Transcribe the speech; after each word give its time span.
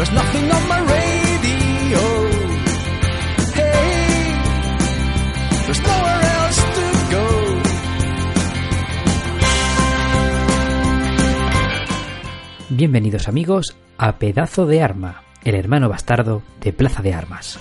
There's 0.00 0.12
nothing 0.12 0.50
on 0.50 0.66
my 0.66 0.80
radio. 0.80 2.00
Hey, 3.52 4.32
there's 5.66 5.82
nowhere 5.82 6.22
else 6.38 6.56
to 6.56 6.84
go. 7.10 7.26
Bienvenidos 12.70 13.28
amigos 13.28 13.76
a 13.98 14.16
Pedazo 14.18 14.64
de 14.64 14.82
Arma, 14.82 15.22
el 15.44 15.54
hermano 15.54 15.90
bastardo 15.90 16.42
de 16.62 16.72
Plaza 16.72 17.02
de 17.02 17.12
Armas. 17.12 17.58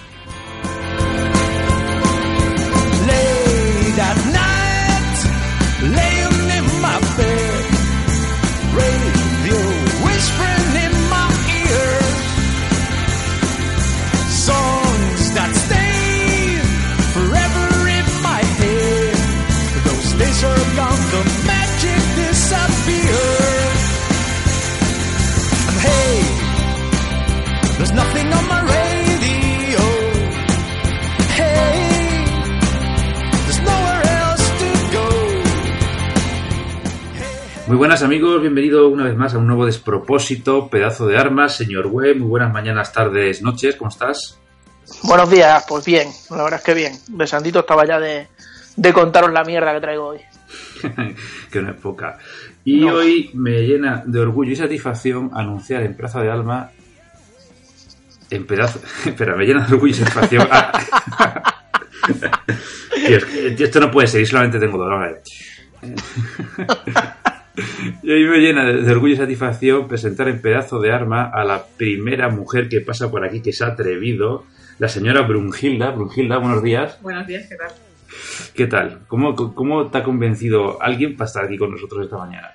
Late 3.05 4.01
at 4.01 4.25
night, 4.27 4.38
Muy 37.69 37.77
buenas 37.77 38.01
amigos, 38.01 38.41
bienvenido 38.41 38.89
una 38.89 39.03
vez 39.03 39.15
más 39.15 39.35
a 39.35 39.37
un 39.37 39.45
nuevo 39.45 39.65
despropósito, 39.67 40.69
pedazo 40.69 41.05
de 41.05 41.17
armas, 41.19 41.55
señor 41.55 41.85
Web, 41.87 42.17
muy 42.17 42.27
buenas 42.27 42.51
mañanas, 42.51 42.91
tardes, 42.91 43.43
noches, 43.43 43.75
¿cómo 43.75 43.89
estás? 43.89 44.39
Buenos 45.03 45.29
días, 45.29 45.63
pues 45.69 45.85
bien, 45.85 46.07
la 46.31 46.43
verdad 46.43 46.59
es 46.59 46.65
que 46.65 46.73
bien. 46.73 46.93
De 47.09 47.27
Santito 47.27 47.59
estaba 47.59 47.85
ya 47.85 47.99
de, 47.99 48.27
de 48.75 48.93
contaros 48.93 49.31
la 49.31 49.43
mierda 49.43 49.71
que 49.75 49.81
traigo 49.81 50.07
hoy. 50.07 50.19
que 51.51 51.61
no 51.61 51.69
es 51.69 51.75
poca. 51.77 52.17
Y 52.65 52.81
No. 52.85 52.95
hoy 52.95 53.29
me 53.35 53.61
llena 53.61 54.01
de 54.03 54.19
orgullo 54.19 54.51
y 54.51 54.55
satisfacción 54.55 55.29
anunciar 55.35 55.83
en 55.83 55.95
Plaza 55.95 56.21
de 56.21 56.31
Alma. 56.31 56.71
En 58.31 58.47
pedazo. 58.47 58.79
Espera, 59.05 59.35
me 59.35 59.45
llena 59.45 59.67
de 59.67 59.73
orgullo 59.75 59.91
y 59.91 59.97
satisfacción. 59.97 60.47
Ah. 60.49 61.55
Que- 63.05 63.51
tío, 63.55 63.65
esto 63.65 63.79
no 63.79 63.91
puede 63.91 64.07
ser, 64.07 64.21
y 64.21 64.25
solamente 64.25 64.59
tengo 64.59 64.77
dolor. 64.77 65.21
Y 68.03 68.11
hoy 68.11 68.25
me 68.25 68.37
llena 68.39 68.65
de 68.65 68.91
orgullo 68.91 69.13
y 69.13 69.17
satisfacción 69.17 69.87
presentar 69.87 70.27
en 70.27 70.41
pedazo 70.41 70.79
de 70.79 70.91
arma 70.91 71.29
a 71.29 71.43
la 71.43 71.65
primera 71.65 72.29
mujer 72.29 72.69
que 72.69 72.81
pasa 72.81 73.11
por 73.11 73.25
aquí 73.25 73.41
que 73.41 73.53
se 73.53 73.63
ha 73.63 73.67
atrevido, 73.67 74.45
la 74.77 74.87
señora 74.87 75.21
Brunhilda. 75.21 75.91
Brunhilda, 75.91 76.37
buenos 76.37 76.63
días. 76.63 76.99
Buenos 77.01 77.27
días, 77.27 77.47
¿qué 77.47 77.55
tal? 77.55 77.71
¿Qué 78.55 78.67
tal? 78.67 78.99
¿Cómo, 79.07 79.35
cómo 79.35 79.87
te 79.87 79.97
ha 79.97 80.03
convencido 80.03 80.81
alguien 80.81 81.15
para 81.15 81.27
estar 81.27 81.45
aquí 81.45 81.57
con 81.57 81.71
nosotros 81.71 82.05
esta 82.05 82.17
mañana? 82.17 82.51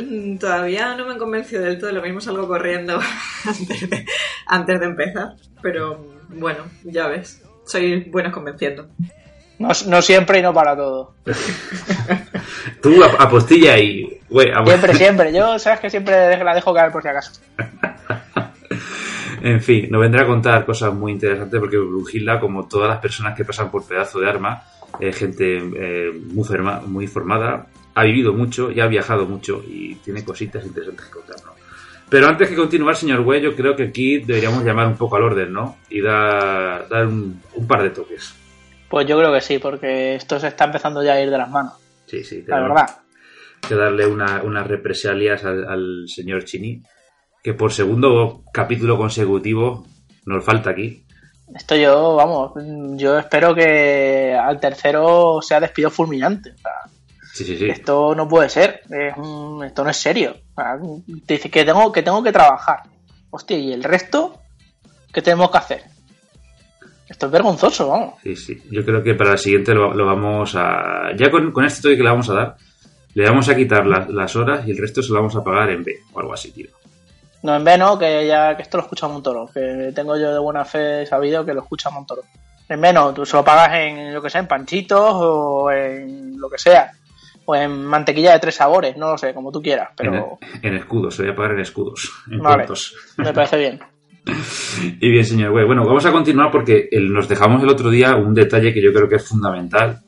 Mm, 0.00 0.38
Todavía 0.38 0.96
no 0.96 1.06
me 1.06 1.12
han 1.12 1.18
convencido 1.18 1.62
del 1.62 1.78
todo, 1.78 1.92
lo 1.92 2.02
mismo 2.02 2.20
salgo 2.20 2.46
corriendo 2.46 3.00
antes 3.44 3.90
de, 3.90 4.04
antes 4.46 4.80
de 4.80 4.86
empezar, 4.86 5.34
pero 5.62 6.14
bueno, 6.28 6.64
ya 6.84 7.08
ves, 7.08 7.42
soy 7.64 8.04
buena 8.04 8.30
convenciendo. 8.30 8.88
No, 9.58 9.68
no 9.86 10.02
siempre 10.02 10.38
y 10.38 10.42
no 10.42 10.54
para 10.54 10.76
todo. 10.76 11.14
Tú 12.82 13.02
ap- 13.02 13.20
apostilla 13.20 13.78
y... 13.78 14.20
Siempre, 14.66 14.94
siempre. 14.98 15.32
Yo, 15.34 15.58
sabes 15.58 15.80
que 15.80 15.90
siempre 15.90 16.42
la 16.44 16.54
dejo 16.54 16.72
caer 16.74 16.92
por 16.92 17.02
si 17.02 17.08
acaso. 17.08 17.40
En 19.40 19.60
fin, 19.60 19.86
nos 19.90 20.00
vendrá 20.00 20.22
a 20.22 20.26
contar 20.26 20.64
cosas 20.66 20.92
muy 20.92 21.12
interesantes 21.12 21.60
porque 21.60 21.76
Brunhilda, 21.78 22.40
como 22.40 22.66
todas 22.66 22.88
las 22.88 22.98
personas 22.98 23.36
que 23.36 23.44
pasan 23.44 23.70
por 23.70 23.84
pedazo 23.86 24.18
de 24.20 24.28
arma, 24.28 24.62
es 24.98 25.16
gente 25.16 25.58
eh, 25.58 26.12
muy, 26.32 26.44
ferma- 26.44 26.82
muy 26.82 27.06
formada, 27.06 27.66
ha 27.94 28.02
vivido 28.04 28.32
mucho 28.32 28.70
y 28.72 28.80
ha 28.80 28.86
viajado 28.86 29.26
mucho 29.26 29.62
y 29.66 29.94
tiene 29.96 30.24
cositas 30.24 30.64
interesantes 30.64 31.06
que 31.06 31.12
contarnos. 31.12 31.54
Pero 32.08 32.26
antes 32.26 32.48
que 32.48 32.56
continuar, 32.56 32.96
señor 32.96 33.20
Güey, 33.22 33.40
yo 33.42 33.54
creo 33.54 33.76
que 33.76 33.84
aquí 33.84 34.18
deberíamos 34.18 34.64
llamar 34.64 34.86
un 34.86 34.96
poco 34.96 35.16
al 35.16 35.22
orden, 35.24 35.52
¿no? 35.52 35.76
Y 35.90 36.00
dar, 36.00 36.88
dar 36.88 37.06
un, 37.06 37.40
un 37.54 37.66
par 37.66 37.82
de 37.82 37.90
toques. 37.90 38.34
Pues 38.88 39.06
yo 39.06 39.18
creo 39.18 39.32
que 39.32 39.40
sí, 39.40 39.58
porque 39.58 40.14
esto 40.14 40.40
se 40.40 40.48
está 40.48 40.64
empezando 40.64 41.02
ya 41.02 41.12
a 41.14 41.20
ir 41.20 41.30
de 41.30 41.38
las 41.38 41.50
manos. 41.50 41.74
Sí, 42.06 42.24
sí, 42.24 42.42
La 42.46 42.60
verdad. 42.60 42.88
que 43.68 43.74
darle 43.74 44.06
una- 44.06 44.42
unas 44.44 44.66
represalias 44.66 45.44
al, 45.44 45.68
al 45.68 46.04
señor 46.08 46.44
Chini, 46.44 46.82
que 47.42 47.52
por 47.54 47.72
segundo 47.72 48.42
capítulo 48.52 48.96
consecutivo 48.96 49.86
nos 50.24 50.44
falta 50.44 50.70
aquí. 50.70 51.04
Esto 51.54 51.76
yo, 51.76 52.14
vamos, 52.16 52.52
yo 52.96 53.18
espero 53.18 53.54
que 53.54 54.34
al 54.40 54.60
tercero 54.60 55.40
sea 55.42 55.60
despido 55.60 55.90
fulminante. 55.90 56.50
O 56.52 56.58
sea, 56.58 56.72
Sí, 57.34 57.44
sí, 57.44 57.56
sí. 57.58 57.68
Esto 57.70 58.14
no 58.16 58.26
puede 58.26 58.48
ser. 58.48 58.80
Es 58.90 59.16
un- 59.16 59.62
esto 59.64 59.84
no 59.84 59.90
es 59.90 59.96
serio. 59.96 60.34
O 60.56 60.60
sea, 60.62 60.76
te 61.26 61.34
dice 61.34 61.50
que 61.50 61.64
tengo, 61.64 61.92
que 61.92 62.02
tengo 62.02 62.22
que 62.22 62.32
trabajar. 62.32 62.80
Hostia, 63.30 63.56
¿y 63.58 63.72
el 63.72 63.84
resto? 63.84 64.40
¿Qué 65.12 65.22
tenemos 65.22 65.50
que 65.50 65.58
hacer? 65.58 65.82
Esto 67.08 67.26
es 67.26 67.32
vergonzoso, 67.32 67.88
vamos. 67.88 68.14
Sí, 68.22 68.36
sí. 68.36 68.62
Yo 68.70 68.84
creo 68.84 69.02
que 69.02 69.14
para 69.14 69.32
el 69.32 69.38
siguiente 69.38 69.74
lo, 69.74 69.94
lo 69.94 70.04
vamos 70.06 70.54
a. 70.56 71.10
Ya 71.16 71.30
con, 71.30 71.52
con 71.52 71.64
este 71.64 71.82
toque 71.82 71.96
que 71.96 72.02
le 72.02 72.10
vamos 72.10 72.28
a 72.30 72.34
dar, 72.34 72.56
le 73.14 73.24
vamos 73.24 73.48
a 73.48 73.56
quitar 73.56 73.86
la- 73.86 74.06
las 74.10 74.36
horas 74.36 74.66
y 74.66 74.72
el 74.72 74.78
resto 74.78 75.02
se 75.02 75.08
lo 75.10 75.16
vamos 75.16 75.34
a 75.36 75.42
pagar 75.42 75.70
en 75.70 75.82
B 75.84 75.94
o 76.12 76.20
algo 76.20 76.34
así, 76.34 76.52
tío. 76.52 76.68
No, 77.42 77.54
en 77.56 77.64
B 77.64 77.78
no, 77.78 77.98
que 77.98 78.26
ya 78.26 78.56
que 78.56 78.62
esto 78.62 78.76
lo 78.76 78.82
escucha 78.82 79.08
Montoro. 79.08 79.48
Que 79.52 79.92
tengo 79.94 80.16
yo 80.18 80.32
de 80.32 80.38
buena 80.38 80.64
fe 80.64 81.06
sabido 81.06 81.44
que 81.44 81.54
lo 81.54 81.62
escucha 81.62 81.88
Montoro. 81.90 82.22
En 82.68 82.80
B 82.80 82.92
no, 82.92 83.14
tú 83.14 83.24
se 83.24 83.36
lo 83.36 83.44
pagas 83.44 83.74
en, 83.76 84.12
yo 84.12 84.20
que 84.20 84.28
sé, 84.28 84.38
en 84.38 84.46
panchitos 84.46 85.10
o 85.14 85.70
en 85.70 86.38
lo 86.38 86.50
que 86.50 86.58
sea. 86.58 86.92
O 87.46 87.54
en 87.56 87.82
mantequilla 87.86 88.32
de 88.34 88.40
tres 88.40 88.56
sabores, 88.56 88.94
no 88.98 89.12
lo 89.12 89.16
sé, 89.16 89.32
como 89.32 89.50
tú 89.50 89.62
quieras. 89.62 89.88
Pero 89.96 90.38
En, 90.62 90.66
en 90.66 90.74
escudos, 90.76 91.14
se 91.14 91.22
voy 91.22 91.30
a 91.32 91.34
pagar 91.34 91.52
en 91.52 91.60
escudos, 91.60 92.12
en 92.30 92.40
Vale. 92.40 92.64
puntos. 92.64 92.94
me 93.16 93.32
parece 93.32 93.56
bien. 93.56 93.80
Y 95.00 95.10
bien, 95.10 95.24
señor 95.24 95.50
güey. 95.52 95.64
Bueno, 95.66 95.84
vamos 95.84 96.04
a 96.06 96.12
continuar 96.12 96.50
porque 96.50 96.88
el- 96.90 97.12
nos 97.12 97.28
dejamos 97.28 97.62
el 97.62 97.68
otro 97.68 97.90
día 97.90 98.16
un 98.16 98.34
detalle 98.34 98.72
que 98.72 98.82
yo 98.82 98.92
creo 98.92 99.08
que 99.08 99.16
es 99.16 99.26
fundamental, 99.28 100.00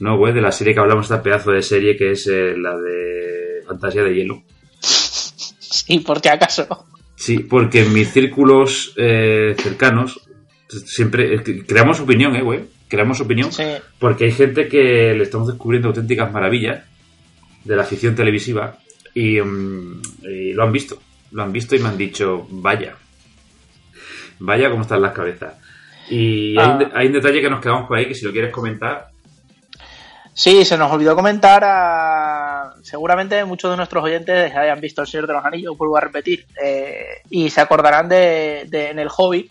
¿no, 0.00 0.16
güey? 0.16 0.32
De 0.32 0.40
la 0.40 0.52
serie 0.52 0.74
que 0.74 0.80
hablamos, 0.80 1.06
esta 1.06 1.22
pedazo 1.22 1.50
de 1.52 1.62
serie 1.62 1.96
que 1.96 2.12
es 2.12 2.26
eh, 2.26 2.54
la 2.56 2.76
de 2.78 3.62
Fantasía 3.66 4.02
de 4.02 4.14
Hielo. 4.14 4.42
Sí, 4.80 5.98
por 6.00 6.20
si 6.20 6.28
acaso. 6.28 6.86
Sí, 7.16 7.40
porque 7.40 7.82
en 7.82 7.92
mis 7.92 8.10
círculos 8.12 8.94
eh, 8.96 9.54
cercanos 9.58 10.20
siempre 10.68 11.42
creamos 11.66 12.00
opinión, 12.00 12.36
¿eh, 12.36 12.42
güey? 12.42 12.60
Creamos 12.88 13.20
opinión 13.20 13.52
Sí. 13.52 13.64
porque 13.98 14.24
hay 14.26 14.32
gente 14.32 14.68
que 14.68 15.14
le 15.14 15.22
estamos 15.24 15.48
descubriendo 15.48 15.88
auténticas 15.88 16.32
maravillas 16.32 16.84
de 17.64 17.76
la 17.76 17.84
ficción 17.84 18.14
televisiva 18.14 18.78
y, 19.14 19.40
mm, 19.40 20.02
y 20.22 20.52
lo 20.52 20.62
han 20.62 20.72
visto. 20.72 20.98
Lo 21.32 21.42
han 21.42 21.52
visto 21.52 21.76
y 21.76 21.80
me 21.80 21.88
han 21.88 21.98
dicho, 21.98 22.46
vaya. 22.50 22.96
Vaya 24.40 24.70
cómo 24.70 24.82
están 24.82 25.02
las 25.02 25.12
cabezas. 25.12 25.54
Y 26.10 26.58
hay, 26.58 26.66
un 26.66 26.82
Ah. 26.84 26.90
hay 26.94 27.06
un 27.08 27.12
detalle 27.12 27.40
que 27.40 27.50
nos 27.50 27.60
quedamos 27.60 27.86
por 27.88 27.98
ahí 27.98 28.06
que 28.06 28.14
si 28.14 28.24
lo 28.24 28.32
quieres 28.32 28.52
comentar, 28.52 29.08
Sí, 30.32 30.64
se 30.64 30.78
nos 30.78 30.92
olvidó 30.92 31.16
comentar 31.16 31.64
a... 31.64 32.72
Seguramente 32.82 33.44
muchos 33.44 33.72
de 33.72 33.76
nuestros 33.76 34.04
oyentes 34.04 34.54
hayan 34.54 34.80
visto 34.80 35.00
El 35.02 35.08
Señor 35.08 35.26
de 35.26 35.32
los 35.32 35.44
Anillos, 35.44 35.76
vuelvo 35.76 35.96
a 35.96 36.00
repetir, 36.00 36.46
eh, 36.62 37.22
y 37.28 37.50
se 37.50 37.60
acordarán 37.60 38.08
de, 38.08 38.64
de- 38.68 38.90
en 38.90 39.00
el 39.00 39.08
Hobbit 39.14 39.50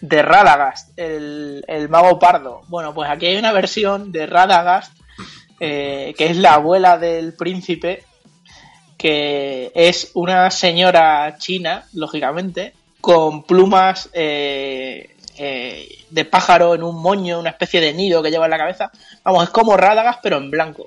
de 0.00 0.22
Radagast, 0.22 0.96
el, 0.96 1.64
el 1.66 1.88
mago 1.88 2.20
pardo. 2.20 2.60
Bueno, 2.68 2.94
pues 2.94 3.10
aquí 3.10 3.26
hay 3.26 3.36
una 3.36 3.50
versión 3.50 4.12
de 4.12 4.26
Radagast, 4.26 4.92
eh, 5.58 6.14
que 6.16 6.26
es 6.26 6.36
la 6.36 6.54
abuela 6.54 6.98
del 6.98 7.34
príncipe, 7.34 8.04
que 8.96 9.72
es 9.74 10.12
una 10.14 10.52
señora 10.52 11.36
china, 11.38 11.84
lógicamente, 11.94 12.74
con 13.00 13.42
plumas 13.44 14.08
eh, 14.12 15.16
eh, 15.36 15.88
de 16.10 16.24
pájaro 16.24 16.74
en 16.74 16.82
un 16.82 17.00
moño, 17.00 17.38
una 17.40 17.50
especie 17.50 17.80
de 17.80 17.92
nido 17.94 18.22
que 18.22 18.30
lleva 18.30 18.46
en 18.46 18.50
la 18.50 18.58
cabeza. 18.58 18.90
Vamos, 19.22 19.44
es 19.44 19.50
como 19.50 19.76
Radagast, 19.76 20.20
pero 20.22 20.36
en 20.38 20.50
blanco. 20.50 20.86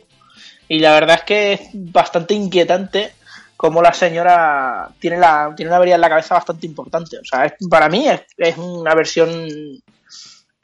Y 0.68 0.80
la 0.80 0.92
verdad 0.94 1.18
es 1.18 1.24
que 1.24 1.54
es 1.54 1.70
bastante 1.74 2.34
inquietante 2.34 3.14
cómo 3.58 3.82
la 3.82 3.94
señora 3.94 4.90
tiene, 5.00 5.18
la, 5.18 5.54
tiene 5.56 5.70
una 5.70 5.78
avería 5.78 5.96
en 5.96 6.02
la 6.02 6.10
cabeza 6.10 6.36
bastante 6.36 6.66
importante. 6.66 7.18
O 7.20 7.26
sea, 7.26 7.46
es- 7.46 7.54
para 7.70 7.90
mí 7.90 8.08
es, 8.08 8.58
una 8.58 8.96
versión. 8.96 9.30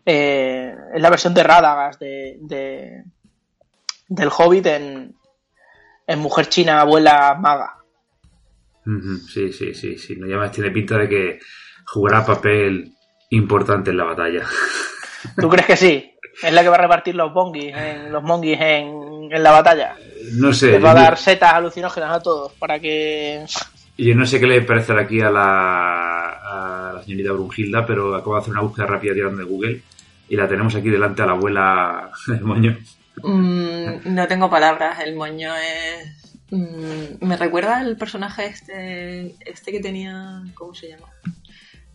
eh, 0.05 0.73
es 0.93 1.01
la 1.01 1.09
versión 1.09 1.33
de 1.33 1.43
Radagast 1.43 1.99
de, 1.99 2.37
de- 2.41 3.03
del 4.07 4.29
Hobbit 4.35 4.65
en, 4.67 5.15
en 6.07 6.19
Mujer 6.19 6.47
China, 6.49 6.81
abuela 6.81 7.35
maga. 7.39 7.76
Sí, 9.27 9.51
sí, 9.51 9.73
sí, 9.73 9.97
sí. 9.97 10.15
No, 10.17 10.27
ya 10.27 10.51
tiene 10.51 10.71
pinta 10.71 10.97
de 10.97 11.09
que 11.09 11.39
jugará 11.85 12.25
papel 12.25 12.93
importante 13.29 13.91
en 13.91 13.97
la 13.97 14.05
batalla. 14.05 14.43
¿Tú 15.39 15.49
crees 15.49 15.65
que 15.67 15.75
sí? 15.77 16.11
Es 16.41 16.53
la 16.53 16.61
que 16.61 16.69
va 16.69 16.75
a 16.75 16.81
repartir 16.81 17.15
los 17.15 17.33
bongis, 17.33 17.73
en, 17.75 18.11
los 18.11 18.21
monguis 18.23 18.57
en, 18.61 19.29
en 19.31 19.43
la 19.43 19.51
batalla. 19.51 19.95
No 20.33 20.53
sé. 20.53 20.71
Les 20.71 20.83
va 20.83 20.91
a 20.91 20.95
yo- 20.95 21.01
dar 21.01 21.17
setas 21.17 21.53
alucinógenas 21.53 22.11
a 22.17 22.21
todos 22.21 22.53
para 22.53 22.79
que. 22.79 23.43
Yo 23.97 24.13
no 24.15 24.25
sé 24.27 24.39
qué 24.39 24.45
le 24.45 24.61
parecerá 24.61 25.01
aquí 25.01 25.19
a 25.21 25.31
la, 25.31 26.29
a 26.29 26.93
la 26.93 27.03
señorita 27.03 27.31
Brunhilda, 27.31 27.85
pero 27.85 28.15
acabo 28.15 28.35
de 28.35 28.41
hacer 28.41 28.51
una 28.53 28.61
búsqueda 28.61 28.85
rápida 28.85 29.13
tirando 29.15 29.39
de 29.39 29.43
Google 29.45 29.81
y 30.29 30.35
la 30.35 30.47
tenemos 30.47 30.75
aquí 30.75 30.89
delante 30.89 31.23
a 31.23 31.25
la 31.25 31.31
abuela 31.31 32.11
del 32.27 32.41
moño. 32.41 32.77
Mm, 33.23 34.13
no 34.13 34.27
tengo 34.27 34.49
palabras, 34.49 34.99
el 34.99 35.15
moño 35.15 35.51
es... 35.55 36.16
mm, 36.51 37.25
me 37.25 37.37
recuerda 37.37 37.77
al 37.77 37.97
personaje 37.97 38.45
este, 38.47 39.35
este 39.49 39.71
que 39.71 39.79
tenía... 39.79 40.43
¿Cómo 40.53 40.73
se 40.73 40.89
llama? 40.89 41.07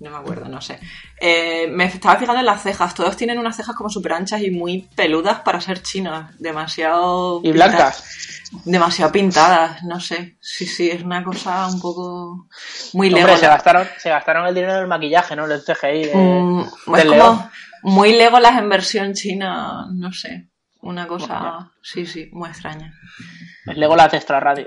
No 0.00 0.10
me 0.10 0.16
acuerdo, 0.16 0.48
no 0.48 0.60
sé. 0.60 0.80
Eh, 1.20 1.68
me 1.70 1.84
estaba 1.84 2.16
fijando 2.18 2.40
en 2.40 2.46
las 2.46 2.60
cejas. 2.62 2.92
Todos 2.92 3.16
tienen 3.16 3.38
unas 3.38 3.54
cejas 3.56 3.76
como 3.76 3.88
súper 3.88 4.14
anchas 4.14 4.42
y 4.42 4.50
muy 4.50 4.88
peludas 4.96 5.40
para 5.42 5.60
ser 5.60 5.80
chinas. 5.80 6.36
Demasiado... 6.40 7.38
Y 7.44 7.52
pinta- 7.52 7.66
blancas. 7.68 8.48
Demasiado 8.64 9.12
pintadas, 9.12 9.82
no 9.84 10.00
sé. 10.00 10.36
Sí, 10.40 10.66
sí, 10.66 10.90
es 10.90 11.02
una 11.04 11.22
cosa 11.22 11.68
un 11.68 11.80
poco... 11.80 12.48
Muy 12.94 13.14
Hombre, 13.14 13.36
se 13.36 13.46
gastaron, 13.46 13.86
se 13.98 14.10
gastaron 14.10 14.46
el 14.48 14.54
dinero 14.56 14.74
del 14.74 14.88
maquillaje, 14.88 15.36
¿no? 15.36 15.46
Del 15.46 15.62
CGI. 15.62 16.04
de- 16.06 16.12
Mm, 16.42 16.60
es 16.62 17.04
como 17.04 17.04
león. 17.14 17.50
muy 17.84 18.12
Legolas 18.12 18.58
en 18.58 18.68
versión 18.68 19.14
china, 19.14 19.86
no 19.92 20.12
sé. 20.12 20.48
Una 20.80 21.06
cosa, 21.06 21.70
sí, 21.80 22.06
sí, 22.06 22.28
muy 22.32 22.48
extraña. 22.48 22.92
El 23.66 23.78
Legolas 23.80 24.10
de 24.10 24.16
extra 24.18 24.40
radio. 24.40 24.64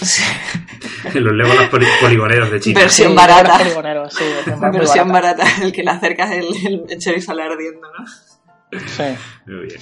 Los 1.14 1.32
Legolas 1.32 1.68
poli- 1.68 1.86
poligoneros 2.00 2.50
de 2.50 2.60
China. 2.60 2.80
Versión 2.80 3.10
Sí, 3.10 3.16
barata. 3.16 3.58
Poligoneros, 3.58 4.14
sí, 4.14 4.24
versión 4.72 5.08
barata. 5.12 5.44
barata, 5.44 5.64
el 5.64 5.72
que 5.72 5.82
le 5.82 5.90
acercas 5.90 6.30
el, 6.32 6.46
el 6.66 6.82
mechero 6.84 7.16
y 7.18 7.20
sale 7.20 7.42
ardiendo, 7.42 7.88
¿no? 7.98 8.06
Sí. 8.78 9.02
Muy 9.46 9.66
bien. 9.66 9.80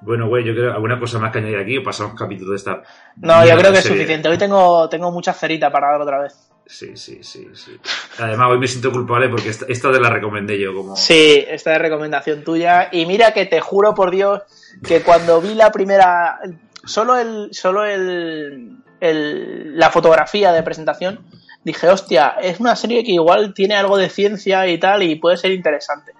Bueno, 0.00 0.28
güey, 0.28 0.44
yo 0.44 0.52
creo 0.54 0.72
alguna 0.72 0.98
cosa 1.00 1.18
más 1.18 1.32
que 1.32 1.38
añadir 1.38 1.58
aquí 1.58 1.78
o 1.78 1.82
pasamos 1.82 2.14
capítulo 2.16 2.50
de 2.52 2.56
esta. 2.56 2.82
No, 3.16 3.44
yo 3.44 3.56
creo 3.56 3.72
que 3.72 3.78
es 3.78 3.84
suficiente. 3.84 4.28
Hoy 4.28 4.38
tengo, 4.38 4.88
tengo 4.88 5.10
mucha 5.10 5.32
cerita 5.32 5.70
para 5.72 5.90
dar 5.92 6.00
otra 6.00 6.20
vez. 6.20 6.34
Sí, 6.66 6.96
sí, 6.96 7.24
sí, 7.24 7.48
sí. 7.54 7.80
Además, 8.18 8.48
hoy 8.50 8.58
me 8.58 8.68
siento 8.68 8.92
culpable 8.92 9.28
porque 9.30 9.48
esta, 9.48 9.64
esta 9.68 9.90
te 9.90 9.98
la 9.98 10.10
recomendé 10.10 10.60
yo 10.60 10.72
como. 10.74 10.94
Sí, 10.96 11.44
esta 11.48 11.72
es 11.74 11.78
recomendación 11.80 12.44
tuya. 12.44 12.90
Y 12.92 13.06
mira 13.06 13.32
que 13.32 13.46
te 13.46 13.60
juro 13.60 13.94
por 13.94 14.10
Dios 14.12 14.42
que 14.86 15.00
cuando 15.00 15.40
vi 15.40 15.54
la 15.54 15.72
primera. 15.72 16.38
Solo 16.88 17.16
el. 17.16 17.48
Solo 17.52 17.84
el. 17.84 18.78
el- 19.00 19.78
la 19.78 19.90
fotografía 19.90 20.52
de 20.52 20.62
presentación. 20.62 21.20
Dije, 21.64 21.88
hostia, 21.88 22.36
es 22.40 22.60
una 22.60 22.74
serie 22.76 23.04
que 23.04 23.12
igual 23.12 23.52
tiene 23.54 23.74
algo 23.74 23.96
de 23.96 24.08
ciencia 24.08 24.66
y 24.68 24.78
tal, 24.78 25.02
y 25.02 25.16
puede 25.16 25.36
ser 25.36 25.52
interesante. 25.52 26.12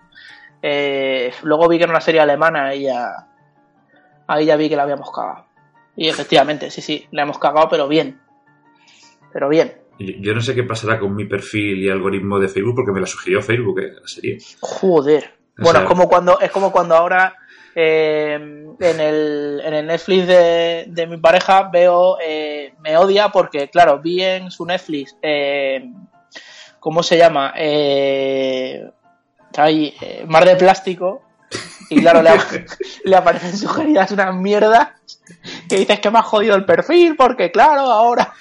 Eh, 0.63 1.33
luego 1.43 1.69
vi 1.69 1.79
que 1.79 1.85
era 1.85 1.93
una 1.93 2.01
serie 2.01 2.21
alemana 2.21 2.75
y 2.75 2.83
ya. 2.85 3.27
Ahí 4.27 4.47
ya 4.47 4.57
vi 4.57 4.69
que 4.69 4.77
la 4.77 4.83
habíamos 4.83 5.11
cagado. 5.11 5.47
Y 5.97 6.09
efectivamente, 6.09 6.71
sí, 6.71 6.81
sí, 6.83 7.07
la 7.13 7.23
hemos 7.23 7.39
cagado, 7.39 7.69
pero 7.69 7.89
bien. 7.89 8.21
Pero 9.33 9.49
bien. 9.49 9.73
Yo 9.99 10.35
no 10.35 10.41
sé 10.41 10.55
qué 10.55 10.63
pasará 10.63 10.99
con 11.01 11.15
mi 11.15 11.25
perfil 11.25 11.83
y 11.83 11.89
algoritmo 11.89 12.39
de 12.39 12.49
Facebook 12.49 12.77
porque 12.77 12.93
me 12.93 13.01
la 13.01 13.07
sugirió 13.07 13.43
Facebook, 13.43 13.81
eh, 13.81 13.93
la 14.01 14.07
serie. 14.07 14.39
Joder. 14.61 15.33
O 15.59 15.63
Bueno, 15.65 15.81
es 15.81 15.85
como 15.87 16.09
cuando, 16.09 16.39
es 16.41 16.51
como 16.53 16.71
cuando 16.71 16.95
ahora 16.95 17.35
eh, 17.81 18.35
en, 18.81 19.01
el, 19.01 19.63
en 19.65 19.73
el 19.73 19.87
Netflix 19.87 20.27
de, 20.27 20.87
de 20.89 21.07
mi 21.07 21.17
pareja 21.17 21.71
veo, 21.73 22.19
eh, 22.21 22.75
me 22.81 22.97
odia 22.97 23.29
porque, 23.29 23.71
claro, 23.71 24.01
vi 24.01 24.21
en 24.21 24.51
su 24.51 24.67
Netflix, 24.67 25.17
eh, 25.23 25.89
¿cómo 26.81 27.05
se 27.05 27.17
llama? 27.17 27.55
Eh, 27.57 28.91
ahí, 29.57 29.95
eh, 30.01 30.25
Mar 30.27 30.45
de 30.45 30.57
Plástico. 30.57 31.23
Y 31.89 32.01
claro, 32.01 32.21
le, 32.21 32.31
le 33.05 33.17
aparecen 33.17 33.57
sugeridas 33.57 34.11
unas 34.11 34.35
mierdas 34.35 34.89
que 35.69 35.77
dices 35.77 36.01
que 36.01 36.11
me 36.11 36.19
ha 36.19 36.23
jodido 36.23 36.57
el 36.57 36.65
perfil 36.65 37.15
porque, 37.15 37.53
claro, 37.53 37.83
ahora. 37.83 38.35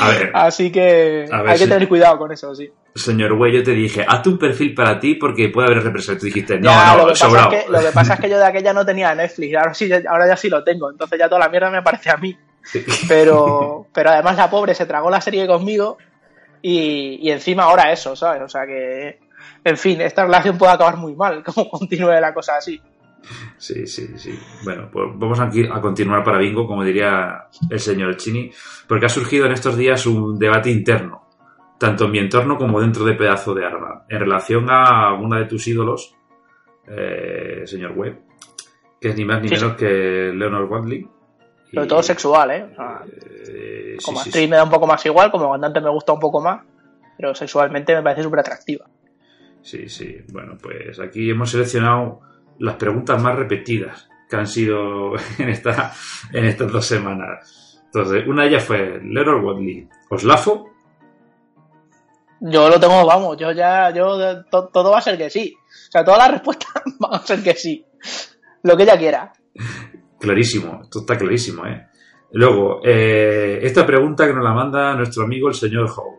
A 0.00 0.08
ver, 0.08 0.30
Así 0.34 0.72
que 0.72 1.28
A 1.30 1.42
ver, 1.42 1.52
hay 1.52 1.58
que 1.58 1.68
tener 1.68 1.88
cuidado 1.88 2.18
con 2.18 2.32
eso, 2.32 2.52
sí. 2.56 2.68
Señor 2.94 3.34
güey, 3.36 3.52
yo 3.54 3.62
te 3.62 3.72
dije, 3.72 4.04
hazte 4.06 4.28
un 4.28 4.38
perfil 4.38 4.74
para 4.74 4.98
ti 4.98 5.14
porque 5.14 5.48
puede 5.48 5.68
haber 5.68 5.82
representación. 5.84 6.18
Tú 6.18 6.26
dijiste, 6.26 6.58
no, 6.58 6.70
Ya, 6.70 6.96
no, 6.96 7.02
lo, 7.02 7.08
que 7.08 7.16
sobrado. 7.16 7.52
es 7.52 7.64
que, 7.64 7.70
lo 7.70 7.80
que 7.80 7.90
pasa 7.92 8.14
es 8.14 8.20
que 8.20 8.28
yo 8.30 8.38
de 8.38 8.46
aquella 8.46 8.72
no 8.72 8.84
tenía 8.84 9.14
Netflix, 9.14 9.56
ahora, 9.56 9.74
sí, 9.74 9.90
ahora 10.08 10.26
ya 10.26 10.36
sí 10.36 10.48
lo 10.48 10.62
tengo, 10.64 10.90
entonces 10.90 11.18
ya 11.18 11.28
toda 11.28 11.40
la 11.40 11.48
mierda 11.48 11.70
me 11.70 11.78
aparece 11.78 12.10
a 12.10 12.16
mí. 12.16 12.36
Pero, 13.08 13.86
pero 13.94 14.10
además 14.10 14.36
la 14.36 14.50
pobre 14.50 14.74
se 14.74 14.84
tragó 14.84 15.08
la 15.08 15.22
serie 15.22 15.46
conmigo 15.46 15.96
y, 16.60 17.18
y 17.22 17.30
encima 17.30 17.62
ahora 17.64 17.90
eso, 17.90 18.14
¿sabes? 18.14 18.42
O 18.42 18.48
sea 18.48 18.66
que, 18.66 19.18
en 19.64 19.76
fin, 19.78 20.00
esta 20.02 20.24
relación 20.24 20.58
puede 20.58 20.72
acabar 20.72 20.98
muy 20.98 21.14
mal, 21.14 21.42
como 21.44 21.70
continúe 21.70 22.20
la 22.20 22.34
cosa 22.34 22.56
así. 22.58 22.78
Sí, 23.56 23.86
sí, 23.86 24.08
sí. 24.16 24.38
Bueno, 24.62 24.88
pues 24.92 25.06
vamos 25.14 25.40
aquí 25.40 25.66
a 25.70 25.80
continuar 25.80 26.22
para 26.22 26.38
bingo, 26.38 26.66
como 26.66 26.84
diría 26.84 27.46
el 27.70 27.80
señor 27.80 28.16
Chini, 28.16 28.50
porque 28.86 29.06
ha 29.06 29.10
surgido 29.10 29.46
en 29.46 29.52
estos 29.52 29.76
días 29.76 30.04
un 30.06 30.38
debate 30.38 30.70
interno, 30.70 31.29
tanto 31.80 32.04
en 32.04 32.10
mi 32.10 32.18
entorno 32.18 32.58
como 32.58 32.78
dentro 32.78 33.06
de 33.06 33.14
Pedazo 33.14 33.54
de 33.54 33.64
Arma, 33.64 34.04
en 34.06 34.20
relación 34.20 34.66
a 34.68 35.14
una 35.14 35.38
de 35.38 35.46
tus 35.46 35.66
ídolos, 35.66 36.14
eh, 36.86 37.62
señor 37.64 37.92
Webb, 37.92 38.18
que 39.00 39.08
es 39.08 39.16
ni 39.16 39.24
más 39.24 39.40
ni 39.40 39.48
Sí, 39.48 39.54
menos 39.54 39.76
que 39.78 40.30
Leonard 40.34 40.70
Wadley. 40.70 41.08
Sobre 41.72 41.86
todo 41.86 42.02
sexual, 42.02 42.50
¿eh? 42.50 42.66
O 42.70 42.74
sea, 42.74 43.00
eh, 43.48 43.96
como 44.04 44.20
sí, 44.20 44.28
actriz 44.28 44.50
me 44.50 44.56
da 44.56 44.64
un 44.64 44.70
poco 44.70 44.86
más 44.86 45.06
igual, 45.06 45.30
como 45.30 45.50
cantante 45.52 45.80
me 45.80 45.88
gusta 45.88 46.12
un 46.12 46.20
poco 46.20 46.42
más, 46.42 46.62
pero 47.16 47.34
sexualmente 47.34 47.94
me 47.94 48.02
parece 48.02 48.24
súper 48.24 48.40
atractiva. 48.40 48.84
Sí, 49.62 49.88
sí. 49.88 50.18
Bueno, 50.30 50.58
pues 50.60 51.00
aquí 51.00 51.30
hemos 51.30 51.50
seleccionado 51.50 52.20
las 52.58 52.74
preguntas 52.74 53.22
más 53.22 53.36
repetidas 53.36 54.06
que 54.28 54.36
han 54.36 54.46
sido 54.46 55.14
en, 55.38 55.48
esta, 55.48 55.94
en 56.30 56.44
estas 56.44 56.70
dos 56.70 56.84
semanas. 56.84 57.80
Entonces, 57.86 58.28
una 58.28 58.42
de 58.42 58.48
ellas 58.50 58.64
fue 58.64 59.00
Leonard 59.02 59.42
Wadley, 59.42 59.88
¿Oslafo? 60.10 60.69
Yo 62.40 62.68
lo 62.68 62.80
tengo, 62.80 63.04
vamos, 63.04 63.36
yo 63.36 63.52
ya, 63.52 63.90
yo, 63.90 64.44
to- 64.46 64.68
todo 64.68 64.90
va 64.92 64.98
a 64.98 65.02
ser 65.02 65.18
que 65.18 65.28
sí. 65.28 65.54
O 65.58 65.90
sea, 65.92 66.04
todas 66.04 66.18
las 66.20 66.30
respuestas 66.32 66.70
van 66.98 67.14
a 67.14 67.18
ser 67.26 67.42
que 67.42 67.54
sí. 67.54 67.84
Lo 68.62 68.76
que 68.76 68.84
ella 68.84 68.96
quiera. 68.98 69.32
Clarísimo, 70.18 70.80
esto 70.82 71.00
está 71.00 71.16
clarísimo, 71.18 71.66
¿eh? 71.66 71.86
Luego, 72.32 72.80
eh, 72.84 73.58
esta 73.62 73.84
pregunta 73.84 74.26
que 74.26 74.32
nos 74.32 74.44
la 74.44 74.52
manda 74.52 74.94
nuestro 74.94 75.24
amigo 75.24 75.48
el 75.48 75.54
señor 75.54 75.90
Howe. 75.90 76.18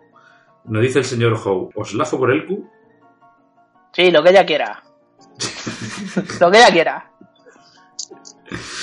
Nos 0.65 0.81
dice 0.81 1.00
el 1.00 1.06
señor 1.06 1.33
Howe, 1.44 1.69
¿Oslafo 1.75 2.18
por 2.19 2.31
el 2.31 2.45
Q? 2.45 2.69
Sí, 3.94 4.12
lo 4.12 4.21
que 4.21 4.29
ella 4.29 4.45
quiera. 4.45 4.83
lo 6.39 6.51
que 6.51 6.57
ella 6.57 6.71
quiera. 6.71 7.12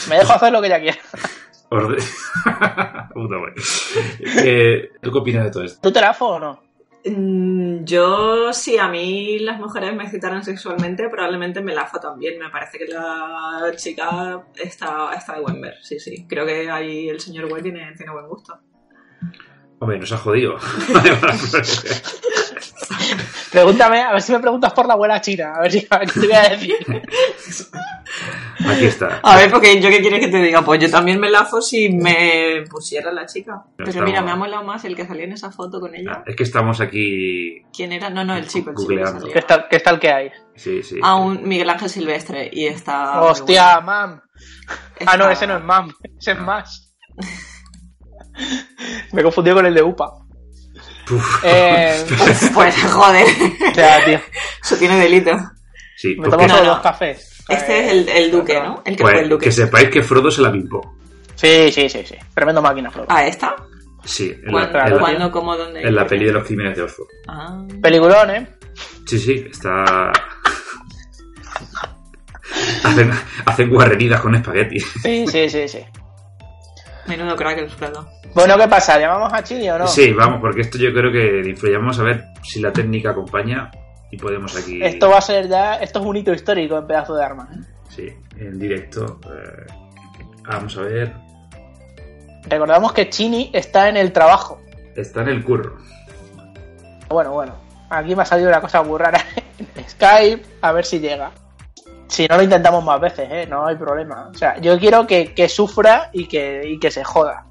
Me 0.08 0.16
dejo 0.16 0.32
hacer 0.32 0.50
lo 0.52 0.60
que 0.60 0.66
ella 0.68 0.80
quiera. 0.80 0.98
Orde- 1.70 1.98
Puta. 3.14 3.34
Eh, 4.42 4.90
¿Tú 5.02 5.12
qué 5.12 5.18
opinas 5.18 5.44
de 5.44 5.50
todo 5.50 5.64
esto? 5.64 5.80
¿Tú 5.82 5.92
te 5.92 6.00
la 6.00 6.14
fo 6.14 6.26
o 6.28 6.38
no? 6.38 6.67
Mm, 7.04 7.84
Yo, 7.84 8.52
si 8.52 8.76
a 8.78 8.88
mí 8.88 9.38
las 9.38 9.58
mujeres 9.58 9.94
me 9.94 10.04
excitaran 10.04 10.42
sexualmente, 10.44 11.08
probablemente 11.08 11.60
me 11.60 11.74
la 11.74 11.86
fo 11.86 11.98
también. 12.00 12.38
Me 12.38 12.50
parece 12.50 12.78
que 12.78 12.86
la 12.86 13.72
chica 13.76 14.42
está, 14.56 15.12
está 15.14 15.34
de 15.34 15.40
buen 15.40 15.60
ver. 15.60 15.74
Sí, 15.82 15.98
sí. 16.00 16.26
Creo 16.28 16.44
que 16.44 16.70
ahí 16.70 17.08
el 17.08 17.20
señor 17.20 17.46
Well 17.50 17.62
tiene, 17.62 17.92
tiene 17.96 18.12
buen 18.12 18.26
gusto. 18.28 18.58
Hombre, 19.80 19.98
nos 19.98 20.10
ha 20.12 20.18
jodido. 20.18 20.56
Pregúntame, 23.52 24.00
a 24.02 24.12
ver 24.12 24.22
si 24.22 24.32
me 24.32 24.38
preguntas 24.40 24.72
por 24.72 24.86
la 24.86 24.94
abuela 24.94 25.20
china. 25.20 25.52
A 25.56 25.62
ver, 25.62 25.72
si, 25.72 25.86
a 25.90 25.98
ver 25.98 26.08
qué 26.10 26.20
te 26.20 26.26
voy 26.26 26.36
a 26.36 26.48
decir. 26.48 26.76
Aquí 28.68 28.84
está. 28.86 29.20
A 29.22 29.36
ver, 29.36 29.50
porque 29.50 29.80
yo 29.80 29.88
qué 29.90 30.00
quieres 30.00 30.20
que 30.20 30.28
te 30.28 30.38
diga, 30.42 30.62
pues 30.62 30.80
yo 30.80 30.90
también 30.90 31.18
me 31.18 31.30
la 31.30 31.44
fo 31.44 31.60
si 31.60 31.88
me 31.90 32.64
pusiera 32.70 33.12
la 33.12 33.26
chica. 33.26 33.64
Pero 33.76 33.88
estamos- 33.90 34.08
mira, 34.10 34.22
me 34.22 34.30
ha 34.30 34.36
molado 34.36 34.64
más 34.64 34.84
el 34.84 34.94
que 34.96 35.06
salía 35.06 35.24
en 35.24 35.32
esa 35.32 35.50
foto 35.50 35.80
con 35.80 35.94
ella. 35.94 36.22
Es 36.26 36.36
que 36.36 36.42
estamos 36.42 36.80
aquí. 36.80 37.62
¿Quién 37.74 37.92
era? 37.92 38.10
No, 38.10 38.24
no, 38.24 38.36
el 38.36 38.46
chico, 38.46 38.70
el 38.70 38.76
chico 38.76 38.88
que 38.88 38.94
Googleando. 38.96 39.20
salía. 39.20 39.34
¿Qué 39.34 39.42
tal, 39.42 39.66
qué 39.70 39.80
tal 39.80 39.98
que 40.00 40.10
hay? 40.10 40.30
Sí, 40.54 40.82
sí. 40.82 40.98
A 41.02 41.14
un 41.16 41.46
Miguel 41.48 41.70
Ángel 41.70 41.88
Silvestre 41.90 42.50
y 42.52 42.66
está... 42.66 43.20
Hostia, 43.22 43.80
mam. 43.80 44.20
Ah, 45.06 45.16
no, 45.16 45.24
Está- 45.24 45.32
ese 45.32 45.46
no 45.46 45.56
es 45.58 45.64
mam. 45.64 45.92
Ese 46.18 46.32
es 46.32 46.38
más. 46.40 46.94
Me 49.12 49.20
he 49.20 49.24
confundido 49.24 49.56
con 49.56 49.66
el 49.66 49.74
de 49.74 49.82
UPA. 49.82 50.12
Eh, 51.42 52.04
Pues 52.54 52.82
joder, 52.82 53.26
o 53.70 53.74
sea, 53.74 54.04
tío, 54.04 54.20
eso 54.62 54.76
tiene 54.76 54.96
delito. 54.98 55.32
Sí, 55.96 56.10
me 56.16 56.28
pues 56.28 56.30
tomo 56.30 56.46
no, 56.46 56.54
solo 56.54 56.64
no. 56.66 56.74
dos 56.74 56.82
cafés. 56.82 57.44
Este 57.48 57.72
Eh, 57.78 57.86
es 57.86 57.92
el, 57.92 58.08
el 58.08 58.30
duque, 58.30 58.60
¿no? 58.60 58.82
El 58.84 58.96
que 58.96 59.02
pues, 59.02 59.14
fue 59.14 59.22
el 59.22 59.28
duque. 59.28 59.44
que 59.46 59.52
sepáis 59.52 59.88
que 59.90 60.02
Frodo 60.02 60.30
se 60.30 60.42
la 60.42 60.52
pimpó. 60.52 60.96
Sí, 61.34 61.70
sí, 61.72 61.88
sí, 61.88 62.02
sí. 62.04 62.14
Tremendo 62.34 62.60
máquina, 62.62 62.90
Frodo. 62.90 63.06
¿Ah, 63.08 63.24
esta? 63.26 63.54
Sí, 64.04 64.30
en 64.30 64.46
la, 64.46 64.50
¿Cuándo, 64.70 64.78
en 64.78 64.92
la- 64.94 64.98
¿cuándo, 65.00 65.30
cómo, 65.32 65.56
dónde? 65.56 65.82
en 65.82 65.94
la 65.94 66.06
peli 66.06 66.24
de 66.26 66.32
los 66.32 66.44
crímenes 66.46 66.76
de 66.76 66.82
Oxford. 66.82 67.06
Ah. 67.26 67.62
Peliculón, 67.82 68.30
¿eh? 68.30 68.48
Sí, 69.06 69.18
sí, 69.18 69.46
está. 69.50 70.12
hacen, 72.84 73.10
hacen 73.46 73.70
guarreridas 73.70 74.20
con 74.20 74.34
espagueti. 74.34 74.80
Sí, 74.80 75.26
sí, 75.26 75.48
sí, 75.50 75.68
sí. 75.68 75.78
Menudo 77.08 77.36
crack 77.36 77.58
el. 77.58 77.68
Bueno, 78.34 78.56
¿qué 78.58 78.68
pasa? 78.68 78.98
¿Llamamos 78.98 79.32
a 79.32 79.42
Chini 79.42 79.68
o 79.70 79.78
no? 79.78 79.86
Sí, 79.86 80.12
vamos, 80.12 80.40
porque 80.40 80.60
esto 80.60 80.78
yo 80.78 80.92
creo 80.92 81.10
que 81.10 81.54
vamos 81.76 81.98
a 81.98 82.02
ver 82.02 82.24
si 82.42 82.60
la 82.60 82.72
técnica 82.72 83.10
acompaña 83.10 83.70
y 84.10 84.16
podemos 84.18 84.56
aquí. 84.56 84.80
Esto 84.82 85.08
va 85.10 85.18
a 85.18 85.22
ser 85.22 85.48
ya. 85.48 85.76
Esto 85.76 86.00
es 86.00 86.04
un 86.06 86.16
hito 86.16 86.32
histórico 86.32 86.76
en 86.78 86.86
pedazo 86.86 87.14
de 87.14 87.24
arma. 87.24 87.48
¿eh? 87.52 87.60
Sí, 87.88 88.08
en 88.38 88.58
directo. 88.58 89.18
eh, 89.24 89.66
vamos 90.46 90.76
a 90.76 90.82
ver. 90.82 91.14
Recordamos 92.48 92.92
que 92.92 93.08
Chini 93.10 93.50
está 93.52 93.88
en 93.88 93.96
el 93.96 94.12
trabajo. 94.12 94.60
Está 94.94 95.22
en 95.22 95.28
el 95.28 95.44
curro. 95.44 95.76
Bueno, 97.08 97.32
bueno. 97.32 97.54
Aquí 97.90 98.14
me 98.14 98.22
ha 98.22 98.26
salido 98.26 98.50
una 98.50 98.60
cosa 98.60 98.82
muy 98.82 98.98
rara 98.98 99.24
en 99.58 99.88
Skype, 99.88 100.42
a 100.60 100.72
ver 100.72 100.84
si 100.84 100.98
llega. 101.00 101.30
Si 102.08 102.26
no 102.26 102.36
lo 102.36 102.42
intentamos 102.42 102.82
más 102.82 103.00
veces, 103.00 103.28
¿eh? 103.30 103.46
no 103.48 103.66
hay 103.66 103.76
problema. 103.76 104.28
O 104.30 104.34
sea, 104.34 104.58
yo 104.60 104.78
quiero 104.78 105.06
que, 105.06 105.34
que 105.34 105.48
sufra 105.48 106.10
y 106.12 106.26
que, 106.26 106.62
y 106.64 106.78
que 106.78 106.90
se 106.90 107.04
joda. 107.04 107.44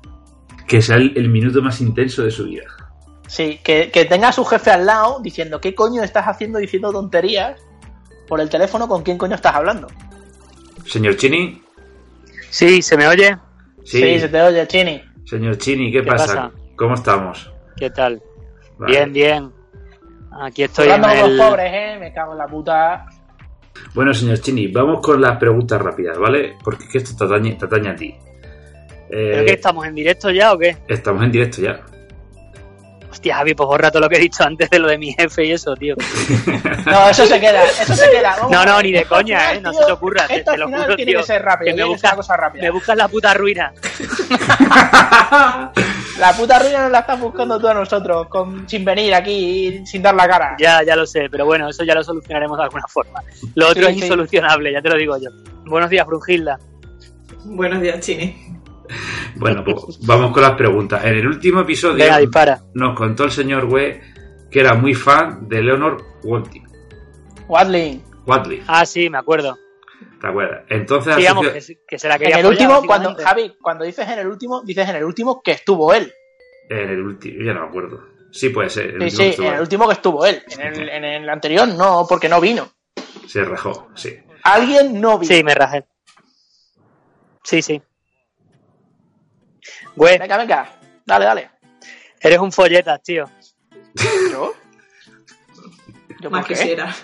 Que 0.68 0.82
sea 0.82 0.98
el, 0.98 1.14
el 1.16 1.30
minuto 1.30 1.62
más 1.62 1.80
intenso 1.80 2.24
de 2.24 2.32
su 2.32 2.46
vida. 2.46 2.66
Sí, 3.28 3.60
que, 3.64 3.92
que 3.92 4.06
tenga 4.06 4.30
a 4.30 4.32
su 4.32 4.44
jefe 4.46 4.72
al 4.72 4.86
lado 4.86 5.20
diciendo, 5.22 5.62
¿qué 5.62 5.76
coño 5.76 6.02
estás 6.02 6.28
haciendo 6.28 6.60
diciendo 6.60 6.92
tonterías 6.92 7.62
por 8.28 8.42
el 8.42 8.50
teléfono? 8.50 8.88
¿Con 8.88 9.04
quién 9.04 9.18
coño 9.18 9.36
estás 9.36 9.56
hablando? 9.56 9.88
Señor 10.86 11.18
Chini. 11.18 11.62
Sí, 12.50 12.82
¿se 12.82 12.98
me 12.98 13.08
oye? 13.08 13.38
Sí, 13.84 14.20
se 14.20 14.28
te 14.30 14.42
oye, 14.42 14.66
Chini. 14.68 15.02
Señor 15.26 15.58
Chini, 15.58 15.92
¿qué, 15.92 16.02
¿Qué 16.02 16.08
pasa? 16.08 16.26
pasa? 16.26 16.52
¿Cómo 16.76 16.96
estamos? 16.96 17.52
¿Qué 17.76 17.90
tal? 17.90 18.22
Vale. 18.78 18.92
Bien, 18.92 19.14
bien. 19.14 19.52
Aquí 20.42 20.64
estoy 20.64 20.88
en 20.88 20.94
Hablando 20.94 21.22
con 21.22 21.32
el... 21.32 21.38
los 21.38 21.48
pobres, 21.48 21.72
¿eh? 21.74 21.98
Me 22.00 22.14
cago 22.14 22.32
en 22.32 22.38
la 22.38 22.48
puta. 22.48 23.06
Bueno, 23.94 24.14
señor 24.14 24.40
Chini, 24.40 24.68
vamos 24.68 25.02
con 25.02 25.22
las 25.22 25.38
preguntas 25.38 25.82
rápidas, 25.82 26.18
¿vale? 26.18 26.56
Porque 26.64 26.86
es 26.86 26.90
que 26.90 26.98
esto 27.00 27.16
te 27.18 27.24
atañe, 27.26 27.56
te 27.56 27.66
atañe 27.66 27.90
a 27.90 27.96
ti. 27.96 28.16
Eh, 29.10 29.32
¿Pero 29.34 29.46
qué, 29.46 29.54
estamos 29.54 29.86
en 29.86 29.96
directo 29.96 30.30
ya 30.30 30.54
o 30.54 30.58
qué? 30.58 30.78
Estamos 30.88 31.24
en 31.24 31.32
directo 31.32 31.62
ya. 31.62 31.82
Hostia, 33.28 33.36
Javi, 33.38 33.54
pues 33.56 33.68
borra 33.68 33.92
todo 33.92 34.02
lo 34.04 34.10
que 34.10 34.16
he 34.16 34.20
dicho 34.20 34.44
antes 34.44 34.70
de 34.70 34.80
lo 34.80 34.88
de 34.88 34.98
mi 34.98 35.12
jefe 35.14 35.46
y 35.46 35.52
eso, 35.52 35.76
tío. 35.76 35.96
No, 36.88 37.10
eso 37.10 37.26
se 37.26 37.38
queda, 37.40 37.66
eso 37.66 37.94
se 37.96 38.10
queda. 38.10 38.36
Vamos 38.38 38.52
No, 38.52 38.60
a 38.62 38.66
no, 38.66 38.82
ni 38.82 38.94
de 38.94 39.04
coña, 39.04 39.40
final, 39.40 39.58
¿eh? 39.58 39.62
No 39.62 39.72
tío, 39.72 39.80
se 39.82 39.86
te 39.88 39.92
ocurra, 39.92 40.26
te- 40.28 40.36
Esto 40.38 40.52
te 40.52 40.58
lo 40.58 40.68
juro, 40.70 40.96
tiene 40.96 41.12
tío, 41.12 41.20
que 41.20 41.26
ser 41.26 41.42
rápido, 41.42 41.66
que 41.66 41.72
me 41.72 41.76
tiene 41.76 41.90
que 41.90 41.96
busca- 41.96 42.08
ser 42.08 42.10
una 42.14 42.16
cosa 42.16 42.38
rápida. 42.38 42.64
Me 42.64 42.70
buscas 42.72 42.96
la 42.98 43.08
puta 43.10 43.34
ruina. 43.34 43.74
La 46.20 46.34
puta 46.34 46.58
ruina 46.60 46.82
nos 46.84 46.92
la 46.92 47.00
estás 47.00 47.20
buscando 47.20 47.60
tú 47.60 47.68
a 47.68 47.74
nosotros, 47.76 48.28
con, 48.28 48.68
sin 48.68 48.84
venir 48.84 49.14
aquí, 49.14 49.86
sin 49.86 50.02
dar 50.02 50.16
la 50.16 50.28
cara. 50.28 50.56
Ya, 50.58 50.82
ya 50.84 50.96
lo 50.96 51.06
sé, 51.06 51.28
pero 51.30 51.46
bueno, 51.46 51.70
eso 51.70 51.84
ya 51.84 51.94
lo 51.94 52.04
solucionaremos 52.04 52.58
de 52.58 52.64
alguna 52.64 52.88
forma. 52.88 53.22
Lo 53.54 53.68
otro 53.68 53.84
Sí, 53.84 53.90
es 53.90 53.96
sí. 53.98 54.02
insolucionable, 54.04 54.72
ya 54.74 54.82
te 54.82 54.90
lo 54.90 54.96
digo 54.96 55.16
yo. 55.18 55.30
Buenos 55.66 55.90
días, 55.92 56.08
Brunhilda. 56.08 56.58
Buenos 57.46 57.82
días, 57.82 58.00
Chini. 58.00 58.47
Bueno, 59.36 59.64
pues 59.64 60.00
vamos 60.06 60.32
con 60.32 60.42
las 60.42 60.54
preguntas. 60.54 61.04
En 61.06 61.14
el 61.16 61.28
último 61.28 61.62
episodio 61.62 62.04
Venga, 62.04 62.18
dispara. 62.18 62.60
nos 62.74 62.96
contó 62.98 63.24
el 63.26 63.32
señor 63.32 63.66
Wee 63.66 64.00
que 64.50 64.60
era 64.62 64.74
muy 64.76 64.94
fan 64.94 65.48
de 65.48 65.62
Leonor 65.62 66.04
Watling. 66.24 66.68
Watling. 67.48 68.04
Watling, 68.26 68.64
Ah, 68.68 68.86
sí, 68.86 69.10
me 69.10 69.18
acuerdo. 69.18 69.58
¿te 70.20 70.28
acuerdas? 70.28 70.64
Entonces, 70.70 71.16
Sí, 71.16 71.26
asoció- 71.28 71.54
que, 71.54 71.62
se- 71.62 71.80
que 71.88 72.00
se 72.00 72.08
la 72.08 72.16
En 72.16 72.38
el 72.40 72.46
último, 72.46 72.82
cuando. 72.86 73.16
Javi, 73.16 73.56
cuando 73.62 73.86
dices 73.86 74.08
en 74.10 74.20
el 74.20 74.28
último, 74.28 74.62
dices 74.64 74.90
en 74.90 74.96
el 74.98 75.04
último 75.04 75.42
que 75.44 75.52
estuvo 75.52 75.94
él. 75.94 76.12
en 76.70 76.90
el 76.90 77.02
último, 77.02 77.44
ya 77.46 77.54
no 77.54 77.62
me 77.62 77.68
acuerdo. 77.68 78.04
Sí, 78.32 78.50
puede 78.50 78.70
ser. 78.70 79.02
el 79.02 79.10
Sí, 79.12 79.32
sí, 79.34 79.46
en 79.46 79.54
el 79.54 79.62
último 79.62 79.86
que 79.88 79.94
estuvo 79.94 80.26
él. 80.26 80.42
En 80.60 80.62
el, 80.74 80.90
en 80.90 81.04
el 81.06 81.30
anterior 81.30 81.68
no, 81.68 82.06
porque 82.10 82.28
no 82.28 82.42
vino. 82.42 82.68
Se 83.28 83.44
rajó, 83.46 83.88
sí. 83.96 84.18
Alguien 84.44 85.00
no 85.00 85.18
vino. 85.20 85.34
Sí, 85.34 85.44
me 85.44 85.56
rajé. 85.56 85.86
Sí, 87.44 87.62
sí. 87.62 87.82
Güey, 89.98 90.20
Venga, 90.20 90.38
venga. 90.38 90.70
Dale, 91.06 91.26
dale. 91.26 91.50
eres 92.20 92.38
un 92.38 92.52
folletas, 92.52 93.02
tío. 93.02 93.26
¿Yo? 94.32 94.54
¿Yo 96.22 96.30
Más 96.30 96.42
por 96.46 96.56
quisiera. 96.56 96.96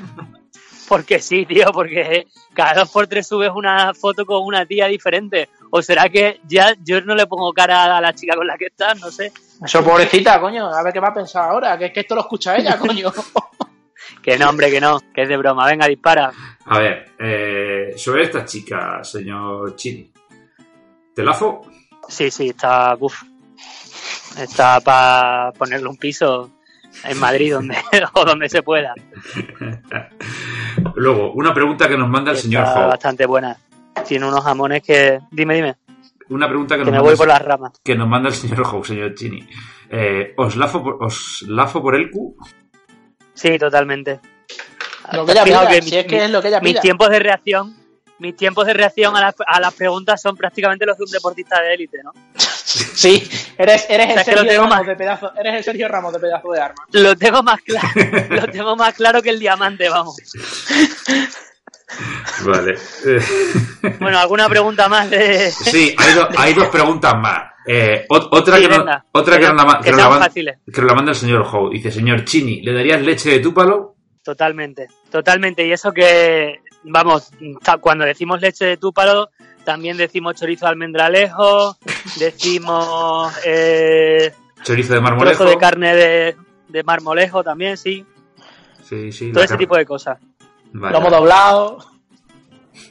Porque 0.88 1.18
sí, 1.18 1.44
tío, 1.48 1.72
porque 1.74 2.28
cada 2.54 2.76
dos 2.76 2.92
por 2.92 3.08
tres 3.08 3.26
subes 3.26 3.50
una 3.56 3.96
foto 3.96 4.28
con 4.28 4.44
una 4.46 4.64
tía 4.68 4.86
diferente. 4.86 5.50
¿O 5.72 5.82
será 5.82 6.08
que 6.08 6.40
ya 6.48 6.76
yo 6.84 7.02
no 7.02 7.16
le 7.16 7.26
pongo 7.26 7.52
cara 7.52 7.98
a 7.98 8.00
la 8.02 8.14
chica 8.14 8.36
con 8.36 8.46
la 8.46 8.58
que 8.58 8.66
estás? 8.68 9.00
No 9.00 9.10
sé. 9.10 9.32
Eso, 9.66 9.84
pobrecita, 9.84 10.40
coño. 10.40 10.68
A 10.68 10.84
ver 10.84 10.94
qué 10.94 11.00
va 11.00 11.08
a 11.08 11.14
pensar 11.16 11.50
ahora. 11.50 11.76
Que 11.80 11.86
es 11.86 11.94
que 11.94 12.02
esto 12.02 12.14
lo 12.14 12.22
escucha 12.22 12.56
ella, 12.58 12.78
coño. 12.80 13.12
Que 14.22 14.38
no, 14.38 14.50
hombre, 14.50 14.70
que 14.70 14.80
no, 14.80 15.00
que 15.16 15.24
es 15.24 15.30
de 15.30 15.38
broma. 15.38 15.66
Venga, 15.66 15.88
dispara. 15.88 16.32
A 16.66 16.78
ver, 16.78 17.12
eh, 17.18 17.94
sobre 17.98 18.26
esta 18.26 18.46
chica, 18.46 19.04
señor 19.04 19.76
Chini. 19.76 20.12
¿Te 21.16 21.24
lafo? 21.24 21.62
Sí, 22.08 22.30
sí, 22.32 22.50
está. 22.50 22.96
Uf, 23.00 23.22
está 24.38 24.80
para 24.82 25.52
ponerle 25.54 25.88
un 25.88 25.98
piso 25.98 26.52
en 27.04 27.20
Madrid 27.20 27.54
donde, 27.54 27.78
o 28.14 28.26
donde 28.26 28.50
se 28.50 28.62
pueda. 28.64 28.94
Luego, 30.96 31.32
una 31.34 31.54
pregunta 31.54 31.88
que 31.88 31.98
nos 31.98 32.10
manda 32.10 32.32
el 32.32 32.38
señor 32.38 32.64
Está 32.66 32.86
bastante 32.88 33.26
buena. 33.26 33.58
Tiene 34.08 34.28
unos 34.28 34.44
jamones 34.44 34.82
que. 34.84 35.20
Dime, 35.32 35.56
dime, 35.56 35.76
Una 36.30 36.48
pregunta 36.48 36.76
que 36.76 36.80
que 36.82 36.86
nos, 36.86 36.92
me 36.92 36.98
manda, 36.98 37.10
voy 37.12 37.18
por 37.18 37.28
las 37.28 37.42
ramas. 37.42 37.72
que 37.84 37.96
nos 37.96 38.08
manda 38.08 38.30
el 38.30 38.36
señor 38.36 38.62
Howe, 38.66 38.84
señor 38.86 39.14
Chini. 39.16 39.48
Eh, 39.90 40.34
¿os, 40.38 40.56
lafo 40.56 40.84
por, 40.84 41.04
¿Os 41.04 41.44
lafo 41.48 41.82
por 41.82 41.96
el 41.96 42.10
Q? 42.10 42.36
Sí, 43.34 43.58
totalmente. 43.60 44.20
Lo 45.12 45.26
que 45.26 45.32
ella 45.34 45.44
pida, 45.44 45.68
que 45.68 45.82
si 45.82 45.92
mi- 45.92 45.98
es 45.98 46.06
que 46.06 46.26
es 46.26 46.32
lo 46.32 46.42
que 46.42 46.48
ella 46.48 46.60
mis 46.62 46.72
pida. 46.74 46.82
tiempos 46.82 47.10
de 47.10 47.20
reacción 47.20 47.76
mis 48.24 48.36
tiempos 48.36 48.66
de 48.66 48.74
reacción 48.74 49.16
a 49.16 49.22
las, 49.22 49.36
a 49.46 49.60
las 49.60 49.74
preguntas 49.76 50.20
son 50.22 50.36
prácticamente 50.36 50.86
los 50.86 50.98
de 50.98 51.04
un 51.04 51.12
deportista 51.12 51.62
de 51.62 51.74
élite, 51.76 51.98
¿no? 52.04 52.12
Sí, 52.66 53.30
eres, 53.58 53.86
eres 53.90 54.08
O 54.08 54.10
el 54.10 54.16
sea, 54.16 54.24
Sergio 54.24 54.48
tengo 54.48 54.64
Ramos 54.64 54.78
más- 54.80 54.88
de 54.88 54.96
pedazo, 54.96 55.32
eres 55.38 55.54
el 55.56 55.64
Sergio 55.64 55.88
Ramos 55.88 56.14
de 56.14 56.20
pedazo 56.20 56.52
de 56.52 56.62
arma. 56.62 56.84
Lo 56.94 57.16
tengo 57.16 57.44
más 57.44 57.62
claro, 57.62 57.88
lo 58.30 58.48
tengo 58.48 58.76
más 58.76 58.94
claro 58.96 59.22
que 59.22 59.30
el 59.30 59.40
diamante, 59.40 59.90
vamos. 59.90 60.16
Vale. 62.46 62.76
Bueno, 64.00 64.18
¿alguna 64.18 64.48
pregunta 64.48 64.88
más 64.88 65.10
de 65.10 65.52
sí, 65.52 65.94
hay, 65.98 66.14
do- 66.14 66.30
hay 66.38 66.54
dos 66.54 66.68
preguntas 66.70 67.14
más. 67.20 67.52
Eh, 67.68 68.06
ot- 68.10 68.30
otra 68.32 68.56
Sí, 68.58 68.62
que, 68.64 68.68
no- 68.70 68.86
otra 69.12 69.38
que, 69.38 69.46
Que 69.46 69.48
nos 69.52 69.58
la 69.58 69.80
que 69.84 69.92
que 70.72 70.82
la 70.82 70.94
manda 70.96 71.12
el 71.12 71.18
señor 71.18 71.46
Howe. 71.52 71.70
Dice, 71.70 71.92
señor 71.92 72.24
Chini, 72.26 72.62
¿le 72.62 72.74
darías 72.74 73.02
leche 73.02 73.30
de 73.32 73.40
túpalo? 73.40 73.96
Totalmente, 74.24 74.88
totalmente. 75.12 75.68
Y 75.68 75.74
eso 75.74 75.92
que, 75.92 76.62
vamos, 76.84 77.32
cuando 77.82 78.06
decimos 78.06 78.42
leche 78.42 78.66
de 78.66 78.78
túpalo, 78.78 79.30
también 79.64 79.98
decimos 79.98 80.36
chorizo 80.36 80.66
de 80.66 80.72
almendralejo, 80.72 81.78
decimos 82.20 83.34
eh, 83.46 84.34
Chorizo 84.64 84.94
de 84.94 85.00
trozo 85.00 85.02
marmolejo. 85.02 85.46
de 85.46 85.58
carne 85.58 85.96
de, 85.96 86.36
de 86.68 86.84
marmolejo 86.84 87.44
también, 87.44 87.78
sí. 87.78 88.06
Sí, 88.88 89.12
sí. 89.12 89.32
Todo 89.32 89.44
ese 89.44 89.58
tipo 89.58 89.76
de 89.78 89.86
cosas. 89.86 90.20
Vale, 90.74 90.94
Lomo 90.94 91.10
doblado. 91.10 91.78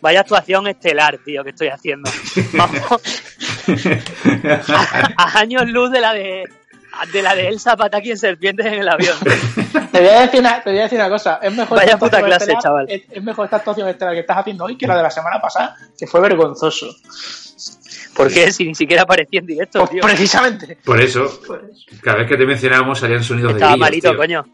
Vaya 0.00 0.20
actuación 0.20 0.68
estelar, 0.68 1.18
tío, 1.24 1.42
que 1.42 1.50
estoy 1.50 1.68
haciendo. 1.68 2.10
Vamos, 2.54 2.80
a, 4.68 5.14
a 5.16 5.38
años 5.38 5.68
luz 5.68 5.90
de 5.90 6.00
la 6.00 6.12
de 6.14 6.44
de 7.12 7.22
la 7.22 7.34
de 7.34 7.48
Elsa 7.48 7.76
Pataki 7.76 8.10
en 8.10 8.18
serpientes 8.18 8.66
en 8.66 8.74
el 8.74 8.88
avión. 8.88 9.16
Te 9.92 10.00
voy 10.00 10.08
a 10.08 10.20
decir 10.22 10.40
una, 10.40 10.62
te 10.62 10.70
voy 10.70 10.78
a 10.78 10.82
decir 10.84 10.98
una 10.98 11.08
cosa. 11.10 11.38
Es 11.42 11.54
mejor 11.54 11.76
Vaya 11.78 11.86
esta 11.92 11.98
puta 11.98 12.16
actuación 12.16 12.26
clase, 12.38 12.44
estelar- 12.52 12.62
chaval. 12.62 12.86
Es, 12.88 13.02
es 13.10 13.22
mejor 13.22 13.44
esta 13.44 13.56
actuación 13.58 13.88
estelar 13.88 14.14
que 14.14 14.20
estás 14.20 14.38
haciendo 14.38 14.64
hoy 14.64 14.76
que 14.78 14.86
la 14.86 14.96
de 14.96 15.02
la 15.02 15.10
semana 15.10 15.40
pasada, 15.40 15.76
que 15.98 16.06
fue 16.06 16.20
vergonzoso. 16.20 16.86
Porque 18.16 18.50
si 18.52 18.64
ni 18.66 18.74
siquiera 18.74 19.02
aparecía 19.02 19.40
en 19.40 19.46
directo, 19.46 19.78
Pues 19.80 19.90
tío. 19.90 20.02
precisamente. 20.02 20.76
Por 20.84 21.00
eso, 21.00 21.40
Por 21.46 21.64
eso. 21.70 21.86
cada 22.02 22.18
vez 22.18 22.28
que 22.28 22.36
te 22.36 22.44
mencionábamos 22.46 22.98
salían 22.98 23.22
sonidos 23.22 23.52
Estaba 23.52 23.72
de 23.72 23.76
grillos, 23.78 23.80
malito, 23.90 24.08
tío. 24.10 24.18
coño. 24.18 24.44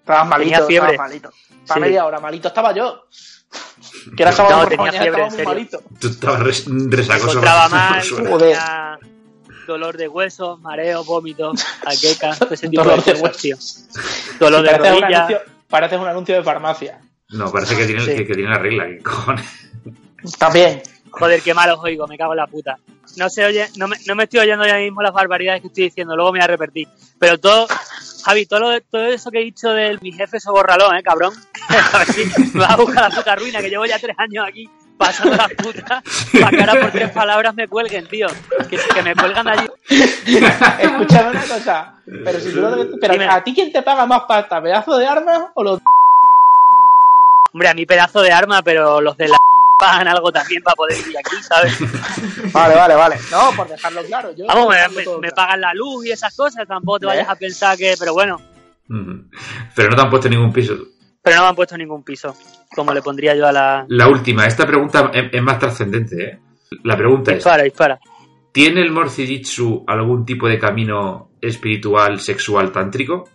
Estabas 0.00 0.26
malito, 0.28 0.50
Tenía 0.50 0.66
fiebre. 0.66 0.90
estabas 0.92 1.08
malito. 1.10 1.30
Para 1.66 1.74
Sí. 1.74 1.80
media 1.80 2.04
hora, 2.06 2.20
malito 2.20 2.48
estaba 2.48 2.72
yo. 2.74 3.04
Que 4.16 4.22
era 4.22 4.32
sábado 4.32 4.56
No, 4.56 4.60
por 4.62 4.68
tenía 4.70 4.86
mañana, 4.86 5.02
fiebre, 5.02 5.22
estaba 5.24 5.36
muy 5.44 5.54
malito. 5.54 5.82
Tú 6.00 6.08
estabas 6.08 6.40
resacoso. 6.66 7.40
por- 7.40 7.44
mal, 7.44 8.02
por 8.28 8.38
tenía 8.38 8.98
dolor 9.78 9.96
de 9.96 10.08
huesos, 10.08 10.60
mareo, 10.60 11.04
vómito, 11.04 11.52
jaqueca, 11.84 12.34
todo 12.36 12.54
ese 12.54 12.68
tipo 12.68 12.82
Dolor 12.84 13.04
de 13.04 13.12
de 13.14 13.28
tío. 13.30 13.56
Dolor 14.38 14.62
de 14.62 14.70
Pareces 14.70 14.92
un, 14.96 15.00
rodilla. 15.02 15.18
anuncio, 15.18 15.40
pareces 15.68 15.98
un 15.98 16.06
anuncio 16.08 16.34
de 16.36 16.42
farmacia. 16.42 17.00
No, 17.30 17.50
parece 17.52 17.76
que 17.76 17.86
tiene, 17.86 18.02
Sí. 18.04 18.16
que, 18.16 18.26
que 18.26 18.34
tiene 18.34 18.50
la 18.50 18.58
regla. 18.58 18.86
¿Qué 18.86 18.98
cojones? 19.02 19.46
También. 20.38 20.82
Joder, 21.12 21.40
qué 21.42 21.54
mal 21.54 21.70
os 21.70 21.80
oigo, 21.82 22.06
me 22.06 22.16
cago 22.18 22.32
en 22.32 22.36
la 22.38 22.46
puta. 22.46 22.76
No 23.16 23.28
se 23.28 23.44
oye, 23.44 23.66
no 23.76 23.88
me, 23.88 23.96
no 24.06 24.14
me 24.14 24.24
estoy 24.24 24.40
oyendo 24.40 24.64
ya 24.64 24.76
mismo 24.76 25.02
las 25.02 25.12
barbaridades 25.12 25.60
que 25.62 25.66
estoy 25.68 25.84
diciendo, 25.84 26.14
luego 26.14 26.32
me 26.32 26.38
voy 26.38 26.44
a 26.44 26.46
repetir. 26.46 26.86
Pero 27.18 27.38
todo, 27.38 27.66
Javi, 28.24 28.46
todo, 28.46 28.60
lo- 28.60 28.80
todo 28.82 29.06
eso 29.06 29.30
que 29.30 29.40
he 29.40 29.44
dicho 29.44 29.70
de 29.70 29.98
mi 30.00 30.12
jefe 30.12 30.38
soborralón, 30.38 30.94
eh, 30.96 31.02
cabrón. 31.02 31.32
a 31.92 31.98
ver 31.98 32.06
si 32.12 32.24
me 32.54 32.60
vas 32.60 32.70
a 32.70 32.76
buscar 32.76 33.10
la 33.10 33.16
puta 33.16 33.34
ruina, 33.34 33.60
que 33.60 33.70
llevo 33.70 33.86
ya 33.86 33.98
tres 33.98 34.14
años 34.18 34.44
aquí 34.46 34.68
pasando 35.00 35.36
la 35.36 35.48
puta, 35.48 36.02
para 36.40 36.50
que 36.50 36.60
ahora 36.60 36.80
por 36.82 36.90
tres 36.92 37.10
palabras 37.10 37.54
me 37.54 37.66
cuelguen, 37.66 38.06
tío. 38.06 38.28
Que, 38.68 38.78
que 38.94 39.02
me 39.02 39.14
cuelgan 39.16 39.48
allí. 39.48 39.66
Escúchame 39.88 41.30
una 41.30 41.42
cosa. 41.42 41.94
Pero 42.04 42.40
si 42.40 42.52
tú 42.52 42.60
no 42.60 42.76
te- 42.76 42.96
pero 43.00 43.12
Dime. 43.14 43.26
¿a 43.28 43.42
ti 43.42 43.54
quién 43.54 43.72
te 43.72 43.82
paga 43.82 44.04
más 44.06 44.22
pasta? 44.28 44.62
¿Pedazo 44.62 44.96
de 44.98 45.06
armas 45.06 45.40
o 45.54 45.62
los 45.64 45.80
Hombre, 47.52 47.68
a 47.68 47.74
mi 47.74 47.84
pedazo 47.86 48.20
de 48.22 48.30
arma, 48.30 48.62
pero 48.62 49.00
los 49.00 49.16
de 49.16 49.28
la 49.28 49.36
pagan 49.78 50.06
algo 50.08 50.30
también 50.30 50.62
para 50.62 50.74
poder 50.76 50.98
ir 51.08 51.16
aquí, 51.18 51.42
¿sabes? 51.42 51.74
Vale, 52.52 52.74
vale, 52.76 52.94
vale. 52.94 53.16
No, 53.30 53.50
por 53.56 53.66
dejarlo 53.68 54.04
claro. 54.04 54.30
Yo 54.36 54.46
Vamos, 54.46 54.74
me, 55.20 55.30
pagan 55.32 55.60
la 55.62 55.72
luz 55.74 56.04
y 56.06 56.10
esas 56.12 56.36
cosas, 56.36 56.68
tampoco 56.68 57.00
te 57.00 57.06
vayas 57.06 57.28
a 57.28 57.34
pensar 57.34 57.76
que... 57.78 57.94
Pero 57.98 58.12
bueno. 58.12 58.40
Pero 59.74 59.88
no 59.90 59.96
te 59.96 60.02
han 60.02 60.10
puesto 60.10 60.28
ningún 60.28 60.52
piso. 60.52 60.74
pero 61.22 61.36
no 61.36 61.42
me 61.42 61.48
han 61.48 61.56
puesto 61.56 61.76
ningún 61.78 62.02
piso, 62.04 62.36
como 62.74 62.92
le 62.94 63.02
pondría 63.02 63.34
yo 63.34 63.46
a 63.46 63.52
la... 63.52 63.84
La 63.88 64.08
última, 64.08 64.46
esta 64.46 64.66
pregunta 64.66 65.10
es, 65.12 65.24
es 65.32 65.42
más 65.42 65.58
trascendente, 65.58 66.24
¿eh? 66.24 66.38
La 66.84 66.96
pregunta 66.96 67.32
es, 67.32 67.38
Dispara, 67.38 67.62
dispara. 67.64 67.98
¿tiene 68.52 68.80
el 68.82 68.92
Morcijitsu 68.92 69.84
algún 69.86 70.24
tipo 70.24 70.46
de 70.48 70.58
camino 70.58 71.30
espiritual, 71.40 72.20
sexual, 72.20 72.70
tántrico? 72.72 73.28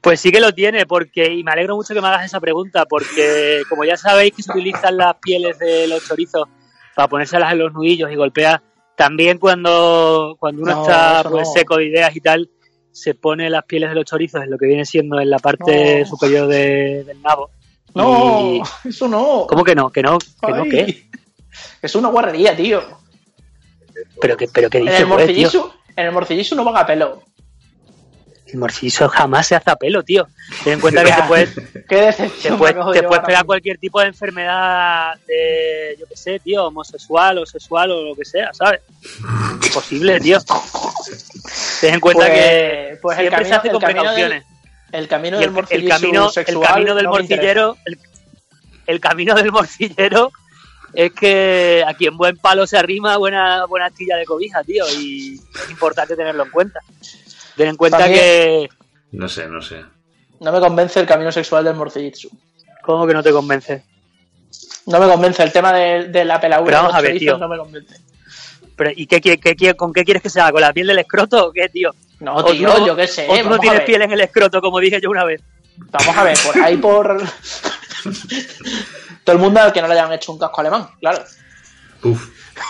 Pues 0.00 0.20
sí 0.20 0.32
que 0.32 0.40
lo 0.40 0.52
tiene, 0.52 0.84
porque, 0.84 1.32
y 1.32 1.44
me 1.44 1.52
alegro 1.52 1.76
mucho 1.76 1.94
que 1.94 2.00
me 2.00 2.08
hagas 2.08 2.24
esa 2.24 2.40
pregunta, 2.40 2.86
porque 2.86 3.62
como 3.68 3.84
ya 3.84 3.96
sabéis 3.96 4.34
que 4.34 4.42
se 4.42 4.50
utilizan 4.50 4.96
las 4.96 5.14
pieles 5.22 5.56
de 5.60 5.86
los 5.86 6.04
chorizos 6.04 6.48
para 6.96 7.06
ponérselas 7.08 7.52
en 7.52 7.58
los 7.60 7.72
nudillos 7.72 8.10
y 8.10 8.16
golpear, 8.16 8.60
también 8.96 9.38
cuando, 9.38 10.36
cuando 10.40 10.62
uno 10.62 10.74
No, 10.74 10.82
está 10.82 11.22
pues, 11.22 11.46
no. 11.46 11.52
seco 11.54 11.76
de 11.76 11.86
ideas 11.86 12.16
y 12.16 12.20
tal, 12.20 12.50
se 12.92 13.14
pone 13.14 13.48
las 13.50 13.64
pieles 13.64 13.88
de 13.90 13.94
los 13.96 14.04
chorizos 14.04 14.42
en 14.42 14.50
lo 14.50 14.58
que 14.58 14.66
viene 14.66 14.84
siendo 14.84 15.18
en 15.20 15.30
la 15.30 15.38
parte 15.38 16.00
No. 16.00 16.06
superior 16.06 16.46
de- 16.48 17.04
del 17.04 17.20
nabo. 17.22 17.50
No, 17.94 18.62
Y- 18.84 18.88
eso 18.88 19.08
no. 19.08 19.46
¿Cómo 19.48 19.64
que 19.64 19.74
no? 19.74 19.90
¿Que 19.90 20.02
no? 20.02 20.18
¿Que 20.18 20.52
no 20.52 20.64
qué? 20.64 21.06
Es 21.82 21.94
una 21.94 22.08
guarrería, 22.08 22.56
tío. 22.56 22.82
¿Pero 24.20 24.36
qué, 24.36 24.48
pero 24.52 24.70
qué 24.70 24.78
En 24.78 24.84
dices, 24.86 25.00
el 25.00 25.06
pues, 25.08 25.26
tío? 25.26 25.34
morcillisu, 25.48 25.70
en 25.96 26.06
el 26.06 26.12
morcillisu 26.12 26.54
no 26.54 26.64
van 26.64 26.76
a 26.76 26.86
pelo. 26.86 27.22
El 28.52 28.58
morcillo 28.58 29.08
jamás 29.08 29.46
se 29.46 29.54
hace 29.54 29.70
a 29.70 29.76
pelo, 29.76 30.02
tío. 30.02 30.28
Ten 30.62 30.74
en 30.74 30.80
cuenta 30.80 31.02
que 31.02 31.12
te 31.16 31.22
puedes, 31.22 31.54
te 31.54 32.52
puedes, 32.52 32.76
te 32.92 33.02
puedes 33.02 33.24
pegar 33.24 33.46
cualquier 33.46 33.78
tipo 33.78 33.98
de 34.00 34.08
enfermedad 34.08 35.14
de, 35.26 35.96
yo 35.98 36.06
qué 36.06 36.16
sé, 36.16 36.38
tío, 36.38 36.66
homosexual 36.66 37.38
o 37.38 37.46
sexual 37.46 37.90
o 37.92 38.02
lo 38.10 38.14
que 38.14 38.26
sea, 38.26 38.52
¿sabes? 38.52 38.82
Imposible, 39.66 40.20
tío. 40.20 40.38
Ten 41.80 41.94
en 41.94 42.00
cuenta 42.00 42.26
Pues- 42.26 42.38
que 42.38 42.98
pues 43.00 43.16
siempre 43.16 43.36
camino- 43.38 43.48
se 43.48 43.54
hace 43.58 43.70
con 43.70 43.80
precauciones. 43.80 44.44
El 44.92 45.08
camino 45.08 45.38
Y 45.38 45.40
del 45.40 45.50
el, 45.70 45.82
el 45.82 45.88
camino, 45.88 46.30
el 46.36 46.60
camino 46.60 46.94
del 46.94 47.08
morcillero, 47.08 47.76
el, 48.86 49.00
camino 49.00 49.34
del 49.34 49.50
morcillero 49.50 50.30
es 50.92 51.12
que 51.12 51.82
aquí 51.86 52.06
en 52.06 52.18
buen 52.18 52.36
palo 52.36 52.66
se 52.66 52.76
arrima 52.76 53.16
buena, 53.16 53.64
buena 53.64 53.86
astilla 53.86 54.18
de 54.18 54.26
cobija, 54.26 54.62
tío, 54.62 54.84
y 55.00 55.40
es 55.54 55.70
importante 55.70 56.14
tenerlo 56.14 56.44
en 56.44 56.50
cuenta. 56.50 56.80
Ten 57.56 57.68
en 57.68 57.76
cuenta 57.76 57.98
También- 57.98 58.20
que... 58.20 58.68
No 59.12 59.28
sé, 59.28 59.46
no 59.46 59.60
sé. 59.60 59.84
No 60.40 60.52
me 60.52 60.60
convence 60.60 60.98
el 61.00 61.06
camino 61.06 61.30
sexual 61.30 61.64
del 61.64 61.74
morcillisu. 61.74 62.30
¿Cómo 62.82 63.06
que 63.06 63.14
no 63.14 63.22
te 63.22 63.30
convence? 63.30 63.84
No 64.86 64.98
me 64.98 65.06
convence 65.06 65.42
el 65.42 65.52
tema 65.52 65.72
de, 65.72 66.08
de 66.08 66.24
la 66.24 66.40
peladura 66.40 66.78
vamos 66.80 66.94
a 66.94 67.00
ver, 67.00 67.18
tío. 67.18 67.38
no 67.38 67.48
me 67.48 67.56
convence. 67.58 67.96
Pero, 68.74 68.90
¿Y 68.96 69.06
qué, 69.06 69.20
qué- 69.20 69.74
con 69.74 69.92
qué 69.92 70.04
quieres 70.04 70.22
que 70.22 70.30
se 70.30 70.40
haga? 70.40 70.52
¿Con 70.52 70.62
la 70.62 70.72
piel 70.72 70.86
del 70.88 70.98
escroto 70.98 71.46
o 71.46 71.52
qué, 71.52 71.68
tío? 71.68 71.94
No, 72.20 72.42
tío, 72.44 72.86
yo 72.86 72.96
qué 72.96 73.06
sé. 73.06 73.26
O 73.28 73.36
tú 73.36 73.48
no 73.50 73.58
tienes 73.58 73.80
ver. 73.80 73.86
piel 73.86 74.02
en 74.02 74.12
el 74.12 74.20
escroto, 74.20 74.60
como 74.60 74.80
dije 74.80 75.00
yo 75.00 75.10
una 75.10 75.24
vez. 75.24 75.42
vamos 75.76 76.16
a 76.16 76.24
ver, 76.24 76.36
por 76.44 76.60
ahí 76.62 76.76
por. 76.78 77.22
Todo 79.24 79.36
el 79.36 79.42
mundo 79.42 79.60
al 79.60 79.72
que 79.72 79.80
no 79.80 79.86
le 79.88 79.94
hayan 79.94 80.12
hecho 80.12 80.32
un 80.32 80.38
casco 80.38 80.60
alemán, 80.60 80.88
claro. 81.00 81.22
Uf. 82.02 82.28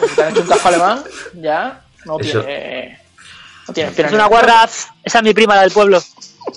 Si 0.08 0.14
te 0.14 0.22
han 0.22 0.32
hecho 0.32 0.42
un 0.42 0.48
casco 0.48 0.68
alemán, 0.68 1.02
ya 1.34 1.84
no 2.04 2.18
Eso- 2.18 2.42
tiene. 2.44 3.00
No 3.68 3.74
tiene 3.74 3.90
Es 3.96 4.12
una 4.12 4.26
guarra. 4.26 4.64
Esa 5.04 5.18
es 5.18 5.22
mi 5.24 5.32
prima, 5.34 5.54
la 5.56 5.62
del 5.62 5.70
pueblo. 5.70 6.00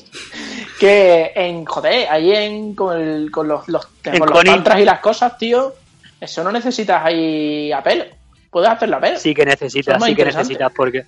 que 0.80 1.32
en 1.36 1.66
joder, 1.66 2.08
ahí 2.10 2.32
en 2.36 2.76
con, 2.76 3.00
el, 3.00 3.32
con 3.32 3.48
los, 3.48 3.68
los, 3.68 3.86
con 4.04 4.20
los 4.20 4.32
Conin. 4.32 4.54
tantras 4.56 4.80
y 4.80 4.86
las 4.86 5.00
cosas, 5.00 5.38
tío, 5.38 5.74
eso 6.20 6.44
no 6.44 6.52
necesitas 6.52 7.04
ahí 7.06 7.72
a 7.72 7.82
pelo. 7.82 8.06
Puedes 8.50 8.70
hacerlo 8.70 8.98
a 8.98 9.00
pelo. 9.00 9.20
Sí 9.20 9.34
que 9.34 9.46
necesitas, 9.46 10.04
sí 10.04 10.16
que 10.16 10.26
necesitas, 10.26 10.72
porque. 10.76 11.06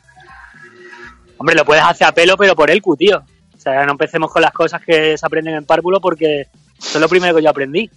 Hombre, 1.38 1.56
lo 1.56 1.66
puedes 1.66 1.84
hacer 1.84 2.08
a 2.08 2.12
pelo, 2.12 2.36
pero 2.38 2.56
por 2.56 2.70
el 2.72 2.82
Q, 2.82 2.96
tío. 2.98 3.18
O 3.56 3.60
sea, 3.60 3.86
no 3.86 3.92
empecemos 3.92 4.32
con 4.32 4.42
las 4.42 4.52
cosas 4.54 4.82
que 4.84 5.18
se 5.18 5.26
aprenden 5.26 5.56
en 5.56 5.66
párvulo, 5.66 6.00
porque 6.02 6.42
eso 6.80 6.98
es 6.98 7.02
lo 7.02 7.10
primero 7.10 7.36
que 7.36 7.44
yo 7.44 7.50
aprendí. 7.50 7.90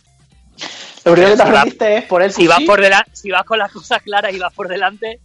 Lo 1.05 1.13
primero 1.13 1.31
que 1.33 1.37
te 1.39 1.43
Si 1.45 1.51
va- 1.51 1.59
aprendiste 1.61 1.97
es 1.99 2.05
por 2.05 2.23
el 2.23 2.33
Si 2.33 2.47
vas, 2.47 2.61
por 2.67 2.81
delante, 2.81 3.11
si 3.15 3.31
vas 3.31 3.45
con 3.45 3.59
las 3.59 3.73
cosas 3.73 4.03
claras 4.03 4.35
y 4.35 4.39
vas 4.39 4.53
por 4.53 4.69
delante, 4.69 5.21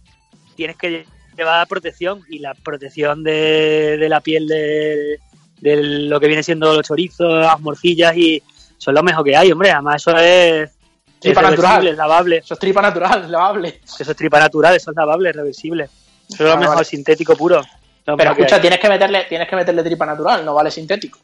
tienes 0.54 0.76
que 0.76 1.04
llevar 1.36 1.66
protección. 1.68 2.22
Y 2.28 2.38
la 2.38 2.54
protección 2.54 3.22
de, 3.22 3.96
de 3.98 4.08
la 4.08 4.20
piel 4.20 4.46
de, 4.48 5.18
de 5.60 5.76
lo 5.82 6.18
que 6.20 6.26
viene 6.26 6.42
siendo 6.42 6.74
los 6.74 6.86
chorizos, 6.86 7.40
las 7.42 7.60
morcillas, 7.60 8.16
y 8.16 8.42
son 8.78 8.94
lo 8.94 9.02
mejor 9.02 9.24
que 9.24 9.36
hay, 9.36 9.52
hombre. 9.52 9.70
Además, 9.70 9.96
eso 10.02 10.16
es. 10.16 10.70
Tripa 11.18 11.40
es 11.40 11.50
natural. 11.50 11.86
es 11.86 11.96
lavable. 11.96 12.36
Eso 12.38 12.54
es 12.54 12.60
tripa 12.60 12.82
natural, 12.82 13.30
lavable. 13.30 13.80
Eso 13.84 14.10
es 14.10 14.16
tripa 14.16 14.38
natural, 14.38 14.76
eso 14.76 14.90
es 14.90 14.96
lavable, 14.96 15.30
es 15.30 15.36
reversible. 15.36 15.84
Eso 16.28 16.34
es 16.34 16.40
lo 16.40 16.46
Vale, 16.48 16.60
mejor, 16.60 16.74
vale. 16.76 16.84
sintético 16.84 17.36
puro. 17.36 17.62
Pero 18.04 18.16
que 18.18 18.42
escucha, 18.42 18.60
tienes 18.60 18.78
que 18.78 18.88
meterle, 18.88 19.24
tienes 19.28 19.48
que 19.48 19.56
meterle 19.56 19.82
tripa 19.82 20.06
natural, 20.06 20.44
no 20.44 20.54
vale 20.54 20.70
sintético. 20.70 21.18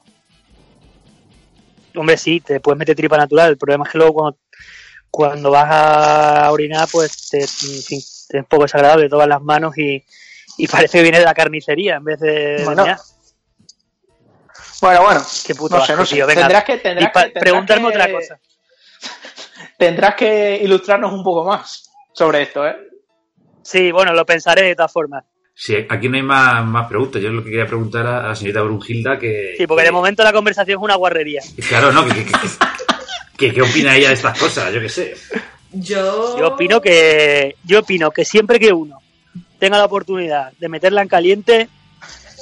Hombre, 1.95 2.17
sí, 2.17 2.41
te 2.41 2.59
puedes 2.59 2.79
meter 2.79 2.97
tripa 2.97 3.17
natural. 3.17 3.51
El 3.51 3.59
problema 3.59 3.85
es 3.85 3.93
que 3.93 3.99
luego 3.99 4.15
cuando, 4.15 4.39
cuando 5.11 5.51
vas 5.51 5.69
a 5.71 6.51
orinar, 6.51 6.89
pues 6.91 7.29
te, 7.29 7.41
en 7.43 7.47
fin, 7.83 8.01
es 8.39 8.43
un 8.43 8.49
poco 8.49 8.65
desagradable 8.65 9.09
todas 9.09 9.29
las 9.29 9.43
manos 9.43 9.77
y, 9.79 10.05
y 10.59 10.67
parece 10.69 10.99
que 10.99 11.03
viene 11.03 11.19
de 11.19 11.25
la 11.25 11.35
carnicería 11.35 11.97
en 11.97 12.05
vez 12.05 12.21
de, 12.21 12.63
Bueno. 12.65 12.85
Bueno, 14.81 15.03
bueno. 15.03 15.23
Qué 15.47 15.55
puto 15.55 15.77
No 15.79 15.85
sé, 15.85 15.93
asco, 15.93 16.03
no 16.03 16.07
sé. 16.07 16.15
tío. 16.17 16.27
Venga, 16.27 16.41
Tendrás 16.43 16.65
que, 16.65 16.77
tendrás 16.79 17.13
que- 17.13 17.21
tendrás 17.21 17.41
preguntarme 17.43 17.89
que- 17.89 17.95
otra 17.95 18.13
cosa. 18.13 18.39
Tendrás 19.79 20.15
que 20.15 20.61
ilustrarnos 20.63 21.13
un 21.13 21.23
poco 21.25 21.45
más 21.45 21.91
sobre 22.13 22.43
esto, 22.43 22.67
¿eh? 22.67 22.77
Sí, 23.63 23.93
bueno, 23.93 24.13
lo 24.13 24.27
pensaré 24.27 24.63
de 24.63 24.75
todas 24.77 24.93
formas. 24.93 25.25
Sí, 25.55 25.77
aquí 25.89 26.09
no 26.09 26.17
hay 26.17 26.23
más, 26.23 26.65
más 26.65 26.89
preguntas. 26.89 27.23
Yo 27.23 27.31
lo 27.31 27.45
que 27.45 27.51
quería 27.51 27.67
preguntar 27.67 28.07
a, 28.07 28.29
la 28.29 28.35
señorita 28.35 28.63
Brunhilda 28.63 29.19
que... 29.19 29.55
Sí, 29.57 29.67
porque 29.67 29.85
de 29.85 29.93
momento 29.93 30.25
la 30.25 30.33
conversación 30.33 30.79
es 30.79 30.83
una 30.83 30.95
guarrería. 30.97 31.43
Claro, 31.69 31.93
¿no? 31.93 32.05
¿Qué, 32.07 32.15
qué, 32.15 32.25
qué- 32.25 32.49
qué- 33.39 33.53
qué 33.55 33.63
opina 33.63 33.95
ella 33.97 34.09
de 34.09 34.15
estas 34.15 34.39
cosas? 34.39 34.73
Yo 34.73 34.81
qué 34.81 34.89
sé. 34.89 35.15
Yo... 35.73 36.39
Yo 36.39 36.49
opino 36.49 36.81
que 36.81 37.57
yo 37.65 37.81
opino 37.81 38.11
que 38.11 38.25
siempre 38.25 38.59
que 38.61 38.73
uno 38.73 39.01
tenga 39.59 39.79
la 39.79 39.85
oportunidad 39.85 40.53
de 40.59 40.69
meterla 40.69 41.03
en 41.03 41.09
caliente, 41.09 41.69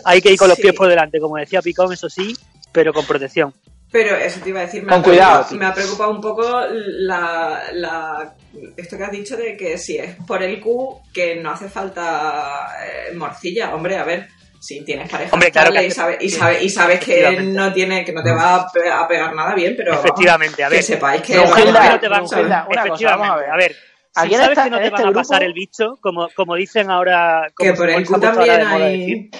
hay 0.04 0.20
que 0.20 0.32
ir 0.32 0.38
con 0.38 0.48
los 0.48 0.56
Sí. 0.56 0.62
pies 0.62 0.74
por 0.74 0.88
delante, 0.88 1.20
como 1.20 1.36
decía 1.36 1.62
Picón, 1.62 1.92
eso 1.92 2.08
sí, 2.08 2.34
pero 2.72 2.92
con 2.92 3.04
protección. 3.06 3.52
Pero 3.92 4.14
eso 4.16 4.40
te 4.40 4.50
iba 4.50 4.60
a 4.60 4.66
decir, 4.66 4.82
me, 4.84 4.90
Con 4.90 5.00
ha, 5.00 5.02
preocupado, 5.02 5.42
cuidado. 5.44 5.56
me 5.56 5.66
ha 5.66 5.74
preocupado 5.74 6.10
un 6.12 6.20
poco 6.20 6.48
la, 6.70 7.60
la- 7.72 8.34
esto 8.76 8.96
que 8.96 9.02
has 9.04 9.10
dicho 9.10 9.36
de 9.36 9.56
que 9.56 9.76
si 9.78 9.98
es 9.98 10.14
por 10.26 10.42
el 10.42 10.60
Q, 10.60 11.00
que 11.12 11.36
no 11.36 11.50
hace 11.50 11.68
falta 11.68 12.68
eh, 12.86 13.14
morcilla. 13.16 13.74
Hombre, 13.74 13.96
a 13.96 14.04
ver, 14.04 14.28
si 14.60 14.84
tienes 14.84 15.08
pareja 15.10 15.32
Hombre, 15.34 15.50
claro 15.50 15.72
que 15.72 15.86
y, 15.86 15.90
sabes, 15.90 16.18
y, 16.20 16.28
sí, 16.28 16.36
sabes, 16.38 16.62
y 16.62 16.68
sabes 16.68 17.00
que 17.00 17.40
no 17.42 17.72
tiene 17.72 18.04
que 18.04 18.12
no 18.12 18.22
te 18.22 18.30
va 18.30 18.54
a, 18.56 18.70
pe- 18.70 18.90
a 18.90 19.08
pegar 19.08 19.34
nada 19.34 19.54
bien, 19.54 19.74
pero 19.76 19.92
vamos, 19.92 20.04
Efectivamente, 20.04 20.62
a 20.62 20.68
ver. 20.68 20.78
que 20.78 20.82
sepáis 20.82 21.22
que... 21.22 21.34
No, 21.34 21.46
Gilda, 21.48 21.82
a- 21.82 21.90
no 21.92 22.00
te 22.00 22.08
va 22.08 22.16
a 22.18 22.20
Gilda, 22.20 22.66
una 22.68 22.82
cosa, 22.82 22.84
efectivamente, 22.86 23.28
vamos 23.28 23.30
a 23.30 23.36
ver. 23.40 23.50
a 23.50 23.56
ver. 23.56 23.72
Si 23.72 24.34
sabes 24.34 24.48
esta- 24.50 24.64
que 24.64 24.70
no 24.70 24.76
te 24.78 24.84
este 24.84 25.02
van 25.02 25.06
a 25.08 25.12
pasar 25.12 25.38
grupo- 25.40 25.46
el 25.46 25.52
bicho, 25.54 25.98
como, 26.00 26.28
como 26.36 26.54
dicen 26.56 26.90
ahora, 26.90 27.46
como 27.54 27.70
que 27.70 27.76
por 27.76 27.88
el 27.90 28.06
también 28.06 28.66
hay... 28.66 28.98
decir. 29.00 29.30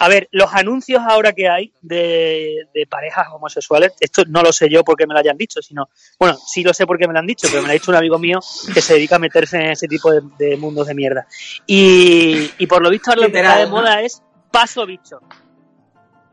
A 0.00 0.08
ver, 0.08 0.28
los 0.30 0.52
anuncios 0.54 1.00
ahora 1.08 1.32
que 1.32 1.48
hay 1.48 1.72
de, 1.82 2.66
de 2.72 2.86
parejas 2.86 3.26
homosexuales, 3.32 3.92
esto 4.00 4.22
no 4.28 4.42
lo 4.42 4.52
sé 4.52 4.68
yo 4.70 4.84
porque 4.84 5.06
me 5.06 5.14
lo 5.14 5.20
hayan 5.20 5.36
dicho, 5.36 5.60
sino, 5.60 5.88
bueno, 6.18 6.36
sí 6.36 6.62
lo 6.62 6.72
sé 6.72 6.86
porque 6.86 7.06
me 7.08 7.12
lo 7.12 7.18
han 7.18 7.26
dicho, 7.26 7.48
pero 7.50 7.62
me 7.62 7.68
lo 7.68 7.70
ha 7.72 7.74
dicho 7.74 7.90
un 7.90 7.96
amigo 7.96 8.18
mío 8.18 8.38
que 8.72 8.80
se 8.80 8.94
dedica 8.94 9.16
a 9.16 9.18
meterse 9.18 9.56
en 9.56 9.70
ese 9.70 9.88
tipo 9.88 10.12
de, 10.12 10.20
de 10.38 10.56
mundos 10.56 10.86
de 10.86 10.94
mierda. 10.94 11.26
Y, 11.66 12.50
y 12.58 12.66
por 12.66 12.82
lo 12.82 12.90
visto 12.90 13.10
ahora 13.10 13.22
lo 13.22 13.32
que 13.32 13.38
está 13.38 13.56
de 13.58 13.64
¿no? 13.64 13.70
moda 13.70 14.02
es 14.02 14.22
paso 14.52 14.86
bicho. 14.86 15.20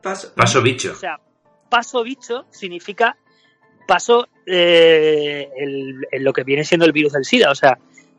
Paso. 0.01 0.31
Paso 0.35 0.61
bicho. 0.61 0.91
O 0.91 0.95
sea, 0.95 1.19
paso 1.69 2.03
bicho 2.03 2.45
significa 2.51 3.17
paso 3.87 4.27
eh, 4.45 5.49
el- 5.57 6.23
lo 6.23 6.33
que 6.33 6.43
viene 6.43 6.63
siendo 6.63 6.85
el 6.85 6.91
virus 6.91 7.13
del 7.13 7.25
SIDA, 7.25 7.49
o 7.51 7.55
sea, 7.55 7.77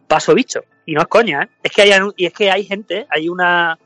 paso 0.08 0.34
bicho. 0.34 0.64
Y 0.84 0.94
no 0.94 1.00
es 1.02 1.08
coña, 1.08 1.42
¿eh? 1.42 1.48
Es 1.62 1.72
que 1.72 1.82
hay, 1.82 1.90
y 2.16 2.26
es 2.26 2.32
que 2.32 2.50
hay 2.50 2.64
gente, 2.64 3.06
hay 3.10 3.28
una 3.28 3.78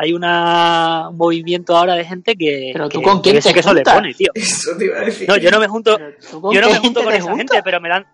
hay 0.00 0.12
una, 0.14 1.08
un 1.10 1.16
movimiento 1.18 1.76
ahora 1.76 1.94
de 1.94 2.04
gente 2.06 2.34
que, 2.34 2.70
Pero 2.72 2.88
tú 2.88 3.00
que 3.00 3.04
con 3.04 3.20
quién 3.20 3.34
yo 3.36 3.42
sé 3.42 3.48
te 3.50 3.54
que 3.54 3.60
eso 3.60 3.74
le 3.74 3.82
pone, 3.82 4.14
tío. 4.14 4.30
Eso 4.34 4.70
te 4.78 4.86
iba 4.86 4.98
a 4.98 5.00
decir. 5.02 5.28
No, 5.28 5.36
yo 5.36 5.50
no 5.50 5.60
me 5.60 5.68
junto, 5.68 5.98
Pero 5.98 6.14
¿tú 6.30 6.40
con 6.40 6.54
yo 6.54 6.60
no 6.62 6.70
me 6.70 6.78
junto 6.78 7.04
con 7.04 7.12
esa 7.12 7.22
juntas? 7.28 7.38
gente, 7.38 7.62
pero 7.62 7.80
me 7.80 7.88
la 7.90 7.96
han, 7.96 8.06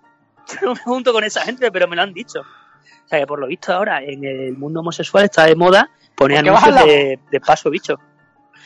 yo 0.60 0.66
no 0.66 0.74
me 0.74 0.80
junto 0.82 1.12
con 1.12 1.22
esa 1.24 1.42
gente, 1.42 1.70
pero 1.70 1.86
me 1.86 1.94
lo 1.94 2.02
han 2.02 2.12
dicho. 2.12 2.40
O 2.40 3.08
sea, 3.08 3.20
que 3.20 3.26
por 3.26 3.38
lo 3.38 3.46
visto 3.46 3.72
ahora 3.72 4.02
en 4.02 4.24
el 4.24 4.56
mundo 4.58 4.80
homosexual 4.80 5.24
está 5.24 5.44
de 5.44 5.54
moda 5.54 5.88
poner 6.16 6.44
¿Por 6.44 6.56
anuncios 6.56 6.84
de, 6.86 7.20
de 7.30 7.40
paso 7.40 7.70
bicho. 7.70 7.94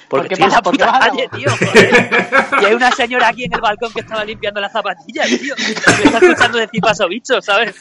¿Por 0.09 0.21
Porque 0.23 0.29
qué 0.35 0.43
estoy 0.43 0.49
en 0.49 0.53
la 0.55 0.63
por 0.63 0.77
qué 0.77 0.85
puta 0.85 0.99
calle, 0.99 1.29
tío. 1.37 1.51
joder. 1.51 2.11
Y 2.63 2.65
hay 2.65 2.75
una 2.75 2.91
señora 2.91 3.29
aquí 3.29 3.45
en 3.45 3.53
el 3.53 3.61
balcón 3.61 3.93
que 3.93 4.01
estaba 4.01 4.25
limpiando 4.25 4.61
las 4.61 4.73
zapatillas, 4.73 5.29
tío. 5.29 5.55
Me 5.57 6.05
está 6.05 6.19
escuchando 6.19 6.59
decir 6.59 6.81
paso 6.81 7.07
bicho, 7.07 7.41
¿sabes? 7.41 7.77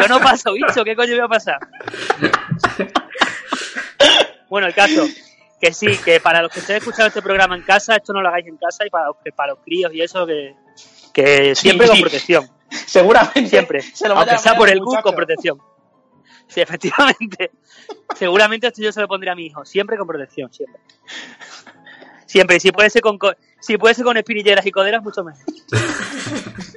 Yo 0.00 0.08
no 0.08 0.18
paso 0.18 0.52
bicho, 0.54 0.82
¿qué 0.82 0.96
coño 0.96 1.12
voy 1.12 1.20
a 1.24 1.28
pasar? 1.28 1.58
Bueno, 4.48 4.66
el 4.66 4.74
caso, 4.74 5.06
que 5.60 5.72
sí, 5.72 5.96
que 6.04 6.20
para 6.20 6.42
los 6.42 6.52
que 6.52 6.60
estén 6.60 6.76
escuchando 6.76 7.06
este 7.08 7.22
programa 7.22 7.56
en 7.56 7.62
casa, 7.62 7.96
esto 7.96 8.12
no 8.12 8.20
lo 8.20 8.28
hagáis 8.28 8.46
en 8.46 8.56
casa 8.56 8.84
y 8.86 8.90
para 8.90 9.06
los, 9.06 9.16
que- 9.24 9.32
para 9.32 9.52
los 9.52 9.60
críos 9.64 9.92
y 9.94 10.02
eso, 10.02 10.26
que, 10.26 10.54
que 11.12 11.54
siempre 11.54 11.86
con 11.88 12.00
protección, 12.00 12.48
Seguramente. 12.86 13.46
siempre. 13.48 13.80
Se 13.82 14.08
lo 14.08 14.16
Aunque 14.16 14.34
a 14.34 14.38
sea 14.38 14.54
por 14.54 14.68
el 14.68 14.80
Q, 14.80 14.96
con 15.02 15.14
protección. 15.14 15.58
Sí, 16.48 16.60
efectivamente. 16.60 17.50
Seguramente 18.16 18.66
esto 18.66 18.82
yo 18.82 18.92
se 18.92 19.00
lo 19.00 19.08
pondré 19.08 19.30
a 19.30 19.34
mi 19.34 19.46
hijo, 19.46 19.64
siempre 19.64 19.96
con 19.96 20.06
protección, 20.06 20.52
siempre. 20.52 20.80
Siempre, 22.26 22.56
y 22.56 22.60
si 22.60 22.72
puede 22.72 22.88
ser 22.90 23.00
con, 23.02 23.18
co- 23.18 23.34
si 23.60 23.76
puede 23.78 23.94
ser 23.94 24.04
con 24.04 24.16
espinilleras 24.16 24.64
y 24.66 24.70
coderas, 24.70 25.02
mucho 25.02 25.22
mejor. 25.24 25.42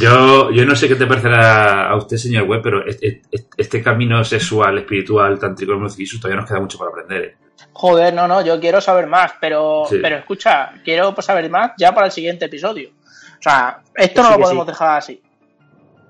Yo, 0.00 0.50
yo 0.50 0.64
no 0.64 0.74
sé 0.74 0.88
qué 0.88 0.94
te 0.94 1.06
parecerá 1.06 1.90
a 1.90 1.96
usted, 1.96 2.16
señor 2.16 2.44
Webb, 2.48 2.62
pero 2.62 2.82
este, 2.86 3.82
camino 3.82 4.24
sexual, 4.24 4.78
espiritual, 4.78 5.38
tántrico, 5.38 5.78
morcillisu, 5.78 6.18
todavía 6.18 6.40
nos 6.40 6.48
queda 6.48 6.60
mucho 6.60 6.78
para 6.78 6.90
aprender. 6.90 7.22
¿eh? 7.24 7.36
Joder, 7.72 8.14
no, 8.14 8.26
no, 8.26 8.42
yo 8.44 8.58
quiero 8.58 8.80
saber 8.80 9.06
más, 9.06 9.32
pero, 9.40 9.84
Sí. 9.88 9.98
pero 10.00 10.16
escucha, 10.16 10.72
quiero 10.84 11.14
pues, 11.14 11.26
saber 11.26 11.50
más 11.50 11.72
ya 11.78 11.92
para 11.92 12.06
el 12.06 12.12
siguiente 12.12 12.46
episodio. 12.46 12.90
O 13.38 13.42
sea, 13.42 13.82
esto 13.94 14.22
no 14.22 14.28
sí, 14.28 14.34
lo 14.34 14.40
podemos 14.40 14.64
sí. 14.66 14.70
dejar 14.72 14.98
así. 14.98 15.22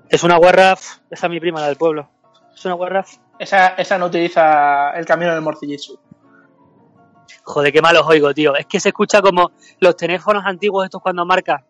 Es 0.09 0.23
una 0.23 0.37
guarra, 0.37 0.75
pf, 0.75 1.01
esa 1.09 1.27
es 1.27 1.31
mi 1.31 1.39
prima, 1.39 1.59
la 1.61 1.67
del 1.67 1.77
pueblo. 1.77 2.09
Es 2.53 2.65
una 2.65 2.75
guarra, 2.75 3.03
pf, 3.03 3.19
Esa, 3.39 3.69
esa 3.69 3.97
no 3.97 4.05
utiliza 4.07 4.91
el 4.91 5.05
camino 5.05 5.33
del 5.33 5.41
morcillitsu. 5.41 5.99
joder, 7.43 7.71
qué 7.73 7.81
mal 7.81 7.95
os 7.97 8.07
oigo, 8.07 8.33
tío. 8.33 8.55
Es 8.55 8.65
que 8.65 8.79
se 8.79 8.89
escucha 8.89 9.21
como 9.21 9.51
los 9.79 9.95
teléfonos 9.95 10.43
antiguos 10.45 10.85
estos 10.85 11.01
cuando 11.01 11.25
marca. 11.25 11.63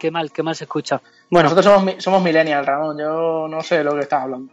Qué 0.00 0.10
mal, 0.10 0.32
qué 0.32 0.42
mal 0.42 0.56
se 0.56 0.64
escucha. 0.64 1.02
Bueno, 1.30 1.50
Nosotros 1.50 1.66
somos, 1.66 2.02
somos 2.02 2.22
millennials, 2.22 2.66
Ramón. 2.66 2.98
Yo 2.98 3.46
no 3.48 3.60
sé 3.62 3.78
de 3.78 3.84
lo 3.84 3.94
que 3.94 4.00
estás 4.00 4.22
hablando. 4.22 4.50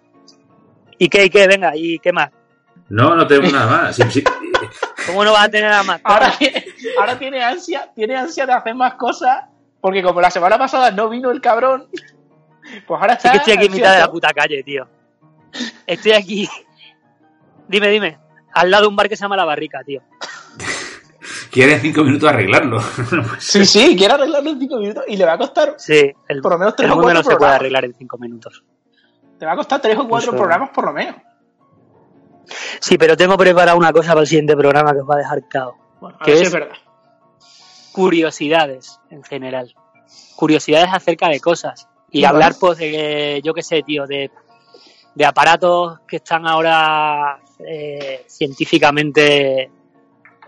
¿y 0.98 1.08
qué, 1.08 1.24
y 1.24 1.30
qué? 1.30 1.48
Venga, 1.48 1.72
¿y 1.74 2.00
qué 2.00 2.12
más? 2.12 2.32
No, 2.90 3.16
no 3.16 3.26
tenemos 3.26 3.54
nada 3.54 3.68
más. 3.68 3.96
Sí, 3.96 4.04
sí. 4.12 4.24
¿Cómo 5.06 5.24
no 5.24 5.32
vas 5.32 5.46
a 5.46 5.50
tener 5.50 5.70
nada 5.70 5.84
más? 5.84 6.02
Ahora 6.04 6.34
tiene, 6.38 6.66
ahora 7.00 7.18
tiene 7.18 7.42
ansia, 7.42 7.90
tiene 7.96 8.18
ansia 8.18 8.46
de 8.46 8.52
hacer 8.52 8.76
más 8.76 8.96
cosas, 8.96 9.46
porque 9.80 10.04
como 10.04 10.20
la 10.20 10.30
semana 10.30 10.58
pasada 10.58 10.92
no 10.92 11.08
vino 11.08 11.32
el 11.32 11.40
cabrón, 11.40 11.88
pues 12.86 13.02
ahora 13.02 13.14
Sí 13.14 13.28
está 13.28 13.32
que 13.32 13.38
estoy 13.38 13.54
aquí 13.54 13.66
en 13.68 13.72
mitad 13.72 13.94
de 13.94 14.00
la 14.00 14.12
puta 14.12 14.34
calle, 14.34 14.64
tío. 14.64 14.86
Estoy 15.86 16.12
aquí. 16.12 16.50
Dime, 17.70 17.88
dime. 17.88 18.20
Al 18.54 18.70
lado 18.70 18.84
de 18.84 18.90
un 18.90 18.98
bar 18.98 19.08
que 19.08 19.16
se 19.16 19.22
llama 19.22 19.38
La 19.38 19.46
Barrica, 19.46 19.82
tío. 19.86 20.02
Quiere 21.58 21.80
cinco 21.80 22.04
minutos 22.04 22.30
arreglarlo. 22.30 22.80
Sí, 23.39 23.65
sí, 23.65 23.96
quiere 23.98 24.13
arreglarlo 24.13 24.52
en 24.52 24.60
cinco 24.60 24.78
minutos 24.78 25.04
y 25.08 25.17
le 25.17 25.26
va 25.26 25.34
a 25.34 25.38
costar 25.39 25.74
Sí, 25.80 26.12
el, 26.28 26.39
por 26.39 26.52
lo 26.52 26.60
menos 26.60 26.76
tres 26.76 26.86
el 26.86 26.91
o 26.91 27.02
cuatro 27.02 27.13
no 27.15 27.24
se 27.32 27.36
puede 27.36 27.52
arreglar 27.52 27.86
en 27.86 27.96
cinco 27.96 28.17
minutos. 28.20 28.63
Te 29.39 29.46
va 29.48 29.54
a 29.54 29.56
costar 29.56 29.82
tres 29.82 29.98
o 29.98 30.08
cuatro 30.08 30.30
Eso. 30.30 30.38
programas 30.38 30.70
por 30.70 30.86
lo 30.86 30.93
menos. 30.93 31.15
Sí, 32.80 33.00
pero 33.00 33.17
tengo 33.17 33.36
preparado 33.38 33.76
una 33.76 33.91
cosa 33.91 34.10
para 34.10 34.22
el 34.22 34.28
siguiente 34.28 34.56
programa 34.56 34.91
que 34.93 35.00
os 35.00 35.10
va 35.10 35.15
a 35.15 35.17
dejar 35.17 35.48
cao. 35.50 35.76
Bueno, 36.00 36.17
a 36.22 36.26
¿Qué 36.26 36.32
ver 36.32 36.39
si 36.41 36.46
es? 36.46 36.54
verdad. 36.54 36.76
Curiosidades, 37.91 39.00
en 39.10 39.24
general. 39.24 39.74
Curiosidades 40.36 40.89
acerca 40.93 41.28
de 41.30 41.39
cosas. 41.39 41.88
Y 42.12 42.24
hablar, 42.24 42.54
pues, 42.60 42.78
de, 42.78 43.41
yo 43.43 43.56
qué 43.56 43.63
sé, 43.63 43.82
tío, 43.82 44.06
de, 44.06 44.30
de 45.15 45.26
aparatos 45.26 46.02
que 46.08 46.17
están 46.17 46.46
ahora 46.48 47.39
eh, 47.67 48.24
científicamente 48.28 49.72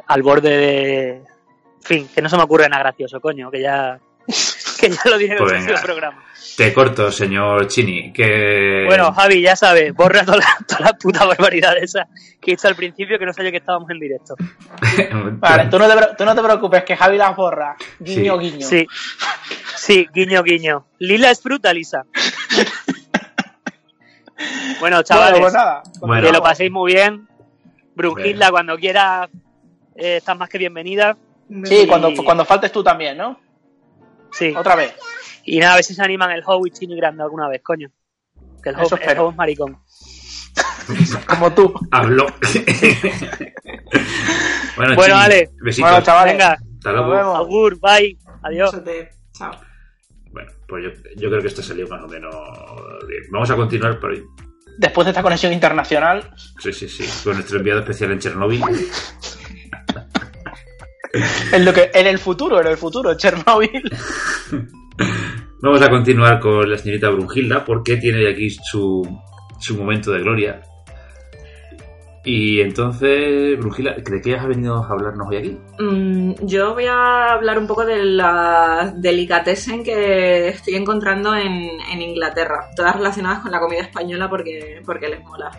al 0.09 0.21
borde 0.23 0.49
de... 0.57 1.09
En 1.09 1.81
fin, 1.81 2.09
que 2.13 2.21
no 2.21 2.27
se 2.29 2.35
me 2.37 2.43
ocurre 2.43 2.67
nada 2.67 2.83
gracioso, 2.83 3.19
coño, 3.21 3.49
que 3.49 3.61
ya... 3.61 3.97
Que 4.79 4.89
ya 4.89 5.01
lo 5.09 5.17
dije 5.17 5.33
en 5.33 5.37
el 5.37 5.37
Pues 5.39 5.51
próximo 5.51 5.67
venga. 5.73 5.81
programa. 5.81 6.23
Te 6.55 6.73
corto, 6.73 7.11
señor 7.11 7.67
Chini. 7.67 8.13
Que... 8.13 8.83
Bueno, 8.87 9.11
Javi, 9.11 9.41
ya 9.41 9.55
sabes, 9.55 9.93
borra 9.93 10.23
toda 10.23 10.37
la, 10.37 10.57
toda 10.67 10.81
la 10.81 10.93
puta 10.93 11.25
barbaridad 11.25 11.75
esa 11.77 12.07
que 12.39 12.51
he 12.51 12.55
dicho 12.55 12.67
al 12.67 12.75
principio 12.75 13.17
que 13.19 13.25
no 13.25 13.33
sabía 13.33 13.51
que 13.51 13.57
estábamos 13.57 13.89
en 13.89 13.99
directo. 13.99 14.35
Vale, 15.39 15.65
tú 15.69 15.77
no, 15.79 15.87
te, 15.89 16.15
tú 16.17 16.23
no 16.25 16.33
te 16.35 16.41
preocupes, 16.41 16.83
que 16.85 16.95
Javi 16.95 17.17
las 17.17 17.35
borra. 17.35 17.75
Guiño, 17.99 18.39
Sí. 18.39 18.49
guiño. 18.51 18.65
Sí, 18.67 18.87
sí, 19.75 20.07
guiño, 20.13 20.43
guiño. 20.43 20.85
Lila 20.99 21.29
es 21.31 21.41
fruta, 21.41 21.73
Lisa. 21.73 22.03
Bueno, 24.35 24.71
Bueno, 24.79 25.03
chavales, 25.03 25.39
pues 25.41 25.53
nada. 25.53 25.83
Bueno. 25.99 26.25
que 26.27 26.31
lo 26.33 26.41
paséis 26.41 26.71
muy 26.71 26.93
bien. 26.93 27.27
Brunhilda, 27.95 28.49
cuando 28.51 28.77
quiera, 28.77 29.27
eh, 29.95 30.17
estás 30.17 30.37
más 30.37 30.49
que 30.49 30.57
bienvenida. 30.57 31.17
Sí, 31.65 31.81
Y- 31.83 31.87
cuando, 31.87 32.11
cuando 32.23 32.45
faltes 32.45 32.71
tú 32.71 32.83
también, 32.83 33.17
¿no? 33.17 33.39
Sí. 34.31 34.53
Otra 34.55 34.75
vez. 34.75 34.93
Y 35.45 35.59
nada, 35.59 35.73
a 35.73 35.75
ver 35.77 35.83
si 35.83 35.93
se 35.95 36.03
animan 36.03 36.31
el 36.31 36.43
Howie 36.45 36.71
Chini 36.71 36.95
Grande 36.95 37.23
alguna 37.23 37.47
vez, 37.47 37.61
coño. 37.63 37.89
Que 38.63 38.69
el. 38.69 38.75
Howie 38.75 39.29
es 39.29 39.35
maricón. 39.35 39.79
Como 41.27 41.53
tú. 41.53 41.73
Habló. 41.91 42.25
bueno, 44.75 44.95
Bueno. 44.95 45.15
Besitos. 45.61 45.89
Bueno, 45.89 46.01
chavales. 46.03 46.33
Venga, 46.33 46.51
Hasta 46.53 46.91
Nos 46.91 47.05
luego. 47.07 47.11
vemos. 47.11 47.35
augur, 47.37 47.79
bye, 47.79 48.17
adiós. 48.43 48.71
Chao. 49.33 49.51
Bueno, 50.31 50.51
pues 50.67 50.83
yo, 50.83 50.89
yo 51.15 51.29
creo 51.29 51.41
que 51.41 51.47
esto 51.47 51.63
salió 51.63 51.87
más 51.87 52.03
o 52.03 52.07
menos 52.07 52.33
bien. 53.07 53.23
Vamos 53.31 53.49
a 53.49 53.55
continuar 53.55 53.99
por 53.99 54.13
Después 54.77 55.05
de 55.05 55.11
esta 55.11 55.21
conexión 55.23 55.51
internacional, 55.51 56.31
Sí, 56.61 56.71
sí, 56.71 56.87
sí. 56.87 57.03
Con 57.23 57.33
nuestro 57.33 57.57
enviado 57.57 57.81
especial 57.81 58.11
en 58.11 58.19
Chernóbil. 58.19 58.61
en, 61.53 61.65
lo 61.65 61.73
que, 61.73 61.91
en 61.93 62.07
el 62.07 62.19
futuro, 62.19 62.61
en 62.61 62.67
el 62.67 62.77
futuro, 62.77 63.15
Chernobyl. 63.15 63.69
Vamos 65.61 65.81
a 65.81 65.89
continuar 65.89 66.39
con 66.39 66.69
la 66.69 66.77
señorita 66.77 67.09
Brunhilda 67.09 67.65
porque 67.65 67.97
tiene 67.97 68.29
aquí 68.29 68.49
su, 68.49 69.05
su 69.59 69.77
momento 69.77 70.11
de 70.11 70.19
gloria. 70.19 70.61
Y 72.23 72.61
entonces, 72.61 73.57
Brunhilda, 73.57 73.95
¿de 73.95 74.21
qué 74.21 74.35
has 74.35 74.47
venido 74.47 74.75
a 74.75 74.87
hablarnos 74.87 75.27
hoy 75.29 75.37
aquí? 75.37 75.57
Mm, 75.79 76.33
yo 76.45 76.73
voy 76.73 76.85
a 76.85 77.33
hablar 77.33 77.57
un 77.57 77.67
poco 77.67 77.85
de 77.85 78.03
la 78.03 78.93
delicatessen 78.95 79.83
que 79.83 80.49
estoy 80.49 80.75
encontrando 80.75 81.35
en, 81.35 81.69
en 81.91 82.01
Inglaterra, 82.01 82.69
todas 82.75 82.95
relacionadas 82.95 83.39
con 83.39 83.51
la 83.51 83.59
comida 83.59 83.81
española 83.81 84.29
porque, 84.29 84.81
porque 84.85 85.09
les 85.09 85.23
mola. 85.23 85.49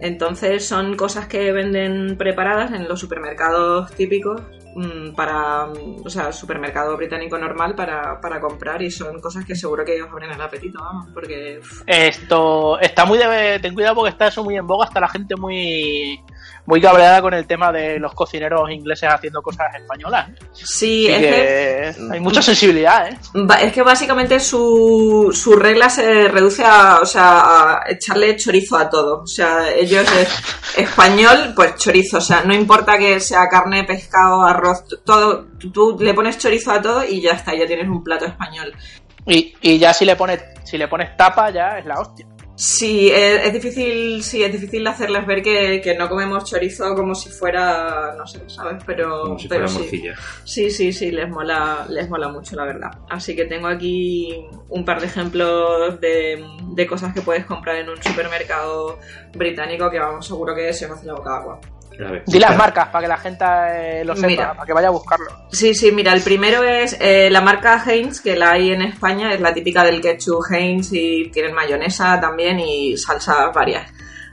Entonces 0.00 0.66
son 0.66 0.96
cosas 0.96 1.26
que 1.26 1.52
venden 1.52 2.16
preparadas 2.16 2.72
en 2.72 2.88
los 2.88 2.98
supermercados 2.98 3.90
típicos 3.92 4.40
mm, 4.74 5.14
para, 5.14 5.66
mm, 5.66 6.06
o 6.06 6.10
sea, 6.10 6.32
supermercado 6.32 6.96
británico 6.96 7.36
normal 7.36 7.74
para, 7.74 8.20
para 8.20 8.40
comprar 8.40 8.80
y 8.82 8.90
son 8.90 9.20
cosas 9.20 9.44
que 9.44 9.54
seguro 9.54 9.84
que 9.84 10.02
os 10.02 10.10
abren 10.10 10.30
el 10.30 10.40
apetito, 10.40 10.78
vamos, 10.80 11.08
porque 11.12 11.60
Esto 11.86 12.80
está 12.80 13.04
muy 13.04 13.18
de. 13.18 13.58
Ten 13.60 13.74
cuidado 13.74 13.96
porque 13.96 14.10
está 14.10 14.28
eso 14.28 14.42
muy 14.42 14.56
en 14.56 14.66
boga. 14.66 14.86
Está 14.86 15.00
la 15.00 15.08
gente 15.08 15.36
muy. 15.36 16.18
Muy 16.66 16.80
cabreada 16.80 17.20
con 17.22 17.34
el 17.34 17.46
tema 17.46 17.72
de 17.72 17.98
los 17.98 18.14
cocineros 18.14 18.70
ingleses 18.70 19.08
haciendo 19.10 19.42
cosas 19.42 19.74
españolas. 19.74 20.28
sí, 20.52 21.08
Así 21.08 21.24
es 21.24 21.34
que 21.34 21.40
que 22.00 22.14
hay 22.14 22.20
mucha 22.20 22.42
sensibilidad, 22.42 23.08
¿eh? 23.08 23.18
Es 23.62 23.72
que 23.72 23.82
básicamente 23.82 24.38
su, 24.40 25.30
su 25.32 25.56
regla 25.56 25.88
se 25.88 26.28
reduce 26.28 26.64
a, 26.64 26.98
o 27.02 27.06
sea, 27.06 27.78
a 27.78 27.82
echarle 27.88 28.36
chorizo 28.36 28.76
a 28.76 28.88
todo. 28.88 29.22
O 29.22 29.26
sea, 29.26 29.70
ellos 29.70 30.06
es 30.12 30.28
español, 30.76 31.52
pues 31.54 31.76
chorizo. 31.76 32.18
O 32.18 32.20
sea, 32.20 32.42
no 32.44 32.54
importa 32.54 32.98
que 32.98 33.20
sea 33.20 33.48
carne, 33.48 33.84
pescado, 33.84 34.42
arroz, 34.42 34.84
todo. 35.04 35.46
Tú 35.72 35.96
le 36.00 36.14
pones 36.14 36.38
chorizo 36.38 36.72
a 36.72 36.82
todo 36.82 37.04
y 37.04 37.20
ya 37.20 37.32
está, 37.32 37.54
ya 37.54 37.66
tienes 37.66 37.88
un 37.88 38.02
plato 38.02 38.26
español. 38.26 38.72
Y, 39.26 39.54
y 39.60 39.78
ya 39.78 39.92
si 39.92 40.04
le 40.04 40.16
pones 40.16 40.42
si 40.64 40.78
le 40.78 40.86
pones 40.86 41.16
tapa, 41.16 41.50
ya 41.50 41.78
es 41.78 41.84
la 41.84 41.98
hostia. 42.00 42.26
Sí, 42.62 43.08
es, 43.10 43.46
es 43.46 43.52
difícil, 43.54 44.22
sí, 44.22 44.42
es 44.44 44.52
difícil 44.52 44.86
hacerles 44.86 45.26
ver 45.26 45.40
que, 45.42 45.80
que 45.80 45.94
no 45.96 46.10
comemos 46.10 46.44
chorizo 46.44 46.94
como 46.94 47.14
si 47.14 47.30
fuera, 47.30 48.14
no 48.18 48.26
sé, 48.26 48.40
¿sabes? 48.48 48.82
Pero, 48.84 49.22
Como 49.22 49.38
si 49.38 49.48
pero 49.48 49.66
fuera 49.66 49.68
sí. 49.68 49.78
morcilla. 49.78 50.14
Sí, 50.44 50.70
sí, 50.70 50.92
sí, 50.92 51.10
les 51.10 51.26
mola, 51.30 51.86
les 51.88 52.10
mola 52.10 52.28
mucho, 52.28 52.56
la 52.56 52.66
verdad. 52.66 52.90
Así 53.08 53.34
que 53.34 53.46
tengo 53.46 53.66
aquí 53.66 54.44
un 54.68 54.84
par 54.84 55.00
de 55.00 55.06
ejemplos 55.06 55.98
de, 56.02 56.44
de 56.74 56.86
cosas 56.86 57.14
que 57.14 57.22
puedes 57.22 57.46
comprar 57.46 57.76
en 57.76 57.88
un 57.88 58.02
supermercado 58.02 58.98
británico 59.32 59.90
que 59.90 59.98
vamos, 59.98 60.26
seguro 60.26 60.54
que 60.54 60.70
se 60.74 60.84
os 60.84 60.92
hace 60.92 61.06
la 61.06 61.14
boca 61.14 61.36
agua. 61.38 61.60
Di 62.26 62.38
las 62.38 62.56
marcas 62.56 62.88
para 62.88 63.02
que 63.02 63.08
la 63.08 63.16
gente 63.18 63.44
eh, 63.44 64.04
lo 64.04 64.14
sepa, 64.14 64.26
Mira. 64.28 64.54
para 64.54 64.66
que 64.66 64.72
vaya 64.72 64.88
a 64.88 64.92
buscarlo. 64.92 65.26
Sí, 65.50 65.74
sí, 65.74 65.92
mira, 65.92 66.12
el 66.12 66.22
primero 66.22 66.62
es 66.64 66.96
eh, 67.00 67.28
la 67.30 67.40
marca 67.40 67.82
Heinz, 67.84 68.20
que 68.20 68.36
la 68.36 68.52
hay 68.52 68.70
en 68.72 68.82
España, 68.82 69.32
es 69.32 69.40
la 69.40 69.52
típica 69.52 69.84
del 69.84 70.00
ketchup 70.00 70.44
Heinz 70.50 70.90
y 70.92 71.30
tienen 71.30 71.54
mayonesa 71.54 72.20
también 72.20 72.58
y 72.60 72.96
salsas 72.96 73.52
varias. 73.54 73.90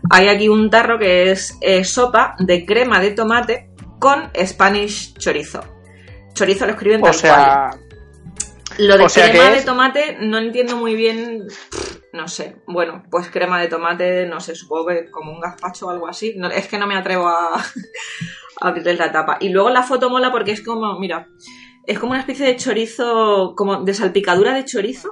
Hay 0.10 0.27
aquí 0.27 0.47
un 0.47 0.69
tarro 0.69 0.97
que 0.97 1.32
es 1.32 1.58
eh, 1.62 1.84
sopa 1.84 2.36
de 2.39 2.65
crema 2.65 2.99
de 2.99 3.12
tomate 3.12 3.69
con 3.99 4.30
Spanish 4.45 5.15
chorizo. 5.17 5.62
Chorizo 6.34 6.65
lo 6.65 6.73
escriben 6.73 7.01
O 7.01 7.06
tal 7.06 7.13
sea, 7.13 7.36
cual. 7.36 7.87
Lo 8.80 8.98
de 8.98 9.04
o 9.06 9.10
sea 9.10 9.30
crema 9.32 9.52
de 9.52 9.58
es- 9.58 9.66
tomate 9.66 10.18
no 10.22 10.38
entiendo 10.38 10.76
muy 10.78 10.96
bien, 10.96 11.48
no 12.13 12.28
sé. 12.28 12.58
Bueno, 12.68 13.04
pues 13.10 13.28
crema 13.30 13.60
de 13.62 13.68
tomate, 13.68 14.26
no 14.28 14.40
sé, 14.40 14.56
supongo 14.56 14.88
que 14.88 15.10
como 15.12 15.32
un 15.32 15.40
gazpacho 15.40 15.88
o 15.88 15.90
algo 15.90 16.08
así. 16.08 16.34
No, 16.38 16.48
es 16.50 16.68
que 16.68 16.78
no 16.78 16.88
me 16.88 16.96
atrevo 16.96 17.28
a, 17.28 17.56
a 18.62 18.68
abrirle 18.68 18.96
la 18.96 19.12
tapa. 19.12 19.38
Y 19.40 19.50
luego 19.50 19.70
la 19.70 19.84
foto 19.84 20.10
mola 20.10 20.32
porque 20.32 20.52
es 20.52 20.62
como, 20.62 21.00
mira, 21.00 21.28
es 21.86 21.98
como 22.00 22.12
una 22.12 22.20
especie 22.22 22.46
de 22.46 22.56
chorizo, 22.58 23.54
como 23.56 23.84
de 23.84 23.94
salpicadura 23.94 24.54
de 24.54 24.66
chorizo. 24.66 25.10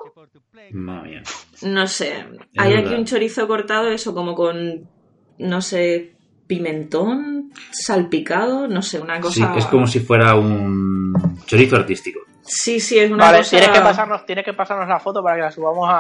Madre 0.72 1.10
mía. 1.10 1.24
No 1.62 1.88
sé. 1.88 2.26
Hay 2.58 2.74
aquí 2.74 2.94
un 2.94 3.06
chorizo 3.06 3.48
cortado, 3.48 3.90
eso 3.90 4.14
como 4.14 4.36
con, 4.36 4.90
no 5.38 5.62
sé, 5.62 6.16
pimentón 6.48 7.52
salpicado, 7.72 8.68
no 8.68 8.82
sé, 8.82 9.00
una 9.00 9.16
Sí, 9.18 9.22
cosa. 9.22 9.54
es 9.58 9.66
como 9.68 9.88
si 9.88 10.00
fuera 10.02 10.36
un 10.36 11.14
chorizo 11.46 11.78
artístico. 11.78 12.20
Sí, 12.46 12.80
sí, 12.80 13.00
es 13.00 13.10
una 13.12 13.26
vale, 13.26 13.38
cosa. 13.40 13.50
tienes 13.52 13.70
que 13.70 13.82
pasarnos, 13.82 14.26
tienes 14.26 14.46
que 14.46 14.54
pasarnos 14.54 14.88
la 14.88 15.00
foto 15.00 15.24
para 15.24 15.36
que 15.36 15.42
la 15.42 15.52
subamos 15.52 15.90
a, 15.90 15.94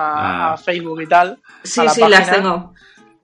Ah. 0.49 0.53
a 0.53 0.57
Facebook 0.57 1.01
y 1.01 1.07
tal. 1.07 1.39
Sí, 1.63 1.81
la 1.83 1.89
sí, 1.89 2.01
las 2.01 2.19
página. 2.21 2.35
tengo. 2.37 2.73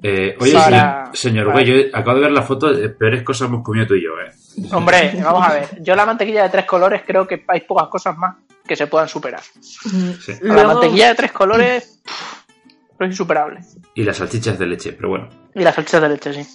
Eh, 0.03 0.35
oye, 0.39 0.53
Para- 0.53 1.11
señor, 1.13 1.45
para- 1.45 1.59
güey, 1.61 1.65
yo 1.91 1.95
acabo 1.97 2.15
de 2.17 2.21
ver 2.23 2.31
la 2.31 2.41
foto 2.41 2.73
de 2.73 2.89
peores 2.89 3.21
cosas 3.21 3.47
hemos 3.49 3.63
comido 3.63 3.85
tú 3.85 3.93
y 3.93 4.03
yo, 4.03 4.11
¿eh? 4.19 4.31
Hombre, 4.73 5.11
vamos 5.23 5.47
a 5.47 5.53
ver. 5.53 5.83
Yo 5.83 5.95
la 5.95 6.05
mantequilla 6.07 6.43
de 6.43 6.49
tres 6.49 6.65
colores 6.65 7.03
creo 7.05 7.27
que 7.27 7.45
hay 7.47 7.61
pocas 7.61 7.87
cosas 7.89 8.17
más 8.17 8.35
que 8.65 8.75
se 8.75 8.87
puedan 8.87 9.07
superar. 9.07 9.41
Sí. 9.41 10.33
La 10.41 10.53
Luego- 10.53 10.73
mantequilla 10.73 11.09
de 11.09 11.15
tres 11.15 11.31
colores 11.31 11.99
pff, 12.03 13.01
es 13.01 13.07
insuperable. 13.07 13.59
Y 13.93 14.03
las 14.03 14.17
salchichas 14.17 14.57
de 14.57 14.65
leche, 14.65 14.93
pero 14.93 15.09
bueno. 15.09 15.29
Y 15.53 15.59
las 15.61 15.75
salchichas 15.75 16.01
de 16.01 16.09
leche, 16.09 16.33
sí. 16.33 16.47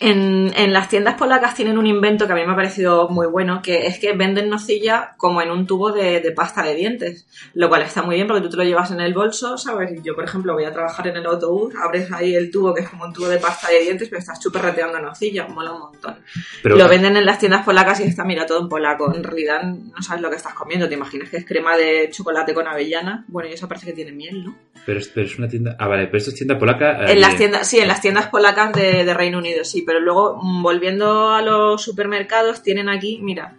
En, 0.00 0.52
en 0.56 0.72
las 0.72 0.88
tiendas 0.88 1.14
polacas 1.16 1.54
tienen 1.56 1.76
un 1.76 1.86
invento 1.86 2.26
que 2.26 2.32
a 2.32 2.36
mí 2.36 2.42
me 2.46 2.52
ha 2.52 2.56
parecido 2.56 3.08
muy 3.08 3.26
bueno, 3.26 3.62
que 3.62 3.86
es 3.86 3.98
que 3.98 4.12
venden 4.12 4.48
nocilla 4.48 5.14
como 5.16 5.42
en 5.42 5.50
un 5.50 5.66
tubo 5.66 5.90
de, 5.90 6.20
de 6.20 6.30
pasta 6.30 6.62
de 6.62 6.74
dientes, 6.76 7.26
lo 7.54 7.68
cual 7.68 7.82
está 7.82 8.02
muy 8.02 8.14
bien 8.14 8.28
porque 8.28 8.42
tú 8.42 8.50
te 8.50 8.56
lo 8.58 8.62
llevas 8.64 8.90
en 8.92 9.00
el 9.00 9.12
bolso, 9.12 9.58
¿sabes? 9.58 10.00
Yo, 10.04 10.14
por 10.14 10.24
ejemplo, 10.24 10.52
voy 10.54 10.64
a 10.64 10.72
trabajar 10.72 11.08
en 11.08 11.16
el 11.16 11.26
autobús, 11.26 11.74
abres 11.82 12.12
ahí 12.12 12.34
el 12.36 12.50
tubo 12.50 12.72
que 12.74 12.82
es 12.82 12.88
como 12.88 13.04
un 13.04 13.12
tubo 13.12 13.28
de 13.28 13.38
pasta 13.38 13.70
de 13.70 13.80
dientes, 13.80 14.08
pero 14.08 14.20
estás 14.20 14.38
chuperreteando 14.40 15.00
nocilla, 15.00 15.48
mola 15.48 15.72
un 15.72 15.80
montón. 15.80 16.16
Pero, 16.62 16.76
Lo 16.76 16.88
venden 16.88 17.16
en 17.16 17.26
las 17.26 17.38
tiendas 17.40 17.64
polacas 17.64 17.98
y 18.00 18.04
está, 18.04 18.22
mira, 18.24 18.46
todo 18.46 18.60
en 18.60 18.68
polaco. 18.68 19.12
En 19.12 19.24
realidad 19.24 19.62
no 19.64 20.00
sabes 20.02 20.22
lo 20.22 20.30
que 20.30 20.36
estás 20.36 20.54
comiendo, 20.54 20.88
te 20.88 20.94
imaginas 20.94 21.28
que 21.28 21.38
es 21.38 21.44
crema 21.44 21.76
de 21.76 22.08
chocolate 22.12 22.54
con 22.54 22.68
avellana. 22.68 23.24
Bueno, 23.26 23.48
y 23.48 23.54
eso 23.54 23.66
parece 23.66 23.86
que 23.86 23.92
tiene 23.94 24.12
miel, 24.12 24.44
¿no? 24.44 24.56
pero, 24.86 25.00
es- 25.00 25.08
pero 25.08 25.26
es 25.26 25.36
una 25.38 25.48
tienda. 25.48 25.76
Ah, 25.78 25.86
vale, 25.88 26.06
pero 26.06 26.18
esto 26.18 26.30
es 26.30 26.36
tienda 26.36 26.56
polaca. 26.58 27.04
eh, 27.08 27.12
En 27.12 27.20
las 27.20 27.36
tiendas, 27.36 27.66
sí, 27.68 27.78
en 27.78 27.88
las 27.88 28.00
tiendas 28.00 28.28
polacas 28.28 28.72
de, 28.72 29.04
de 29.04 29.12
Reino 29.14 29.38
Unido, 29.38 29.64
sí, 29.70 29.82
pero 29.82 30.00
luego 30.00 30.38
mm, 30.42 30.62
volviendo 30.62 31.30
a 31.30 31.42
los 31.42 31.82
supermercados, 31.82 32.62
tienen 32.62 32.88
aquí, 32.88 33.20
mira, 33.22 33.56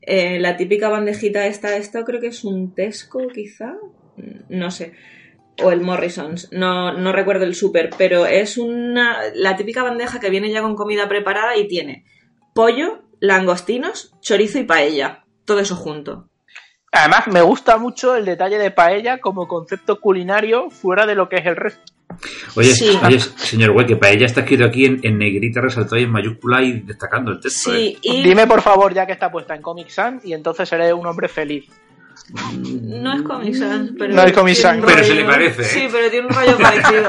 eh, 0.00 0.40
la 0.40 0.56
típica 0.56 0.88
bandejita 0.88 1.46
esta, 1.46 1.76
esto 1.76 2.04
creo 2.04 2.20
que 2.20 2.28
es 2.28 2.44
un 2.44 2.74
Tesco, 2.74 3.28
quizá, 3.28 3.76
Mm, 4.16 4.58
no 4.58 4.70
sé, 4.70 4.92
o 5.62 5.70
el 5.70 5.80
Morrison's, 5.80 6.50
no, 6.52 6.92
no 6.92 7.12
recuerdo 7.12 7.44
el 7.44 7.54
super, 7.54 7.90
pero 7.96 8.26
es 8.26 8.58
una, 8.58 9.18
la 9.34 9.56
típica 9.56 9.82
bandeja 9.82 10.20
que 10.20 10.30
viene 10.30 10.50
ya 10.50 10.62
con 10.62 10.76
comida 10.76 11.08
preparada 11.08 11.56
y 11.56 11.68
tiene 11.68 12.04
pollo, 12.54 13.02
langostinos, 13.20 14.14
chorizo 14.20 14.58
y 14.58 14.64
paella, 14.64 15.24
todo 15.44 15.60
eso 15.60 15.76
junto. 15.76 16.28
Además, 16.90 17.26
me 17.28 17.40
gusta 17.40 17.78
mucho 17.78 18.14
el 18.16 18.26
detalle 18.26 18.58
de 18.58 18.70
paella 18.70 19.18
como 19.18 19.48
concepto 19.48 19.98
culinario 19.98 20.68
fuera 20.68 21.06
de 21.06 21.14
lo 21.14 21.30
que 21.30 21.36
es 21.36 21.46
el 21.46 21.56
resto. 21.56 21.92
Oye, 22.56 22.74
Sí. 22.74 22.98
oye, 23.04 23.18
señor 23.20 23.72
güey, 23.72 23.86
que 23.86 23.96
para 23.96 24.12
ella 24.12 24.26
está 24.26 24.40
escrito 24.42 24.64
aquí 24.64 24.84
en, 24.86 25.00
en 25.02 25.18
negrita, 25.18 25.60
resaltado 25.60 25.98
y 25.98 26.04
en 26.04 26.10
mayúscula 26.10 26.62
y 26.62 26.80
destacando 26.80 27.30
el 27.32 27.40
texto. 27.40 27.72
¿eh? 27.74 27.76
Sí, 27.78 27.98
y 28.02 28.22
Dime 28.22 28.46
por 28.46 28.62
favor 28.62 28.92
ya 28.94 29.06
que 29.06 29.12
está 29.12 29.30
puesta 29.30 29.54
en 29.54 29.62
Comic 29.62 29.88
Sans 29.88 30.24
y 30.24 30.32
entonces 30.32 30.68
seré 30.68 30.92
un 30.92 31.06
hombre 31.06 31.28
feliz. 31.28 31.66
No 32.54 33.14
es 33.14 33.22
Comic 33.22 33.54
Sans, 33.54 33.90
pero. 33.98 34.14
No 34.14 34.22
es 34.22 34.32
Comic 34.32 34.54
Sans. 34.54 34.84
Pero 34.84 35.04
se 35.04 35.14
le 35.14 35.24
parece, 35.24 35.62
¿eh? 35.62 35.64
Sí, 35.64 35.88
pero 35.90 36.10
tiene 36.10 36.26
un 36.28 36.32
rollo 36.32 36.56
parecido. 36.58 37.08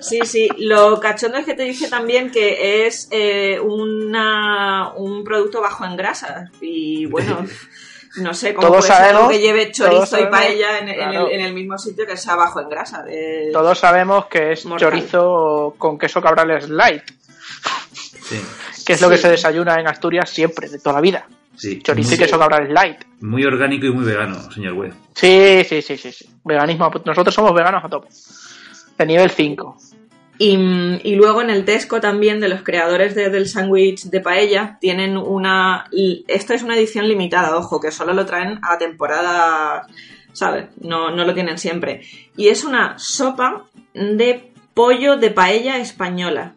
Sí, 0.00 0.20
sí. 0.24 0.48
Lo 0.58 0.98
cachondo 0.98 1.38
es 1.38 1.44
que 1.44 1.54
te 1.54 1.62
dice 1.64 1.88
también 1.88 2.30
que 2.30 2.86
es 2.86 3.06
eh, 3.10 3.60
una, 3.60 4.92
un 4.96 5.22
producto 5.24 5.60
bajo 5.60 5.84
en 5.84 5.96
grasas. 5.96 6.50
Y 6.60 7.04
bueno, 7.06 7.44
no 8.16 8.34
sé 8.34 8.54
cómo 8.54 8.68
Todos 8.68 8.86
puede 8.86 8.92
ser 8.98 9.06
algo 9.06 9.18
sabemos- 9.20 9.32
que 9.32 9.38
lleve 9.40 9.72
chorizo 9.72 10.20
y 10.20 10.26
paella 10.26 10.78
en, 10.78 10.88
el, 10.88 11.00
en 11.32 11.40
el 11.40 11.52
mismo 11.54 11.78
sitio 11.78 12.06
que 12.06 12.16
sea 12.16 12.34
bajo 12.36 12.60
en 12.60 12.68
grasa. 12.68 13.04
Todos 13.52 13.78
sabemos 13.78 14.26
que 14.26 14.52
es 14.52 14.64
Mortal. 14.66 14.90
chorizo 14.90 15.74
con 15.78 15.98
queso 15.98 16.20
cabrales 16.20 16.68
light, 16.68 17.04
Sí, 18.22 18.40
que 18.86 18.92
es 18.94 19.00
lo 19.00 19.08
que 19.08 19.16
se 19.18 19.28
desayuna 19.28 19.74
en 19.80 19.88
Asturias 19.88 20.28
siempre, 20.30 20.68
de 20.68 20.78
toda 20.78 20.94
la 20.96 21.00
vida. 21.00 21.26
sí. 21.56 21.80
Chorizo 21.82 22.14
y 22.14 22.16
Muy, 22.16 22.24
queso 22.24 22.38
cabrales 22.38 22.70
light. 22.70 22.98
muy 23.20 23.44
orgánico 23.44 23.86
y 23.86 23.90
muy 23.92 24.04
vegano, 24.04 24.50
señor 24.52 24.74
güey. 24.74 24.92
Sí, 25.14 25.62
sí, 25.68 25.82
sí, 25.82 25.96
sí, 25.96 26.12
sí. 26.12 26.30
Veganismo. 26.44 26.86
a- 26.86 27.02
Nosotros 27.04 27.34
somos 27.34 27.52
veganos 27.54 27.84
a 27.84 27.88
tope. 27.88 28.08
De 28.98 29.06
nivel 29.06 29.30
5. 29.30 29.76
Y, 30.42 31.16
luego 31.16 31.42
en 31.42 31.50
el 31.50 31.66
Tesco 31.66 32.00
también 32.00 32.40
de 32.40 32.48
los 32.48 32.62
creadores 32.62 33.14
de- 33.14 33.28
del 33.28 33.46
sándwich 33.46 34.04
de 34.04 34.22
paella 34.22 34.78
tienen 34.80 35.18
una... 35.18 35.84
y 35.92 36.24
Esto 36.28 36.54
es 36.54 36.62
una 36.62 36.78
edición 36.78 37.06
limitada, 37.06 37.54
ojo, 37.58 37.78
que 37.78 37.90
solo 37.90 38.14
lo 38.14 38.24
traen 38.24 38.58
a 38.62 38.78
temporada, 38.78 39.86
¿sabes? 40.32 40.68
No, 40.80 41.10
no 41.10 41.26
lo 41.26 41.34
tienen 41.34 41.58
siempre. 41.58 42.00
Y 42.38 42.48
es 42.48 42.64
una 42.64 42.98
sopa 42.98 43.66
de 43.92 44.54
pollo 44.72 45.18
de 45.18 45.30
paella 45.30 45.76
española. 45.76 46.54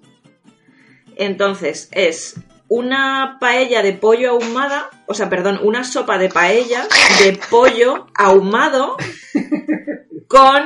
Entonces, 1.18 1.90
es 1.92 2.36
una 2.70 3.38
paella 3.42 3.84
de 3.84 3.92
pollo 3.92 4.30
ahumada, 4.32 4.92
o 5.08 5.14
sea, 5.14 5.30
perdón, 5.30 5.60
una 5.62 5.84
sopa 5.84 6.18
de 6.18 6.30
paella 6.30 6.88
de 7.22 7.38
pollo 7.50 8.08
ahumado 8.16 8.96
con 10.28 10.62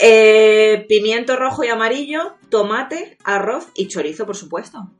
eh, 0.00 0.84
pimiento 0.88 1.36
rojo 1.36 1.64
y 1.64 1.68
amarillo, 1.68 2.36
tomate, 2.50 3.18
arroz 3.24 3.68
y 3.74 3.88
chorizo, 3.88 4.26
por 4.26 4.36
supuesto. 4.36 4.90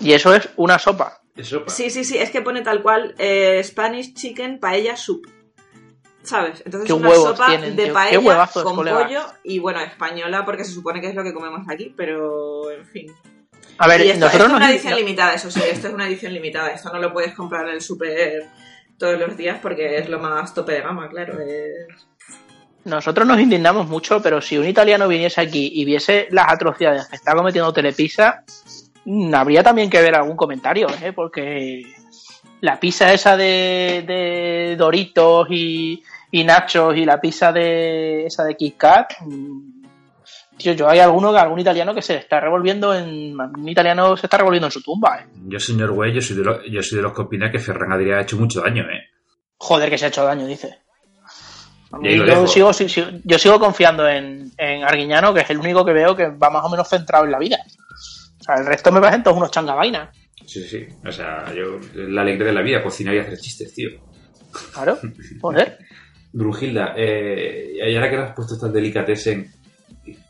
Y 0.00 0.12
eso 0.12 0.34
es 0.34 0.48
una 0.56 0.78
sopa. 0.78 1.20
Sí, 1.66 1.90
sí, 1.90 2.04
sí, 2.04 2.16
es 2.18 2.30
que 2.30 2.42
pone 2.42 2.62
tal 2.62 2.82
cual 2.82 3.14
eh, 3.18 3.60
Spanish 3.64 4.14
Chicken 4.14 4.60
Paella 4.60 4.96
Soup. 4.96 5.26
¿Sabes? 6.22 6.62
Entonces 6.64 6.88
es 6.88 6.96
una 6.96 7.14
sopa 7.14 7.46
tienen, 7.48 7.76
de 7.76 7.84
tío. 7.84 7.92
Paella 7.92 8.46
con 8.52 8.76
colega. 8.76 9.02
pollo 9.04 9.20
y 9.42 9.58
bueno, 9.58 9.80
española 9.80 10.44
porque 10.44 10.64
se 10.64 10.72
supone 10.72 11.00
que 11.00 11.08
es 11.08 11.14
lo 11.14 11.22
que 11.22 11.34
comemos 11.34 11.66
aquí, 11.68 11.92
pero 11.96 12.70
en 12.70 12.86
fin. 12.86 13.12
A 13.76 13.88
ver, 13.88 14.00
esto, 14.02 14.20
nosotros 14.20 14.32
esto 14.42 14.46
es 14.46 14.52
una 14.56 14.70
edición 14.70 14.90
no- 14.92 14.98
limitada, 15.00 15.34
eso 15.34 15.50
sí, 15.50 15.60
esto 15.68 15.88
es 15.88 15.94
una 15.94 16.06
edición 16.06 16.32
limitada. 16.32 16.70
Esto 16.70 16.90
no 16.92 16.98
lo 17.00 17.12
puedes 17.12 17.34
comprar 17.34 17.66
en 17.68 17.74
el 17.74 17.80
super 17.80 18.48
todos 18.96 19.18
los 19.18 19.36
días 19.36 19.58
porque 19.60 19.98
es 19.98 20.08
lo 20.08 20.18
más 20.20 20.54
tope 20.54 20.72
de 20.72 20.80
gama, 20.82 21.08
claro. 21.10 21.38
es- 21.40 22.06
Nosotros 22.84 23.26
nos 23.26 23.40
indignamos 23.40 23.88
mucho, 23.88 24.20
pero 24.22 24.40
si 24.42 24.58
un 24.58 24.66
italiano 24.66 25.08
viniese 25.08 25.40
aquí 25.40 25.70
y 25.74 25.84
viese 25.84 26.28
las 26.30 26.52
atrocidades 26.52 27.06
que 27.08 27.16
está 27.16 27.34
cometiendo 27.34 27.72
Telepizza, 27.72 28.44
mm, 29.04 29.34
habría 29.34 29.62
también 29.62 29.88
que 29.88 30.02
ver 30.02 30.14
algún 30.14 30.36
comentario, 30.36 30.86
¿eh? 31.02 31.12
Porque 31.14 31.82
la 32.60 32.78
pizza 32.78 33.12
esa 33.12 33.36
de, 33.36 34.04
de 34.06 34.76
Doritos 34.76 35.46
y, 35.50 36.02
y 36.30 36.44
Nachos 36.44 36.96
y 36.96 37.04
la 37.04 37.20
pizza 37.20 37.52
de 37.52 38.26
esa 38.26 38.44
de 38.44 38.54
Kit 38.56 38.76
Kat, 38.76 39.12
mm, 39.20 39.82
tío, 40.58 40.72
yo 40.74 40.88
hay 40.88 40.98
alguno, 40.98 41.30
algún 41.36 41.60
italiano 41.60 41.94
que 41.94 42.02
se 42.02 42.16
está 42.16 42.38
revolviendo 42.40 42.94
en... 42.94 43.34
Un 43.40 43.68
italiano 43.68 44.16
se 44.16 44.26
está 44.26 44.36
revolviendo 44.38 44.66
en 44.68 44.72
su 44.72 44.82
tumba, 44.82 45.20
¿eh? 45.20 45.26
Yo, 45.48 45.58
señor 45.58 45.92
güey, 45.92 46.12
yo 46.12 46.20
soy 46.20 46.36
de, 46.36 46.44
lo- 46.44 46.64
yo 46.66 46.82
soy 46.82 46.96
de 46.98 47.02
los 47.02 47.14
que 47.14 47.22
opina 47.22 47.50
que 47.50 47.58
Ferran 47.58 47.92
Adrià 47.92 48.18
ha 48.18 48.22
hecho 48.22 48.36
mucho 48.36 48.60
daño, 48.60 48.82
¿eh? 48.84 49.08
Joder, 49.56 49.88
que 49.88 49.96
se 49.96 50.04
ha 50.04 50.08
hecho 50.08 50.24
daño, 50.24 50.46
dice. 50.46 50.83
Yo, 52.26 52.46
sigo, 52.46 52.72
si- 52.72 52.88
si- 52.88 53.20
yo 53.24 53.38
sigo 53.38 53.58
confiando 53.60 54.08
en, 54.08 54.50
en 54.58 54.84
Arguiñano, 54.84 55.32
que 55.34 55.40
es 55.40 55.50
el 55.50 55.58
único 55.58 55.84
que 55.84 55.92
veo 55.92 56.14
que 56.16 56.28
va 56.28 56.50
más 56.50 56.64
o 56.64 56.68
menos 56.70 56.88
centrado 56.88 57.24
en 57.24 57.30
la 57.32 57.38
vida. 57.38 57.58
O 58.40 58.42
sea, 58.44 58.56
el 58.56 58.66
resto 58.66 58.92
me 58.92 59.00
parecen 59.00 59.22
todos 59.22 59.36
unos 59.36 59.50
changavainas. 59.50 60.10
Sí, 60.46 60.62
sí. 60.64 60.86
O 61.06 61.10
sea, 61.12 61.52
yo, 61.54 61.78
la 61.94 62.22
alegría 62.22 62.46
de 62.46 62.52
la 62.52 62.62
vida, 62.62 62.82
cocinar 62.82 63.14
y 63.14 63.18
hacer 63.18 63.38
chistes, 63.38 63.72
tío. 63.74 63.90
Claro, 64.72 64.98
joder. 65.40 65.78
Brujilda, 66.32 66.94
eh, 66.96 67.74
y 67.88 67.94
ahora 67.94 68.10
que 68.10 68.16
has 68.16 68.32
puesto 68.34 68.54
estas 68.54 68.72
delicatessen, 68.72 69.52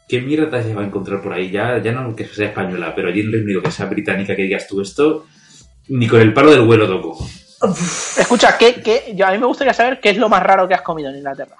¿qué 0.06 0.20
mierda 0.20 0.50
te 0.50 0.56
has 0.58 0.66
llevado 0.66 0.84
a 0.84 0.88
encontrar 0.88 1.22
por 1.22 1.32
ahí? 1.32 1.50
Ya, 1.50 1.80
ya 1.82 1.92
no 1.92 2.14
que 2.14 2.26
sea 2.26 2.48
española, 2.48 2.92
pero 2.94 3.08
allí 3.08 3.20
en 3.20 3.32
Reino 3.32 3.44
Unido, 3.46 3.62
que 3.62 3.70
sea 3.70 3.86
británica, 3.86 4.36
que 4.36 4.42
digas 4.42 4.68
tú 4.68 4.82
esto, 4.82 5.24
ni 5.88 6.06
con 6.06 6.20
el 6.20 6.34
palo 6.34 6.50
del 6.50 6.60
vuelo 6.60 6.86
toco. 6.86 7.26
Escucha, 8.16 8.56
¿qué, 8.58 8.74
qué? 8.82 9.16
A 9.24 9.30
mí 9.32 9.38
me 9.38 9.46
gustaría 9.46 9.72
saber 9.74 10.00
qué 10.00 10.10
es 10.10 10.16
lo 10.16 10.28
más 10.28 10.42
raro 10.42 10.66
que 10.68 10.74
has 10.74 10.82
comido 10.82 11.10
en 11.10 11.16
Inglaterra. 11.16 11.56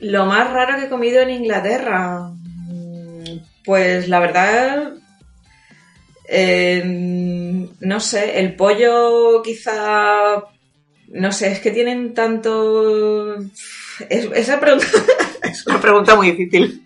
Lo 0.00 0.26
más 0.26 0.50
raro 0.52 0.76
que 0.78 0.86
he 0.86 0.88
comido 0.88 1.20
en 1.20 1.30
Inglaterra. 1.30 2.30
Pues 3.64 4.08
la 4.08 4.20
verdad. 4.20 4.92
eh, 6.28 6.82
no 7.80 8.00
sé, 8.00 8.40
el 8.40 8.54
pollo 8.56 9.42
quizá. 9.42 10.42
No 11.08 11.32
sé, 11.32 11.52
es 11.52 11.60
que 11.60 11.70
tienen 11.70 12.14
tanto. 12.14 13.36
Es, 14.08 14.28
esa 14.34 14.58
pregunta 14.58 14.86
es 15.42 15.66
una 15.66 15.80
pregunta 15.80 16.16
muy 16.16 16.32
difícil. 16.32 16.82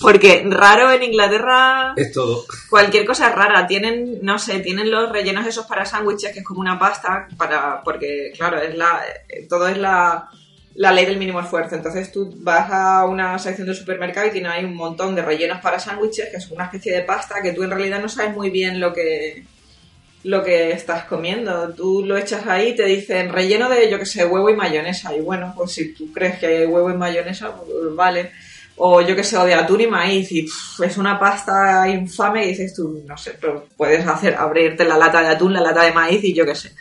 Porque 0.00 0.44
raro 0.46 0.90
en 0.90 1.02
Inglaterra. 1.02 1.94
Es 1.96 2.12
todo. 2.12 2.44
Cualquier 2.68 3.06
cosa 3.06 3.28
es 3.28 3.34
rara. 3.34 3.66
Tienen, 3.66 4.18
no 4.22 4.38
sé, 4.38 4.60
tienen 4.60 4.90
los 4.90 5.10
rellenos 5.10 5.46
esos 5.46 5.66
para 5.66 5.86
sándwiches, 5.86 6.32
que 6.32 6.40
es 6.40 6.44
como 6.44 6.60
una 6.60 6.78
pasta, 6.78 7.28
para, 7.36 7.82
porque, 7.82 8.32
claro, 8.36 8.60
es 8.60 8.76
la, 8.76 9.02
todo 9.48 9.68
es 9.68 9.78
la, 9.78 10.28
la 10.74 10.92
ley 10.92 11.06
del 11.06 11.16
mínimo 11.16 11.40
esfuerzo. 11.40 11.76
Entonces 11.76 12.12
tú 12.12 12.34
vas 12.38 12.70
a 12.70 13.06
una 13.06 13.38
sección 13.38 13.66
del 13.66 13.76
supermercado 13.76 14.26
y 14.26 14.32
tiene 14.32 14.48
ahí 14.48 14.64
un 14.64 14.74
montón 14.74 15.14
de 15.14 15.22
rellenos 15.22 15.60
para 15.60 15.80
sándwiches, 15.80 16.28
que 16.28 16.36
es 16.36 16.50
una 16.50 16.64
especie 16.64 16.92
de 16.92 17.02
pasta 17.02 17.40
que 17.42 17.52
tú 17.52 17.62
en 17.62 17.70
realidad 17.70 18.00
no 18.00 18.08
sabes 18.08 18.34
muy 18.34 18.50
bien 18.50 18.80
lo 18.80 18.92
que 18.92 19.44
lo 20.24 20.42
que 20.42 20.72
estás 20.72 21.04
comiendo. 21.04 21.72
Tú 21.72 22.04
lo 22.04 22.16
echas 22.16 22.46
ahí 22.46 22.70
y 22.70 22.76
te 22.76 22.84
dicen 22.84 23.32
relleno 23.32 23.68
de, 23.70 23.88
yo 23.88 23.98
que 23.98 24.06
sé, 24.06 24.26
huevo 24.26 24.50
y 24.50 24.56
mayonesa. 24.56 25.14
Y 25.14 25.20
bueno, 25.20 25.54
pues 25.56 25.72
si 25.72 25.94
tú 25.94 26.12
crees 26.12 26.38
que 26.38 26.46
hay 26.46 26.66
huevo 26.66 26.90
y 26.90 26.94
mayonesa, 26.94 27.54
pues 27.54 27.94
vale. 27.94 28.32
O 28.76 29.00
yo 29.00 29.16
que 29.16 29.24
sé, 29.24 29.36
o 29.36 29.44
de 29.44 29.54
atún 29.54 29.80
y 29.80 29.86
maíz. 29.86 30.30
Y 30.32 30.46
es 30.84 30.96
una 30.98 31.18
pasta 31.18 31.88
infame 31.88 32.44
y 32.44 32.48
dices 32.48 32.74
tú, 32.74 33.02
no 33.06 33.16
sé, 33.16 33.36
pero 33.40 33.66
puedes 33.76 34.06
hacer, 34.06 34.34
abrirte 34.34 34.84
la 34.84 34.98
lata 34.98 35.22
de 35.22 35.28
atún, 35.28 35.52
la 35.52 35.60
lata 35.60 35.82
de 35.82 35.92
maíz 35.92 36.22
y 36.24 36.34
yo 36.34 36.44
que 36.44 36.54
sé. 36.54 36.72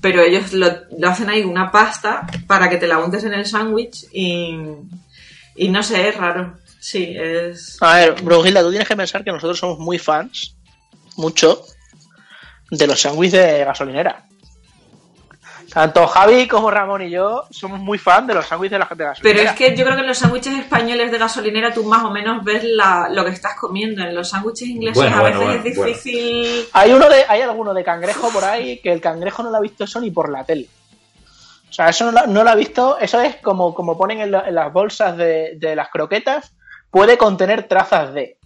Pero 0.00 0.22
ellos 0.22 0.52
lo, 0.52 0.66
lo 0.98 1.08
hacen 1.08 1.28
ahí 1.28 1.42
una 1.42 1.70
pasta 1.70 2.26
para 2.46 2.68
que 2.68 2.76
te 2.76 2.86
la 2.86 2.98
untes 2.98 3.24
en 3.24 3.34
el 3.34 3.46
sándwich 3.46 4.06
y, 4.12 4.56
y 5.54 5.68
no 5.68 5.82
sé, 5.82 6.08
es 6.08 6.16
raro. 6.16 6.58
Sí, 6.80 7.14
es... 7.16 7.78
A 7.80 7.96
ver, 7.96 8.22
Brugilda, 8.22 8.62
tú 8.62 8.70
tienes 8.70 8.88
que 8.88 8.96
pensar 8.96 9.24
que 9.24 9.32
nosotros 9.32 9.58
somos 9.58 9.78
muy 9.78 9.98
fans, 9.98 10.56
mucho, 11.16 11.64
de 12.70 12.86
los 12.86 13.00
sándwiches 13.00 13.44
de 13.44 13.64
gasolinera. 13.64 14.25
Tanto 15.72 16.06
Javi 16.06 16.46
como 16.48 16.70
Ramón 16.70 17.02
y 17.02 17.10
yo 17.10 17.44
somos 17.50 17.80
muy 17.80 17.98
fan 17.98 18.26
de 18.26 18.34
los 18.34 18.46
sándwiches 18.46 18.72
de 18.72 18.78
la 18.78 18.86
gente 18.86 19.02
de 19.04 19.10
Pero 19.20 19.40
gasolinera. 19.40 19.50
es 19.50 19.56
que 19.56 19.76
yo 19.76 19.84
creo 19.84 19.96
que 19.96 20.00
en 20.02 20.06
los 20.06 20.18
sándwiches 20.18 20.54
españoles 20.58 21.10
de 21.10 21.18
gasolinera 21.18 21.72
tú 21.74 21.84
más 21.84 22.04
o 22.04 22.10
menos 22.10 22.44
ves 22.44 22.62
la, 22.64 23.08
lo 23.10 23.24
que 23.24 23.32
estás 23.32 23.56
comiendo. 23.60 24.02
En 24.02 24.14
los 24.14 24.30
sándwiches 24.30 24.68
ingleses 24.68 25.02
Bueno, 25.02 25.16
a 25.18 25.22
veces 25.22 25.36
bueno, 25.36 25.52
es 25.64 25.76
bueno, 25.76 25.84
difícil. 25.92 26.68
Hay 26.72 26.92
uno 26.92 27.08
de, 27.08 27.24
hay 27.28 27.40
alguno 27.42 27.74
de 27.74 27.84
cangrejo 27.84 28.30
por 28.30 28.44
ahí 28.44 28.78
que 28.80 28.92
el 28.92 29.00
cangrejo 29.00 29.42
no 29.42 29.50
lo 29.50 29.56
ha 29.56 29.60
visto 29.60 29.84
eso 29.84 30.00
ni 30.00 30.10
por 30.10 30.30
la 30.30 30.44
tele. 30.44 30.68
O 31.68 31.72
sea, 31.72 31.88
eso 31.90 32.10
no 32.10 32.12
lo, 32.12 32.26
no 32.28 32.44
lo 32.44 32.50
ha 32.50 32.54
visto, 32.54 32.96
eso 32.98 33.20
es 33.20 33.36
como, 33.36 33.74
como 33.74 33.98
ponen 33.98 34.20
en, 34.20 34.30
la- 34.30 34.48
en 34.48 34.54
las 34.54 34.72
bolsas 34.72 35.16
de, 35.16 35.54
de 35.58 35.76
las 35.76 35.88
croquetas, 35.90 36.54
puede 36.90 37.18
contener 37.18 37.64
trazas 37.68 38.14
de. 38.14 38.38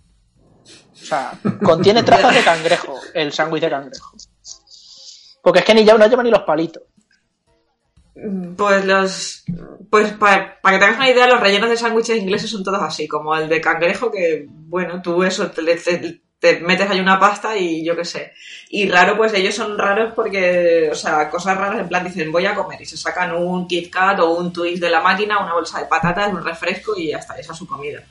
O 0.93 1.05
sea, 1.05 1.33
contiene 1.63 2.03
trazas 2.03 2.35
de 2.35 2.43
cangrejo, 2.43 2.99
el 3.15 3.33
sándwich 3.33 3.63
de 3.63 3.71
cangrejo. 3.71 4.11
Porque 5.43 5.61
es 5.61 5.65
que 5.65 5.75
ni 5.75 5.85
ya 5.85 5.97
no 5.97 6.07
lleva 6.07 6.23
ni 6.23 6.31
los 6.31 6.43
palitos. 6.43 6.83
Pues 8.57 8.85
los. 8.85 9.45
Pues 9.91 10.13
para, 10.13 10.59
que 10.63 10.79
te 10.79 10.85
hagas 10.85 10.97
una 10.97 11.11
idea, 11.11 11.27
los 11.27 11.41
rellenos 11.41 11.71
de 11.71 11.77
sándwiches 11.77 12.19
ingleses 12.19 12.51
son 12.51 12.63
todos 12.63 12.81
así, 12.83 13.09
como 13.09 13.35
el 13.37 13.49
de 13.49 13.61
cangrejo, 13.61 14.11
que 14.11 14.47
bueno, 14.49 15.01
tú 15.03 15.23
eso, 15.25 15.51
te, 15.51 15.63
te- 15.77 16.21
te 16.39 16.61
metes 16.61 16.89
ahí 16.89 17.01
una 17.01 17.19
pasta 17.19 17.57
y 17.57 17.85
yo 17.85 17.97
qué 17.97 18.05
sé. 18.05 18.33
Y 18.71 18.89
raro, 18.89 19.17
pues 19.17 19.33
ellos 19.35 19.55
son 19.55 19.77
raros 19.77 20.13
porque, 20.15 20.89
o 20.91 20.95
sea, 20.95 21.29
cosas 21.29 21.57
raras 21.57 21.81
en 21.81 21.89
plan 21.89 22.05
dicen 22.05 22.31
voy 22.33 22.47
a 22.47 22.55
comer 22.55 22.81
y 22.81 22.87
se 22.87 22.97
sacan 22.97 23.35
un 23.35 23.67
Kit 23.67 23.91
Kat 23.93 24.21
o 24.21 24.31
un 24.39 24.53
Twix 24.53 24.81
de 24.81 24.91
la 24.91 25.01
máquina, 25.01 25.39
una 25.43 25.55
bolsa 25.55 25.81
de 25.81 25.87
patatas, 25.87 26.33
un 26.33 26.45
refresco 26.45 26.95
y 26.97 27.09
ya 27.09 27.19
está, 27.19 27.37
esa 27.39 27.53
es 27.53 27.59
su 27.59 27.67
comida. 27.67 28.03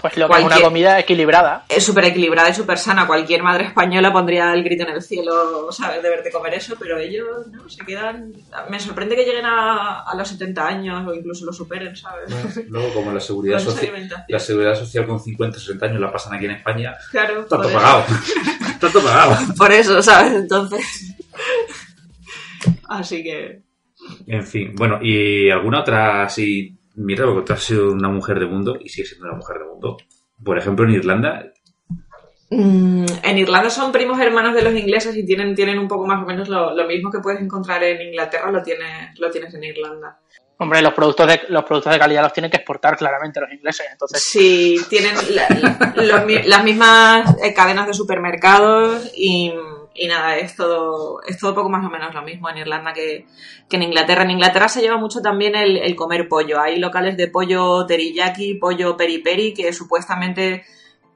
Pues 0.00 0.16
lo 0.16 0.28
que 0.28 0.38
es 0.38 0.44
una 0.44 0.60
comida 0.60 0.98
equilibrada. 1.00 1.64
Es 1.68 1.84
súper 1.84 2.04
equilibrada 2.04 2.48
y 2.48 2.54
súper 2.54 2.78
sana. 2.78 3.06
Cualquier 3.06 3.42
madre 3.42 3.64
española 3.64 4.12
pondría 4.12 4.52
el 4.52 4.62
grito 4.62 4.84
en 4.84 4.90
el 4.90 5.02
cielo, 5.02 5.72
¿sabes? 5.72 6.02
De 6.02 6.08
verte 6.08 6.30
comer 6.30 6.54
eso, 6.54 6.76
pero 6.78 6.98
ellos, 6.98 7.48
¿no? 7.50 7.68
Se 7.68 7.84
quedan... 7.84 8.32
Me 8.70 8.78
sorprende 8.78 9.16
que 9.16 9.24
lleguen 9.24 9.46
a, 9.46 10.02
a 10.02 10.14
los 10.14 10.28
70 10.28 10.66
años 10.66 11.06
o 11.08 11.12
incluso 11.14 11.44
lo 11.44 11.52
superen, 11.52 11.96
¿sabes? 11.96 12.30
Luego, 12.68 12.94
como 12.94 13.12
la 13.12 13.20
seguridad, 13.20 13.58
social, 13.58 14.08
la 14.28 14.38
seguridad 14.38 14.74
social 14.76 15.06
con 15.06 15.18
50 15.20 15.58
60 15.58 15.86
años 15.86 16.00
la 16.00 16.12
pasan 16.12 16.34
aquí 16.34 16.44
en 16.44 16.52
España, 16.52 16.96
Claro, 17.10 17.40
eso. 17.40 17.48
pagado. 17.48 18.04
todo 18.80 19.02
pagado. 19.02 19.36
Por 19.56 19.72
eso, 19.72 20.00
¿sabes? 20.02 20.32
Entonces... 20.34 21.16
Así 22.88 23.22
que... 23.22 23.62
En 24.26 24.46
fin, 24.46 24.74
bueno, 24.74 25.00
y 25.02 25.50
alguna 25.50 25.80
otra 25.80 26.22
así. 26.24 26.77
Mira, 27.00 27.24
porque 27.26 27.42
tú 27.46 27.52
has 27.52 27.62
sido 27.62 27.92
una 27.92 28.08
mujer 28.08 28.38
de 28.40 28.46
mundo 28.46 28.76
y 28.80 28.88
sigues 28.88 29.10
siendo 29.10 29.28
una 29.28 29.36
mujer 29.36 29.58
de 29.58 29.64
mundo. 29.66 29.96
Por 30.44 30.58
ejemplo, 30.58 30.84
en 30.84 30.92
Irlanda, 30.92 31.52
Mm, 32.50 33.04
en 33.24 33.36
Irlanda 33.38 33.68
son 33.68 33.92
primos 33.92 34.18
hermanos 34.18 34.54
de 34.54 34.62
los 34.62 34.72
ingleses 34.74 35.14
y 35.14 35.26
tienen, 35.26 35.54
tienen 35.54 35.78
un 35.78 35.86
poco 35.86 36.06
más 36.06 36.22
o 36.22 36.26
menos 36.26 36.48
lo, 36.48 36.74
lo 36.74 36.86
mismo 36.86 37.10
que 37.10 37.18
puedes 37.18 37.42
encontrar 37.42 37.82
en 37.84 38.00
Inglaterra, 38.08 38.50
lo 38.50 38.62
tienes, 38.62 39.18
lo 39.18 39.30
tienes 39.30 39.52
en 39.52 39.64
Irlanda. 39.64 40.18
Hombre, 40.56 40.80
los 40.80 40.94
productos 40.94 41.26
de, 41.26 41.40
los 41.50 41.62
productos 41.64 41.92
de 41.92 41.98
calidad 41.98 42.22
los 42.22 42.32
tienen 42.32 42.50
que 42.50 42.56
exportar 42.56 42.96
claramente 42.96 43.38
los 43.38 43.52
ingleses. 43.52 43.86
Entonces, 43.92 44.24
Sí, 44.24 44.80
tienen 44.88 45.14
la- 45.34 45.92
los 46.02 46.24
mi- 46.24 46.42
las 46.44 46.64
mismas 46.64 47.36
eh, 47.42 47.52
cadenas 47.52 47.86
de 47.86 47.92
supermercados 47.92 49.12
y, 49.14 49.52
y 49.98 50.06
nada, 50.06 50.36
es 50.38 50.54
todo, 50.56 51.20
es 51.26 51.38
todo 51.38 51.54
poco 51.54 51.68
más 51.68 51.84
o 51.84 51.90
menos 51.90 52.14
lo 52.14 52.22
mismo 52.22 52.48
en 52.50 52.58
Irlanda 52.58 52.92
que, 52.92 53.26
que 53.68 53.76
en 53.76 53.82
Inglaterra. 53.82 54.22
En 54.24 54.30
Inglaterra 54.30 54.68
se 54.68 54.80
lleva 54.80 54.96
mucho 54.96 55.20
también 55.20 55.54
el, 55.54 55.76
el 55.76 55.96
comer 55.96 56.28
pollo. 56.28 56.60
Hay 56.60 56.78
locales 56.78 57.16
de 57.16 57.28
pollo 57.28 57.84
teriyaki, 57.86 58.54
pollo 58.54 58.96
peri 58.96 59.18
peri, 59.18 59.54
que 59.54 59.72
supuestamente 59.72 60.64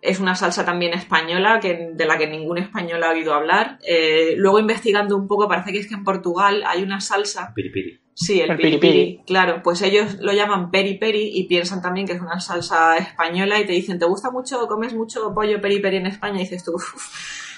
es 0.00 0.18
una 0.18 0.34
salsa 0.34 0.64
también 0.64 0.94
española, 0.94 1.60
que, 1.60 1.90
de 1.94 2.04
la 2.06 2.18
que 2.18 2.26
ningún 2.26 2.58
español 2.58 3.04
ha 3.04 3.10
oído 3.10 3.34
hablar. 3.34 3.78
Eh, 3.86 4.34
luego 4.36 4.58
investigando 4.58 5.16
un 5.16 5.28
poco, 5.28 5.46
parece 5.48 5.70
que 5.72 5.78
es 5.78 5.86
que 5.86 5.94
en 5.94 6.02
Portugal 6.02 6.64
hay 6.66 6.82
una 6.82 7.00
salsa 7.00 7.52
piripiri. 7.54 8.00
Sí, 8.14 8.40
el, 8.40 8.50
El 8.50 8.56
piri, 8.56 8.68
piripiri. 8.78 8.92
piri, 8.92 9.24
claro, 9.26 9.62
pues 9.62 9.80
ellos 9.80 10.16
lo 10.20 10.32
llaman 10.32 10.70
peri 10.70 10.98
peri 10.98 11.30
y 11.32 11.44
piensan 11.46 11.80
también 11.80 12.06
que 12.06 12.12
es 12.14 12.20
una 12.20 12.40
salsa 12.40 12.96
española 12.98 13.58
y 13.58 13.64
te 13.64 13.72
dicen, 13.72 13.98
¿te 13.98 14.04
gusta 14.04 14.30
mucho, 14.30 14.66
comes 14.66 14.92
mucho 14.92 15.32
pollo 15.32 15.60
peri 15.62 15.78
peri 15.80 15.96
en 15.98 16.06
España? 16.06 16.36
Y 16.40 16.42
dices 16.42 16.62
tú, 16.64 16.72
"Uf, 16.74 16.94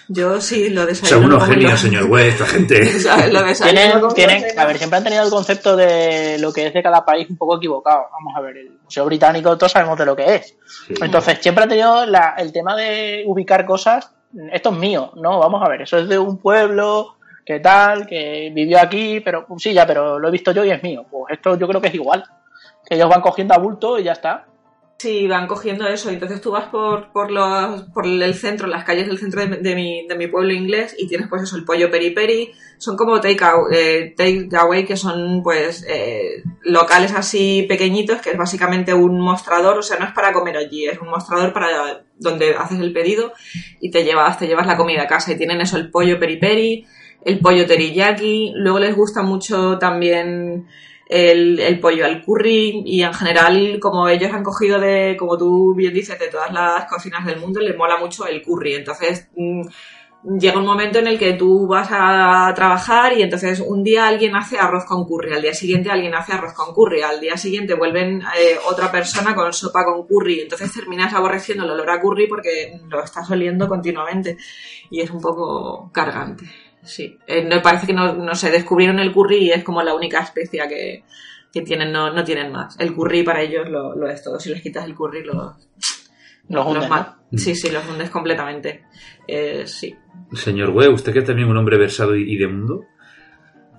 yo 0.09 0.41
sí 0.41 0.69
lo 0.71 0.81
Son 0.83 0.89
desayuno. 0.89 1.27
unos 1.27 1.39
como 1.45 1.53
genios, 1.55 1.81
señor 1.81 2.05
West, 2.05 2.41
esta 2.41 2.47
gente. 2.47 2.87
¿sabes? 3.01 3.33
Lo 3.33 3.43
desayuno 3.43 4.09
tienen, 4.15 4.41
tienen, 4.43 4.59
a 4.59 4.65
ver, 4.67 4.79
siempre 4.79 4.97
han 4.99 5.05
tenido 5.05 5.25
el 5.25 5.31
concepto 5.31 5.77
de 5.77 6.39
lo 6.39 6.53
que 6.53 6.67
es 6.67 6.75
de 6.75 6.83
cada 6.83 7.05
país 7.05 7.29
un 7.31 7.37
poco 7.37 7.57
equivocado. 7.57 8.07
Vamos 8.13 8.33
a 8.37 8.41
ver, 8.41 8.57
el 8.59 8.79
Museo 8.83 9.05
Británico 9.07 9.57
todos 9.57 9.73
sabemos 9.73 9.99
de 9.99 10.07
lo 10.07 10.15
que 10.17 10.35
es. 10.37 10.57
Sí. 10.87 10.95
Entonces, 11.01 11.39
siempre 11.41 11.65
han 11.65 11.71
tenido 11.71 12.07
la- 12.07 12.35
el 12.39 12.53
tema 12.53 12.77
de 12.77 13.23
ubicar 13.27 13.65
cosas. 13.65 14.11
Esto 14.53 14.71
es 14.71 14.77
mío, 14.77 15.13
¿no? 15.17 15.39
Vamos 15.39 15.63
a 15.65 15.69
ver, 15.69 15.83
eso 15.83 15.97
es 15.99 16.09
de 16.09 16.19
un 16.19 16.39
pueblo, 16.39 17.17
que 17.47 17.61
tal, 17.61 18.07
que 18.07 18.51
vivió 18.55 18.81
aquí, 18.81 19.21
pero 19.21 19.47
sí, 19.59 19.73
ya, 19.73 19.87
pero 19.87 20.19
lo 20.19 20.29
he 20.29 20.31
visto 20.33 20.51
yo 20.53 20.65
y 20.65 20.71
es 20.71 20.83
mío. 20.83 21.05
Pues 21.11 21.35
esto 21.35 21.57
yo 21.59 21.69
creo 21.69 21.81
que 21.81 21.89
es 21.89 21.95
igual. 21.95 22.25
Que 22.89 22.97
ellos 22.97 23.09
van 23.09 23.21
cogiendo 23.21 23.55
a 23.55 23.59
bulto 23.59 23.99
y 23.99 24.05
ya 24.05 24.13
está. 24.13 24.47
Sí, 24.97 25.27
van 25.27 25.49
cogiendo 25.49 25.87
eso. 25.87 26.09
Entonces 26.09 26.41
tú 26.41 26.53
vas 26.53 26.69
por, 26.69 27.13
por, 27.13 27.31
los, 27.31 27.83
por 27.93 28.07
el 28.07 28.35
centro, 28.35 28.69
las 28.69 28.85
calles 28.85 29.07
del 29.07 29.19
centro 29.19 29.45
de, 29.45 29.75
mi, 29.75 30.07
de 30.07 30.15
mi 30.17 30.29
pueblo 30.29 30.53
inglés 30.53 30.95
y 30.97 31.09
tienes 31.09 31.29
pues 31.29 31.43
eso, 31.43 31.57
el 31.57 31.65
pollo 31.65 31.91
peri 31.91 32.11
peri. 32.11 32.53
Son 32.79 32.97
como 32.97 33.17
eh, 33.17 34.15
take 34.17 34.49
away, 34.57 34.85
que 34.85 34.97
son 34.97 35.43
pues 35.43 35.85
eh, 35.89 36.43
locales 36.63 37.13
así 37.13 37.67
pequeñitos, 37.69 38.21
que 38.21 38.31
es 38.31 38.39
básicamente 38.39 38.95
un 38.95 39.21
mostrador. 39.21 39.79
O 39.79 39.83
sea, 39.83 39.99
no 39.99 40.07
es 40.07 40.13
para 40.13 40.33
comer 40.33 40.57
allí, 40.57 40.87
es 40.87 40.99
un 41.01 41.09
mostrador 41.09 41.53
para 41.53 42.05
donde 42.17 42.55
haces 42.55 42.79
el 42.79 42.93
pedido 42.93 43.33
y 43.81 43.91
te 43.91 44.05
llevas, 44.05 44.39
te 44.39 44.47
llevas 44.47 44.67
la 44.67 44.77
comida 44.77 45.03
a 45.03 45.07
casa. 45.07 45.33
Y 45.33 45.37
tienen 45.37 45.61
eso, 45.61 45.77
el 45.77 45.91
pollo 45.91 46.21
peri 46.21 46.37
peri, 46.39 46.87
el 47.25 47.41
pollo 47.41 47.67
teriyaki. 47.67 48.53
Luego 48.55 48.79
les 48.79 48.95
gusta 48.95 49.23
mucho 49.23 49.77
también 49.79 50.67
el, 51.07 51.79
pollo 51.81 52.05
al 52.05 52.25
curry 52.25 52.83
y 52.85 53.03
en 53.03 53.15
general 53.15 53.79
como 53.81 54.09
ellos 54.09 54.33
han 54.33 54.43
cogido 54.43 54.79
de, 54.81 55.17
como 55.19 55.37
tú 55.37 55.75
bien 55.75 55.95
dices, 55.95 56.19
de 56.19 56.29
todas 56.29 56.53
las 56.53 56.87
cocinas 56.87 57.25
del 57.27 57.41
mundo, 57.41 57.61
les 57.61 57.77
mola 57.77 57.99
mucho 57.99 58.27
el 58.27 58.43
curry. 58.43 58.75
Entonces 58.75 59.29
mm, 59.37 59.63
llega 60.39 60.59
un 60.59 60.65
momento 60.65 60.99
en 60.99 61.07
el 61.07 61.19
que 61.19 61.35
tú 61.35 61.67
vas 61.67 61.89
a 61.91 62.51
trabajar 62.55 63.13
y 63.13 63.23
entonces 63.23 63.61
un 63.61 63.85
día 63.85 64.07
alguien 64.07 64.35
hace 64.35 64.59
arroz 64.59 64.85
con 64.87 65.05
curry, 65.05 65.35
al 65.35 65.43
día 65.43 65.55
siguiente 65.55 65.91
alguien 65.91 66.15
hace 66.15 66.33
arroz 66.33 66.55
con 66.55 66.75
curry, 66.75 67.03
al 67.03 67.21
día 67.21 67.37
siguiente 67.37 67.75
vuelven 67.75 68.23
eh, 68.39 68.57
otra 68.67 68.91
persona 68.91 69.35
con 69.35 69.53
sopa 69.53 69.85
con 69.85 70.07
curry. 70.07 70.41
Entonces 70.41 70.73
terminas 70.73 71.13
aborreciendo 71.13 71.65
el 71.65 71.71
olor 71.71 71.91
a 71.91 72.01
curry 72.01 72.27
porque 72.27 72.81
lo 72.89 73.03
estás 73.03 73.31
oliendo 73.31 73.69
continuamente 73.69 74.39
y 74.91 75.01
es 75.01 75.11
un 75.11 75.21
poco 75.21 75.91
cargante. 75.93 76.45
Sí, 76.85 77.19
Eh, 77.27 77.43
me 77.45 77.61
parece 77.61 77.87
que 77.87 77.93
no, 77.95 78.15
no 78.15 78.35
sé, 78.35 78.51
descubrieron 78.51 78.99
el 78.99 79.13
curry 79.13 79.39
y 79.39 79.51
es 79.51 79.65
como 79.65 79.83
la 79.83 79.95
única 79.95 80.21
especia 80.21 80.69
que, 80.69 81.05
que 81.53 81.63
tienen, 81.63 81.91
no, 81.93 82.13
no 82.13 82.23
tienen 82.25 82.53
más. 82.53 82.79
El 82.79 82.95
curry 82.95 83.23
para 83.23 83.41
ellos 83.43 83.69
lo, 83.69 83.95
lo 83.97 84.09
es 84.09 84.23
todo. 84.23 84.39
Si 84.39 84.51
les 84.51 84.61
quitas 84.63 84.85
el 84.85 84.95
curry, 84.95 85.25
lo, 85.25 85.57
Los 86.49 86.67
hunden, 86.67 86.89
ma- 86.89 87.19
¿no? 87.31 87.39
Sí, 87.39 87.55
sí, 87.55 87.71
los 87.71 87.89
hundes 87.89 88.11
completamente. 88.11 88.85
Eh, 89.27 89.63
sí. 89.67 89.97
Señor 90.35 90.71
West, 90.71 90.91
usted 90.93 91.13
que 91.13 91.21
es 91.21 91.25
también 91.25 91.49
un 91.49 91.57
hombre 91.57 91.79
versado 91.79 92.15
y 92.17 92.31
y 92.33 92.37
de 92.37 92.49
mundo, 92.49 92.85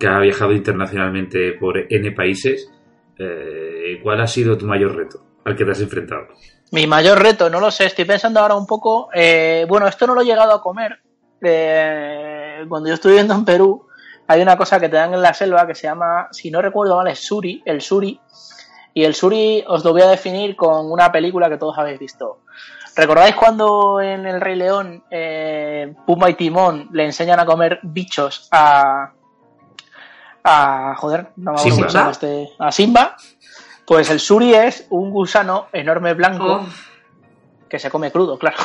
que 0.00 0.06
ha 0.08 0.18
viajado 0.18 0.52
internacionalmente 0.52 1.52
por 1.52 1.78
N 1.90 2.12
países, 2.12 2.70
eh, 3.18 3.98
¿cuál 4.02 4.20
ha 4.20 4.26
sido 4.26 4.58
tu 4.58 4.66
mayor 4.66 4.96
reto 4.96 5.24
al 5.44 5.54
que 5.56 5.64
te 5.64 5.70
has 5.70 5.80
enfrentado? 5.80 6.26
Mi 6.72 6.86
mayor 6.86 7.22
reto, 7.22 7.48
no 7.48 7.60
lo 7.60 7.70
sé, 7.70 7.86
estoy 7.86 8.04
pensando 8.04 8.40
ahora 8.40 8.56
un 8.56 8.66
poco. 8.66 9.08
eh, 9.14 9.64
bueno, 9.68 9.86
esto 9.86 10.06
no 10.06 10.14
lo 10.14 10.22
he 10.22 10.24
llegado 10.24 10.52
a 10.52 10.60
comer. 10.60 10.98
eh, 11.40 12.45
cuando 12.68 12.88
yo 12.88 12.94
estuve 12.94 13.12
viviendo 13.12 13.34
en 13.34 13.44
Perú, 13.44 13.86
hay 14.26 14.42
una 14.42 14.56
cosa 14.56 14.80
que 14.80 14.88
te 14.88 14.96
dan 14.96 15.14
en 15.14 15.22
la 15.22 15.34
selva 15.34 15.66
que 15.66 15.74
se 15.74 15.86
llama, 15.86 16.28
si 16.32 16.50
no 16.50 16.60
recuerdo 16.60 16.96
mal, 16.96 17.08
es 17.08 17.20
suri, 17.20 17.62
el 17.64 17.80
suri. 17.80 18.20
Y 18.94 19.04
el 19.04 19.14
suri 19.14 19.62
os 19.66 19.84
lo 19.84 19.92
voy 19.92 20.02
a 20.02 20.08
definir 20.08 20.56
con 20.56 20.90
una 20.90 21.12
película 21.12 21.48
que 21.48 21.58
todos 21.58 21.76
habéis 21.78 21.98
visto. 21.98 22.38
¿Recordáis 22.96 23.34
cuando 23.34 24.00
en 24.00 24.26
El 24.26 24.40
Rey 24.40 24.56
León 24.56 25.04
eh, 25.10 25.94
Pumba 26.06 26.30
y 26.30 26.34
Timón 26.34 26.88
le 26.92 27.04
enseñan 27.04 27.38
a 27.38 27.44
comer 27.44 27.78
bichos 27.82 28.48
a. 28.50 29.12
a. 30.42 30.94
joder, 30.96 31.28
no 31.36 31.52
me 31.52 31.60
acuerdo 31.60 31.90
Simba. 31.90 32.10
este. 32.10 32.50
a 32.58 32.72
Simba? 32.72 33.16
Pues 33.86 34.08
el 34.10 34.18
suri 34.18 34.54
es 34.54 34.86
un 34.88 35.10
gusano 35.10 35.66
enorme 35.72 36.14
blanco 36.14 36.62
Oh, 36.62 36.66
que 37.68 37.78
se 37.78 37.90
come 37.90 38.10
crudo, 38.10 38.38
claro. 38.38 38.56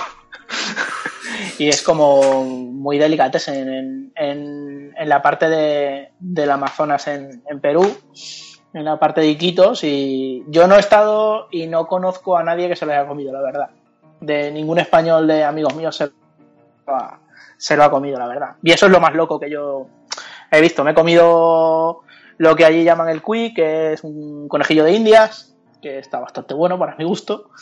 Y 1.57 1.69
es 1.69 1.81
como 1.81 2.43
muy 2.43 2.97
delicatessen 2.97 3.69
en, 3.69 4.11
en, 4.15 4.93
en 4.97 5.09
la 5.09 5.21
parte 5.21 5.49
de, 5.49 6.11
del 6.19 6.51
Amazonas 6.51 7.07
en, 7.07 7.43
en 7.49 7.59
Perú, 7.59 7.97
en 8.73 8.85
la 8.85 8.99
parte 8.99 9.21
de 9.21 9.27
Iquitos. 9.27 9.83
Y 9.83 10.43
yo 10.47 10.67
no 10.67 10.75
he 10.75 10.79
estado 10.79 11.47
y 11.51 11.67
no 11.67 11.87
conozco 11.87 12.37
a 12.37 12.43
nadie 12.43 12.67
que 12.67 12.75
se 12.75 12.85
lo 12.85 12.91
haya 12.91 13.07
comido, 13.07 13.33
la 13.33 13.41
verdad. 13.41 13.69
De 14.19 14.51
ningún 14.51 14.79
español 14.79 15.27
de 15.27 15.43
amigos 15.43 15.75
míos 15.75 15.95
se 15.95 16.05
lo 16.05 16.95
ha, 16.95 17.19
se 17.57 17.75
lo 17.75 17.83
ha 17.83 17.91
comido, 17.91 18.19
la 18.19 18.27
verdad. 18.27 18.55
Y 18.63 18.71
eso 18.71 18.85
es 18.85 18.91
lo 18.91 18.99
más 18.99 19.13
loco 19.13 19.39
que 19.39 19.49
yo 19.49 19.87
he 20.51 20.61
visto. 20.61 20.83
Me 20.83 20.91
he 20.91 20.95
comido 20.95 22.01
lo 22.37 22.55
que 22.55 22.65
allí 22.65 22.83
llaman 22.83 23.09
el 23.09 23.21
cuy, 23.21 23.53
que 23.53 23.93
es 23.93 24.03
un 24.03 24.47
conejillo 24.47 24.83
de 24.83 24.93
indias, 24.93 25.55
que 25.81 25.99
está 25.99 26.19
bastante 26.19 26.53
bueno 26.53 26.77
para 26.77 26.95
mi 26.95 27.03
gusto. 27.03 27.49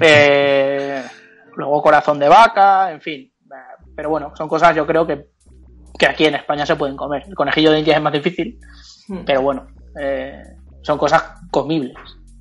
Eh, 0.00 1.02
luego 1.56 1.82
corazón 1.82 2.18
de 2.18 2.28
vaca, 2.28 2.90
en 2.90 3.00
fin. 3.00 3.32
Pero 3.94 4.10
bueno, 4.10 4.32
son 4.36 4.48
cosas 4.48 4.74
yo 4.74 4.86
creo 4.86 5.06
que 5.06 5.26
que 5.96 6.06
aquí 6.06 6.26
en 6.26 6.34
España 6.34 6.66
se 6.66 6.74
pueden 6.74 6.96
comer. 6.96 7.22
El 7.28 7.36
conejillo 7.36 7.70
de 7.70 7.78
Indias 7.78 7.96
es 7.96 8.02
más 8.02 8.12
difícil, 8.12 8.58
Hmm. 9.08 9.24
pero 9.24 9.42
bueno, 9.42 9.66
eh, 10.00 10.42
son 10.82 10.98
cosas 10.98 11.22
comibles. 11.50 11.94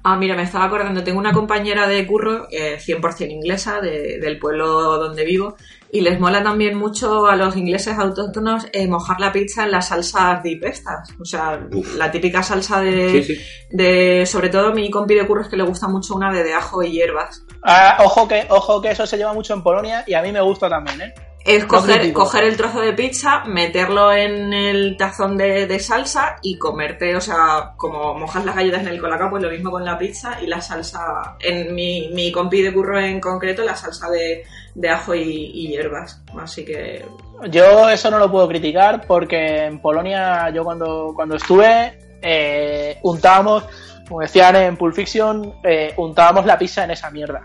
Ah, 0.06 0.18
mira, 0.18 0.36
me 0.36 0.44
estaba 0.44 0.66
acordando, 0.66 1.02
tengo 1.04 1.18
una 1.20 1.32
compañera 1.32 1.88
de 1.88 2.06
curro, 2.06 2.48
eh, 2.52 2.78
100% 2.78 3.32
inglesa, 3.32 3.80
de- 3.80 4.20
del 4.20 4.38
pueblo 4.38 4.68
donde 4.98 5.24
vivo, 5.24 5.56
y 5.94 6.02
les 6.02 6.20
mola 6.20 6.44
también 6.44 6.78
mucho 6.78 7.26
a 7.28 7.38
los 7.38 7.56
ingleses 7.56 7.98
autóctonos 7.98 8.68
eh, 8.74 8.86
mojar 8.88 9.22
la 9.22 9.32
pizza 9.32 9.64
en 9.64 9.72
las 9.72 9.88
salsas 9.88 10.44
dip 10.44 10.64
estas. 10.66 11.10
O 11.22 11.24
sea, 11.24 11.58
Uf. 11.72 11.96
la 11.96 12.12
típica 12.12 12.44
salsa 12.44 12.82
de, 12.82 13.24
Sí, 13.24 13.36
sí. 13.36 13.42
de... 13.70 14.26
Sobre 14.26 14.50
todo 14.50 14.74
mi 14.74 14.90
compi 14.92 15.14
de 15.16 15.26
curro 15.26 15.42
es 15.44 15.48
que 15.48 15.56
le 15.56 15.64
gusta 15.64 15.88
mucho 15.88 16.16
una 16.16 16.34
de, 16.34 16.44
de 16.44 16.54
ajo 16.54 16.84
y 16.84 16.92
hierbas. 16.92 17.46
Ah, 17.64 17.98
ojo 18.04 18.28
que 18.28 18.46
ojo 18.50 18.82
que 18.82 18.92
eso 18.92 19.06
se 19.06 19.16
lleva 19.16 19.34
mucho 19.34 19.54
en 19.54 19.64
Polonia 19.64 20.04
y 20.06 20.16
a 20.16 20.22
mí 20.22 20.34
me 20.34 20.42
gusta 20.42 20.68
también, 20.68 21.00
¿eh? 21.02 21.14
Es 21.46 21.66
coger, 21.66 22.14
coger 22.14 22.46
el 22.46 22.56
trozo 22.56 22.80
de 22.80 22.94
pizza, 22.94 23.44
meterlo 23.46 24.14
en 24.14 24.54
el 24.54 24.96
tazón 24.96 25.36
de, 25.38 25.68
de 25.68 25.80
salsa 25.80 26.38
y 26.42 26.58
comerte, 26.58 27.16
o 27.16 27.22
sea, 27.22 27.74
como 27.76 28.14
mojas 28.14 28.46
las 28.46 28.56
galletas 28.56 28.82
en 28.82 28.88
el 28.88 29.02
colacao, 29.02 29.30
pues 29.30 29.44
lo 29.44 29.50
mismo 29.50 29.70
con 29.70 29.84
la 29.84 29.98
pizza 29.98 30.42
y 30.42 30.48
la 30.48 30.62
salsa, 30.62 31.36
en 31.42 31.76
mi, 31.76 32.10
mi 32.14 32.32
compi 32.32 32.62
de 32.62 32.74
curro 32.74 32.98
en 32.98 33.20
concreto, 33.20 33.64
la 33.64 33.76
salsa 33.76 34.10
de, 34.10 34.44
de 34.74 34.90
ajo 34.90 35.14
y, 35.16 35.22
y 35.22 35.68
hierbas. 35.68 36.22
Así 36.40 36.64
que 36.64 37.06
Yo 37.50 37.90
eso 37.90 38.10
no 38.10 38.20
lo 38.20 38.32
puedo 38.32 38.48
criticar 38.48 39.06
porque 39.06 39.66
en 39.66 39.80
Polonia 39.82 40.50
yo 40.50 40.64
cuando, 40.64 41.12
cuando 41.14 41.36
estuve 41.36 42.00
eh, 42.22 42.98
untábamos, 43.04 43.66
como 44.08 44.22
decían 44.22 44.56
en 44.56 44.78
Pulp 44.78 44.96
Fiction, 44.96 45.56
eh, 45.64 45.94
untábamos 45.98 46.46
la 46.46 46.58
pizza 46.58 46.86
en 46.86 46.92
esa 46.92 47.12
mierda. 47.12 47.42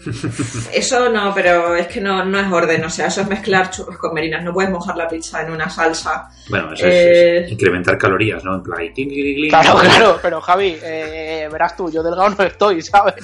eso 0.72 1.10
no, 1.10 1.34
pero 1.34 1.74
es 1.76 1.86
que 1.88 2.00
no, 2.00 2.24
no 2.24 2.38
es 2.38 2.50
orden, 2.50 2.84
o 2.84 2.90
sea, 2.90 3.06
eso 3.06 3.20
es 3.20 3.28
mezclar 3.28 3.70
churros 3.70 3.98
con 3.98 4.14
merinas, 4.14 4.42
no 4.42 4.52
puedes 4.52 4.70
mojar 4.70 4.96
la 4.96 5.08
pizza 5.08 5.42
en 5.42 5.52
una 5.52 5.68
salsa. 5.68 6.28
Bueno, 6.48 6.72
eso 6.72 6.86
Eh, 6.86 7.38
es, 7.38 7.44
es 7.46 7.52
incrementar 7.52 7.98
calorías, 7.98 8.42
¿no? 8.44 8.54
En 8.56 8.62
plan, 8.62 8.78
y 8.94 9.48
Claro, 9.48 9.78
claro, 9.78 10.18
pero 10.22 10.40
Javi, 10.40 10.76
eh, 10.82 11.48
verás 11.50 11.76
tú, 11.76 11.90
yo 11.90 12.02
delgado 12.02 12.30
no 12.30 12.44
estoy, 12.44 12.82
¿sabes? 12.82 13.14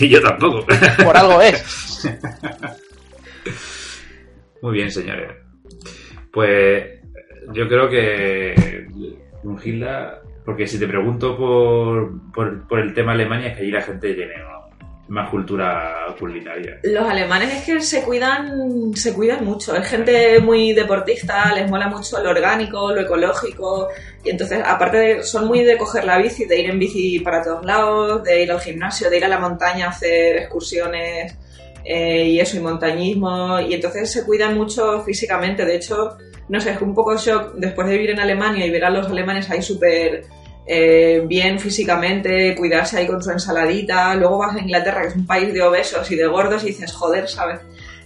y 0.00 0.08
yo 0.08 0.22
tampoco. 0.22 0.66
Por 1.04 1.16
algo 1.16 1.40
es. 1.40 2.04
Muy 4.62 4.72
bien, 4.72 4.90
señores. 4.90 5.30
Pues 6.32 6.84
yo 7.52 7.68
creo 7.68 7.88
que 7.88 8.86
Brunhilda, 9.42 10.22
porque 10.44 10.66
si 10.66 10.78
te 10.78 10.88
pregunto 10.88 11.36
por, 11.36 12.32
por, 12.32 12.66
por 12.66 12.80
el 12.80 12.94
tema 12.94 13.12
Alemania, 13.12 13.48
es 13.48 13.56
que 13.56 13.62
allí 13.62 13.70
la 13.70 13.82
gente 13.82 14.14
tiene 14.14 14.38
¿no? 14.38 14.63
Más 15.08 15.28
cultura 15.28 16.14
culinaria. 16.18 16.78
Los 16.82 17.08
alemanes 17.08 17.52
es 17.52 17.64
que 17.64 17.80
se 17.80 18.02
cuidan, 18.02 18.94
se 18.94 19.12
cuidan 19.12 19.44
mucho. 19.44 19.76
Es 19.76 19.86
gente 19.86 20.40
muy 20.40 20.72
deportista, 20.72 21.54
les 21.54 21.68
mola 21.70 21.88
mucho 21.88 22.22
lo 22.22 22.30
orgánico, 22.30 22.92
lo 22.92 23.02
ecológico. 23.02 23.88
Y 24.24 24.30
entonces, 24.30 24.62
aparte 24.64 24.96
de, 24.96 25.22
son 25.22 25.46
muy 25.46 25.62
de 25.62 25.76
coger 25.76 26.04
la 26.04 26.16
bici, 26.16 26.46
de 26.46 26.58
ir 26.58 26.70
en 26.70 26.78
bici 26.78 27.20
para 27.20 27.42
todos 27.42 27.64
lados, 27.64 28.24
de 28.24 28.42
ir 28.42 28.50
al 28.50 28.60
gimnasio, 28.60 29.10
de 29.10 29.18
ir 29.18 29.24
a 29.24 29.28
la 29.28 29.38
montaña 29.38 29.86
a 29.86 29.90
hacer 29.90 30.36
excursiones 30.36 31.36
eh, 31.84 32.24
y 32.24 32.40
eso, 32.40 32.56
y 32.56 32.60
montañismo. 32.60 33.60
Y 33.60 33.74
entonces 33.74 34.10
se 34.10 34.24
cuidan 34.24 34.54
mucho 34.54 35.02
físicamente. 35.02 35.66
De 35.66 35.76
hecho, 35.76 36.16
no 36.48 36.60
sé, 36.60 36.70
es 36.70 36.80
un 36.80 36.94
poco 36.94 37.14
shock 37.18 37.54
después 37.56 37.86
de 37.88 37.94
vivir 37.94 38.10
en 38.10 38.20
Alemania 38.20 38.64
y 38.64 38.70
ver 38.70 38.86
a 38.86 38.90
los 38.90 39.06
alemanes 39.08 39.50
ahí 39.50 39.60
súper 39.60 40.24
eh, 40.66 41.22
bien 41.26 41.58
físicamente, 41.58 42.54
cuidarse 42.56 42.98
ahí 42.98 43.06
con 43.06 43.22
su 43.22 43.30
ensaladita. 43.30 44.14
Luego 44.14 44.38
vas 44.38 44.56
a 44.56 44.60
Inglaterra, 44.60 45.02
que 45.02 45.08
es 45.08 45.16
un 45.16 45.26
país 45.26 45.52
de 45.52 45.62
obesos 45.62 46.10
y 46.10 46.16
de 46.16 46.26
gordos, 46.26 46.62
y 46.64 46.68
dices, 46.68 46.92
joder, 46.92 47.28
¿sabes? 47.28 47.60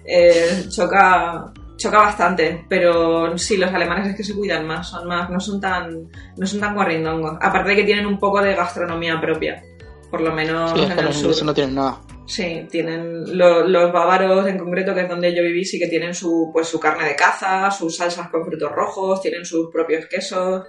Eh, 0.05 0.65
choca, 0.71 1.53
choca 1.77 1.99
bastante, 1.99 2.65
pero 2.69 3.37
sí, 3.39 3.57
los 3.57 3.73
alemanes 3.73 4.09
es 4.09 4.17
que 4.17 4.25
se 4.25 4.35
cuidan 4.35 4.67
más, 4.67 4.89
son 4.89 5.07
más, 5.07 5.29
no 5.31 5.39
son 5.39 5.61
tan, 5.61 6.09
no 6.37 6.47
son 6.47 6.61
tan 6.61 6.75
guarrindongos. 6.75 7.37
Aparte 7.41 7.71
de 7.71 7.77
que 7.77 7.85
tienen 7.85 8.07
un 8.07 8.19
poco 8.19 8.41
de 8.43 8.55
gastronomía 8.55 9.21
propia, 9.21 9.63
por 10.11 10.21
lo 10.21 10.33
menos 10.33 10.73
Sí, 10.73 10.85
en 10.85 10.99
el 10.99 11.13
sur. 11.13 11.45
no 11.45 11.55
tienen 11.55 11.75
nada. 11.75 12.01
Sí, 12.27 12.67
tienen 12.71 13.39
lo- 13.39 13.67
los 13.67 13.91
bávaros 13.93 14.47
en 14.49 14.59
concreto, 14.59 14.95
que 14.95 15.03
es 15.03 15.09
donde 15.09 15.35
yo 15.35 15.43
viví, 15.43 15.65
sí 15.65 15.79
que 15.79 15.87
tienen 15.87 16.15
su, 16.15 16.51
pues, 16.53 16.69
su 16.69 16.79
carne 16.79 17.07
de 17.09 17.17
caza, 17.17 17.71
sus 17.71 17.97
salsas 17.97 18.29
con 18.29 18.45
frutos 18.45 18.71
rojos, 18.73 19.23
tienen 19.23 19.45
sus 19.47 19.71
propios 19.73 20.07
quesos 20.07 20.65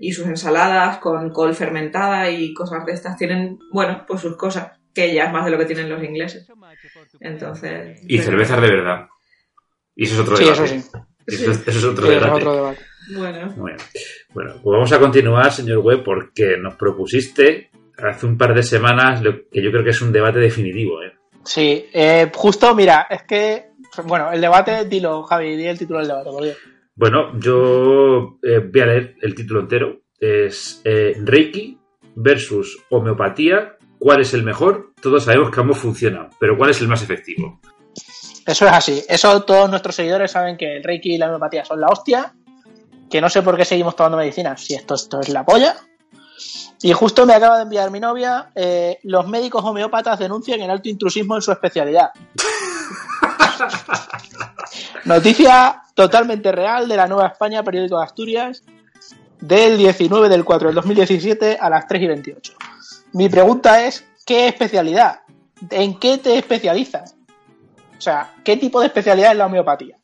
y 0.00 0.12
sus 0.12 0.26
ensaladas 0.26 0.98
con 0.98 1.30
col 1.30 1.54
fermentada 1.54 2.30
y 2.30 2.52
cosas 2.54 2.84
de 2.86 2.92
estas. 2.92 3.16
Tienen, 3.16 3.58
bueno, 3.72 4.04
pues 4.06 4.20
sus 4.20 4.36
cosas, 4.36 4.72
que 4.94 5.12
ya 5.14 5.24
es 5.24 5.32
más 5.32 5.44
de 5.44 5.50
lo 5.50 5.58
que 5.58 5.64
tienen 5.66 5.88
los 5.88 6.02
ingleses. 6.02 6.46
Entonces. 7.20 8.00
Y 8.04 8.16
pero- 8.18 8.30
cervezas 8.30 8.60
de 8.60 8.68
verdad. 8.68 9.06
Y 9.96 10.04
eso 10.04 10.14
es 10.14 10.20
otro 10.20 10.36
Sí, 10.36 10.44
debate. 10.44 10.64
eso 10.64 10.74
sí. 10.74 10.88
Eso, 11.26 11.50
es- 11.52 11.68
eso 11.68 11.78
es 11.78 11.84
otro 11.84 12.06
Sí, 12.06 12.12
eso 12.12 12.18
es 12.18 12.24
debate. 12.24 12.42
otro 12.42 12.54
debate. 12.54 12.80
Bueno. 13.16 13.54
Bueno, 14.32 14.52
pues 14.62 14.72
vamos 14.72 14.92
a 14.92 14.98
continuar, 14.98 15.52
señor 15.52 15.78
Webb, 15.78 16.02
porque 16.04 16.56
nos 16.58 16.74
propusiste 16.74 17.70
hace 17.96 18.26
un 18.26 18.36
par 18.36 18.54
de 18.54 18.62
semanas 18.62 19.22
lo 19.22 19.48
que 19.50 19.62
yo 19.62 19.70
creo 19.70 19.84
que 19.84 19.90
es 19.90 20.02
un 20.02 20.12
debate 20.12 20.38
definitivo. 20.40 21.02
¿eh? 21.02 21.12
Sí, 21.44 21.86
eh, 21.92 22.30
justo, 22.34 22.74
mira, 22.74 23.06
es 23.08 23.22
que, 23.22 23.66
bueno, 24.04 24.32
el 24.32 24.40
debate, 24.40 24.84
dilo, 24.86 25.22
Javi, 25.22 25.56
di 25.56 25.66
el 25.66 25.78
título 25.78 26.00
del 26.00 26.08
debate, 26.08 26.30
por 26.30 26.42
Dios. 26.42 26.56
Bueno, 26.96 27.38
yo 27.40 28.38
eh, 28.42 28.60
voy 28.72 28.80
a 28.80 28.86
leer 28.86 29.16
el 29.20 29.34
título 29.34 29.60
entero. 29.60 30.02
Es 30.18 30.80
eh, 30.84 31.14
Reiki 31.22 31.78
versus 32.14 32.78
homeopatía. 32.90 33.76
¿Cuál 33.98 34.20
es 34.20 34.32
el 34.34 34.44
mejor? 34.44 34.92
Todos 35.00 35.24
sabemos 35.24 35.50
que 35.50 35.60
ambos 35.60 35.78
funcionan, 35.78 36.30
pero 36.38 36.56
¿cuál 36.56 36.70
es 36.70 36.80
el 36.80 36.88
más 36.88 37.02
efectivo? 37.02 37.60
Eso 38.46 38.66
es 38.66 38.72
así. 38.72 39.02
Eso 39.08 39.42
todos 39.42 39.68
nuestros 39.70 39.96
seguidores 39.96 40.30
saben 40.30 40.56
que 40.56 40.76
el 40.76 40.84
Reiki 40.84 41.14
y 41.14 41.18
la 41.18 41.26
homeopatía 41.26 41.64
son 41.64 41.80
la 41.80 41.88
hostia. 41.88 42.34
Que 43.10 43.20
no 43.20 43.28
sé 43.28 43.42
por 43.42 43.56
qué 43.56 43.64
seguimos 43.64 43.96
tomando 43.96 44.18
medicina. 44.18 44.56
Si 44.56 44.74
esto, 44.74 44.94
esto 44.94 45.20
es 45.20 45.28
la 45.30 45.44
polla. 45.44 45.76
Y 46.82 46.92
justo 46.92 47.26
me 47.26 47.34
acaba 47.34 47.56
de 47.56 47.62
enviar 47.62 47.90
mi 47.90 47.98
novia. 48.00 48.50
eh, 48.54 48.98
los 49.04 49.26
médicos 49.26 49.64
homeópatas 49.64 50.18
denuncian 50.18 50.60
el 50.60 50.70
alto 50.70 50.88
intrusismo 50.88 51.34
en 51.36 51.42
su 51.42 51.50
especialidad. 51.50 52.10
Noticia 55.04 55.82
totalmente 55.94 56.50
real 56.52 56.88
de 56.88 56.96
la 56.96 57.06
Nueva 57.06 57.28
España, 57.28 57.62
periódico 57.62 57.98
de 57.98 58.04
Asturias, 58.04 58.62
del 59.40 59.76
19 59.78 60.28
del 60.28 60.44
4 60.44 60.68
del 60.68 60.74
2017 60.76 61.58
a 61.60 61.68
las 61.70 61.86
3 61.86 62.02
y 62.02 62.06
28. 62.06 62.52
Mi 63.12 63.28
pregunta 63.28 63.84
es: 63.86 64.04
¿qué 64.26 64.48
especialidad? 64.48 65.20
¿En 65.70 65.98
qué 65.98 66.18
te 66.18 66.36
especializas? 66.38 67.16
O 67.96 68.00
sea, 68.00 68.32
¿qué 68.44 68.56
tipo 68.56 68.80
de 68.80 68.86
especialidad 68.86 69.32
es 69.32 69.38
la 69.38 69.46
homeopatía? 69.46 69.96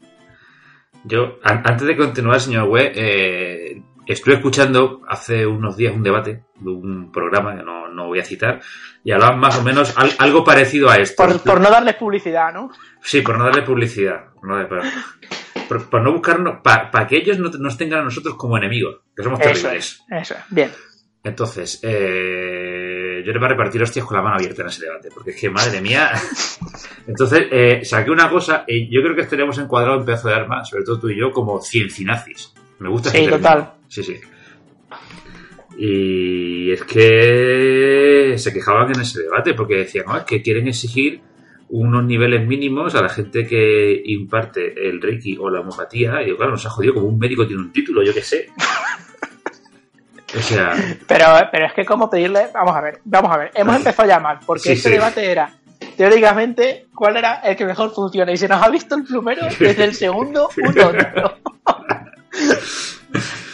Yo, 1.05 1.39
an- 1.43 1.63
antes 1.65 1.87
de 1.87 1.97
continuar, 1.97 2.41
señor 2.41 2.69
Webb, 2.69 2.93
eh, 2.95 3.83
estuve 4.07 4.35
escuchando 4.35 5.03
hace 5.09 5.47
unos 5.47 5.77
días 5.77 5.95
un 5.95 6.03
debate 6.03 6.45
de 6.57 6.71
un 6.71 7.11
programa 7.13 7.57
que 7.57 7.63
no, 7.63 7.89
no 7.89 8.07
voy 8.09 8.19
a 8.21 8.25
citar 8.25 8.61
y 9.05 9.13
hablaban 9.13 9.39
más 9.39 9.59
o 9.59 9.63
menos 9.63 9.97
al- 9.97 10.15
algo 10.19 10.45
parecido 10.45 10.91
a 10.91 10.97
esto. 10.97 11.23
Por, 11.23 11.41
por 11.41 11.61
no 11.61 11.71
darles 11.71 11.95
publicidad, 11.97 12.53
¿no? 12.53 12.71
Sí, 13.03 13.21
por 13.23 13.39
no 13.39 13.45
darle 13.45 13.63
publicidad. 13.63 14.27
por 14.35 14.47
no, 14.49 14.69
por, 15.89 16.03
no 16.03 16.13
buscarnos, 16.13 16.61
para 16.63 17.07
que 17.07 17.17
ellos 17.19 17.39
no 17.39 17.49
nos 17.51 17.77
tengan 17.77 18.01
a 18.01 18.05
nosotros 18.05 18.35
como 18.35 18.57
enemigos, 18.59 19.01
que 19.17 19.23
somos 19.23 19.41
Eso 19.41 19.49
terribles. 19.51 20.03
es, 20.11 20.23
eso 20.23 20.35
es. 20.35 20.41
Bien. 20.51 20.71
Entonces, 21.23 21.81
eh, 21.83 23.23
yo 23.25 23.33
le 23.33 23.39
voy 23.39 23.47
a 23.47 23.51
repartir 23.51 23.83
hostias 23.83 24.05
con 24.07 24.17
la 24.17 24.23
mano 24.23 24.37
abierta 24.37 24.63
en 24.63 24.69
ese 24.69 24.85
debate, 24.87 25.11
porque 25.13 25.31
es 25.31 25.41
que, 25.41 25.51
madre 25.51 25.81
mía. 25.83 26.11
Entonces, 27.07 27.47
eh, 27.51 27.81
saqué 27.85 28.11
una 28.11 28.29
cosa, 28.31 28.65
y 28.67 28.89
yo 28.95 29.03
creo 29.03 29.15
que 29.15 29.23
estaríamos 29.23 29.59
encuadrados 29.59 30.01
en 30.01 30.07
pedazo 30.07 30.29
de 30.29 30.35
arma, 30.35 30.65
sobre 30.65 30.85
todo 30.85 30.99
tú 31.01 31.11
y 31.11 31.19
yo, 31.19 31.31
como 31.31 31.61
ciencinazis. 31.61 32.55
Me 32.79 32.89
gusta 32.89 33.11
Sí, 33.11 33.19
término. 33.19 33.37
total. 33.37 33.73
Sí, 33.91 34.03
sí. 34.03 34.19
Y 35.77 36.71
es 36.73 36.83
que 36.85 38.35
se 38.39 38.53
quejaban 38.53 38.93
en 38.95 39.01
ese 39.01 39.23
debate, 39.23 39.55
porque 39.55 39.77
decían, 39.77 40.05
no, 40.07 40.17
es 40.17 40.25
que 40.25 40.41
quieren 40.43 40.69
exigir 40.69 41.21
unos 41.69 42.05
niveles 42.05 42.47
mínimos 42.47 42.95
a 42.95 43.03
la 43.03 43.09
gente 43.09 43.47
que 43.47 44.03
imparte 44.07 44.89
el 44.89 45.01
Reiki 45.01 45.37
o 45.39 45.51
la 45.51 45.61
homeopatía. 45.61 46.23
Y 46.23 46.29
yo, 46.31 46.37
claro, 46.37 46.53
nos 46.53 46.67
ha 46.67 46.71
jodido 46.71 46.95
como 46.95 47.07
un 47.07 47.19
médico 47.19 47.47
tiene 47.47 47.63
un 47.63 47.73
título, 47.73 48.03
yo 48.03 48.15
qué 48.15 48.23
sé. 48.23 48.49
O 50.33 50.41
sea, 50.41 50.75
Pero, 51.09 51.27
pero 51.51 51.67
es 51.67 51.73
que 51.73 51.85
como 51.85 52.09
pedirle, 52.09 52.47
vamos 52.55 52.77
a 52.77 52.81
ver, 52.81 53.01
vamos 53.05 53.33
a 53.33 53.37
ver, 53.37 53.51
hemos 53.53 53.75
empezado 53.75 54.09
ya 54.09 54.21
mal, 54.21 54.39
porque 54.47 54.63
Sí, 54.63 54.73
este 54.75 54.89
sí. 54.91 54.95
debate 54.95 55.29
era, 55.29 55.53
teóricamente, 55.97 56.87
cuál 56.95 57.17
era 57.17 57.41
el 57.41 57.57
que 57.57 57.65
mejor 57.67 57.93
funciona, 57.93 58.31
y 58.31 58.37
se 58.37 58.47
nos 58.47 58.63
ha 58.63 58.69
visto 58.69 58.95
el 58.95 59.03
plumero 59.03 59.43
desde 59.59 59.83
el 59.83 59.93
segundo 59.93 60.49
uno. 60.57 60.93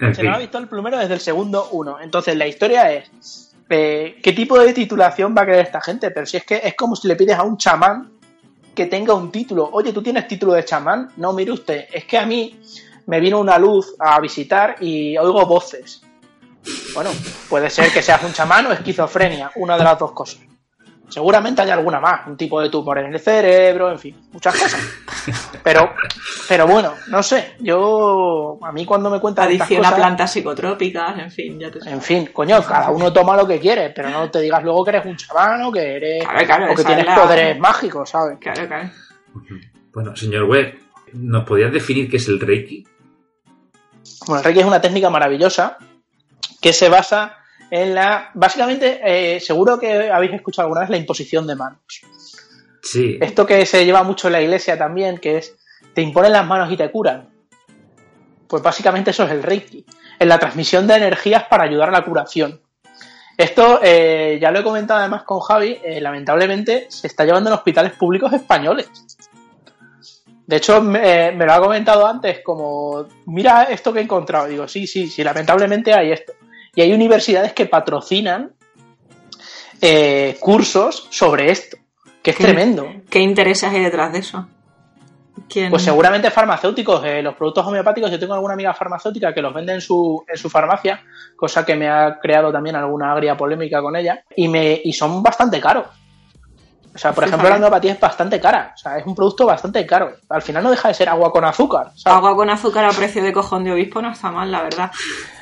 en 0.00 0.14
Se 0.14 0.20
fin. 0.20 0.26
nos 0.30 0.36
ha 0.36 0.40
visto 0.40 0.58
el 0.58 0.68
plumero 0.68 0.98
desde 0.98 1.14
el 1.14 1.20
segundo 1.20 1.68
uno. 1.72 2.00
Entonces 2.00 2.36
la 2.36 2.46
historia 2.46 2.92
es, 2.92 3.54
eh, 3.68 4.18
¿qué 4.22 4.32
tipo 4.32 4.58
de 4.58 4.72
titulación 4.72 5.34
va 5.36 5.42
a 5.42 5.46
querer 5.46 5.66
esta 5.66 5.80
gente? 5.80 6.10
Pero 6.10 6.26
si 6.26 6.36
es 6.36 6.44
que 6.44 6.60
es 6.62 6.74
como 6.74 6.96
si 6.96 7.08
le 7.08 7.16
pides 7.16 7.36
a 7.36 7.42
un 7.42 7.56
chamán 7.56 8.12
que 8.74 8.86
tenga 8.86 9.12
un 9.12 9.32
título. 9.32 9.68
Oye, 9.72 9.92
¿tú 9.92 10.02
tienes 10.02 10.28
título 10.28 10.52
de 10.52 10.64
chamán? 10.64 11.10
No, 11.16 11.32
mire 11.32 11.50
usted, 11.50 11.86
es 11.92 12.04
que 12.04 12.16
a 12.16 12.24
mí 12.24 12.60
me 13.06 13.18
vino 13.18 13.40
una 13.40 13.58
luz 13.58 13.94
a 13.98 14.20
visitar 14.20 14.76
y 14.80 15.18
oigo 15.18 15.44
voces. 15.46 16.02
Bueno, 16.94 17.10
puede 17.48 17.70
ser 17.70 17.90
que 17.90 18.02
seas 18.02 18.22
un 18.22 18.32
chamán 18.32 18.66
o 18.66 18.72
esquizofrenia, 18.72 19.50
una 19.56 19.76
de 19.76 19.82
las 19.82 19.98
dos 19.98 20.12
cosas. 20.12 20.40
Seguramente 21.08 21.62
hay 21.62 21.70
alguna 21.70 21.98
más, 22.00 22.26
un 22.26 22.36
tipo 22.36 22.60
de 22.60 22.68
tumor 22.68 22.98
en 22.98 23.12
el 23.12 23.18
cerebro, 23.18 23.90
en 23.90 23.98
fin, 23.98 24.16
muchas 24.30 24.54
cosas. 24.54 24.80
Pero, 25.68 25.94
pero 26.48 26.66
bueno, 26.66 26.94
no 27.08 27.22
sé. 27.22 27.56
Yo, 27.60 28.58
a 28.62 28.72
mí 28.72 28.86
cuando 28.86 29.10
me 29.10 29.20
cuentan 29.20 29.48
Adicción 29.48 29.84
a 29.84 29.94
plantas 29.94 30.32
psicotrópicas, 30.32 31.18
en 31.18 31.30
fin, 31.30 31.60
ya 31.60 31.70
te 31.70 31.78
En 31.90 32.00
fin, 32.00 32.30
coño, 32.32 32.62
cada 32.64 32.90
uno 32.90 33.12
toma 33.12 33.36
lo 33.36 33.46
que 33.46 33.60
quiere, 33.60 33.90
pero 33.90 34.08
no 34.08 34.30
te 34.30 34.40
digas 34.40 34.62
luego 34.64 34.82
que 34.82 34.90
eres 34.90 35.04
un 35.04 35.16
o 35.66 35.72
que 35.72 35.96
eres 35.96 36.24
Claro, 36.24 36.46
claro, 36.46 36.72
o 36.72 36.74
que 36.74 36.84
tienes 36.84 37.04
la- 37.04 37.14
poderes 37.16 37.58
mágicos, 37.58 38.08
¿sabes? 38.08 38.38
Claro, 38.40 38.66
claro. 38.66 38.90
Bueno, 39.92 40.16
señor 40.16 40.44
Webb, 40.44 40.78
¿nos 41.12 41.44
podrías 41.44 41.70
definir 41.70 42.10
qué 42.10 42.16
es 42.16 42.28
el 42.28 42.40
Reiki? 42.40 42.86
Bueno, 44.26 44.38
el 44.38 44.44
Reiki 44.44 44.60
es 44.60 44.66
una 44.66 44.80
técnica 44.80 45.10
maravillosa 45.10 45.76
que 46.62 46.72
se 46.72 46.88
basa 46.88 47.36
en 47.70 47.94
la. 47.94 48.30
Básicamente, 48.32 49.00
eh, 49.04 49.38
seguro 49.40 49.78
que 49.78 50.10
habéis 50.10 50.32
escuchado 50.32 50.66
alguna 50.66 50.80
vez 50.80 50.90
la 50.90 50.96
imposición 50.96 51.46
de 51.46 51.56
manos. 51.56 51.82
Esto 53.20 53.46
que 53.46 53.66
se 53.66 53.84
lleva 53.84 54.02
mucho 54.02 54.28
en 54.28 54.32
la 54.32 54.40
iglesia 54.40 54.78
también, 54.78 55.18
que 55.18 55.38
es 55.38 55.56
te 55.94 56.02
imponen 56.02 56.32
las 56.32 56.46
manos 56.46 56.70
y 56.70 56.76
te 56.76 56.90
curan. 56.90 57.28
Pues 58.46 58.62
básicamente 58.62 59.10
eso 59.10 59.24
es 59.24 59.30
el 59.30 59.42
Reiki. 59.42 59.84
Es 60.18 60.26
la 60.26 60.38
transmisión 60.38 60.86
de 60.86 60.96
energías 60.96 61.44
para 61.44 61.64
ayudar 61.64 61.88
a 61.88 61.92
la 61.92 62.04
curación. 62.04 62.60
Esto 63.36 63.78
eh, 63.82 64.38
ya 64.40 64.50
lo 64.50 64.58
he 64.58 64.64
comentado 64.64 64.98
además 64.98 65.22
con 65.22 65.38
Javi, 65.38 65.78
eh, 65.84 66.00
lamentablemente 66.00 66.86
se 66.88 67.06
está 67.06 67.24
llevando 67.24 67.50
en 67.50 67.54
hospitales 67.54 67.92
públicos 67.92 68.32
españoles. 68.32 68.88
De 70.44 70.56
hecho, 70.56 70.82
me, 70.82 71.28
eh, 71.28 71.32
me 71.32 71.46
lo 71.46 71.52
ha 71.52 71.60
comentado 71.60 72.04
antes 72.04 72.40
como, 72.42 73.06
mira 73.26 73.64
esto 73.64 73.92
que 73.92 74.00
he 74.00 74.02
encontrado. 74.02 74.48
Digo, 74.48 74.66
sí, 74.66 74.88
sí, 74.88 75.06
sí, 75.06 75.22
lamentablemente 75.22 75.94
hay 75.94 76.10
esto. 76.10 76.32
Y 76.74 76.80
hay 76.80 76.92
universidades 76.92 77.52
que 77.52 77.66
patrocinan 77.66 78.52
cursos 80.40 81.06
sobre 81.10 81.52
esto, 81.52 81.76
que 82.22 82.30
es 82.30 82.36
¿Qué? 82.36 82.44
tremendo. 82.44 82.86
¿Qué 83.10 83.20
intereses 83.20 83.70
hay 83.70 83.82
detrás 83.82 84.12
de 84.12 84.18
eso? 84.20 84.46
¿Quién? 85.48 85.70
Pues 85.70 85.82
seguramente 85.82 86.30
farmacéuticos, 86.30 87.04
eh, 87.04 87.22
los 87.22 87.34
productos 87.34 87.66
homeopáticos, 87.66 88.10
yo 88.10 88.18
tengo 88.18 88.34
alguna 88.34 88.54
amiga 88.54 88.74
farmacéutica 88.74 89.32
que 89.32 89.40
los 89.40 89.54
vende 89.54 89.72
en 89.72 89.80
su, 89.80 90.24
en 90.28 90.36
su 90.36 90.50
farmacia, 90.50 91.00
cosa 91.36 91.64
que 91.64 91.76
me 91.76 91.88
ha 91.88 92.18
creado 92.20 92.52
también 92.52 92.76
alguna 92.76 93.12
agria 93.12 93.36
polémica 93.36 93.80
con 93.80 93.96
ella, 93.96 94.22
y, 94.36 94.48
me, 94.48 94.80
y 94.82 94.92
son 94.92 95.22
bastante 95.22 95.60
caros. 95.60 95.86
O 96.94 96.98
sea, 96.98 97.12
por 97.12 97.24
Fíjate. 97.24 97.36
ejemplo, 97.36 97.50
la 97.50 97.56
homeopatía 97.56 97.92
es 97.92 98.00
bastante 98.00 98.40
cara, 98.40 98.72
o 98.74 98.76
sea, 98.76 98.98
es 98.98 99.06
un 99.06 99.14
producto 99.14 99.46
bastante 99.46 99.86
caro. 99.86 100.16
Al 100.28 100.42
final 100.42 100.64
no 100.64 100.70
deja 100.70 100.88
de 100.88 100.94
ser 100.94 101.08
agua 101.08 101.30
con 101.30 101.44
azúcar. 101.44 101.92
¿sabes? 101.94 102.16
Agua 102.16 102.34
con 102.34 102.50
azúcar 102.50 102.84
a 102.86 102.90
precio 102.90 103.22
de 103.22 103.32
cojón 103.32 103.62
de 103.62 103.72
obispo 103.72 104.02
no 104.02 104.10
está 104.10 104.32
mal, 104.32 104.50
la 104.50 104.62
verdad. 104.62 104.90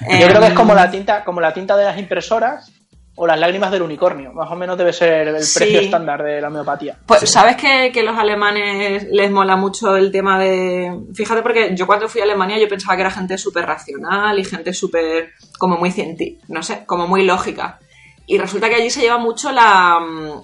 Yo 0.02 0.26
creo 0.26 0.40
que 0.40 0.46
es 0.46 0.50
Em, 0.50 0.56
como 0.56 0.74
la 0.74 0.90
tinta, 0.90 1.24
como 1.24 1.40
la 1.40 1.54
tinta 1.54 1.74
de 1.76 1.86
las 1.86 1.98
impresoras 1.98 2.70
o 3.18 3.26
las 3.26 3.38
lágrimas 3.40 3.70
del 3.70 3.82
unicornio. 3.82 4.32
Más 4.32 4.50
o 4.50 4.54
menos 4.56 4.76
debe 4.76 4.92
ser 4.92 5.28
el 5.28 5.42
Sí. 5.42 5.58
precio 5.58 5.80
estándar 5.80 6.22
de 6.22 6.40
la 6.40 6.48
homeopatía. 6.48 6.98
Pues, 7.06 7.28
¿sabes 7.30 7.56
que, 7.56 7.90
que 7.92 8.02
los 8.02 8.16
alemanes 8.18 9.06
les 9.10 9.30
mola 9.30 9.56
mucho 9.56 9.96
el 9.96 10.12
tema 10.12 10.38
de... 10.38 10.92
Fíjate, 11.14 11.42
porque 11.42 11.74
yo 11.74 11.86
cuando 11.86 12.08
fui 12.08 12.20
a 12.20 12.24
Alemania 12.24 12.58
yo 12.58 12.68
pensaba 12.68 12.94
que 12.94 13.00
era 13.02 13.10
gente 13.10 13.38
súper 13.38 13.64
racional 13.66 14.38
y 14.38 14.44
gente 14.44 14.72
súper... 14.74 15.30
como 15.58 15.76
muy 15.78 15.90
científica, 15.90 16.44
no 16.48 16.62
sé, 16.62 16.84
como 16.86 17.08
muy 17.08 17.24
lógica. 17.24 17.78
Y 18.26 18.38
resulta 18.38 18.68
que 18.68 18.74
allí 18.74 18.90
se 18.90 19.00
lleva 19.00 19.18
mucho 19.18 19.52
la, 19.52 20.00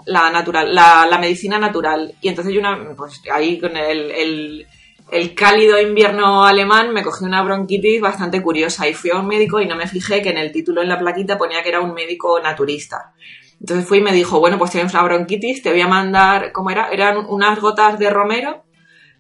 la 0.06 0.30
natural, 0.30 0.72
la, 0.74 1.04
la 1.10 1.18
medicina 1.18 1.58
natural. 1.58 2.14
Y 2.20 2.28
entonces 2.28 2.54
yo 2.54 2.60
una, 2.60 2.94
pues 2.96 3.20
ahí 3.32 3.58
con 3.58 3.76
el, 3.76 4.10
el, 4.12 4.66
el 5.12 5.34
cálido 5.34 5.78
invierno 5.78 6.46
alemán 6.46 6.94
me 6.94 7.02
cogí 7.02 7.26
una 7.26 7.42
bronquitis 7.42 8.00
bastante 8.00 8.40
curiosa 8.40 8.88
y 8.88 8.94
fui 8.94 9.10
a 9.10 9.18
un 9.18 9.26
médico 9.26 9.60
y 9.60 9.66
no 9.66 9.76
me 9.76 9.86
fijé 9.86 10.22
que 10.22 10.30
en 10.30 10.38
el 10.38 10.50
título 10.52 10.80
en 10.80 10.88
la 10.88 10.98
plaquita 10.98 11.36
ponía 11.36 11.62
que 11.62 11.68
era 11.68 11.82
un 11.82 11.92
médico 11.92 12.40
naturista. 12.40 13.12
Entonces 13.60 13.86
fui 13.86 13.98
y 13.98 14.00
me 14.00 14.12
dijo, 14.12 14.40
bueno, 14.40 14.58
pues 14.58 14.70
tienes 14.70 14.94
una 14.94 15.02
bronquitis, 15.02 15.62
te 15.62 15.70
voy 15.70 15.82
a 15.82 15.86
mandar, 15.86 16.50
¿cómo 16.52 16.70
era? 16.70 16.88
Eran 16.88 17.26
unas 17.28 17.60
gotas 17.60 17.98
de 17.98 18.08
romero 18.08 18.64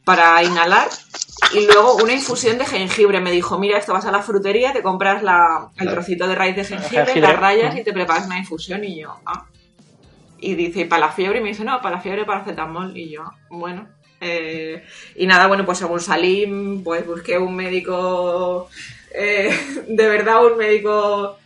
para 0.06 0.42
inhalar 0.42 0.88
y 1.52 1.66
luego 1.66 1.96
una 1.96 2.14
infusión 2.14 2.56
de 2.56 2.64
jengibre. 2.64 3.20
Me 3.20 3.30
dijo, 3.30 3.58
mira, 3.58 3.76
esto 3.76 3.92
vas 3.92 4.06
a 4.06 4.10
la 4.10 4.22
frutería, 4.22 4.72
te 4.72 4.82
compras 4.82 5.22
la, 5.22 5.68
el 5.76 5.90
trocito 5.90 6.26
de 6.26 6.34
raíz 6.34 6.56
de 6.56 6.64
jengibre, 6.64 7.04
jengibre. 7.04 7.20
las 7.20 7.38
rayas 7.38 7.76
y 7.76 7.84
te 7.84 7.92
preparas 7.92 8.24
una 8.24 8.38
infusión 8.38 8.82
y 8.82 8.98
yo, 8.98 9.14
ah. 9.26 9.44
Y 10.40 10.54
dice, 10.54 10.80
¿y 10.80 10.84
para 10.86 11.06
la 11.06 11.12
fiebre? 11.12 11.40
Y 11.40 11.42
me 11.42 11.50
dice, 11.50 11.64
no, 11.64 11.82
para 11.82 11.96
la 11.96 12.00
fiebre 12.00 12.24
paracetamol. 12.24 12.96
Y 12.96 13.10
yo, 13.10 13.24
bueno. 13.50 13.86
Eh, 14.24 14.84
y 15.16 15.26
nada, 15.26 15.48
bueno, 15.48 15.66
pues 15.66 15.78
según 15.78 15.98
salí, 15.98 16.80
pues 16.84 17.04
busqué 17.04 17.36
un 17.38 17.56
médico, 17.56 18.70
eh, 19.12 19.50
de 19.88 20.08
verdad 20.08 20.46
un 20.46 20.56
médico 20.58 21.38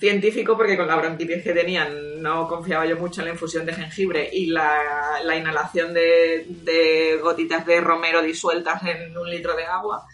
científico, 0.00 0.56
porque 0.56 0.76
con 0.76 0.88
la 0.88 0.96
bronquitis 0.96 1.44
que 1.44 1.52
tenían 1.52 2.20
no 2.20 2.48
confiaba 2.48 2.86
yo 2.86 2.96
mucho 2.96 3.20
en 3.20 3.26
la 3.26 3.32
infusión 3.34 3.64
de 3.64 3.72
jengibre 3.72 4.28
y 4.32 4.46
la, 4.46 5.20
la 5.24 5.36
inhalación 5.36 5.94
de, 5.94 7.20
gotitas 7.22 7.64
de 7.66 7.80
romero 7.80 8.20
disueltas 8.20 8.82
en 8.82 9.16
un 9.16 9.30
litro 9.30 9.54
de 9.54 9.66
agua. 9.66 10.04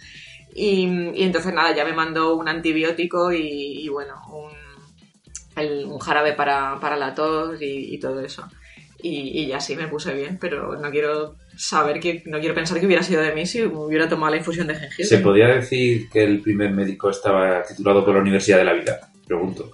Y, 0.55 0.85
entonces 1.25 1.55
nada, 1.55 1.75
ya 1.75 1.87
me 1.87 1.95
mandó 1.95 2.35
un 2.35 2.49
antibiótico 2.49 3.33
y, 3.33 3.89
bueno, 3.89 4.21
un, 4.29 5.99
jarabe 6.01 6.35
para, 6.35 6.79
para 6.81 6.97
la 6.97 7.15
tos 7.15 7.57
y, 7.63 7.99
todo 7.99 8.21
eso. 8.21 8.47
Y 9.03 9.47
ya 9.47 9.59
sí 9.59 9.75
me 9.75 9.89
puse 9.89 10.13
bien, 10.13 10.37
pero 10.39 10.77
no 10.77 10.91
quiero 10.91 11.37
saber 11.57 12.01
que, 12.01 12.23
no 12.27 12.39
quiero 12.41 12.55
pensar 12.55 12.79
que 12.81 12.87
hubiera 12.87 13.03
sido 13.03 13.23
de 13.23 13.33
mí 13.33 13.47
si 13.47 13.63
hubiera 13.63 14.09
tomado 14.09 14.31
la 14.33 14.39
infusión 14.39 14.67
de 14.67 14.75
jengibre. 14.75 15.05
¿Se 15.05 15.19
podría 15.19 15.49
decir 15.49 16.09
que 16.11 16.25
el 16.25 16.41
primer 16.41 16.71
médico 16.71 17.11
estaba 17.11 17.63
titulado 17.63 18.05
por 18.05 18.15
la 18.15 18.21
Universidad 18.21 18.59
de 18.59 18.65
la 18.65 18.73
Vida? 18.73 19.01
Pregunto. 19.27 19.73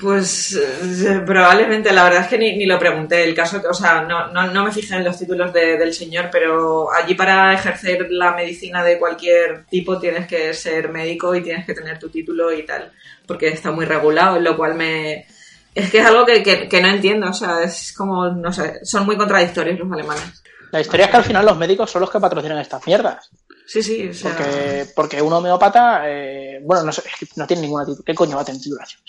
Pues 0.00 0.54
eh, 0.56 1.20
probablemente, 1.26 1.92
la 1.92 2.04
verdad 2.04 2.22
es 2.22 2.28
que 2.28 2.38
ni, 2.38 2.56
ni 2.56 2.64
lo 2.64 2.78
pregunté. 2.78 3.24
El 3.24 3.34
caso, 3.34 3.60
que- 3.60 3.66
o 3.66 3.74
sea, 3.74 4.02
no, 4.02 4.28
no, 4.32 4.46
no 4.52 4.64
me 4.64 4.72
fijé 4.72 4.94
en 4.94 5.04
los 5.04 5.18
títulos 5.18 5.52
de- 5.52 5.76
del 5.76 5.92
señor, 5.92 6.28
pero 6.30 6.92
allí 6.92 7.14
para 7.14 7.52
ejercer 7.52 8.06
la 8.10 8.32
medicina 8.34 8.84
de 8.84 8.98
cualquier 8.98 9.64
tipo 9.66 9.98
tienes 9.98 10.26
que 10.28 10.54
ser 10.54 10.90
médico 10.90 11.34
y 11.34 11.42
tienes 11.42 11.66
que 11.66 11.74
tener 11.74 11.98
tu 11.98 12.08
título 12.08 12.52
y 12.52 12.64
tal, 12.64 12.92
porque 13.26 13.48
está 13.48 13.72
muy 13.72 13.84
regulado, 13.84 14.38
lo 14.40 14.56
cual 14.56 14.74
me... 14.74 15.26
Es 15.74 15.90
que 15.90 15.98
es 15.98 16.06
algo 16.06 16.24
que, 16.24 16.42
que- 16.42 16.80
no 16.82 16.88
entiendo, 16.88 17.28
o 17.30 17.32
sea, 17.32 17.62
es 17.62 17.92
como, 17.96 18.28
no 18.28 18.52
sé, 18.52 18.84
son 18.84 19.04
muy 19.06 19.16
contradictorios 19.16 19.78
los 19.78 19.90
alemanes. 19.92 20.42
La 20.70 20.80
historia 20.80 21.06
es 21.06 21.10
que 21.10 21.16
al 21.18 21.24
final 21.24 21.46
los 21.46 21.56
médicos 21.56 21.90
son 21.90 22.00
los 22.00 22.10
que 22.10 22.18
patrocinan 22.20 22.58
estas 22.58 22.86
mierdas. 22.86 23.30
Sí, 23.66 23.82
sí, 23.82 24.08
o 24.08 24.14
sea... 24.14 24.36
Porque, 24.36 24.86
porque 24.94 25.22
un 25.22 25.32
homeópata, 25.32 26.02
eh, 26.04 26.60
bueno, 26.62 26.82
no, 26.84 26.92
sé, 26.92 27.02
es 27.06 27.16
que 27.18 27.26
no 27.36 27.46
tiene 27.46 27.62
ninguna 27.62 27.84
titulación. 27.84 28.04
¿Qué 28.04 28.14
coño 28.14 28.36
va 28.36 28.42
a 28.42 28.44
tener 28.44 28.60
titulación? 28.60 29.00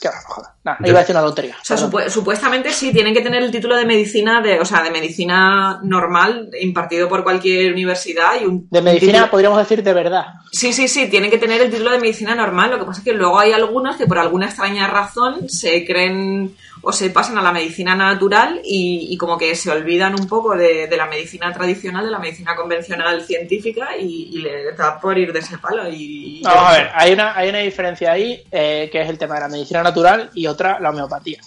Qué 0.00 0.08
va, 0.08 0.14
joder. 0.26 0.50
Nada, 0.64 0.78
Yo- 0.80 0.88
iba 0.88 0.98
a 0.98 1.02
decir 1.02 1.16
una 1.16 1.24
tontería. 1.24 1.56
O 1.60 1.64
sea, 1.64 1.76
supu- 1.78 2.08
supuestamente 2.10 2.70
sí, 2.70 2.92
tienen 2.92 3.14
que 3.14 3.22
tener 3.22 3.42
el 3.42 3.50
título 3.50 3.76
de 3.76 3.86
medicina, 3.86 4.42
de, 4.42 4.60
o 4.60 4.64
sea, 4.66 4.82
de 4.82 4.90
medicina 4.90 5.80
normal, 5.82 6.50
impartido 6.60 7.08
por 7.08 7.22
cualquier 7.24 7.72
universidad 7.72 8.32
y 8.40 8.44
un 8.44 8.68
de 8.70 8.82
medicina 8.82 9.12
título- 9.20 9.30
podríamos 9.30 9.58
decir 9.58 9.82
de 9.82 9.92
verdad. 9.94 10.24
Sí, 10.52 10.72
sí, 10.74 10.86
sí, 10.88 11.08
tienen 11.08 11.30
que 11.30 11.38
tener 11.38 11.62
el 11.62 11.70
título 11.70 11.90
de 11.90 11.98
medicina 11.98 12.34
normal. 12.34 12.70
Lo 12.72 12.78
que 12.78 12.84
pasa 12.84 12.98
es 13.00 13.04
que 13.04 13.14
luego 13.14 13.38
hay 13.38 13.52
algunos 13.52 13.96
que 13.96 14.06
por 14.06 14.18
alguna 14.18 14.46
extraña 14.46 14.86
razón 14.86 15.48
se 15.48 15.84
creen 15.86 16.54
o 16.84 16.92
se 16.92 17.10
pasan 17.10 17.38
a 17.38 17.42
la 17.42 17.52
medicina 17.52 17.94
natural 17.94 18.60
y, 18.64 19.08
y 19.10 19.16
como 19.16 19.36
que 19.38 19.54
se 19.54 19.70
olvidan 19.70 20.14
un 20.18 20.26
poco 20.28 20.54
de, 20.56 20.86
de 20.86 20.96
la 20.96 21.06
medicina 21.06 21.52
tradicional, 21.52 22.04
de 22.04 22.10
la 22.10 22.18
medicina 22.18 22.54
convencional 22.54 23.22
científica 23.22 23.96
y, 23.98 24.30
y 24.32 24.38
le 24.42 24.72
da 24.72 24.98
por 25.00 25.16
ir 25.18 25.32
de 25.32 25.38
ese 25.40 25.58
palo. 25.58 25.88
Y, 25.88 26.42
Vamos 26.42 26.60
no 26.62 26.68
a 26.68 26.72
ver, 26.76 26.90
hay 26.94 27.12
una, 27.12 27.36
hay 27.36 27.48
una 27.48 27.58
diferencia 27.58 28.12
ahí, 28.12 28.42
eh, 28.52 28.88
que 28.92 29.00
es 29.02 29.08
el 29.08 29.18
tema 29.18 29.34
de 29.36 29.40
la 29.40 29.48
medicina 29.48 29.82
natural 29.82 30.30
y 30.34 30.46
otra, 30.46 30.78
la 30.80 30.90
homeopatía. 30.90 31.38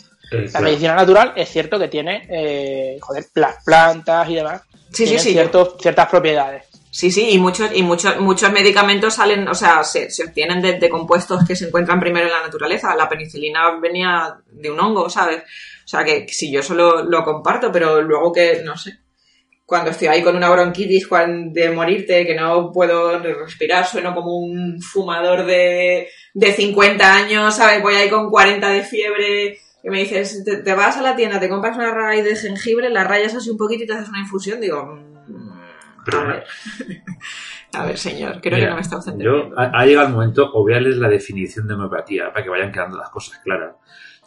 La 0.53 0.59
medicina 0.59 0.93
natural 0.93 1.31
es 1.37 1.47
cierto 1.47 1.79
que 1.79 1.87
tiene, 1.87 2.27
eh, 2.29 2.97
joder, 2.99 3.25
las 3.35 3.63
plantas 3.63 4.29
y 4.29 4.35
demás. 4.35 4.61
Sí, 4.91 5.03
sí, 5.03 5.03
tienen 5.05 5.19
sí. 5.23 5.31
ciertos- 5.33 5.75
ciertas 5.79 6.07
propiedades. 6.09 6.63
Sí, 6.97 7.11
sí, 7.11 7.29
y 7.29 7.37
muchos, 7.37 7.69
y 7.75 7.83
muchos, 7.83 8.19
muchos 8.19 8.51
medicamentos 8.51 9.13
salen, 9.13 9.47
o 9.47 9.53
sea, 9.53 9.83
se, 9.83 10.09
se 10.09 10.23
obtienen 10.23 10.63
de, 10.63 10.79
de 10.79 10.89
compuestos 10.89 11.45
que 11.45 11.55
se 11.55 11.67
encuentran 11.67 11.99
primero 11.99 12.25
en 12.25 12.31
la 12.31 12.41
naturaleza. 12.41 12.95
La 12.95 13.07
penicilina 13.07 13.79
venía 13.79 14.35
de 14.49 14.71
un 14.71 14.79
hongo, 14.79 15.07
¿sabes? 15.07 15.43
O 15.85 15.87
sea, 15.87 16.03
que, 16.03 16.25
que 16.25 16.33
si 16.33 16.51
yo 16.51 16.63
solo 16.63 17.03
lo 17.03 17.23
comparto, 17.23 17.71
pero 17.71 18.01
luego 18.01 18.33
que, 18.33 18.63
no 18.65 18.75
sé, 18.75 18.97
cuando 19.63 19.91
estoy 19.91 20.07
ahí 20.07 20.23
con 20.23 20.35
una 20.35 20.49
bronquitis 20.49 21.07
de 21.51 21.69
morirte, 21.69 22.25
que 22.25 22.33
no 22.33 22.71
puedo 22.71 23.19
respirar, 23.19 23.85
sueno 23.85 24.15
como 24.15 24.35
un 24.35 24.81
fumador 24.81 25.45
de, 25.45 26.09
de 26.33 26.51
50 26.51 27.13
años, 27.13 27.55
¿sabes? 27.55 27.79
Voy 27.83 27.93
ahí 27.93 28.09
con 28.09 28.31
40 28.31 28.69
de 28.69 28.81
fiebre, 28.81 29.59
y 29.83 29.89
me 29.91 29.99
dices, 29.99 30.43
te, 30.43 30.57
te 30.63 30.73
vas 30.73 30.97
a 30.97 31.03
la 31.03 31.15
tienda, 31.15 31.39
te 31.39 31.47
compras 31.47 31.77
una 31.77 31.93
raíz 31.93 32.23
de 32.23 32.35
jengibre, 32.35 32.89
la 32.89 33.03
rayas 33.03 33.35
así 33.35 33.51
un 33.51 33.57
poquito 33.57 33.83
y 33.83 33.85
te 33.85 33.93
haces 33.93 34.09
una 34.09 34.21
infusión, 34.21 34.59
digo, 34.59 35.16
a 36.15 36.23
ver. 36.23 36.43
A 37.73 37.85
ver, 37.85 37.97
señor, 37.97 38.39
creo 38.41 38.57
que 38.59 38.65
no 38.67 38.75
me 38.75 38.81
está 38.81 38.97
usted 38.97 39.11
yo, 39.19 39.35
entendiendo. 39.35 39.59
ha, 39.59 39.71
ha 39.81 39.85
llegado 39.85 40.07
el 40.07 40.13
momento, 40.13 40.45
os 40.45 40.63
voy 40.63 40.73
a 40.73 40.79
leer 40.79 40.95
la 40.97 41.09
definición 41.09 41.67
de 41.67 41.73
homeopatía 41.73 42.31
para 42.31 42.43
que 42.43 42.49
vayan 42.49 42.71
quedando 42.71 42.97
las 42.97 43.09
cosas 43.09 43.39
claras. 43.43 43.75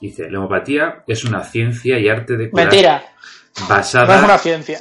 Dice, 0.00 0.30
la 0.30 0.38
homeopatía 0.38 1.02
es 1.06 1.24
una 1.24 1.42
ciencia 1.42 1.98
y 1.98 2.08
arte 2.08 2.36
de 2.36 2.50
curar 2.50 2.66
Mentira, 2.66 3.02
no 3.58 3.62
es 3.64 3.68
basada 3.68 4.24
una 4.24 4.38
ciencia. 4.38 4.78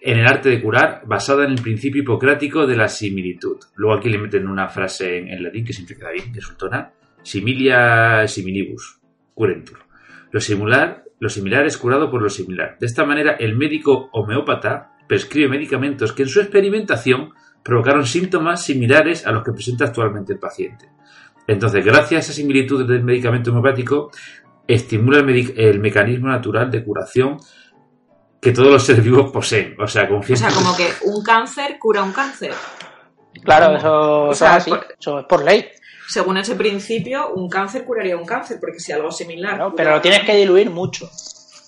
en 0.00 0.18
el 0.18 0.26
arte 0.26 0.48
de 0.50 0.62
curar 0.62 1.02
basada 1.04 1.44
en 1.44 1.50
el 1.50 1.60
principio 1.60 2.02
hipocrático 2.02 2.66
de 2.66 2.76
la 2.76 2.88
similitud. 2.88 3.58
Luego 3.74 3.98
aquí 3.98 4.08
le 4.08 4.18
meten 4.18 4.46
una 4.48 4.68
frase 4.68 5.18
en, 5.18 5.28
en 5.28 5.42
latín 5.42 5.64
que 5.64 5.72
siempre 5.72 5.96
queda 5.96 6.10
bien, 6.12 6.32
que 6.32 6.40
sultona. 6.40 6.92
Similia 7.22 8.26
similibus, 8.28 8.98
curentur. 9.34 9.78
Lo 10.30 10.40
similar, 10.40 11.04
lo 11.18 11.28
similar 11.28 11.66
es 11.66 11.76
curado 11.76 12.10
por 12.10 12.22
lo 12.22 12.30
similar. 12.30 12.76
De 12.78 12.86
esta 12.86 13.04
manera, 13.04 13.32
el 13.32 13.56
médico 13.56 14.08
homeópata 14.12 14.92
prescribe 15.10 15.48
medicamentos 15.48 16.12
que 16.12 16.22
en 16.22 16.28
su 16.28 16.38
experimentación 16.38 17.34
provocaron 17.64 18.06
síntomas 18.06 18.62
similares 18.62 19.26
a 19.26 19.32
los 19.32 19.42
que 19.42 19.50
presenta 19.50 19.86
actualmente 19.86 20.34
el 20.34 20.38
paciente. 20.38 20.88
Entonces, 21.48 21.84
gracias 21.84 22.12
a 22.12 22.18
esa 22.20 22.32
similitud 22.32 22.86
del 22.86 23.02
medicamento 23.02 23.50
homeopático, 23.50 24.12
estimula 24.68 25.18
el, 25.18 25.80
mecanismo 25.80 26.28
natural 26.28 26.70
de 26.70 26.84
curación 26.84 27.38
que 28.40 28.52
todos 28.52 28.68
los 28.70 28.84
seres 28.84 29.02
vivos 29.02 29.32
poseen. 29.32 29.74
O 29.80 29.88
sea, 29.88 30.04
O 30.04 30.10
confía 30.10 30.36
sea, 30.36 30.52
como 30.52 30.76
que 30.76 30.86
un 31.06 31.24
cáncer 31.24 31.76
cura 31.80 32.04
un 32.04 32.12
cáncer. 32.12 32.52
Claro, 33.42 33.78
eso, 33.78 33.92
O 34.26 34.30
es 34.30 34.42
así. 34.42 34.70
por- 34.70 34.86
Eso 34.96 35.18
es 35.18 35.26
por 35.26 35.44
ley. 35.44 35.66
Según 36.06 36.36
ese 36.36 36.54
principio, 36.54 37.32
un 37.34 37.48
cáncer 37.48 37.84
curaría 37.84 38.16
un 38.16 38.24
cáncer, 38.24 38.58
porque 38.60 38.78
si 38.78 38.92
algo 38.92 39.10
similar. 39.10 39.72
Pero 39.76 39.90
lo 39.90 40.00
tienes 40.00 40.20
que 40.20 40.36
diluir 40.36 40.70
mucho. 40.70 41.10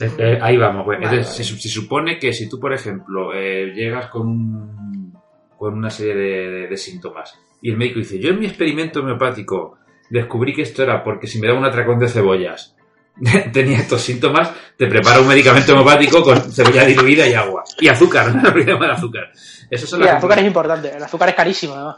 Eh, 0.00 0.10
eh, 0.18 0.38
ahí 0.40 0.56
vamos. 0.56 0.84
pues. 0.84 0.98
Vale, 1.00 1.18
Entonces, 1.18 1.46
se, 1.46 1.56
se 1.60 1.68
supone 1.68 2.18
que 2.18 2.32
si 2.32 2.48
tú, 2.48 2.58
por 2.58 2.72
ejemplo, 2.72 3.32
eh, 3.34 3.72
llegas 3.74 4.06
con, 4.06 5.12
con 5.56 5.74
una 5.74 5.90
serie 5.90 6.14
de, 6.14 6.50
de- 6.50 6.66
de 6.68 6.76
síntomas 6.76 7.38
y 7.60 7.70
el 7.70 7.76
médico 7.76 8.00
dice, 8.00 8.18
yo 8.18 8.30
en 8.30 8.40
mi 8.40 8.46
experimento 8.46 9.00
homeopático 9.00 9.78
descubrí 10.10 10.52
que 10.52 10.62
esto 10.62 10.82
era 10.82 11.02
porque 11.04 11.26
si 11.26 11.38
me 11.40 11.46
daba 11.46 11.58
un 11.60 11.64
atracón 11.64 11.98
de 11.98 12.08
cebollas 12.08 12.76
tenía 13.52 13.76
estos 13.78 14.00
síntomas, 14.00 14.50
te 14.76 14.86
prepara 14.86 15.20
un 15.20 15.28
medicamento 15.28 15.72
homeopático 15.72 16.22
con 16.22 16.38
cebolla 16.50 16.84
diluida 16.86 17.28
y 17.28 17.34
agua. 17.34 17.62
Y 17.78 17.86
azúcar, 17.88 18.34
no 18.42 18.48
olvidemos 18.48 18.84
el 18.86 18.90
azúcar. 18.90 19.30
Esas 19.70 19.88
son 19.88 20.00
Sí, 20.00 20.08
el 20.08 20.16
azúcar 20.16 20.38
es 20.38 20.46
importante. 20.46 20.96
El 20.96 21.02
azúcar 21.02 21.28
es 21.28 21.34
carísimo, 21.34 21.74
además. 21.74 21.96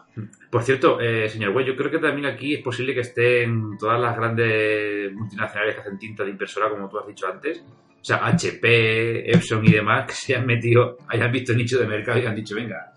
por 0.51 0.63
cierto, 0.65 1.01
eh, 1.01 1.29
señor 1.29 1.53
Güey, 1.53 1.67
yo 1.67 1.77
creo 1.77 1.91
que 1.91 1.99
también 2.01 2.27
aquí 2.27 2.55
es 2.55 2.63
posible 2.63 2.95
que 2.95 3.01
estén 3.01 3.79
todas 3.79 4.01
las 4.01 4.17
grandes 4.17 5.13
multinacionales 5.13 5.75
que 5.77 5.81
hacen 5.83 5.99
tinta 5.99 6.25
de 6.25 6.31
impresora, 6.31 6.69
como 6.69 6.89
tú 6.89 6.99
has 6.99 7.07
dicho 7.07 7.27
antes. 7.29 7.65
O 8.05 8.07
sea, 8.07 8.27
HP, 8.27 9.31
Epson 9.35 9.65
y 9.65 9.73
demás, 9.73 10.05
que 10.07 10.13
se 10.13 10.37
han 10.37 10.45
metido, 10.45 10.99
hayan 11.09 11.33
visto 11.33 11.53
el 11.53 11.59
nicho 11.59 11.79
de 11.79 11.87
mercado 11.87 12.19
y 12.19 12.27
han 12.27 12.35
dicho, 12.35 12.55
venga, 12.55 12.93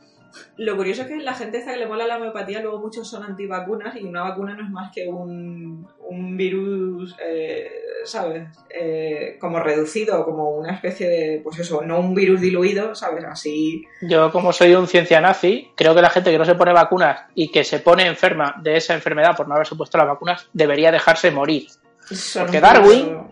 Lo 0.57 0.75
curioso 0.75 1.03
es 1.03 1.07
que 1.07 1.15
la 1.15 1.33
gente 1.33 1.59
esta 1.59 1.71
que 1.71 1.79
le 1.79 1.87
mola 1.87 2.05
la 2.05 2.17
homeopatía, 2.17 2.61
luego 2.61 2.79
muchos 2.79 3.09
son 3.09 3.23
antivacunas 3.23 3.95
y 3.95 4.03
una 4.03 4.23
vacuna 4.23 4.53
no 4.53 4.65
es 4.65 4.69
más 4.69 4.91
que 4.93 5.07
un, 5.07 5.87
un 6.09 6.35
virus, 6.35 7.15
eh, 7.25 7.71
¿sabes? 8.03 8.49
Eh, 8.69 9.37
como 9.39 9.61
reducido, 9.61 10.25
como 10.25 10.49
una 10.57 10.73
especie 10.73 11.07
de, 11.07 11.41
pues 11.41 11.57
eso, 11.59 11.81
no 11.83 12.01
un 12.01 12.13
virus 12.13 12.41
diluido, 12.41 12.93
¿sabes? 12.93 13.23
Así. 13.23 13.85
Yo, 14.01 14.29
como 14.33 14.51
soy 14.51 14.75
un 14.75 14.87
ciencia 14.87 15.21
nazi, 15.21 15.69
creo 15.77 15.95
que 15.95 16.01
la 16.01 16.09
gente 16.09 16.31
que 16.31 16.37
no 16.37 16.43
se 16.43 16.55
pone 16.55 16.73
vacunas 16.73 17.21
y 17.33 17.49
que 17.49 17.63
se 17.63 17.79
pone 17.79 18.05
enferma 18.07 18.55
de 18.61 18.75
esa 18.75 18.93
enfermedad 18.93 19.37
por 19.37 19.47
no 19.47 19.55
haberse 19.55 19.75
puesto 19.75 19.97
las 19.97 20.07
vacunas 20.07 20.49
debería 20.51 20.91
dejarse 20.91 21.31
morir. 21.31 21.67
son 22.11 22.43
Porque 22.47 22.59
Darwin- 22.59 23.31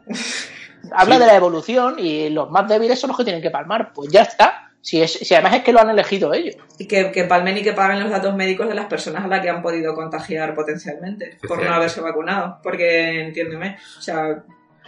Habla 0.91 1.15
Sí. 1.15 1.21
de 1.21 1.27
la 1.27 1.35
evolución 1.35 1.95
y 1.97 2.29
los 2.29 2.49
más 2.51 2.67
débiles 2.67 2.99
son 2.99 3.09
los 3.09 3.17
que 3.17 3.23
tienen 3.23 3.41
que 3.41 3.51
palmar. 3.51 3.91
Pues 3.93 4.09
ya 4.11 4.23
está. 4.23 4.61
Si, 4.81 5.01
es, 5.01 5.13
si 5.13 5.33
además 5.33 5.55
es 5.55 5.63
que 5.63 5.73
lo 5.73 5.79
han 5.79 5.89
elegido 5.89 6.31
ellos. 6.31 6.57
Y 6.77 6.85
que, 6.85 7.11
que 7.11 7.23
palmen 7.23 7.57
y 7.57 7.63
que 7.63 7.73
paguen 7.73 8.01
los 8.01 8.11
datos 8.11 8.35
médicos 8.35 8.67
de 8.67 8.75
las 8.75 8.85
personas 8.85 9.23
a 9.25 9.27
las 9.27 9.41
que 9.41 9.49
han 9.49 9.63
podido 9.63 9.95
contagiar 9.95 10.53
potencialmente 10.53 11.39
por 11.47 11.63
no 11.63 11.73
haberse 11.73 12.01
vacunado. 12.01 12.59
Porque, 12.61 13.21
entiéndeme, 13.21 13.77
o 13.97 14.01
sea, 14.01 14.43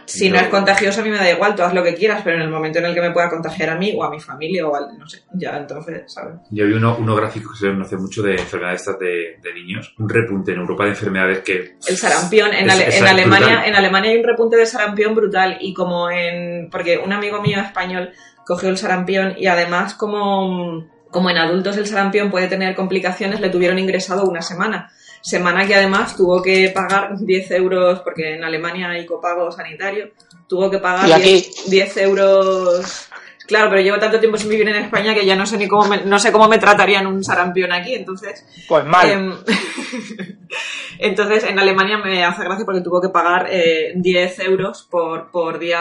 si 0.08 0.30
Yo- 0.30 0.36
no 0.36 0.39
es 0.41 0.47
contagioso 0.47 1.01
a 1.01 1.03
mí 1.03 1.10
me 1.10 1.18
da 1.18 1.30
igual, 1.30 1.53
tú 1.53 1.62
haz 1.64 1.74
lo 1.74 1.84
que 1.84 1.93
quieras, 1.93 2.22
pero 2.24 2.38
en 2.38 2.41
el 2.43 2.49
momento 2.49 2.80
en 2.80 2.86
el 2.86 2.95
que 2.95 3.01
me 3.01 3.12
pueda 3.12 3.30
contagiar 3.30 3.70
a 3.70 3.76
mí 3.76 3.93
o 3.95 4.03
a 4.03 4.10
mi 4.10 4.20
familia 4.20 4.66
o 4.66 4.76
al, 4.76 4.97
no 4.97 5.08
sé, 5.08 5.24
ya 5.34 5.58
entonces, 5.58 6.03
¿sabes? 6.08 6.36
yo 6.49 6.66
vi 6.66 6.74
uno, 6.74 6.95
uno 6.99 7.16
gráfico 7.16 7.51
que 7.51 7.60
se 7.60 7.70
hace 7.70 7.97
mucho 7.97 8.24
de 8.24 8.32
enfermedades 8.36 8.82
estas 8.82 8.97
de, 8.99 9.38
de 9.43 9.53
niños, 9.53 9.93
un 9.99 10.08
repunte 10.10 10.53
en 10.53 10.60
Europa 10.60 10.86
de 10.86 10.89
enfermedades 10.91 11.39
que... 11.39 11.76
El 11.88 11.97
sarampión, 11.97 12.53
en, 12.53 12.68
Es- 12.68 12.74
Ale- 12.74 12.88
es 12.88 13.01
en 13.01 13.08
Alemania, 13.08 13.47
brutal. 13.47 13.66
en 13.70 13.76
Alemania 13.76 14.12
hay 14.12 14.18
un 14.18 14.24
repunte 14.24 14.55
de 14.58 14.66
sarampión 14.66 15.14
brutal 15.14 15.58
y 15.60 15.74
como 15.74 16.10
en, 16.10 16.70
porque 16.72 16.97
un 16.97 17.12
amigo 17.14 17.41
mío 17.41 17.60
español 17.60 18.12
cogió 18.45 18.70
el 18.70 18.78
sarampión 18.78 19.36
y 19.38 19.47
además 19.47 19.93
como, 19.93 20.88
como 21.12 21.30
en 21.30 21.38
adultos 21.38 21.76
el 21.78 21.86
sarampión 21.86 22.32
puede 22.32 22.47
tener 22.47 22.76
complicaciones, 22.76 23.41
le 23.41 23.49
tuvieron 23.49 23.78
ingresado 23.78 24.24
una 24.24 24.41
semana. 24.41 24.89
Semana 25.22 25.65
que 25.68 25.76
además 25.76 26.15
tuvo 26.15 26.41
que 26.41 26.70
pagar 26.74 27.18
10 27.18 27.51
euros, 27.51 27.99
porque 28.01 28.36
en 28.36 28.43
Alemania 28.43 28.89
hay 28.89 29.05
copago 29.05 29.51
sanitario, 29.51 30.11
tuvo 30.47 30.70
que 30.70 30.78
pagar 30.80 31.07
Y 31.09 31.11
aquí- 31.11 31.24
10, 31.24 31.70
10 31.70 31.97
euros. 31.97 33.09
Claro, 33.47 33.70
pero 33.70 33.82
llevo 33.82 33.97
tanto 33.97 34.20
tiempo 34.20 34.38
sin 34.38 34.49
vivir 34.49 34.68
en 34.68 34.76
España 34.76 35.13
que 35.13 35.26
ya 35.26 35.36
no 35.38 35.45
sé 35.45 35.57
ni 35.57 35.70
cómo 35.70 35.88
me, 35.88 36.01
no 36.03 36.20
sé 36.20 36.34
cómo 36.34 36.49
me 36.49 36.57
tratarían 36.57 37.07
un 37.07 37.24
sarampión 37.24 37.72
aquí, 37.72 37.93
entonces 37.95 38.45
Pues 38.68 38.84
mal. 38.86 39.09
Em, 39.09 39.34
Entonces, 40.99 41.43
en 41.43 41.59
Alemania 41.59 41.97
me 41.97 42.24
hace 42.24 42.43
gracia 42.43 42.65
porque 42.65 42.82
tuvo 42.82 43.01
que 43.01 43.09
pagar 43.09 43.47
eh, 43.51 43.93
10 43.95 44.39
euros 44.39 44.88
por, 44.89 45.30
por 45.32 45.59
día 45.59 45.80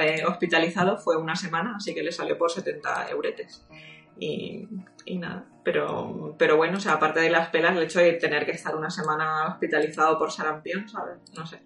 eh, 0.00 0.24
hospitalizado, 0.26 0.98
fue 0.98 1.16
una 1.16 1.34
semana, 1.36 1.74
así 1.76 1.94
que 1.94 2.02
le 2.02 2.12
salió 2.12 2.36
por 2.36 2.50
70 2.50 3.08
euretes. 3.10 3.64
Y, 4.20 4.66
y 5.04 5.18
nada, 5.18 5.46
pero, 5.72 6.34
pero 6.38 6.56
bueno, 6.56 6.78
o 6.78 6.80
sea, 6.80 6.94
aparte 6.94 7.20
de 7.20 7.28
las 7.28 7.48
pelas, 7.50 7.76
el 7.76 7.82
hecho 7.82 8.00
de 8.00 8.14
tener 8.14 8.46
que 8.46 8.52
estar 8.52 8.74
una 8.74 8.88
semana 8.88 9.48
hospitalizado 9.48 10.18
por 10.18 10.32
sarampión, 10.32 10.88
¿sabes? 10.88 11.16
No 11.36 11.44
sé. 11.46 11.60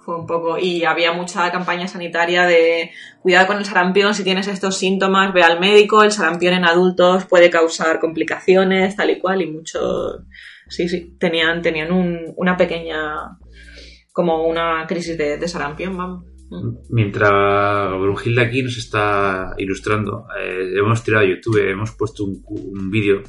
Fue 0.00 0.16
un 0.16 0.26
poco. 0.26 0.58
Y 0.58 0.84
había 0.84 1.12
mucha 1.12 1.48
campaña 1.52 1.86
sanitaria 1.86 2.46
de 2.46 2.90
cuidado 3.22 3.46
con 3.46 3.58
el 3.58 3.64
sarampión, 3.64 4.12
si 4.12 4.24
tienes 4.24 4.48
estos 4.48 4.76
síntomas, 4.76 5.32
ve 5.32 5.44
al 5.44 5.60
médico, 5.60 6.02
el 6.02 6.10
sarampión 6.10 6.54
en 6.54 6.64
adultos 6.64 7.26
puede 7.26 7.48
causar 7.48 8.00
complicaciones, 8.00 8.96
tal 8.96 9.10
y 9.10 9.20
cual, 9.20 9.40
y 9.42 9.46
mucho. 9.46 9.78
Sí, 10.68 10.88
sí, 10.88 11.16
tenían, 11.20 11.62
tenían 11.62 11.92
un- 11.92 12.32
una 12.36 12.56
pequeña. 12.56 13.38
como 14.12 14.48
una 14.48 14.84
crisis 14.88 15.16
de 15.16 15.46
sarampión, 15.46 15.96
vamos. 15.96 16.24
Mientras 16.90 17.90
Brunhilde 18.00 18.42
aquí 18.42 18.62
nos 18.62 18.76
está 18.78 19.54
ilustrando, 19.58 20.26
eh, 20.40 20.72
hemos 20.76 21.02
tirado 21.02 21.24
a 21.24 21.28
YouTube, 21.28 21.58
hemos 21.70 21.92
puesto 21.92 22.24
un, 22.24 22.42
un 22.46 22.90
vídeo 22.90 23.22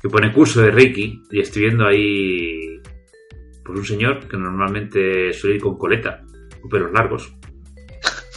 que 0.00 0.08
pone 0.08 0.32
curso 0.32 0.62
de 0.62 0.70
Reiki 0.70 1.22
y 1.30 1.40
estoy 1.40 1.62
viendo 1.62 1.86
ahí 1.86 2.80
pues 3.64 3.78
un 3.78 3.84
señor 3.84 4.26
que 4.28 4.36
normalmente 4.36 5.32
suele 5.32 5.56
ir 5.56 5.62
con 5.62 5.76
coleta 5.78 6.22
o 6.62 6.68
pelos 6.68 6.92
largos 6.92 7.34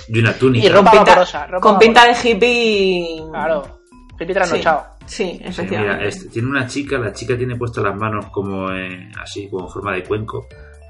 y 0.09 0.19
una 0.19 0.33
túnica. 0.33 0.65
Y 0.65 0.69
ropa 0.69 0.91
pinta- 0.91 1.05
vaporosa. 1.11 1.47
ropa 1.47 1.61
Con 1.69 1.79
pinta 1.79 2.05
de 2.07 2.29
hippie. 2.29 3.07
Claro. 3.29 3.79
Hippie 4.19 4.33
trasnochado. 4.33 4.83
Sí, 5.05 5.39
Sí, 5.51 5.61
mira, 5.69 6.03
este, 6.03 6.27
tiene 6.29 6.49
una 6.49 6.67
chica, 6.67 6.97
la 6.97 7.13
chica 7.13 7.37
tiene 7.37 7.55
puestas 7.55 7.81
las 7.83 7.95
manos 7.95 8.25
como 8.27 8.69
eh, 8.73 9.09
así, 9.21 9.49
como 9.49 9.67
en 9.67 9.71
forma 9.71 9.93
de 9.95 10.03
cuenco, 10.03 10.47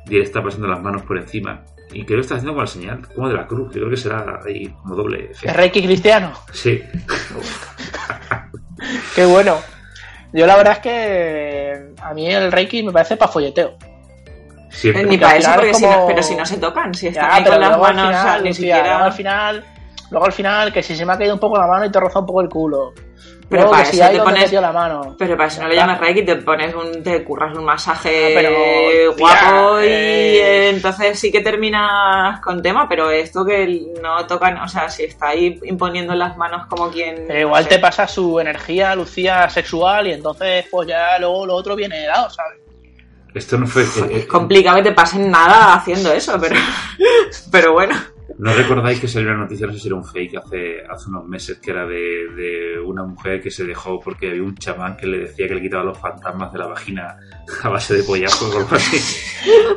y 0.08 0.16
él 0.16 0.24
está 0.24 0.42
pasando 0.42 0.68
las 0.68 0.82
manos 0.82 1.04
por 1.04 1.18
encima. 1.20 1.64
Y 1.94 2.06
creo 2.06 2.18
que 2.18 2.22
está 2.22 2.36
haciendo 2.36 2.52
como 2.54 2.62
la 2.62 2.68
señal, 2.68 3.08
como 3.16 3.30
de 3.30 3.36
la 3.36 3.48
cruz. 3.48 3.68
Yo 3.74 3.80
creo 3.82 3.90
que 3.90 3.98
será 3.98 4.40
ahí 4.46 4.68
como 4.82 4.96
doble. 4.96 5.30
F. 5.32 5.48
¿Es 5.48 5.56
Reiki 5.56 5.84
cristiano? 5.84 6.34
Sí, 6.52 6.82
Qué 9.16 9.26
bueno. 9.26 9.58
Yo 10.34 10.46
la 10.46 10.58
verdad 10.58 10.74
es 10.74 10.80
que 10.80 11.94
a 12.02 12.14
mí 12.14 12.30
el 12.30 12.52
Reiki 12.52 12.84
me 12.84 12.92
parece 12.92 13.18
para 13.18 13.32
folleteo. 13.32 13.78
siempre. 14.70 15.04
Ni 15.06 15.18
para 15.18 15.38
eso, 15.38 15.52
porque 15.56 15.72
es 15.72 15.78
si 15.78 15.84
no- 15.86 15.92
como- 15.94 16.08
pero 16.08 16.24
si 16.24 16.36
no 16.36 16.46
se 16.46 16.58
tocan, 16.58 16.94
si 16.94 17.08
están 17.08 17.30
Ya, 17.30 17.36
ahí 17.36 17.44
con 17.44 17.60
las 17.60 17.70
luego 17.70 17.86
al 17.86 17.96
manos, 17.96 18.10
final, 18.10 18.28
o 18.28 18.32
sea, 18.34 18.42
ni 18.42 18.48
Lucía, 18.50 18.76
siquiera. 18.76 18.88
luego 18.90 19.04
al 19.06 19.14
final, 19.14 19.66
luego 20.12 20.26
al 20.26 20.32
final, 20.34 20.74
que 20.74 20.84
si 20.84 20.96
se 20.96 21.06
me 21.06 21.14
ha 21.14 21.18
caído 21.18 21.34
un 21.34 21.40
poco 21.40 21.58
la 21.58 21.68
mano 21.68 21.86
y 21.86 21.92
te 21.92 22.00
roza 22.00 22.20
un 22.20 22.26
poco 22.26 22.42
el 22.42 22.50
culo. 22.50 22.94
Pero 23.50 23.62
luego 23.62 23.72
para 23.72 23.84
que 23.86 23.89
si 23.91 24.02
eso 24.02 24.10
te 24.12 24.20
pones- 24.20 24.52
la 24.52 24.72
mano. 24.74 25.16
Pero 25.18 25.38
para 25.38 25.48
eso 25.48 25.62
no 25.62 25.70
le 25.70 25.76
llamas. 25.76 26.00
Reiki, 26.02 26.26
te 26.26 26.36
pones 26.36 26.76
un, 26.76 27.02
te 27.02 27.24
curras 27.24 27.58
un 27.58 27.64
masaje 27.64 28.10
Ah, 28.10 28.32
pero, 28.36 28.50
tía, 29.16 29.18
guapo 29.18 29.80
y 29.82 29.86
eh, 29.86 30.70
entonces 30.70 31.18
sí 31.18 31.32
que 31.32 31.39
terminas 31.39 32.41
con 32.41 32.62
tema, 32.62 32.89
pero 32.89 33.10
esto 33.10 33.45
que 33.45 33.86
no 34.02 34.26
tocan, 34.28 34.58
o 34.58 34.68
sea, 34.68 34.89
si 34.89 35.04
está 35.06 35.30
ahí 35.30 35.60
imponiendo 35.64 36.14
las 36.14 36.36
manos 36.36 36.68
como 36.68 36.89
quien... 36.91 37.24
Pero 37.26 37.39
igual 37.39 37.64
no 37.64 37.70
te 37.70 37.80
pasa 37.80 38.06
su 38.08 38.38
energía, 38.39 38.93
Lucía, 38.95 39.50
sexual 39.50 40.08
y 40.08 40.12
entonces 40.14 40.66
pues 40.70 40.88
ya 40.89 41.18
luego 41.20 41.45
lo 41.45 41.56
otro 41.56 41.76
viene 41.76 42.06
dado, 42.06 42.30
¿sabes? 42.30 42.60
Esto 43.34 43.58
no 43.58 43.68
fue. 43.68 43.84
eh, 43.84 43.88
eh, 44.12 44.28
Complicado 44.28 44.78
que 44.78 44.84
te 44.84 44.91
pasen 44.93 45.30
nada 45.32 45.76
haciendo 45.76 46.12
eso, 46.12 46.38
pero, 46.41 46.56
pero 47.52 47.74
bueno. 47.74 47.95
¿No 48.40 48.54
recordáis 48.54 49.00
que 49.00 49.08
salió 49.08 49.30
una 49.30 49.40
noticia, 49.40 49.66
no 49.66 49.74
sé 49.74 49.80
si 49.80 49.88
era 49.88 49.96
un 49.98 50.06
fake, 50.06 50.36
hace, 50.38 50.82
hace 50.88 51.10
unos 51.10 51.26
meses, 51.26 51.58
que 51.60 51.72
era 51.72 51.88
de, 51.88 52.28
de 52.36 52.80
una 52.80 53.04
mujer 53.04 53.42
que 53.42 53.50
se 53.50 53.64
dejó 53.66 54.00
porque 54.00 54.30
había 54.30 54.44
un 54.44 54.56
chamán 54.56 54.96
que 54.96 55.08
le 55.08 55.18
decía 55.22 55.48
que 55.48 55.56
le 55.56 55.62
quitaba 55.62 55.84
los 55.84 55.98
fantasmas 55.98 56.54
de 56.54 56.60
la 56.60 56.68
vagina 56.68 57.18
a 57.64 57.70
base 57.70 57.96
de 57.96 58.04
pollazos 58.04 58.54
o 58.54 58.60
algo 58.60 58.76
así? 58.76 58.98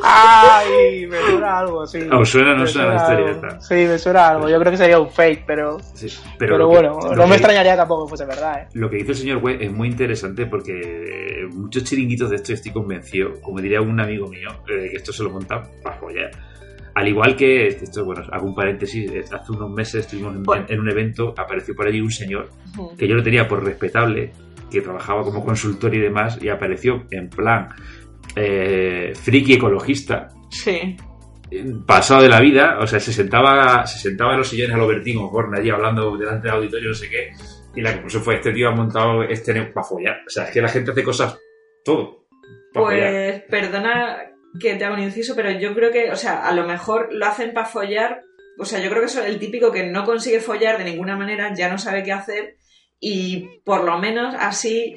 Ay, 0.02 1.06
me 1.06 1.18
suena 1.22 1.58
algo, 1.58 1.86
sí. 1.86 2.00
¿Os 2.12 2.28
suena 2.28 2.54
no 2.54 2.62
Me 2.62 2.66
suena 2.66 2.88
la 2.88 2.96
historia 2.96 3.30
esta? 3.30 3.60
Sí, 3.60 3.74
me 3.74 3.98
suena 3.98 4.28
algo. 4.28 4.48
Yo 4.48 4.58
creo 4.58 4.72
que 4.72 4.76
sería 4.78 4.98
un 5.00 5.10
fake, 5.10 5.44
pero, 5.46 5.78
Sí, 5.94 6.08
pero, 6.38 6.66
bueno, 6.68 6.98
no 7.00 7.22
me 7.22 7.28
que- 7.30 7.34
extrañaría 7.36 7.76
tampoco 7.76 8.04
que 8.04 8.08
fuese 8.10 8.26
verdad, 8.26 8.62
¿eh? 8.62 8.68
Lo 8.74 8.90
que 8.90 8.96
dice 8.96 9.12
el 9.12 9.16
señor 9.18 9.38
Webb 9.42 9.62
es 9.62 9.72
muy 9.72 9.88
interesante 9.88 10.44
porque 10.46 11.46
muchos 11.54 11.84
chiringuitos 11.84 12.28
de 12.30 12.36
esto 12.36 12.52
estoy 12.52 12.72
convencido, 12.72 13.40
como 13.40 13.60
diría 13.60 13.80
un 13.80 13.98
amigo 14.00 14.26
mío, 14.28 14.48
eh, 14.68 14.88
que 14.90 14.96
esto 14.96 15.12
se 15.14 15.22
lo 15.22 15.30
monta 15.30 15.62
para 15.82 15.96
follar. 15.96 16.30
Al 16.94 17.08
igual 17.08 17.36
que, 17.36 17.68
esto, 17.68 18.04
bueno, 18.04 18.22
hago 18.32 18.46
un 18.46 18.54
paréntesis, 18.54 19.10
eh, 19.10 19.20
hace 19.32 19.52
unos 19.52 19.70
meses 19.70 20.04
estuvimos 20.06 20.34
en, 20.36 20.42
Bueno. 20.42 20.66
en 20.68 20.80
un 20.80 20.90
evento, 20.90 21.32
apareció 21.36 21.74
por 21.74 21.86
allí 21.86 22.00
un 22.00 22.10
señor 22.10 22.50
que 22.98 23.06
yo 23.08 23.14
lo 23.14 23.22
tenía 23.22 23.46
por 23.46 23.64
respetable, 23.64 24.32
que 24.70 24.80
trabajaba 24.80 25.22
como 25.22 25.44
consultor 25.44 25.94
y 25.94 25.98
demás, 26.00 26.38
y 26.42 26.48
apareció 26.48 27.04
en 27.10 27.28
plan 27.28 27.68
eh, 28.36 29.12
friki 29.14 29.54
ecologista, 29.54 30.28
Sí. 30.50 30.96
pasado 31.86 32.22
de 32.22 32.28
la 32.28 32.40
vida, 32.40 32.78
o 32.80 32.86
sea, 32.86 33.00
se 33.00 33.12
sentaba, 33.12 33.84
se 33.86 33.98
sentaba 33.98 34.32
en 34.32 34.38
los 34.38 34.48
sillones 34.48 34.74
a 34.74 34.78
lo 34.78 34.86
Bertín 34.86 35.18
Osborne 35.18 35.58
allí 35.58 35.70
hablando 35.70 36.16
delante 36.16 36.46
del 36.46 36.56
auditorio, 36.58 36.88
no 36.90 36.94
sé 36.94 37.08
qué, 37.08 37.30
Y 37.74 37.80
la 37.82 37.92
conclusión 37.92 38.22
fue, 38.22 38.34
este 38.36 38.52
tío 38.52 38.68
ha 38.68 38.74
montado 38.74 39.22
este 39.24 39.52
para 39.66 39.86
follar. 39.86 40.16
O 40.26 40.30
sea, 40.30 40.44
es 40.44 40.50
que 40.50 40.60
la 40.60 40.68
gente 40.68 40.90
hace 40.90 41.02
cosas, 41.04 41.38
todo. 41.84 42.26
follar. 42.72 43.10
Pues 43.10 43.42
perdona 43.48 44.16
que 44.58 44.74
te 44.74 44.84
haga 44.84 44.94
un 44.94 45.02
inciso, 45.02 45.36
pero 45.36 45.50
yo 45.50 45.74
creo 45.74 45.92
que, 45.92 46.10
o 46.10 46.16
sea, 46.16 46.46
a 46.46 46.52
lo 46.52 46.66
mejor 46.66 47.08
lo 47.12 47.26
hacen 47.26 47.52
para 47.52 47.66
follar. 47.66 48.22
O 48.58 48.64
sea, 48.64 48.80
yo 48.80 48.90
creo 48.90 49.00
que 49.00 49.06
es 49.06 49.16
el 49.16 49.38
típico 49.38 49.70
que 49.70 49.84
no 49.84 50.04
consigue 50.04 50.40
follar 50.40 50.78
de 50.78 50.84
ninguna 50.84 51.16
manera, 51.16 51.54
ya 51.54 51.68
no 51.70 51.78
sabe 51.78 52.02
qué 52.02 52.12
hacer 52.12 52.56
y 53.00 53.60
por 53.64 53.84
lo 53.84 53.98
menos 53.98 54.34
así 54.38 54.94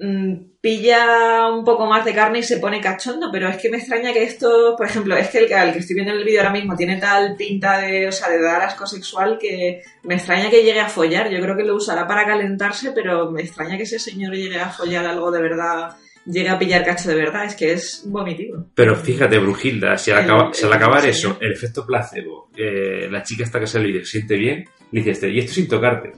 mm, 0.00 0.34
pilla 0.62 1.48
un 1.50 1.64
poco 1.64 1.86
más 1.86 2.04
de 2.04 2.14
carne 2.14 2.38
y 2.38 2.42
se 2.42 2.56
pone 2.56 2.80
cachondo, 2.80 3.30
pero 3.30 3.48
es 3.48 3.58
que 3.58 3.68
me 3.68 3.76
extraña 3.76 4.12
que 4.12 4.22
esto, 4.22 4.74
por 4.76 4.86
ejemplo, 4.86 5.14
es 5.16 5.28
que 5.28 5.38
el 5.38 5.46
que, 5.46 5.78
estoy 5.78 5.94
viendo 5.94 6.12
en 6.12 6.18
el 6.18 6.24
vídeo 6.24 6.40
ahora 6.40 6.52
mismo 6.52 6.74
tiene 6.74 6.96
tal 6.96 7.36
pinta 7.36 7.78
de, 7.78 8.08
o 8.08 8.12
sea, 8.12 8.30
de 8.30 8.40
dar 8.40 8.62
asco 8.62 8.86
sexual 8.86 9.38
que 9.38 9.82
me 10.04 10.14
extraña 10.14 10.48
que 10.48 10.62
llegue 10.62 10.80
a 10.80 10.88
follar. 10.88 11.28
Yo 11.28 11.40
creo 11.40 11.56
que 11.56 11.64
lo 11.64 11.76
usará 11.76 12.06
para 12.06 12.26
calentarse, 12.26 12.92
pero 12.92 13.30
me 13.30 13.42
extraña 13.42 13.76
que 13.76 13.82
ese 13.82 13.98
señor 13.98 14.34
llegue 14.34 14.58
a 14.58 14.70
follar 14.70 15.04
algo 15.04 15.30
de 15.30 15.42
verdad, 15.42 15.96
llegue 16.26 16.48
a 16.48 16.58
pillar 16.58 16.84
cacho 16.84 17.08
de 17.08 17.14
verdad, 17.16 17.44
es 17.44 17.54
que 17.56 17.72
es 17.72 18.04
vomitivo. 18.06 18.66
Pero 18.74 18.96
fíjate, 18.96 19.38
Brujilda, 19.38 19.96
si 19.98 20.10
al, 20.10 20.18
El- 20.20 20.24
acaba- 20.24 20.52
si 20.54 20.64
al 20.66 20.72
acabar 20.72 21.06
eso, 21.06 21.36
el 21.40 21.52
efecto 21.52 21.84
placebo, 21.86 22.48
eh, 22.56 23.08
la 23.10 23.22
chica 23.22 23.44
esta 23.44 23.58
que 23.60 23.66
se 23.66 23.80
le 23.80 24.04
siente 24.04 24.36
bien, 24.36 24.64
le 24.90 25.00
dices, 25.00 25.14
este, 25.18 25.30
y 25.30 25.38
esto 25.40 25.52
sin 25.52 25.68
tocarte. 25.68 26.12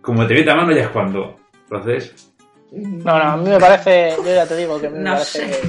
Como 0.00 0.26
te 0.26 0.34
mete 0.34 0.50
a 0.50 0.54
mano 0.56 0.72
ya 0.72 0.82
es 0.84 0.88
cuando. 0.88 1.36
Entonces, 1.64 2.32
No, 2.72 3.18
no, 3.18 3.22
a 3.32 3.36
mí 3.36 3.48
me 3.50 3.58
parece, 3.58 4.14
yo 4.16 4.24
ya 4.34 4.46
te 4.46 4.56
digo 4.56 4.80
que 4.80 4.86
a 4.86 4.90
mí 4.90 4.98
me 4.98 5.04
No 5.10 5.12
parece... 5.12 5.52
sé. 5.52 5.60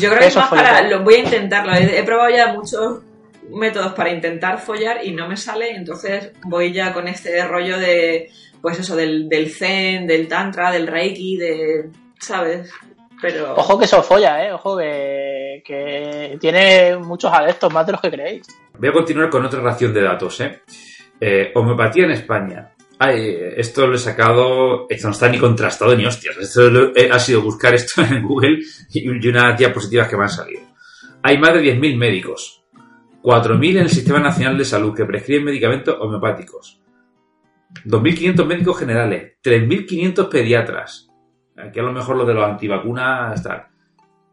Yo 0.00 0.08
creo 0.10 0.20
que 0.20 0.26
es 0.26 0.36
más 0.36 0.50
para. 0.50 0.82
lo- 0.82 0.98
Lo, 0.98 1.04
voy 1.04 1.14
a 1.14 1.18
intentarlo. 1.20 1.72
He, 1.74 1.98
he 1.98 2.02
probado 2.02 2.30
ya 2.30 2.52
muchos 2.52 3.02
métodos 3.50 3.92
para 3.94 4.10
intentar 4.12 4.58
follar 4.60 4.98
y 5.04 5.12
no 5.12 5.28
me 5.28 5.36
sale. 5.36 5.70
Entonces 5.70 6.32
voy 6.44 6.72
ya 6.72 6.92
con 6.92 7.08
este 7.08 7.42
rollo 7.46 7.78
de. 7.78 8.28
Pues 8.60 8.78
eso, 8.78 8.94
del, 8.96 9.28
del 9.28 9.50
zen, 9.50 10.06
del 10.06 10.28
tantra, 10.28 10.70
del 10.72 10.86
reiki, 10.86 11.36
de. 11.36 11.88
¿Sabes? 12.22 12.70
Pero. 13.20 13.54
Ojo 13.54 13.78
que 13.78 13.84
eso 13.84 14.02
folla, 14.02 14.44
¿eh? 14.46 14.52
Ojo 14.52 14.76
que, 14.78 15.62
que 15.64 16.36
tiene 16.40 16.96
muchos 16.96 17.32
adeptos, 17.32 17.72
más 17.72 17.84
de 17.86 17.92
los 17.92 18.00
que 18.00 18.10
creéis. 18.10 18.42
voy 18.78 18.88
a 18.88 18.92
continuar 18.92 19.28
con 19.30 19.44
otra 19.44 19.60
ración 19.60 19.92
de 19.92 20.02
datos, 20.02 20.40
¿eh? 20.40 20.62
Eh, 21.20 21.52
homeopatía 21.54 22.04
en 22.04 22.12
España. 22.12 22.72
Ay, 22.98 23.36
esto 23.56 23.86
lo 23.86 23.96
he 23.96 23.98
sacado, 23.98 24.86
esto 24.88 25.08
no 25.08 25.12
está 25.12 25.28
ni 25.28 25.38
contrastado 25.38 25.94
ni 25.96 26.06
hostias. 26.06 26.36
Esto 26.36 26.70
lo- 26.70 26.96
eh, 26.96 27.10
ha 27.12 27.18
sido 27.18 27.42
buscar 27.42 27.74
esto 27.74 28.02
en 28.02 28.22
Google 28.22 28.58
y, 28.92 29.00
y 29.08 29.28
unas 29.28 29.58
diapositivas 29.58 30.08
que 30.08 30.16
me 30.16 30.22
han 30.24 30.28
salido. 30.28 30.62
Hay 31.22 31.38
más 31.38 31.54
de 31.54 31.60
10.000 31.62 31.96
médicos, 31.96 32.64
4.000 33.22 33.70
en 33.76 33.82
el 33.82 33.90
Sistema 33.90 34.18
Nacional 34.20 34.58
de 34.58 34.64
Salud 34.64 34.94
que 34.96 35.04
prescriben 35.04 35.44
medicamentos 35.44 35.96
homeopáticos, 36.00 36.80
2.500 37.84 38.44
médicos 38.46 38.78
generales, 38.78 39.32
3.500 39.42 40.28
pediatras. 40.28 41.08
Aquí 41.62 41.78
a 41.78 41.82
lo 41.82 41.92
mejor 41.92 42.16
lo 42.16 42.24
de 42.24 42.34
los 42.34 42.44
antivacunas 42.44 43.34
está. 43.34 43.68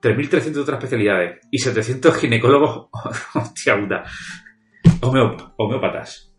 3.300 0.02 0.52
de 0.52 0.60
otras 0.62 0.78
especialidades 0.78 1.40
y 1.52 1.58
700 1.60 2.16
ginecólogos. 2.18 2.88
Hostia 3.36 3.80
puta. 3.80 4.04
Homeop- 5.02 5.54
homeópatas. 5.58 6.34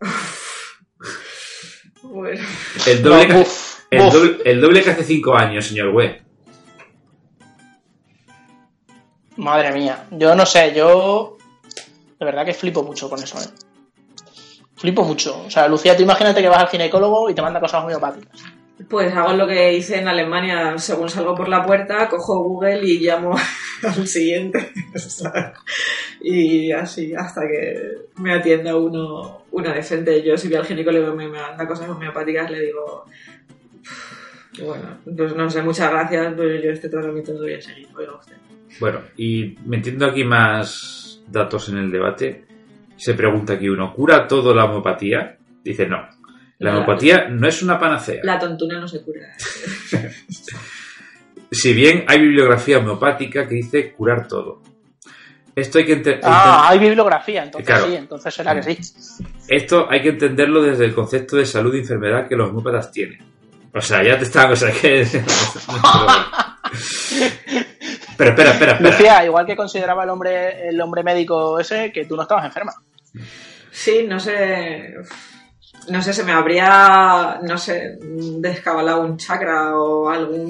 Bueno. 2.03 2.41
El 2.87 3.03
doble, 3.03 3.29
No, 3.29 3.45
el, 3.91 4.11
doble, 4.11 4.39
el 4.45 4.61
doble 4.61 4.83
que 4.83 4.91
hace 4.91 5.05
5 5.05 5.35
años, 5.37 5.67
señor 5.67 5.91
Web. 5.95 6.23
Madre 9.37 9.73
mía, 9.73 10.07
yo 10.11 10.35
no 10.35 10.45
sé, 10.45 10.75
yo 10.75 11.37
de 12.19 12.25
verdad 12.27 12.45
que 12.45 12.53
flipo 12.53 12.83
mucho 12.83 13.09
con 13.09 13.23
eso, 13.23 13.39
¿eh? 13.39 13.47
Flipo 14.77 15.03
mucho. 15.05 15.45
O 15.47 15.51
sea, 15.51 15.69
Lucía, 15.69 15.97
tú 15.97 16.03
imagínate 16.03 16.41
que 16.43 16.49
vas 16.49 16.59
al 16.59 16.69
ginecólogo 16.69 17.31
y 17.31 17.35
te 17.35 17.43
manda 17.43 17.61
cosas 17.61 17.85
homeopáticas. 17.85 18.41
Pues 18.89 19.15
hago 19.15 19.35
lo 19.35 19.47
que 19.47 19.75
hice 19.75 19.99
en 19.99 20.09
Alemania. 20.09 20.79
Según 20.79 21.09
salgo 21.09 21.35
por 21.35 21.49
la 21.49 21.65
puerta, 21.65 22.09
cojo 22.09 22.43
Google 22.43 22.81
y 22.83 23.01
llamo 23.01 23.37
al 23.83 24.07
siguiente. 24.07 24.73
y 26.21 26.73
así, 26.73 27.15
hasta 27.15 27.43
que 27.43 27.77
me 28.17 28.35
atienda 28.35 28.77
uno, 28.77 29.45
uno 29.51 29.75
decente. 29.75 30.23
Yo, 30.23 30.37
si 30.37 30.49
voy 30.49 30.57
al 30.57 30.67
ginecólogo 30.67 31.13
y 31.13 31.17
me 31.17 31.29
manda 31.29 31.67
cosas 31.67 31.89
homeopáticas, 31.89 32.51
le 32.51 32.61
digo. 32.61 33.05
Bueno, 34.65 34.99
pues 35.05 35.35
no 35.35 35.49
sé, 35.49 35.63
muchas 35.63 35.91
gracias, 35.91 36.35
pero 36.37 36.55
yo 36.57 36.71
este 36.71 36.89
tratamiento 36.89 37.33
no 37.33 37.41
voy 37.41 37.55
a 37.55 37.61
seguir. 37.61 37.89
Oiga 37.97 38.17
usted. 38.17 38.37
Bueno, 38.79 39.01
y 39.17 39.57
metiendo 39.67 40.07
aquí 40.07 40.25
más 40.25 41.23
datos 41.29 41.69
en 41.69 41.79
el 41.79 41.91
debate, 41.91 42.45
se 42.97 43.15
pregunta 43.15 43.55
aquí 43.55 43.69
uno, 43.69 43.95
¿cura 43.95 44.27
todo 44.27 44.55
la 44.55 44.65
homeopatía? 44.65 45.39
Dice, 45.65 45.87
no. 45.87 46.09
La 46.61 46.71
homeopatía 46.71 47.29
no 47.29 47.49
es 47.49 47.63
una 47.63 47.79
panacea. 47.81 48.21
La 48.23 48.39
tontuna 48.39 48.79
no 48.79 48.87
se 48.89 49.03
cura. 49.03 49.21
Si 51.53 51.73
bien 51.75 52.05
hay 52.07 52.21
bibliografía 52.21 52.79
homeopática 52.79 53.49
que 53.49 53.57
dice 53.57 53.91
curar 53.93 54.29
todo. 54.29 54.63
Esto 55.57 55.79
hay 55.79 55.85
que 55.85 55.95
ente- 56.01 56.21
Ah, 56.23 56.69
hay 56.69 56.79
bibliografía, 56.79 57.43
entonces 57.43 57.67
Claro. 57.67 57.87
sí, 57.89 57.97
entonces 57.97 58.33
será 58.33 58.55
que 58.55 58.63
sí. 58.63 58.79
Esto 59.49 59.89
hay 59.91 60.01
que 60.01 60.11
entenderlo 60.11 60.63
desde 60.63 60.85
el 60.85 60.95
concepto 60.95 61.35
de 61.37 61.45
salud 61.45 61.75
y 61.75 61.79
enfermedad 61.81 62.29
que 62.29 62.37
los 62.37 62.51
homópatas 62.51 62.93
tienen. 62.93 63.19
O 63.75 63.81
sea, 63.81 64.01
ya 64.05 64.17
te 64.17 64.23
están, 64.27 64.53
o 64.53 64.55
sea, 64.55 64.71
que... 64.71 65.05
Pero 68.17 68.31
espera, 68.31 68.51
espera, 68.53 68.73
espera. 68.73 68.91
Lucía, 68.91 69.25
igual 69.25 69.47
que 69.47 69.57
consideraba 69.57 70.05
el 70.05 70.11
hombre, 70.11 70.69
el 70.69 70.81
hombre 70.81 71.03
médico 71.03 71.59
ese, 71.59 71.91
que 71.91 72.05
tú 72.05 72.15
no 72.17 72.23
estabas 72.23 72.45
enferma. 72.45 72.73
Sí, 73.71 74.05
no 74.07 74.21
sé. 74.21 74.95
No 75.89 76.03
sé, 76.03 76.13
se 76.13 76.25
me 76.25 76.33
habría, 76.33 77.41
no 77.43 77.59
sé, 77.59 77.99
descabalado 78.01 79.03
un 79.03 79.17
chakra 79.17 79.77
o 79.77 80.09
algún 80.09 80.49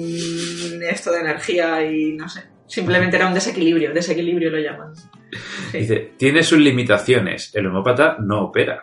esto 0.89 1.11
de 1.11 1.19
energía 1.19 1.83
y 1.83 2.13
no 2.13 2.27
sé. 2.29 2.43
Simplemente 2.67 3.17
era 3.17 3.27
un 3.27 3.33
desequilibrio, 3.33 3.93
desequilibrio 3.93 4.49
lo 4.49 4.59
llaman. 4.59 4.95
Sí. 4.95 5.77
Dice, 5.79 6.13
tiene 6.17 6.43
sus 6.43 6.59
limitaciones. 6.59 7.51
El 7.53 7.67
homópata 7.67 8.17
no 8.19 8.43
opera. 8.43 8.81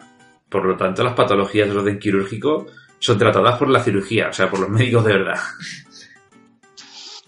Por 0.48 0.64
lo 0.64 0.76
tanto, 0.76 1.04
las 1.04 1.14
patologías 1.14 1.68
de 1.68 1.76
orden 1.76 1.98
quirúrgico 1.98 2.66
son 2.98 3.18
tratadas 3.18 3.58
por 3.58 3.68
la 3.68 3.82
cirugía, 3.82 4.28
o 4.28 4.32
sea, 4.32 4.50
por 4.50 4.60
los 4.60 4.68
médicos 4.68 5.04
de 5.04 5.12
verdad. 5.12 5.38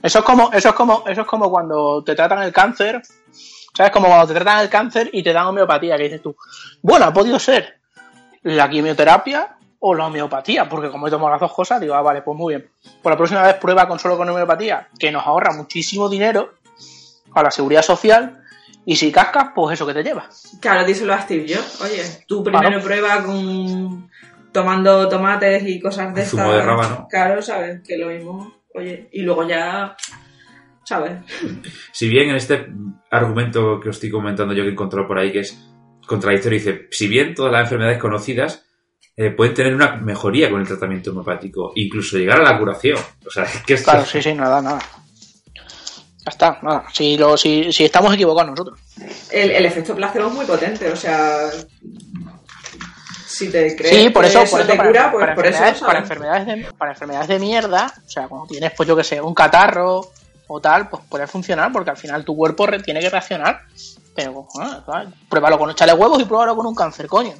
Eso 0.02 0.18
es 0.20 0.24
como, 0.24 0.50
eso 0.52 0.70
es 0.70 0.74
como, 0.74 1.04
eso 1.06 1.20
es 1.20 1.26
como 1.26 1.50
cuando 1.50 2.02
te 2.02 2.14
tratan 2.14 2.42
el 2.42 2.52
cáncer, 2.52 3.02
¿sabes? 3.74 3.92
Como 3.92 4.08
cuando 4.08 4.26
te 4.26 4.34
tratan 4.34 4.62
el 4.62 4.70
cáncer 4.70 5.10
y 5.12 5.22
te 5.22 5.32
dan 5.32 5.46
homeopatía, 5.46 5.96
que 5.96 6.04
dices 6.04 6.22
tú, 6.22 6.34
bueno, 6.80 7.06
ha 7.06 7.12
podido 7.12 7.38
ser 7.38 7.79
la 8.42 8.68
quimioterapia 8.68 9.56
o 9.80 9.94
la 9.94 10.06
homeopatía, 10.06 10.68
porque 10.68 10.90
como 10.90 11.08
he 11.08 11.10
tomado 11.10 11.30
las 11.30 11.40
dos 11.40 11.52
cosas, 11.52 11.80
digo, 11.80 11.94
ah, 11.94 12.02
vale, 12.02 12.22
pues 12.22 12.36
muy 12.36 12.54
bien. 12.54 12.70
Por 13.02 13.12
la 13.12 13.16
próxima 13.16 13.42
vez 13.42 13.54
prueba 13.54 13.88
con 13.88 13.98
solo 13.98 14.16
con 14.16 14.28
homeopatía, 14.28 14.88
que 14.98 15.10
nos 15.10 15.26
ahorra 15.26 15.54
muchísimo 15.54 16.08
dinero 16.08 16.54
a 17.34 17.42
la 17.42 17.50
seguridad 17.50 17.82
social, 17.82 18.40
y 18.84 18.96
si 18.96 19.12
cascas, 19.12 19.52
pues 19.54 19.74
eso 19.74 19.86
que 19.86 19.94
te 19.94 20.02
lleva. 20.02 20.28
Claro, 20.60 20.84
díselo 20.84 21.14
a 21.14 21.20
Steve 21.20 21.46
Jobs. 21.48 21.80
Oye, 21.82 22.02
tú 22.26 22.42
primero 22.42 22.80
prueba 22.80 23.22
con 23.22 24.10
tomando 24.52 25.08
tomates 25.08 25.62
y 25.66 25.80
cosas 25.80 26.14
de 26.14 26.22
estas. 26.22 26.50
de 26.50 26.62
rábano. 26.62 27.06
Claro, 27.08 27.42
¿sabes? 27.42 27.80
Que 27.86 27.96
lo 27.96 28.08
mismo. 28.08 28.52
Oye, 28.74 29.08
y 29.12 29.22
luego 29.22 29.46
ya. 29.46 29.96
¿Sabes? 30.82 31.20
Si 31.92 32.08
bien 32.08 32.30
en 32.30 32.36
este 32.36 32.66
argumento 33.10 33.78
que 33.78 33.90
os 33.90 33.96
estoy 33.96 34.10
comentando 34.10 34.54
yo 34.54 34.64
que 34.64 34.70
he 34.70 34.72
encontrado 34.72 35.06
por 35.06 35.18
ahí, 35.18 35.30
que 35.30 35.40
es 35.40 35.69
contradictorio, 36.10 36.58
dice, 36.58 36.88
si 36.90 37.08
bien 37.08 37.34
todas 37.34 37.52
las 37.52 37.62
enfermedades 37.62 37.98
conocidas 37.98 38.62
eh, 39.16 39.30
pueden 39.30 39.54
tener 39.54 39.74
una 39.74 39.96
mejoría 39.96 40.50
con 40.50 40.60
el 40.60 40.66
tratamiento 40.66 41.10
homeopático, 41.10 41.72
incluso 41.74 42.16
llegar 42.18 42.40
a 42.40 42.44
la 42.52 42.58
curación. 42.58 42.98
O 43.26 43.30
sea, 43.30 43.44
es 43.44 43.62
que 43.62 43.74
esto- 43.74 43.90
Claro, 43.90 44.06
sí, 44.06 44.20
sí, 44.22 44.32
nada, 44.34 44.60
nada. 44.62 44.78
Ya 45.54 46.28
está, 46.30 46.58
nada. 46.62 46.84
Si, 46.92 47.16
lo, 47.16 47.36
si, 47.36 47.72
si 47.72 47.84
estamos 47.84 48.12
equivocados 48.14 48.50
nosotros. 48.50 48.78
El, 49.30 49.50
el 49.52 49.64
efecto 49.66 49.94
placebo 49.94 50.28
es 50.28 50.34
muy 50.34 50.44
potente, 50.46 50.90
o 50.90 50.96
sea. 50.96 51.48
Si 53.26 53.50
te 53.50 53.74
crees 53.76 53.96
Sí, 53.96 54.10
por 54.10 54.22
que 54.24 54.28
eso, 54.28 54.40
por 54.50 54.60
eso 54.60 54.70
te 54.70 54.76
para, 54.76 54.88
cura, 54.88 55.10
pues 55.12 55.20
para 55.24 55.34
por 55.34 55.46
eso. 55.46 55.56
enfermedades, 55.64 55.80
para, 55.82 55.98
enfermedades 56.00 56.46
de, 56.46 56.72
para 56.74 56.90
enfermedades 56.92 57.28
de 57.28 57.38
mierda, 57.38 57.92
o 58.06 58.10
sea, 58.10 58.28
cuando 58.28 58.46
tienes, 58.46 58.72
pues 58.76 58.86
yo 58.88 58.96
que 58.96 59.04
sé, 59.04 59.20
un 59.20 59.32
catarro 59.34 60.10
o 60.46 60.60
tal, 60.60 60.88
pues 60.88 61.02
puede 61.08 61.26
funcionar 61.26 61.72
porque 61.72 61.90
al 61.90 61.96
final 61.96 62.24
tu 62.24 62.36
cuerpo 62.36 62.66
re- 62.66 62.82
tiene 62.82 63.00
que 63.00 63.08
reaccionar. 63.08 63.62
Pero, 64.14 64.46
ah, 64.60 64.82
¿sabes? 64.84 65.08
pruébalo 65.28 65.58
con, 65.58 65.70
échale 65.70 65.92
huevos 65.92 66.20
y 66.20 66.24
pruébalo 66.24 66.56
con 66.56 66.66
un 66.66 66.74
cáncer, 66.74 67.06
coño. 67.06 67.32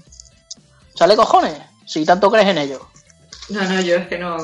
Sale 0.95 1.17
cojones, 1.17 1.59
si 1.87 2.05
tanto 2.05 2.31
crees 2.31 2.49
en 2.49 2.59
ello. 2.59 2.89
No, 3.49 3.63
no, 3.63 3.81
yo 3.81 3.97
es 3.97 4.07
que 4.07 4.19
no. 4.19 4.37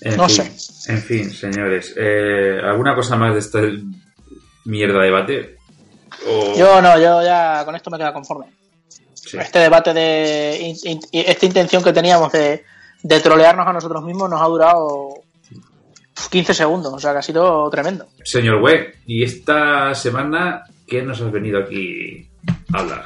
En 0.00 0.16
No 0.16 0.28
fin, 0.28 0.52
En 0.88 1.02
fin, 1.02 1.30
señores. 1.32 1.94
eh, 1.96 2.58
¿Alguna 2.64 2.94
cosa 2.94 3.16
más 3.16 3.34
de 3.34 3.38
esta 3.40 3.60
mierda 4.64 4.98
de 4.98 5.04
debate? 5.04 5.56
O- 6.26 6.54
Yo 6.56 6.82
no, 6.82 6.98
yo 6.98 7.22
ya 7.22 7.64
con 7.64 7.76
esto 7.76 7.90
me 7.90 7.98
quedo 7.98 8.12
conforme. 8.12 8.46
Sí. 9.14 9.38
Este 9.38 9.60
debate 9.60 9.94
de. 9.94 10.58
in- 10.84 10.90
in- 11.12 11.24
esta 11.24 11.46
intención 11.46 11.82
que 11.84 11.92
teníamos 11.92 12.32
de, 12.32 12.64
de 13.02 13.20
trolearnos 13.20 13.66
a 13.66 13.72
nosotros 13.72 14.02
mismos 14.02 14.28
nos 14.28 14.40
ha 14.42 14.46
durado 14.46 15.21
15 16.28 16.54
segundos, 16.54 16.92
o 16.94 16.98
sea 16.98 17.12
que 17.12 17.18
ha 17.18 17.22
sido 17.22 17.68
tremendo. 17.70 18.06
Señor 18.24 18.60
Web, 18.62 18.96
¿y 19.06 19.22
esta 19.22 19.94
semana 19.94 20.64
qué 20.86 21.02
nos 21.02 21.20
has 21.20 21.30
venido 21.32 21.58
aquí 21.60 22.28
a 22.72 22.78
hablar? 22.78 23.04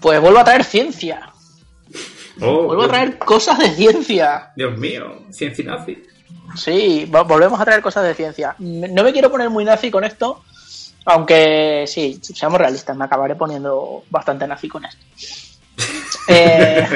Pues 0.00 0.20
vuelvo 0.20 0.38
a 0.38 0.44
traer 0.44 0.64
ciencia. 0.64 1.30
Oh, 2.40 2.62
Vuelvo 2.64 2.84
a 2.84 2.88
traer 2.88 3.18
cosas 3.18 3.58
de 3.58 3.70
ciencia. 3.70 4.50
Dios 4.56 4.76
mío, 4.78 5.24
ciencia 5.30 5.64
nazi. 5.64 6.02
Sí, 6.56 7.06
vo- 7.10 7.26
volvemos 7.26 7.60
a 7.60 7.64
traer 7.64 7.82
cosas 7.82 8.04
de 8.04 8.14
ciencia. 8.14 8.54
No 8.58 9.04
me 9.04 9.12
quiero 9.12 9.30
poner 9.30 9.50
muy 9.50 9.64
nazi 9.64 9.90
con 9.90 10.04
esto, 10.04 10.42
aunque 11.04 11.84
sí, 11.86 12.18
seamos 12.22 12.58
realistas, 12.58 12.96
me 12.96 13.04
acabaré 13.04 13.34
poniendo 13.36 14.04
bastante 14.10 14.46
nazi 14.46 14.68
con 14.68 14.84
esto. 14.84 15.04
Eh, 16.32 16.86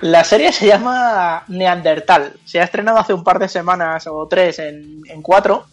la 0.00 0.24
serie 0.24 0.52
se 0.52 0.66
llama 0.66 1.44
Neandertal. 1.48 2.34
Se 2.44 2.60
ha 2.60 2.64
estrenado 2.64 2.98
hace 2.98 3.14
un 3.14 3.22
par 3.22 3.38
de 3.38 3.48
semanas 3.48 4.06
o 4.08 4.26
tres 4.26 4.58
en, 4.58 5.22
cuatro. 5.22 5.66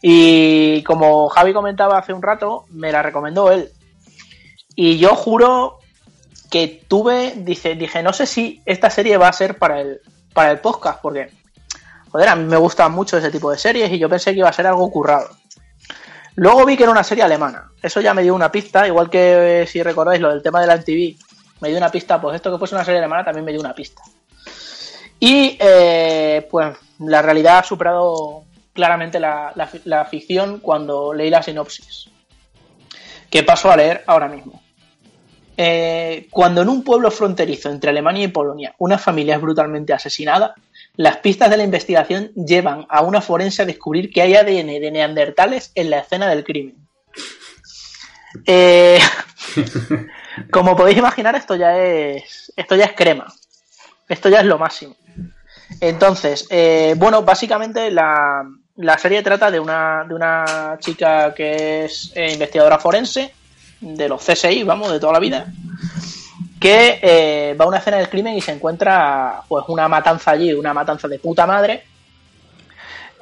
Y 0.00 0.82
como 0.84 1.28
Javi 1.28 1.52
comentaba 1.52 1.98
hace 1.98 2.12
un 2.12 2.22
rato, 2.22 2.66
me 2.70 2.92
la 2.92 3.02
recomendó 3.02 3.50
él. 3.50 3.70
Y 4.76 4.98
yo 4.98 5.14
juro 5.16 5.78
que 6.50 6.84
tuve, 6.86 7.34
dice, 7.36 7.74
dije, 7.74 8.02
no 8.02 8.12
sé 8.12 8.26
si 8.26 8.62
esta 8.64 8.88
serie 8.88 9.16
va 9.16 9.28
a 9.28 9.32
ser 9.32 9.58
para 9.58 9.80
el, 9.80 10.00
para 10.32 10.52
el 10.52 10.58
podcast, 10.60 11.00
porque, 11.02 11.30
joder, 12.10 12.28
a 12.28 12.36
mí 12.36 12.44
me 12.44 12.56
gustan 12.56 12.92
mucho 12.92 13.18
ese 13.18 13.30
tipo 13.30 13.50
de 13.50 13.58
series 13.58 13.90
y 13.92 13.98
yo 13.98 14.08
pensé 14.08 14.32
que 14.32 14.38
iba 14.38 14.48
a 14.48 14.52
ser 14.52 14.66
algo 14.66 14.90
currado. 14.90 15.28
Luego 16.36 16.64
vi 16.64 16.76
que 16.76 16.84
era 16.84 16.92
una 16.92 17.04
serie 17.04 17.24
alemana. 17.24 17.70
Eso 17.82 18.00
ya 18.00 18.14
me 18.14 18.22
dio 18.22 18.34
una 18.34 18.50
pista, 18.50 18.86
igual 18.86 19.10
que 19.10 19.62
eh, 19.62 19.66
si 19.66 19.82
recordáis 19.82 20.20
lo 20.20 20.30
del 20.30 20.42
tema 20.42 20.60
de 20.60 20.66
la 20.68 20.76
MTV, 20.76 21.16
me 21.60 21.68
dio 21.68 21.76
una 21.78 21.90
pista, 21.90 22.20
pues 22.20 22.36
esto 22.36 22.50
que 22.52 22.58
fuese 22.58 22.74
una 22.74 22.84
serie 22.84 22.98
alemana 22.98 23.24
también 23.24 23.44
me 23.44 23.52
dio 23.52 23.60
una 23.60 23.74
pista. 23.74 24.02
Y 25.18 25.56
eh, 25.60 26.46
pues 26.50 26.76
la 27.00 27.20
realidad 27.22 27.58
ha 27.58 27.62
superado 27.64 28.44
claramente 28.72 29.20
la, 29.20 29.52
la 29.54 29.66
fi- 29.66 29.82
la 29.84 30.04
ficción 30.06 30.60
cuando 30.60 31.12
leí 31.12 31.28
la 31.30 31.42
sinopsis, 31.42 32.08
que 33.28 33.42
paso 33.42 33.70
a 33.70 33.76
leer 33.76 34.02
ahora 34.06 34.28
mismo. 34.28 34.62
Eh, 35.62 36.26
cuando 36.30 36.62
en 36.62 36.70
un 36.70 36.82
pueblo 36.82 37.10
fronterizo 37.10 37.68
entre 37.68 37.90
Alemania 37.90 38.24
y 38.24 38.28
Polonia 38.28 38.74
una 38.78 38.96
familia 38.96 39.34
es 39.34 39.42
brutalmente 39.42 39.92
asesinada, 39.92 40.54
las 40.96 41.18
pistas 41.18 41.50
de 41.50 41.58
la 41.58 41.64
investigación 41.64 42.32
llevan 42.34 42.86
a 42.88 43.02
una 43.02 43.20
forense 43.20 43.60
a 43.60 43.66
descubrir 43.66 44.10
que 44.10 44.22
hay 44.22 44.34
ADN 44.34 44.68
de 44.80 44.90
neandertales 44.90 45.70
en 45.74 45.90
la 45.90 45.98
escena 45.98 46.28
del 46.28 46.44
crimen. 46.44 46.76
Eh, 48.46 48.98
como 50.50 50.76
podéis 50.76 50.98
imaginar, 50.98 51.34
esto 51.34 51.54
ya 51.56 51.76
es 51.78 52.52
esto 52.56 52.76
ya 52.76 52.86
es 52.86 52.92
crema. 52.92 53.26
Esto 54.08 54.28
ya 54.28 54.40
es 54.40 54.46
lo 54.46 54.58
máximo. 54.58 54.96
Entonces, 55.80 56.46
eh, 56.50 56.94
bueno, 56.96 57.22
básicamente 57.22 57.90
la, 57.90 58.44
la 58.76 58.98
serie 58.98 59.22
trata 59.22 59.50
de 59.50 59.60
una, 59.60 60.04
de 60.08 60.14
una 60.14 60.76
chica 60.80 61.32
que 61.34 61.84
es 61.84 62.12
eh, 62.16 62.32
investigadora 62.32 62.78
forense, 62.78 63.32
de 63.80 64.08
los 64.08 64.22
CSI, 64.24 64.64
vamos, 64.64 64.90
de 64.90 64.98
toda 65.00 65.12
la 65.14 65.20
vida, 65.20 65.46
que 66.60 66.98
eh, 67.00 67.54
va 67.58 67.64
a 67.64 67.68
una 67.68 67.78
escena 67.78 67.98
del 67.98 68.08
crimen 68.10 68.34
y 68.36 68.40
se 68.40 68.52
encuentra 68.52 69.42
pues 69.48 69.64
una 69.68 69.88
matanza 69.88 70.32
allí, 70.32 70.52
una 70.52 70.74
matanza 70.74 71.06
de 71.08 71.18
puta 71.18 71.46
madre. 71.46 71.84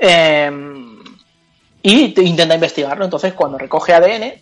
eh, 0.00 0.50
y 1.82 2.08
te- 2.12 2.22
intenta 2.22 2.54
investigarlo. 2.54 3.04
Entonces, 3.04 3.34
cuando 3.34 3.56
recoge 3.58 3.92
ADN, 3.94 4.34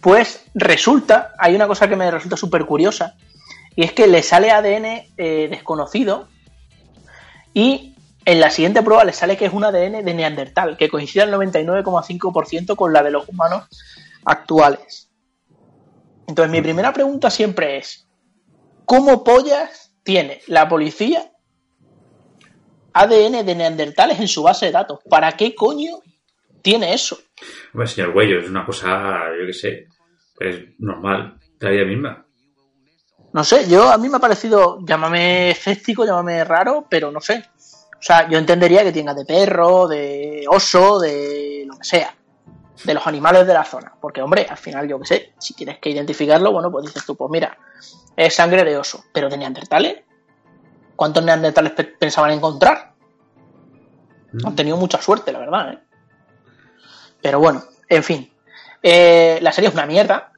pues 0.00 0.44
resulta, 0.54 1.34
hay 1.38 1.54
una 1.54 1.66
cosa 1.66 1.88
que 1.88 1.96
me 1.96 2.10
resulta 2.10 2.36
súper 2.36 2.64
curiosa, 2.64 3.16
y 3.76 3.84
es 3.84 3.92
que 3.92 4.06
le 4.06 4.22
sale 4.22 4.50
ADN 4.50 4.84
eh, 5.16 5.48
desconocido 5.50 6.28
y 7.54 7.94
en 8.24 8.40
la 8.40 8.50
siguiente 8.50 8.82
prueba 8.82 9.04
le 9.04 9.12
sale 9.12 9.36
que 9.36 9.46
es 9.46 9.52
un 9.52 9.64
ADN 9.64 10.04
de 10.04 10.14
Neandertal, 10.14 10.76
que 10.76 10.88
coincide 10.88 11.22
al 11.22 11.32
99,5% 11.32 12.76
con 12.76 12.92
la 12.92 13.02
de 13.02 13.10
los 13.10 13.28
humanos 13.28 13.66
actuales. 14.24 15.10
Entonces, 16.26 16.52
mi 16.52 16.60
primera 16.60 16.92
pregunta 16.92 17.30
siempre 17.30 17.78
es: 17.78 18.06
¿cómo 18.84 19.24
pollas 19.24 19.92
tiene 20.02 20.42
la 20.46 20.68
policía 20.68 21.32
ADN 22.92 23.44
de 23.44 23.54
neandertales 23.54 24.20
en 24.20 24.28
su 24.28 24.42
base 24.42 24.66
de 24.66 24.72
datos? 24.72 25.00
¿Para 25.08 25.32
qué 25.32 25.54
coño 25.54 26.00
tiene 26.62 26.92
eso? 26.92 27.18
Hombre, 27.72 27.86
señor 27.88 28.12
Güello, 28.12 28.40
es 28.40 28.48
una 28.48 28.64
cosa, 28.66 29.20
yo 29.38 29.46
qué 29.46 29.52
sé, 29.52 29.88
es 30.40 30.60
normal, 30.78 31.38
de 31.58 31.66
la 31.66 31.72
vida 31.72 31.84
misma. 31.84 32.26
No 33.32 33.44
sé, 33.44 33.68
yo 33.68 33.88
a 33.90 33.96
mí 33.98 34.08
me 34.08 34.16
ha 34.16 34.20
parecido, 34.20 34.78
llámame 34.84 35.50
escéptico, 35.50 36.04
llámame 36.04 36.42
raro, 36.44 36.86
pero 36.88 37.10
no 37.12 37.20
sé. 37.20 37.44
O 37.56 38.02
sea, 38.02 38.28
yo 38.28 38.38
entendería 38.38 38.82
que 38.82 38.92
tenga 38.92 39.14
de 39.14 39.24
perro, 39.24 39.86
de 39.86 40.44
oso, 40.48 40.98
de 40.98 41.64
lo 41.66 41.76
que 41.76 41.84
sea, 41.84 42.14
de 42.84 42.94
los 42.94 43.06
animales 43.06 43.46
de 43.46 43.54
la 43.54 43.64
zona. 43.64 43.92
Porque, 44.00 44.20
hombre, 44.22 44.46
al 44.48 44.56
final, 44.56 44.88
yo 44.88 44.98
qué 45.00 45.06
sé, 45.06 45.32
si 45.38 45.54
tienes 45.54 45.78
que 45.78 45.90
identificarlo, 45.90 46.50
bueno, 46.50 46.72
pues 46.72 46.86
dices 46.86 47.04
tú, 47.06 47.14
pues 47.14 47.30
mira, 47.30 47.56
es 48.16 48.34
sangre 48.34 48.64
de 48.64 48.76
oso. 48.78 49.04
Pero 49.12 49.28
de 49.28 49.36
neandertales, 49.36 50.02
¿cuántos 50.96 51.22
neandertales 51.22 51.72
pe- 51.72 51.84
pensaban 51.84 52.32
encontrar? 52.32 52.94
Han 54.44 54.56
tenido 54.56 54.76
mucha 54.76 55.00
suerte, 55.00 55.30
la 55.32 55.38
verdad, 55.40 55.72
¿eh? 55.74 55.78
Pero 57.22 57.40
bueno, 57.40 57.62
en 57.88 58.02
fin. 58.02 58.30
Eh, 58.82 59.38
la 59.42 59.52
serie 59.52 59.68
es 59.68 59.74
una 59.74 59.86
mierda. 59.86 60.32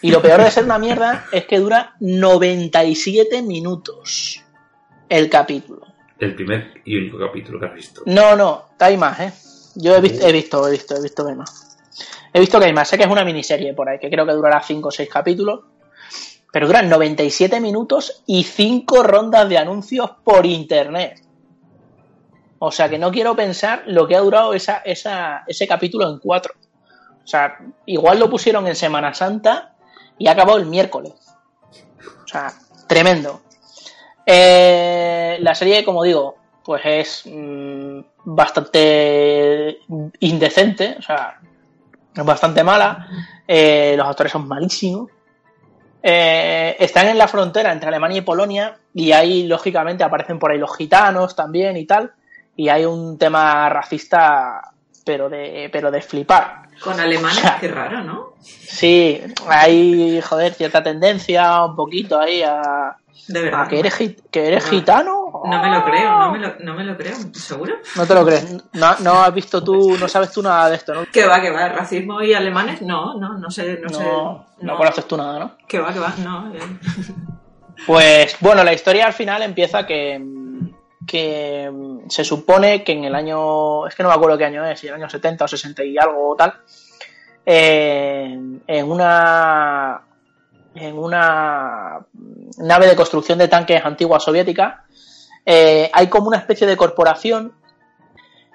Y 0.00 0.10
lo 0.10 0.20
peor 0.20 0.42
de 0.42 0.50
ser 0.50 0.64
una 0.64 0.78
mierda 0.78 1.26
es 1.30 1.44
que 1.46 1.60
dura 1.60 1.94
97 2.00 3.42
minutos 3.42 4.42
el 5.08 5.30
capítulo. 5.30 5.86
El 6.18 6.34
primer 6.34 6.80
y 6.84 6.96
único 6.96 7.18
capítulo 7.18 7.60
que 7.60 7.66
has 7.66 7.74
visto. 7.74 8.02
No, 8.06 8.34
no, 8.34 8.70
hay 8.78 8.96
más, 8.96 9.20
¿eh? 9.20 9.32
Yo 9.76 9.96
he 9.96 10.00
visto, 10.00 10.26
he 10.26 10.32
visto, 10.32 10.68
he 10.68 10.70
visto, 10.72 10.96
he 10.96 11.02
visto 11.02 11.24
que 11.24 11.30
hay 11.30 11.36
más. 11.36 11.78
He 12.32 12.40
visto 12.40 12.58
que 12.58 12.66
hay 12.66 12.72
más. 12.72 12.88
Sé 12.88 12.96
que 12.96 13.04
es 13.04 13.10
una 13.10 13.24
miniserie 13.24 13.74
por 13.74 13.88
ahí, 13.88 13.98
que 13.98 14.10
creo 14.10 14.26
que 14.26 14.32
durará 14.32 14.60
5 14.60 14.88
o 14.88 14.90
6 14.90 15.08
capítulos. 15.08 15.60
Pero 16.52 16.66
duran 16.66 16.88
97 16.88 17.60
minutos 17.60 18.22
y 18.26 18.44
5 18.44 19.02
rondas 19.02 19.48
de 19.48 19.58
anuncios 19.58 20.10
por 20.22 20.44
internet. 20.46 21.22
O 22.64 22.70
sea 22.70 22.88
que 22.88 22.96
no 22.96 23.10
quiero 23.10 23.34
pensar 23.34 23.82
lo 23.86 24.06
que 24.06 24.14
ha 24.14 24.20
durado 24.20 24.54
esa, 24.54 24.84
ese 24.84 25.66
capítulo 25.66 26.08
en 26.08 26.20
4. 26.20 26.54
O 27.24 27.26
sea, 27.26 27.58
igual 27.86 28.20
lo 28.20 28.30
pusieron 28.30 28.68
en 28.68 28.76
Semana 28.76 29.12
Santa 29.14 29.74
y 30.16 30.28
ha 30.28 30.30
acabado 30.30 30.58
el 30.58 30.66
miércoles. 30.66 31.12
O 32.22 32.28
sea, 32.28 32.52
tremendo. 32.86 33.42
Eh, 34.24 35.38
la 35.40 35.56
serie, 35.56 35.84
como 35.84 36.04
digo, 36.04 36.36
pues 36.64 36.82
es 36.84 37.22
mm, 37.26 37.98
bastante 38.26 39.80
indecente, 40.20 40.94
o 41.00 41.02
sea, 41.02 41.40
es 42.14 42.24
bastante 42.24 42.62
mala. 42.62 43.08
Eh, 43.44 43.96
los 43.98 44.06
actores 44.06 44.30
son 44.30 44.46
malísimos. 44.46 45.10
Eh, 46.00 46.76
están 46.78 47.08
en 47.08 47.18
la 47.18 47.26
frontera 47.26 47.72
entre 47.72 47.88
Alemania 47.88 48.18
y 48.18 48.22
Polonia 48.22 48.78
y 48.94 49.10
ahí, 49.10 49.48
lógicamente, 49.48 50.04
aparecen 50.04 50.38
por 50.38 50.52
ahí 50.52 50.58
los 50.58 50.76
gitanos 50.76 51.34
también 51.34 51.76
y 51.76 51.86
tal. 51.86 52.12
Y 52.56 52.68
hay 52.68 52.84
un 52.84 53.16
tema 53.18 53.68
racista, 53.68 54.72
pero 55.04 55.28
de, 55.28 55.68
pero 55.72 55.90
de 55.90 56.02
flipar. 56.02 56.62
Con 56.82 56.98
alemanes, 56.98 57.38
O 57.38 57.40
sea, 57.42 57.58
qué 57.60 57.68
raro, 57.68 58.02
¿no? 58.02 58.32
Sí, 58.42 59.20
hay, 59.48 60.20
joder, 60.20 60.52
cierta 60.54 60.82
tendencia 60.82 61.64
un 61.64 61.76
poquito 61.76 62.18
ahí 62.20 62.42
a, 62.42 62.96
De 63.28 63.42
verdad. 63.42 63.62
a 63.62 63.68
que 63.68 63.78
eres, 63.78 63.94
que 64.30 64.46
eres 64.48 64.64
No. 64.64 64.70
gitano. 64.70 65.18
No 65.44 65.62
me 65.62 65.70
lo 65.70 65.84
creo, 65.84 66.18
no 66.18 66.32
me 66.32 66.38
lo, 66.38 66.54
no 66.60 66.74
me 66.74 66.84
lo 66.84 66.96
creo. 66.96 67.16
¿Seguro? 67.34 67.74
No 67.96 68.06
te 68.06 68.14
lo 68.14 68.24
crees. 68.24 68.52
No, 68.74 68.94
no 69.00 69.22
has 69.22 69.32
visto 69.34 69.62
tú, 69.62 69.96
no 69.98 70.06
sabes 70.08 70.30
tú 70.32 70.42
nada 70.42 70.68
de 70.70 70.76
esto, 70.76 70.92
¿no? 70.94 71.04
Que 71.06 71.26
va, 71.26 71.40
que 71.40 71.50
va. 71.50 71.68
¿Racismo 71.68 72.20
y 72.22 72.34
alemanes? 72.34 72.82
No, 72.82 73.14
no, 73.18 73.38
no 73.38 73.50
sé, 73.50 73.78
no, 73.82 73.88
No, 73.88 74.46
sé. 74.58 74.64
no 74.66 74.76
conoces 74.76 75.06
tú 75.08 75.16
nada, 75.16 75.38
¿no? 75.38 75.52
Que 75.66 75.78
va, 75.80 75.92
que 75.92 75.98
va, 76.00 76.12
no. 76.18 76.52
eh. 76.54 76.58
Pues 77.86 78.36
bueno, 78.40 78.62
la 78.62 78.72
historia 78.72 79.06
al 79.06 79.12
final 79.12 79.42
empieza 79.42 79.84
que, 79.86 80.20
que 81.06 81.70
mm, 81.70 82.08
se 82.08 82.24
supone 82.24 82.84
que 82.84 82.92
en 82.92 83.04
el 83.04 83.14
año, 83.14 83.86
es 83.86 83.94
que 83.94 84.02
no 84.02 84.08
me 84.08 84.14
acuerdo 84.14 84.38
qué 84.38 84.44
año 84.44 84.64
es, 84.64 84.80
si 84.80 84.88
el 84.88 84.94
año 84.94 85.08
70 85.08 85.44
o 85.44 85.48
60 85.48 85.84
y 85.84 85.98
algo 85.98 86.30
o 86.30 86.36
tal, 86.36 86.54
eh, 87.44 88.38
en 88.66 88.90
una 88.90 90.02
en 90.74 90.96
una 90.96 92.06
nave 92.58 92.86
de 92.86 92.96
construcción 92.96 93.38
de 93.38 93.48
tanques 93.48 93.84
antigua 93.84 94.20
soviética 94.20 94.84
eh, 95.44 95.90
hay 95.92 96.06
como 96.06 96.28
una 96.28 96.38
especie 96.38 96.66
de 96.66 96.76
corporación 96.76 97.52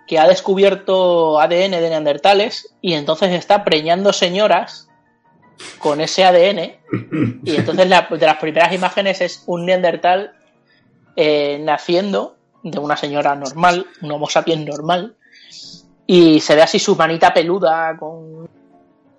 que 0.08 0.18
ha 0.18 0.28
descubierto 0.28 1.40
ADN 1.40 1.72
de 1.72 1.90
neandertales 1.90 2.74
y 2.82 2.94
entonces 2.94 3.32
está 3.34 3.64
preñando 3.66 4.14
señoras 4.14 4.90
con 5.80 6.00
ese 6.02 6.24
ADN 6.24 6.78
y 7.44 7.56
entonces 7.56 7.90
de 7.90 8.26
las 8.26 8.38
primeras 8.38 8.74
imágenes 8.74 9.22
es 9.22 9.44
un 9.48 9.66
neandertal 9.66 10.34
eh, 11.18 11.60
naciendo 11.62 12.37
de 12.64 12.80
una 12.80 12.98
señora 12.98 13.36
normal, 13.36 13.86
un 14.02 14.12
homo 14.12 14.30
sapiens 14.30 14.66
normal, 14.66 15.16
y 16.06 16.40
se 16.40 16.56
ve 16.56 16.62
así 16.62 16.80
su 16.80 16.96
manita 16.96 17.34
peluda 17.34 17.96
con 17.98 18.48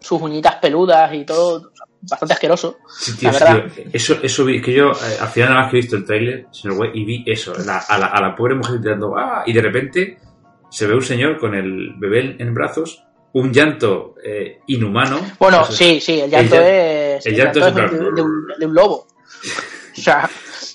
sus 0.00 0.22
uñitas 0.22 0.56
peludas 0.56 1.12
y 1.12 1.24
todo, 1.24 1.72
bastante 2.02 2.34
asqueroso. 2.34 2.78
Sí, 2.88 3.16
tío, 3.16 3.30
La 3.30 3.38
sí, 3.38 3.44
verdad. 3.44 3.64
tío. 3.74 3.84
Eso, 3.92 4.16
eso 4.22 4.44
vi, 4.44 4.62
que 4.62 4.72
yo 4.72 4.92
eh, 4.92 5.16
al 5.20 5.28
final 5.28 5.50
nada 5.50 5.62
más 5.62 5.70
que 5.70 5.78
he 5.78 5.80
visto 5.80 5.96
el 5.96 6.04
trailer, 6.04 6.46
señor 6.52 6.76
Güey, 6.76 6.90
y 6.94 7.04
vi 7.04 7.24
eso, 7.26 7.52
la- 7.64 7.78
a, 7.78 7.98
la, 7.98 8.06
a 8.06 8.20
la 8.20 8.36
pobre 8.36 8.54
mujer 8.54 8.78
gritando, 8.80 9.16
¡ah! 9.18 9.42
Y 9.46 9.52
de 9.52 9.60
repente 9.60 10.18
se 10.70 10.86
ve 10.86 10.94
un 10.94 11.02
señor 11.02 11.38
con 11.38 11.54
el 11.54 11.94
bebé 11.98 12.36
en 12.38 12.54
brazos, 12.54 13.04
un 13.32 13.52
llanto 13.52 14.14
eh, 14.24 14.60
inhumano. 14.68 15.20
Bueno, 15.38 15.64
sí, 15.64 16.00
sí, 16.00 16.20
el 16.20 16.30
llanto 16.30 16.56
el 16.56 16.62
es, 16.62 17.26
el 17.26 17.34
llanto 17.36 17.60
llanto 17.60 17.84
es 17.84 17.90
de 17.92 18.22
un, 18.22 18.46
de 18.58 18.66
un 18.66 18.74
lobo. 18.74 19.06
O 19.96 20.00
sea, 20.00 20.30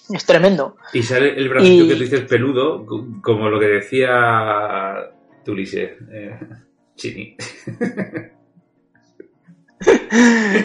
es 0.10 0.26
tremendo. 0.26 0.76
Y 0.94 1.04
sale 1.04 1.36
el 1.38 1.50
bracito 1.50 1.84
Y- 1.86 1.88
que 1.88 1.96
tú 1.96 2.02
dices 2.02 2.22
peludo, 2.22 2.86
co- 2.86 3.06
como 3.22 3.50
lo 3.50 3.60
que 3.60 3.68
decía 3.68 5.12
Tulises. 5.46 5.92
Eh, 6.12 6.40
Chini. 6.96 7.36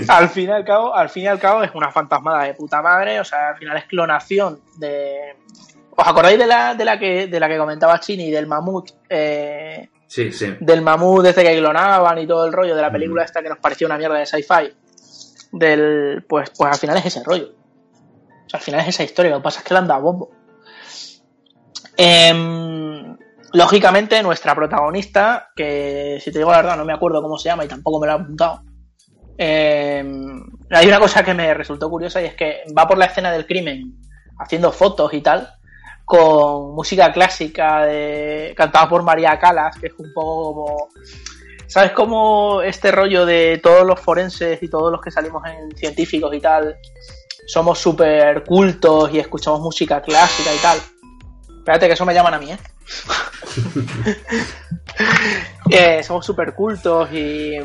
al 0.09 0.29
fin 0.29 0.49
y 0.49 0.53
al 0.53 0.65
cabo, 0.65 0.95
al 0.95 1.09
fin 1.09 1.25
y 1.25 1.27
al 1.27 1.39
cabo 1.41 1.63
es 1.63 1.71
una 1.75 1.91
fantasmada 1.91 2.45
de 2.45 2.55
puta 2.55 2.81
madre, 2.83 3.19
o 3.21 3.25
sea, 3.25 3.51
al 3.51 3.57
final 3.59 3.77
es 3.79 3.85
clonación 3.87 4.61
de. 4.79 5.17
¿Os 5.91 6.07
acordáis 6.07 6.39
de 6.39 6.47
la, 6.47 6.75
de 6.75 6.85
la 6.85 6.99
que 6.99 7.27
de 7.27 7.41
la 7.41 7.49
que 7.49 7.59
comentaba 7.59 7.99
Chini, 7.99 8.31
del 8.31 8.47
mamut? 8.47 8.91
eh, 9.09 9.89
Sí, 10.07 10.31
sí. 10.33 10.55
del 10.61 10.81
mamut 10.81 11.23
desde 11.25 11.43
que 11.43 11.59
clonaban 11.59 12.19
y 12.19 12.27
todo 12.27 12.47
el 12.47 12.53
rollo 12.53 12.75
de 12.77 12.83
la 12.83 12.91
película 12.93 13.23
Mm. 13.23 13.25
esta 13.25 13.43
que 13.43 13.49
nos 13.49 13.59
pareció 13.59 13.87
una 13.87 13.99
mierda 13.99 14.17
de 14.19 14.27
sci-fi. 14.27 14.73
Del. 15.53 16.25
Pues, 16.29 16.51
pues 16.57 16.71
al 16.73 16.79
final 16.79 16.97
es 16.99 17.07
ese 17.07 17.23
rollo. 17.25 17.49
Al 18.53 18.61
final 18.61 18.81
es 18.81 18.89
esa 18.89 19.05
historia, 19.05 19.33
lo 19.33 19.39
que 19.39 19.45
pasa 19.45 19.61
es 19.61 19.65
que 19.65 19.75
le 19.75 19.81
han 19.81 20.03
bombo. 20.03 20.31
Em, 21.97 23.17
lógicamente, 23.53 24.23
nuestra 24.23 24.55
protagonista, 24.55 25.51
que 25.55 26.19
si 26.23 26.31
te 26.31 26.39
digo 26.39 26.51
la 26.51 26.59
verdad 26.59 26.77
no 26.77 26.85
me 26.85 26.93
acuerdo 26.93 27.21
cómo 27.21 27.39
se 27.39 27.49
llama 27.49 27.65
y 27.65 27.69
tampoco 27.69 28.01
me 28.01 28.07
lo 28.07 28.13
he 28.13 28.17
apuntado. 28.17 28.63
em, 29.37 30.45
hay 30.71 30.87
una 30.87 30.99
cosa 30.99 31.23
que 31.23 31.35
me 31.35 31.55
resultó 31.55 31.89
curiosa 31.89 32.21
y 32.21 32.27
es 32.27 32.35
que 32.35 32.63
va 32.77 32.87
por 32.89 32.99
la 32.99 33.07
escena 33.07 33.31
del 33.31 33.47
crimen 33.47 33.95
haciendo 34.39 34.73
fotos 34.73 35.13
y 35.15 35.21
tal 35.21 35.49
con 36.09 36.75
música 36.75 37.13
clásica 37.13 37.85
de, 37.85 38.55
cantada 38.57 38.89
por 38.89 39.03
María 39.03 39.39
Calas, 39.39 39.77
que 39.79 39.89
es 39.89 39.93
un 39.99 40.11
poco 40.15 40.55
como... 40.55 40.89
¿Sabes 41.67 41.93
cómo 41.93 42.63
este 42.63 42.91
rollo 42.91 43.27
de 43.27 43.61
todos 43.63 43.87
los 43.87 44.01
forenses 44.01 44.63
y 44.63 44.71
todos 44.71 44.91
los 44.91 45.03
que 45.03 45.11
salimos 45.11 45.43
en 45.47 45.77
científicos 45.77 46.35
y 46.35 46.41
tal 46.41 46.75
somos 47.49 47.79
súper 47.79 48.45
cultos 48.45 49.11
y 49.13 49.19
escuchamos 49.19 49.61
música 49.61 50.03
clásica 50.03 50.55
y 50.55 50.59
tal? 50.59 50.79
Espérate 51.59 51.87
que 51.87 51.95
eso 51.95 52.05
me 52.05 52.13
llaman 52.13 52.35
a 52.35 52.39
mí, 52.39 52.53
¿eh? 52.53 52.59
Somos 56.03 56.27
súper 56.27 56.55
cultos 56.55 57.11
y, 57.13 57.57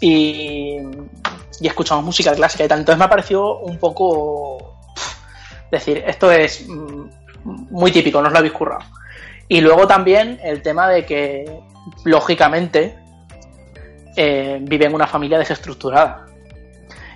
y, 0.00 0.78
y 1.60 1.66
escuchamos 1.66 2.04
música 2.04 2.34
clásica 2.34 2.64
y 2.64 2.68
tal. 2.68 2.80
Entonces 2.80 2.98
me 2.98 3.04
ha 3.04 3.10
parecido 3.10 3.58
un 3.60 3.78
poco... 3.78 4.78
decir, 5.70 6.02
esto 6.06 6.32
es 6.32 6.66
mm, 6.66 7.08
muy 7.70 7.92
típico, 7.92 8.20
no 8.20 8.28
os 8.28 8.32
lo 8.32 8.38
habéis 8.38 8.54
currado. 8.54 8.84
Y 9.48 9.60
luego 9.60 9.86
también 9.86 10.40
el 10.42 10.62
tema 10.62 10.88
de 10.88 11.04
que, 11.04 11.60
lógicamente, 12.04 12.98
eh, 14.16 14.58
vive 14.62 14.86
en 14.86 14.94
una 14.94 15.06
familia 15.06 15.38
desestructurada, 15.38 16.25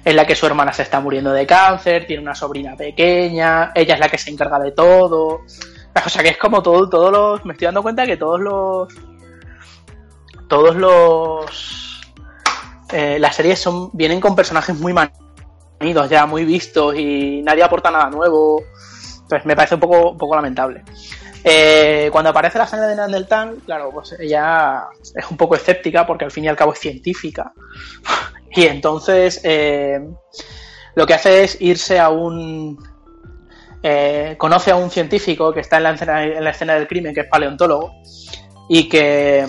en 0.04 0.16
la 0.16 0.26
que 0.26 0.34
su 0.34 0.46
hermana 0.46 0.72
se 0.72 0.82
está 0.82 1.00
muriendo 1.00 1.32
de 1.32 1.46
cáncer, 1.46 2.06
tiene 2.06 2.22
una 2.22 2.34
sobrina 2.34 2.76
pequeña, 2.76 3.72
ella 3.74 3.94
es 3.94 4.00
la 4.00 4.08
que 4.08 4.18
se 4.18 4.30
encarga 4.30 4.58
de 4.58 4.72
todo. 4.72 5.42
O 6.06 6.08
sea 6.08 6.22
que 6.22 6.30
es 6.30 6.38
como 6.38 6.62
todo, 6.62 6.88
todos 6.88 7.12
los. 7.12 7.44
Me 7.44 7.52
estoy 7.52 7.66
dando 7.66 7.82
cuenta 7.82 8.06
que 8.06 8.16
todos 8.16 8.40
los. 8.40 8.88
Todos 10.48 10.76
los. 10.76 12.00
eh, 12.92 13.18
las 13.18 13.36
series 13.36 13.58
son 13.58 13.90
vienen 13.92 14.20
con 14.20 14.34
personajes 14.36 14.76
muy 14.78 14.92
manidos 14.92 16.08
ya, 16.08 16.26
muy 16.26 16.44
vistos 16.44 16.94
y 16.96 17.42
nadie 17.42 17.62
aporta 17.62 17.90
nada 17.90 18.08
nuevo. 18.10 18.62
Pues 19.28 19.44
me 19.44 19.56
parece 19.56 19.74
un 19.74 19.80
poco, 19.80 20.16
poco 20.16 20.36
lamentable. 20.36 20.84
Eh, 21.42 22.08
cuando 22.12 22.30
aparece 22.30 22.58
la 22.58 22.66
sangre 22.66 22.88
de 22.88 22.96
Neandertal, 22.96 23.58
claro, 23.64 23.90
pues 23.90 24.14
ella 24.18 24.88
es 25.14 25.30
un 25.30 25.36
poco 25.36 25.54
escéptica 25.54 26.06
porque 26.06 26.24
al 26.24 26.30
fin 26.30 26.44
y 26.44 26.48
al 26.48 26.56
cabo 26.56 26.72
es 26.72 26.78
científica. 26.78 27.52
Y 28.52 28.64
entonces 28.66 29.40
eh, 29.44 30.00
lo 30.94 31.06
que 31.06 31.14
hace 31.14 31.44
es 31.44 31.60
irse 31.60 31.98
a 31.98 32.08
un... 32.10 32.78
eh, 33.82 34.34
conoce 34.38 34.70
a 34.72 34.76
un 34.76 34.90
científico 34.90 35.52
que 35.52 35.60
está 35.60 35.76
en 35.78 35.82
la, 35.84 35.90
escena, 35.92 36.24
en 36.24 36.44
la 36.44 36.50
escena 36.50 36.74
del 36.74 36.86
crimen, 36.88 37.14
que 37.14 37.20
es 37.20 37.26
paleontólogo, 37.28 37.92
y 38.68 38.88
que... 38.88 39.46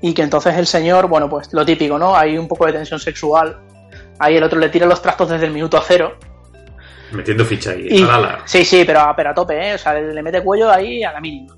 Y 0.00 0.14
que 0.14 0.22
entonces 0.22 0.56
el 0.56 0.66
señor, 0.66 1.08
bueno, 1.08 1.28
pues 1.28 1.52
lo 1.52 1.66
típico, 1.66 1.98
¿no? 1.98 2.14
Hay 2.16 2.38
un 2.38 2.46
poco 2.46 2.66
de 2.66 2.72
tensión 2.72 3.00
sexual. 3.00 3.58
Ahí 4.20 4.36
el 4.36 4.44
otro 4.44 4.58
le 4.58 4.68
tira 4.68 4.86
los 4.86 5.02
trastos 5.02 5.28
desde 5.28 5.46
el 5.46 5.52
minuto 5.52 5.82
cero. 5.84 6.16
Metiendo 7.10 7.44
ficha 7.44 7.72
ahí. 7.72 7.88
Y- 7.90 7.98
sí, 8.44 8.64
sí, 8.64 8.84
pero, 8.86 9.00
a- 9.00 9.16
pero 9.16 9.30
a 9.30 9.34
tope, 9.34 9.70
¿eh? 9.70 9.74
O 9.74 9.78
sea, 9.78 9.94
le, 9.94 10.14
le 10.14 10.22
mete 10.22 10.40
cuello 10.42 10.70
ahí 10.70 11.02
a 11.02 11.12
la 11.12 11.20
mínima. 11.20 11.56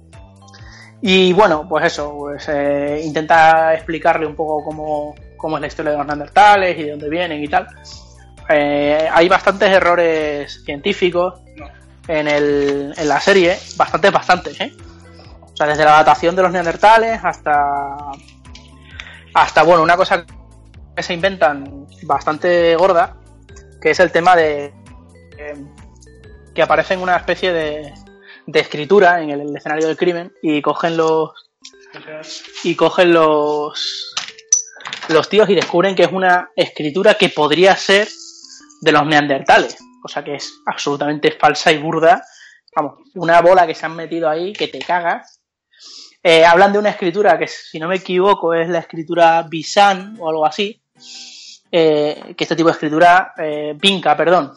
Y 1.03 1.35
bueno, 1.35 1.67
pues 1.69 1.85
eso, 1.87 2.15
pues 2.17 2.49
eh, 2.49 3.03
intenta 3.05 3.75
explicarle 3.75 4.25
un 4.27 4.35
poco 4.35 4.65
cómo, 4.65 5.15
cómo 5.41 5.57
es 5.57 5.61
la 5.61 5.67
historia 5.67 5.93
de 5.93 5.99
los 5.99 6.07
neandertales 6.07 6.79
y 6.79 6.85
de 6.85 6.91
dónde 6.91 7.09
vienen 7.09 7.43
y 7.43 7.49
tal. 7.49 7.67
Eh, 8.49 9.09
hay 9.13 9.29
bastantes 9.29 9.71
errores 9.71 10.63
científicos 10.65 11.41
en, 12.09 12.29
el, 12.29 12.95
en 12.97 13.09
la 13.09 13.21
serie, 13.21 13.57
bastantes, 13.77 14.13
bastantes, 14.13 14.61
¿eh? 14.61 14.73
O 15.43 15.57
sea, 15.57 15.67
desde 15.67 15.85
la 15.85 15.93
datación 15.93 16.35
de 16.35 16.43
los 16.43 16.53
neandertales 16.53 17.21
hasta, 17.23 17.97
hasta 19.35 19.63
bueno, 19.63 19.83
una 19.83 19.97
cosa 19.97 20.25
que 20.97 21.03
se 21.03 21.15
inventan 21.15 21.87
bastante 22.03 22.75
gorda, 22.77 23.17
que 23.81 23.91
es 23.91 24.01
el 24.01 24.11
tema 24.11 24.35
de 24.37 24.73
eh, 25.39 25.65
que 26.55 26.63
aparece 26.63 26.95
en 26.95 27.01
una 27.01 27.17
especie 27.17 27.53
de, 27.53 27.95
de 28.47 28.61
escritura 28.61 29.23
en 29.23 29.31
el, 29.31 29.57
escenario 29.57 29.87
del 29.87 29.97
crimen 29.97 30.33
y 30.43 30.61
cogen 30.63 30.97
los 30.97 31.31
y 32.63 32.75
cogen 32.77 33.13
los 33.13 34.10
los 35.15 35.29
tíos 35.29 35.49
y 35.51 35.55
descubren 35.55 35.95
que 35.95 36.05
es 36.05 36.13
una 36.13 36.51
escritura 36.57 37.15
que 37.15 37.29
podría 37.29 37.77
ser 37.77 38.09
de 38.81 38.93
los 38.93 39.07
neandertales, 39.07 39.77
cosa 40.03 40.25
que 40.25 40.35
es 40.37 40.53
absolutamente 40.67 41.33
falsa 41.33 41.73
y 41.73 41.79
burda. 41.79 42.23
Vamos, 42.75 43.01
una 43.15 43.41
bola 43.41 43.67
que 43.67 43.75
se 43.75 43.87
han 43.87 43.97
metido 43.97 44.29
ahí 44.29 44.53
que 44.53 44.69
te 44.69 44.79
cagas. 44.79 45.41
Eh, 46.23 46.45
hablan 46.45 46.73
de 46.73 46.79
una 46.79 46.91
escritura 46.91 47.39
que, 47.39 47.49
si 47.49 47.79
no 47.79 47.89
me 47.89 47.97
equivoco, 47.97 48.55
es 48.55 48.69
la 48.69 48.81
escritura 48.81 49.43
Bisan 49.49 50.17
o 50.19 50.29
algo 50.29 50.47
así. 50.47 50.83
eh, 51.73 52.35
que 52.37 52.45
este 52.45 52.57
tipo 52.57 52.69
de 52.69 52.73
escritura, 52.73 53.33
eh, 53.39 53.75
Vinca, 53.79 54.17
perdón, 54.17 54.53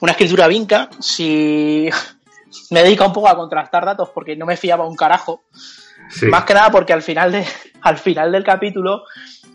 una 0.00 0.12
escritura 0.12 0.48
vinca, 0.48 0.88
si 0.98 1.88
me 2.70 2.82
dedico 2.82 3.06
un 3.06 3.12
poco 3.12 3.28
a 3.28 3.36
contrastar 3.36 3.84
datos 3.84 4.10
porque 4.10 4.36
no 4.36 4.46
me 4.46 4.56
fiaba 4.56 4.86
un 4.86 4.96
carajo, 4.96 5.44
Sí. 6.10 6.26
más 6.26 6.44
que 6.44 6.54
nada 6.54 6.70
porque 6.70 6.92
al 6.92 7.02
final 7.02 7.32
de, 7.32 7.46
al 7.82 7.96
final 7.98 8.32
del 8.32 8.44
capítulo, 8.44 9.04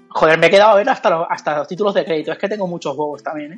joder, 0.09 0.39
me 0.39 0.47
he 0.47 0.49
quedado 0.49 0.71
a 0.71 0.75
ver 0.75 0.89
hasta 0.89 1.09
los, 1.09 1.27
hasta 1.29 1.57
los 1.57 1.67
títulos 1.67 1.93
de 1.93 2.05
crédito, 2.05 2.31
es 2.31 2.37
que 2.37 2.47
tengo 2.49 2.67
muchos 2.67 2.95
huevos 2.97 3.21
también, 3.21 3.53
¿eh? 3.53 3.57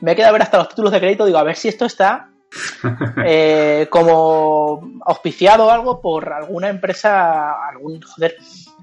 Me 0.00 0.12
he 0.12 0.16
quedado 0.16 0.30
a 0.30 0.32
ver 0.32 0.42
hasta 0.42 0.58
los 0.58 0.68
títulos 0.70 0.90
de 0.92 1.00
crédito, 1.00 1.24
digo, 1.26 1.38
a 1.38 1.42
ver 1.44 1.56
si 1.56 1.68
esto 1.68 1.84
está 1.84 2.28
eh, 3.26 3.86
como 3.90 4.80
auspiciado 5.04 5.66
o 5.66 5.70
algo 5.70 6.00
por 6.00 6.32
alguna 6.32 6.68
empresa, 6.68 7.52
algún, 7.68 8.00
joder, 8.02 8.36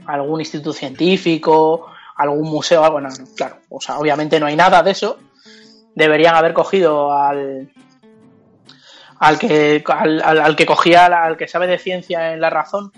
algún 0.05 0.39
instituto 0.41 0.71
científico, 0.73 1.87
algún 2.17 2.43
museo, 2.49 2.83
algo, 2.85 3.01
no, 3.01 3.09
no, 3.09 3.15
claro, 3.35 3.57
o 3.69 3.81
sea, 3.81 3.97
obviamente 3.97 4.39
no 4.39 4.45
hay 4.45 4.55
nada 4.55 4.83
de 4.83 4.91
eso, 4.91 5.17
deberían 5.95 6.35
haber 6.35 6.53
cogido 6.53 7.11
al 7.11 7.71
al 9.17 9.39
que 9.39 9.83
al, 9.87 10.21
al- 10.21 10.41
al 10.41 10.55
que 10.57 10.65
cogía 10.65 11.05
al 11.05 11.37
que 11.37 11.47
sabe 11.47 11.67
de 11.67 11.79
ciencia 11.79 12.33
en 12.33 12.41
la 12.41 12.49
razón 12.49 12.91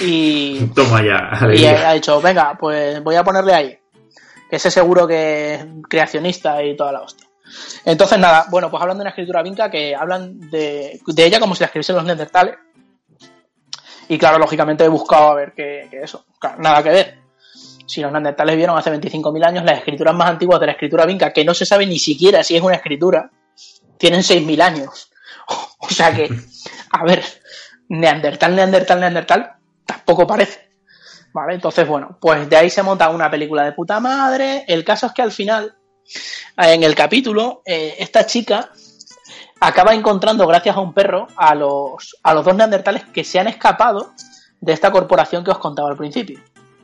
y, 0.00 0.66
Toma 0.74 1.02
ya. 1.02 1.30
y 1.32 1.44
alegría. 1.44 1.90
ha 1.90 1.92
dicho 1.94 2.20
venga 2.20 2.56
pues 2.58 3.02
voy 3.02 3.16
a 3.16 3.24
ponerle 3.24 3.54
ahí 3.54 3.78
que 4.48 4.56
ese 4.56 4.70
seguro 4.70 5.06
que 5.06 5.54
es 5.54 5.66
creacionista 5.88 6.62
y 6.62 6.76
toda 6.76 6.92
la 6.92 7.02
hostia 7.02 7.28
entonces 7.84 8.18
nada 8.18 8.46
bueno 8.50 8.70
pues 8.70 8.80
hablan 8.80 8.98
de 8.98 9.02
una 9.02 9.10
escritura 9.10 9.42
vinca 9.42 9.70
que 9.70 9.94
hablan 9.94 10.38
de, 10.50 11.00
de 11.06 11.24
ella 11.24 11.40
como 11.40 11.54
si 11.54 11.60
la 11.60 11.66
escribiesen 11.66 11.96
los 11.96 12.04
neandertales 12.04 12.56
y 14.08 14.18
claro 14.18 14.38
lógicamente 14.38 14.84
he 14.84 14.88
buscado 14.88 15.30
a 15.30 15.34
ver 15.34 15.52
qué 15.54 15.88
qué 15.90 16.02
eso 16.02 16.24
Claro, 16.40 16.56
nada 16.60 16.82
que 16.82 16.88
ver 16.88 17.18
si 17.86 18.00
los 18.00 18.10
neandertales 18.10 18.56
vieron 18.56 18.78
hace 18.78 18.90
25.000 18.90 19.46
años 19.46 19.64
las 19.64 19.78
escrituras 19.78 20.14
más 20.14 20.30
antiguas 20.30 20.60
de 20.60 20.66
la 20.66 20.72
escritura 20.72 21.04
vinca, 21.06 21.32
que 21.32 21.44
no 21.44 21.52
se 21.52 21.66
sabe 21.66 21.86
ni 21.86 21.98
siquiera 21.98 22.42
si 22.44 22.56
es 22.56 22.62
una 22.62 22.76
escritura, 22.76 23.30
tienen 23.98 24.20
6.000 24.20 24.62
años. 24.62 25.10
O 25.82 25.88
sea 25.88 26.14
que, 26.14 26.28
a 26.92 27.04
ver, 27.04 27.24
neandertal, 27.88 28.54
neandertal, 28.54 29.00
neandertal, 29.00 29.54
tampoco 29.92 30.26
parece. 30.26 30.70
Vale, 31.32 31.54
entonces, 31.54 31.86
bueno, 31.86 32.18
pues 32.20 32.48
de 32.48 32.56
ahí 32.56 32.70
se 32.70 32.82
monta 32.82 33.08
una 33.10 33.30
película 33.30 33.64
de 33.64 33.72
puta 33.72 34.00
madre. 34.00 34.64
El 34.66 34.84
caso 34.84 35.06
es 35.06 35.12
que 35.12 35.22
al 35.22 35.30
final, 35.30 35.76
eh, 36.56 36.74
en 36.74 36.82
el 36.82 36.94
capítulo, 36.94 37.62
eh, 37.64 37.94
esta 37.98 38.26
chica 38.26 38.70
acaba 39.60 39.94
encontrando, 39.94 40.46
gracias 40.46 40.76
a 40.76 40.80
un 40.80 40.92
perro, 40.92 41.28
a 41.36 41.54
los, 41.54 42.16
a 42.22 42.34
los 42.34 42.44
dos 42.44 42.56
neandertales 42.56 43.04
que 43.12 43.22
se 43.22 43.38
han 43.38 43.46
escapado 43.46 44.12
de 44.60 44.72
esta 44.72 44.90
corporación 44.90 45.44
que 45.44 45.50
os 45.50 45.58
contaba 45.58 45.88
al 45.88 45.96
principio 45.96 46.38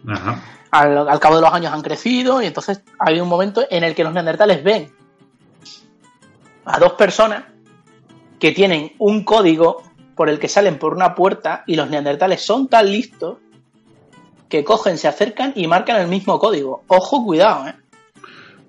Ajá. 0.09 0.41
al, 0.71 1.09
al 1.09 1.21
cabo 1.21 1.37
de 1.37 1.43
los 1.43 1.53
años 1.53 1.73
han 1.73 1.83
crecido 1.83 2.41
y 2.41 2.47
entonces 2.47 2.83
hay 2.99 3.21
un 3.21 3.29
momento 3.29 3.67
en 3.69 3.85
el 3.85 3.95
que 3.95 4.03
los 4.03 4.15
neandertales 4.15 4.65
ven 4.65 4.95
a 6.65 6.79
dos 6.79 6.93
personas 6.95 7.45
que 8.39 8.53
tienen 8.53 8.93
un 8.99 9.25
código 9.25 9.83
por 10.17 10.31
el 10.31 10.39
que 10.39 10.49
salen 10.49 10.79
por 10.79 10.95
una 10.95 11.15
puerta 11.15 11.63
y 11.67 11.77
los 11.77 11.89
neandertales 11.91 12.45
son 12.45 12.69
tan 12.69 12.91
listos 12.91 13.37
que 14.49 14.65
cogen, 14.65 14.97
se 14.97 15.09
acercan 15.09 15.53
y 15.55 15.67
marcan 15.67 16.01
el 16.01 16.09
mismo 16.09 16.39
código. 16.39 16.83
Ojo, 16.89 17.25
cuidado, 17.25 17.69
¿eh? 17.69 17.75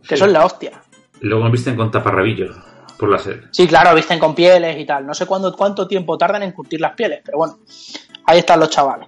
Que 0.08 0.16
es 0.16 0.22
la 0.22 0.46
hostia. 0.46 0.82
Luego 1.22 1.44
nos 1.44 1.52
visten 1.52 1.76
con 1.76 1.90
taparrabillos 1.90 2.56
por 2.98 3.10
la 3.10 3.20
serie. 3.20 3.44
Sí, 3.52 3.68
claro, 3.68 3.96
visten 3.96 4.20
con 4.20 4.36
pieles 4.36 4.78
y 4.78 4.86
tal. 4.86 5.06
No 5.06 5.14
sé 5.14 5.26
cuándo, 5.26 5.56
cuánto 5.56 5.88
tiempo 5.88 6.18
tardan 6.18 6.44
en 6.44 6.52
curtir 6.52 6.82
las 6.82 6.94
pieles, 6.94 7.22
pero 7.24 7.38
bueno, 7.38 7.60
ahí 8.26 8.40
están 8.40 8.60
los 8.60 8.70
chavales. 8.70 9.08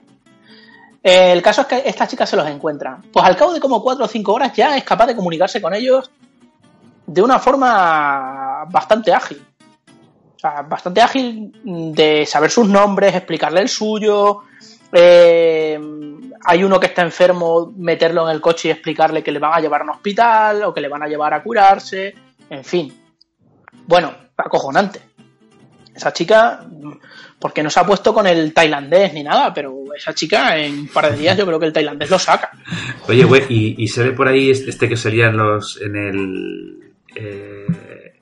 Eh, 1.04 1.32
el 1.32 1.42
caso 1.42 1.62
es 1.62 1.68
que 1.68 1.84
esta 1.86 2.08
chica 2.08 2.26
se 2.26 2.36
los 2.36 2.48
encuentra. 2.48 3.00
Pues 3.12 3.26
al 3.26 3.36
cabo 3.36 3.54
de 3.54 3.60
como 3.60 3.82
4 3.82 4.06
o 4.06 4.08
5 4.08 4.34
horas 4.34 4.54
ya 4.54 4.78
es 4.78 4.84
capaz 4.84 5.08
de 5.08 5.16
comunicarse 5.16 5.62
con 5.62 5.74
ellos 5.74 6.10
de 7.06 7.22
una 7.22 7.40
forma 7.40 8.66
bastante 8.70 9.12
ágil. 9.12 9.42
O 10.40 10.42
sea, 10.42 10.62
bastante 10.62 11.02
ágil 11.02 11.52
de 11.94 12.26
saber 12.26 12.50
sus 12.50 12.66
nombres, 12.66 13.14
explicarle 13.14 13.60
el 13.60 13.68
suyo. 13.68 14.44
eh, 14.94 15.78
hay 16.46 16.64
uno 16.64 16.80
que 16.80 16.86
está 16.88 17.02
enfermo, 17.02 17.74
meterlo 17.76 18.24
en 18.26 18.34
el 18.36 18.40
coche 18.40 18.70
y 18.70 18.72
explicarle 18.72 19.22
que 19.22 19.34
le 19.34 19.40
van 19.40 19.52
a 19.54 19.60
llevar 19.60 19.82
a 19.82 19.84
un 19.84 19.90
hospital 19.90 20.64
o 20.64 20.74
que 20.74 20.80
le 20.80 20.88
van 20.88 21.04
a 21.04 21.08
llevar 21.08 21.34
a 21.34 21.44
curarse. 21.44 22.16
En 22.50 22.64
fin. 22.64 22.94
Bueno, 23.86 24.14
acojonante. 24.38 25.02
Esa 25.94 26.14
chica, 26.14 26.66
porque 27.38 27.62
no 27.62 27.70
se 27.70 27.82
ha 27.82 27.86
puesto 27.86 28.14
con 28.14 28.26
el 28.26 28.54
tailandés 28.54 29.14
ni 29.14 29.24
nada, 29.24 29.54
pero 29.54 29.76
esa 29.94 30.14
chica 30.14 30.58
en 30.58 30.80
un 30.80 30.88
par 30.88 31.12
de 31.12 31.18
días 31.18 31.38
yo 31.38 31.46
creo 31.46 31.60
que 31.60 31.66
el 31.66 31.74
tailandés 31.74 32.10
lo 32.10 32.18
saca. 32.18 32.52
Oye, 33.10 33.26
güey, 33.26 33.44
y, 33.50 33.84
y 33.84 33.88
sale 33.90 34.14
por 34.14 34.30
ahí 34.30 34.52
este 34.52 34.70
este 34.70 34.88
que 34.88 34.96
salía 34.96 35.28
en 35.28 35.36
los. 35.36 35.82
en 35.82 35.96
el. 35.98 36.94
eh, 37.18 37.66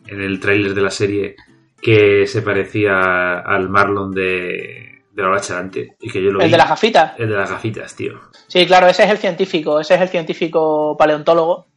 en 0.08 0.22
el 0.22 0.40
tráiler 0.40 0.74
de 0.74 0.82
la 0.82 0.90
serie 0.90 1.36
que 1.82 2.26
se 2.28 2.42
parecía 2.42 3.40
al 3.40 3.70
Marlon 3.70 4.12
de. 4.12 5.02
de 5.12 5.22
la 5.24 5.30
hora 5.30 5.42
Charante. 5.42 5.96
Y 6.02 6.10
que 6.10 6.22
yo 6.24 6.32
lo 6.32 6.40
El 6.40 6.46
vi. 6.48 6.52
de 6.52 6.58
las 6.58 6.70
gafitas. 6.70 7.14
El 7.18 7.30
de 7.30 7.36
las 7.36 7.50
gafitas, 7.50 7.96
tío. 7.96 8.14
Sí, 8.48 8.66
claro, 8.66 8.88
ese 8.88 9.04
es 9.04 9.10
el 9.12 9.18
científico, 9.18 9.80
ese 9.80 9.96
es 9.96 10.02
el 10.02 10.10
científico 10.10 10.96
paleontólogo 10.98 11.68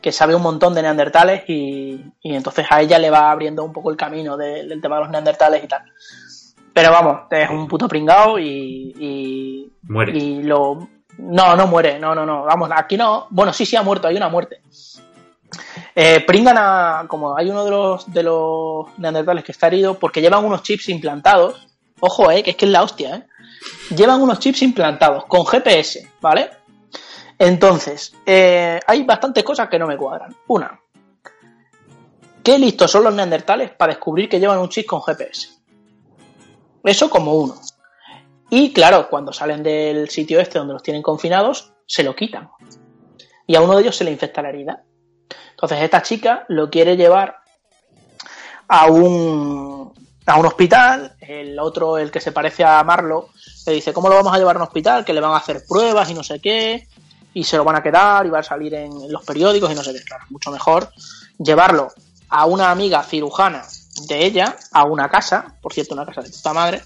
que 0.00 0.12
sabe 0.12 0.34
un 0.34 0.40
montón 0.42 0.72
de 0.74 0.80
neandertales 0.82 1.42
y, 1.46 2.02
y 2.22 2.34
entonces 2.34 2.66
a 2.70 2.80
ella 2.80 2.98
le 2.98 3.10
va 3.10 3.30
abriendo 3.30 3.62
un 3.62 3.72
poco 3.72 3.90
el 3.90 3.98
camino 3.98 4.36
de- 4.38 4.66
del 4.66 4.80
tema 4.80 4.96
de 4.96 5.02
los 5.02 5.10
neandertales 5.10 5.62
y 5.62 5.68
tal. 5.68 5.82
Pero 6.72 6.90
vamos, 6.90 7.22
es 7.30 7.50
un 7.50 7.68
puto 7.68 7.86
pringao 7.86 8.38
y, 8.38 8.94
y, 8.98 9.72
Muere. 9.82 10.16
y 10.16 10.42
lo... 10.42 10.88
No, 11.18 11.54
no 11.54 11.66
muere, 11.66 11.98
no, 11.98 12.14
no, 12.14 12.24
no, 12.24 12.44
vamos, 12.44 12.70
aquí 12.74 12.96
no... 12.96 13.26
Bueno, 13.28 13.52
sí, 13.52 13.66
sí 13.66 13.76
ha 13.76 13.82
muerto, 13.82 14.08
hay 14.08 14.16
una 14.16 14.30
muerte. 14.30 14.62
Eh, 15.94 16.20
pringan 16.26 16.56
a... 16.58 17.04
como 17.08 17.36
hay 17.36 17.50
uno 17.50 17.64
de 17.64 17.70
los, 17.70 18.12
de 18.12 18.22
los 18.22 18.98
neandertales 18.98 19.44
que 19.44 19.52
está 19.52 19.66
herido 19.66 19.98
porque 19.98 20.20
llevan 20.20 20.44
unos 20.44 20.62
chips 20.62 20.88
implantados. 20.88 21.66
Ojo, 22.00 22.30
eh, 22.30 22.42
que 22.42 22.50
es 22.50 22.56
que 22.56 22.64
es 22.64 22.70
la 22.70 22.82
hostia, 22.82 23.16
eh 23.16 23.26
llevan 23.94 24.22
unos 24.22 24.38
chips 24.38 24.62
implantados 24.62 25.24
con 25.26 25.44
GPS, 25.46 26.08
¿vale? 26.20 26.50
Entonces, 27.38 28.14
eh, 28.26 28.78
hay 28.86 29.02
bastantes 29.04 29.44
cosas 29.44 29.68
que 29.68 29.78
no 29.78 29.86
me 29.86 29.96
cuadran. 29.96 30.34
Una, 30.48 30.80
¿qué 32.42 32.58
listos 32.58 32.90
son 32.90 33.04
los 33.04 33.14
neandertales 33.14 33.70
para 33.70 33.94
descubrir 33.94 34.28
que 34.28 34.40
llevan 34.40 34.58
un 34.58 34.68
chip 34.68 34.86
con 34.86 35.02
GPS? 35.02 35.48
Eso 36.84 37.10
como 37.10 37.34
uno. 37.34 37.54
Y 38.50 38.72
claro, 38.72 39.08
cuando 39.08 39.32
salen 39.32 39.62
del 39.62 40.08
sitio 40.08 40.40
este 40.40 40.58
donde 40.58 40.74
los 40.74 40.82
tienen 40.82 41.02
confinados, 41.02 41.72
se 41.86 42.02
lo 42.02 42.14
quitan. 42.14 42.50
Y 43.46 43.54
a 43.54 43.60
uno 43.60 43.74
de 43.76 43.82
ellos 43.82 43.96
se 43.96 44.04
le 44.04 44.10
infecta 44.10 44.42
la 44.42 44.50
herida. 44.50 44.84
Entonces 45.60 45.82
esta 45.82 46.00
chica 46.00 46.46
lo 46.48 46.70
quiere 46.70 46.96
llevar 46.96 47.36
a 48.66 48.86
un, 48.86 49.92
a 50.24 50.38
un 50.38 50.46
hospital. 50.46 51.14
El 51.20 51.58
otro, 51.58 51.98
el 51.98 52.10
que 52.10 52.18
se 52.20 52.32
parece 52.32 52.64
a 52.64 52.82
Marlo, 52.82 53.28
le 53.66 53.74
dice, 53.74 53.92
¿cómo 53.92 54.08
lo 54.08 54.14
vamos 54.14 54.32
a 54.32 54.38
llevar 54.38 54.56
a 54.56 54.60
un 54.60 54.64
hospital? 54.64 55.04
Que 55.04 55.12
le 55.12 55.20
van 55.20 55.32
a 55.32 55.36
hacer 55.36 55.64
pruebas 55.68 56.08
y 56.08 56.14
no 56.14 56.22
sé 56.22 56.40
qué. 56.40 56.88
Y 57.34 57.44
se 57.44 57.58
lo 57.58 57.64
van 57.64 57.76
a 57.76 57.82
quedar 57.82 58.24
y 58.24 58.30
va 58.30 58.38
a 58.38 58.42
salir 58.42 58.72
en 58.72 59.12
los 59.12 59.22
periódicos 59.22 59.70
y 59.70 59.74
no 59.74 59.82
sé 59.82 59.92
qué. 59.92 60.02
Claro, 60.02 60.24
mucho 60.30 60.50
mejor 60.50 60.88
llevarlo 61.38 61.88
a 62.30 62.46
una 62.46 62.70
amiga 62.70 63.02
cirujana 63.02 63.62
de 64.08 64.24
ella, 64.24 64.56
a 64.72 64.84
una 64.84 65.10
casa, 65.10 65.56
por 65.60 65.74
cierto, 65.74 65.92
una 65.92 66.06
casa 66.06 66.22
de 66.22 66.30
puta 66.30 66.54
madre, 66.54 66.82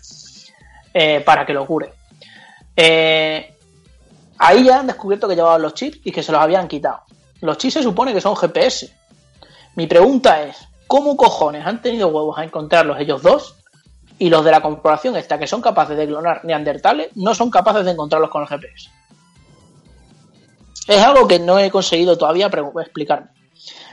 eh, 0.93 1.21
para 1.21 1.47
que 1.47 1.53
lo 1.53 1.65
cure. 1.65 1.93
Eh, 2.75 3.57
ahí 4.39 4.65
ya 4.65 4.81
han 4.81 4.89
descubierto 4.89 5.29
que 5.29 5.37
llevaban 5.37 5.63
los 5.63 5.75
chips 5.75 6.01
y 6.03 6.11
que 6.11 6.25
se 6.25 6.33
los 6.33 6.41
habían 6.41 6.67
quitado. 6.67 7.03
Los 7.45 7.59
chips 7.59 7.75
se 7.75 7.83
supone 7.83 8.15
que 8.15 8.23
son 8.23 8.35
GPS. 8.35 8.91
Mi 9.77 9.87
pregunta 9.87 10.43
es, 10.45 10.67
¿cómo 10.87 11.15
cojones 11.15 11.67
han 11.67 11.83
tenido 11.83 12.09
huevos 12.09 12.39
a 12.39 12.45
encontrarlos 12.45 12.99
ellos 12.99 13.21
dos? 13.21 13.57
Y 14.19 14.31
los 14.31 14.43
de 14.47 14.51
la 14.51 14.63
corporación 14.63 15.15
esta, 15.17 15.39
que 15.39 15.47
son 15.47 15.61
capaces 15.61 15.95
de 15.95 16.07
clonar 16.07 16.43
neandertales, 16.47 17.11
no 17.17 17.35
son 17.35 17.51
capaces 17.51 17.85
de 17.85 17.91
encontrarlos 17.91 18.31
con 18.31 18.41
el 18.41 18.49
GPS. 18.49 18.89
Es 20.89 21.03
algo 21.03 21.29
que 21.29 21.39
no 21.39 21.59
he 21.59 21.71
conseguido 21.71 22.17
todavía 22.17 22.47
explicarme. 22.47 23.29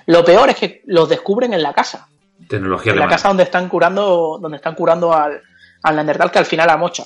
Lo 0.06 0.24
peor 0.24 0.50
es 0.52 0.56
que 0.56 0.82
los 0.86 1.10
descubren 1.10 1.54
en 1.54 1.62
la 1.62 1.74
casa. 1.74 2.08
Tecnología 2.48 2.94
En 2.94 3.00
la 3.00 3.04
alemana. 3.04 3.18
casa 3.18 3.28
donde 3.28 3.44
están 3.44 3.68
curando, 3.68 4.40
donde 4.42 4.56
están 4.58 4.76
curando 4.76 5.14
al, 5.14 5.42
al 5.84 5.96
Neandertal 5.96 6.32
que 6.32 6.40
al 6.40 6.46
final 6.46 6.70
amocha. 6.70 7.06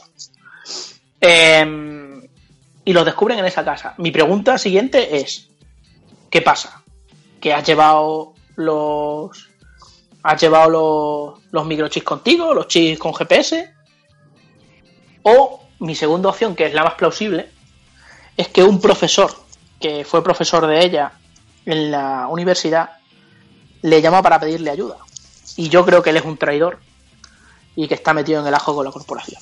Eh, 1.19 2.29
y 2.83 2.93
los 2.93 3.03
descubren 3.03 3.39
en 3.39 3.45
esa 3.45 3.65
casa. 3.65 3.95
Mi 3.97 4.11
pregunta 4.11 4.59
siguiente 4.59 5.17
es: 5.17 5.49
¿qué 6.35 6.41
pasa? 6.41 6.83
¿Que 7.39 7.53
has 7.53 7.65
llevado 7.65 8.33
los. 8.57 9.49
¿Has 10.21 10.41
llevado 10.41 10.69
los, 10.69 11.53
los 11.53 11.65
microchips 11.65 12.05
contigo? 12.05 12.53
¿Los 12.53 12.67
chips 12.67 12.99
con 12.99 13.13
GPS? 13.13 13.73
O 15.23 15.61
mi 15.79 15.95
segunda 15.95 16.27
opción, 16.27 16.53
que 16.53 16.65
es 16.65 16.73
la 16.73 16.83
más 16.83 16.95
plausible, 16.95 17.49
es 18.35 18.49
que 18.49 18.65
un 18.65 18.81
profesor 18.81 19.33
que 19.79 20.03
fue 20.03 20.21
profesor 20.25 20.67
de 20.67 20.83
ella 20.83 21.13
en 21.65 21.89
la 21.91 22.27
universidad 22.27 22.97
le 23.81 24.01
llama 24.01 24.21
para 24.21 24.37
pedirle 24.37 24.71
ayuda. 24.71 24.97
Y 25.55 25.69
yo 25.69 25.85
creo 25.85 26.03
que 26.03 26.09
él 26.09 26.17
es 26.17 26.25
un 26.25 26.35
traidor 26.35 26.79
y 27.77 27.87
que 27.87 27.93
está 27.93 28.13
metido 28.13 28.41
en 28.41 28.47
el 28.47 28.53
ajo 28.53 28.75
con 28.75 28.83
la 28.83 28.91
corporación. 28.91 29.41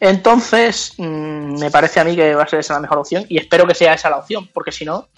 Entonces, 0.00 0.92
mm, 0.98 1.58
me 1.58 1.70
parece 1.70 1.98
a 1.98 2.04
mí 2.04 2.14
que 2.14 2.34
va 2.34 2.42
a 2.42 2.46
ser 2.46 2.60
esa 2.60 2.74
la 2.74 2.80
mejor 2.80 2.98
opción 2.98 3.24
y 3.26 3.38
espero 3.38 3.66
que 3.66 3.74
sea 3.74 3.94
esa 3.94 4.10
la 4.10 4.18
opción, 4.18 4.46
porque 4.52 4.70
si 4.70 4.84
no, 4.84 5.08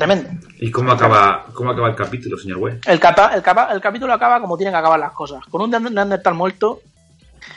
tremendo. 0.00 0.30
¿Y 0.58 0.70
cómo 0.70 0.90
acaba, 0.92 1.46
cómo 1.54 1.70
acaba 1.70 1.88
el 1.88 1.94
capítulo, 1.94 2.36
señor 2.36 2.58
Webb? 2.58 2.80
El, 2.86 2.98
capa- 2.98 3.32
el, 3.34 3.42
capa- 3.42 3.68
el 3.72 3.80
capítulo 3.80 4.12
acaba 4.12 4.40
como 4.40 4.56
tienen 4.56 4.72
que 4.74 4.78
acabar 4.78 4.98
las 4.98 5.12
cosas, 5.12 5.44
con 5.48 5.62
un 5.62 5.70
Neandertal 5.70 6.34
muerto. 6.34 6.80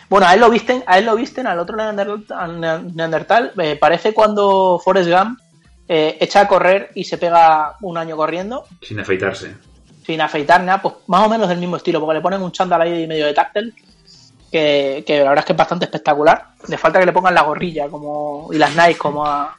Bueno, 0.09 0.27
a 0.27 0.33
él 0.35 0.39
lo 0.39 0.49
visten, 0.49 0.83
a 0.85 0.97
él 0.99 1.05
lo 1.05 1.15
visten, 1.15 1.47
al 1.47 1.57
otro 1.59 1.75
Neandertal, 1.75 2.23
al 2.37 2.95
Neandertal 2.95 3.51
eh, 3.57 3.75
parece 3.79 4.13
cuando 4.13 4.79
Forrest 4.83 5.09
Gump 5.09 5.39
eh, 5.87 6.17
echa 6.21 6.41
a 6.41 6.47
correr 6.47 6.91
y 6.95 7.03
se 7.03 7.17
pega 7.17 7.75
un 7.81 7.97
año 7.97 8.15
corriendo 8.15 8.65
Sin 8.81 8.99
afeitarse. 8.99 9.55
sin 10.05 10.21
afeitar 10.21 10.61
nada, 10.61 10.81
pues 10.81 10.95
más 11.07 11.25
o 11.25 11.29
menos 11.29 11.49
del 11.49 11.57
mismo 11.57 11.77
estilo, 11.77 11.99
porque 11.99 12.15
le 12.15 12.21
ponen 12.21 12.41
un 12.41 12.51
chándal 12.51 12.81
ahí 12.81 13.07
medio 13.07 13.25
de 13.25 13.33
táctil, 13.33 13.74
que, 14.51 15.03
que 15.07 15.17
la 15.17 15.29
verdad 15.29 15.39
es 15.39 15.45
que 15.45 15.53
es 15.53 15.57
bastante 15.57 15.86
espectacular. 15.86 16.49
Le 16.67 16.78
falta 16.78 16.99
que 16.99 17.05
le 17.07 17.11
pongan 17.11 17.33
la 17.33 17.41
gorrilla 17.41 17.89
como 17.89 18.49
y 18.53 18.57
las 18.57 18.75
Nike 18.75 18.97
como 18.99 19.25
a, 19.25 19.57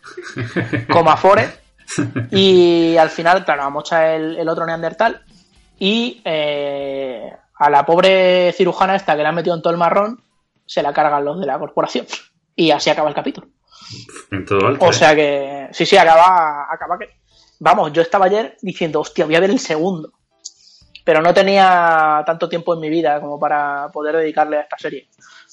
como 0.91 1.11
a 1.11 1.17
Forrest. 1.17 1.59
Y 2.31 2.97
al 2.97 3.11
final, 3.11 3.45
claro, 3.45 3.63
amocha 3.63 4.15
el, 4.15 4.37
el 4.37 4.49
otro 4.49 4.67
Neandertal. 4.67 5.23
Y 5.79 6.23
eh, 6.25 7.33
a 7.57 7.71
la 7.71 7.85
pobre 7.85 8.53
cirujana 8.53 8.97
esta 8.97 9.17
que 9.17 9.23
le 9.23 9.29
han 9.29 9.35
metido 9.35 9.55
en 9.55 9.63
todo 9.63 9.73
el 9.73 9.79
marrón, 9.79 10.23
se 10.67 10.83
la 10.83 10.93
cargan 10.93 11.25
los 11.25 11.41
de 11.41 11.47
la 11.47 11.59
corporación. 11.59 12.07
Y 12.57 12.71
así 12.71 12.91
acaba 12.91 13.09
el 13.09 13.15
capítulo. 13.15 13.49
En 14.31 14.45
todo 14.45 14.67
alto. 14.67 14.85
O 14.87 14.93
sea 14.93 15.15
que, 15.15 15.69
sí, 15.73 15.85
sí, 15.85 15.97
acaba, 15.97 16.67
acaba 16.71 16.99
que. 16.99 17.11
Vamos, 17.61 17.93
yo 17.93 18.03
estaba 18.03 18.27
ayer 18.27 18.57
diciendo, 18.63 19.01
hostia, 19.01 19.25
voy 19.25 19.37
a 19.37 19.41
ver 19.41 19.51
el 19.51 19.59
segundo. 19.59 20.13
Pero 21.05 21.21
no 21.21 21.35
tenía 21.35 22.23
tanto 22.25 22.49
tiempo 22.49 22.75
en 22.75 22.81
mi 22.81 22.89
vida 22.89 23.21
como 23.21 23.39
para 23.39 23.91
poder 23.93 24.17
dedicarle 24.17 24.59
a 24.59 24.63
esta 24.63 24.79
serie. 24.79 25.09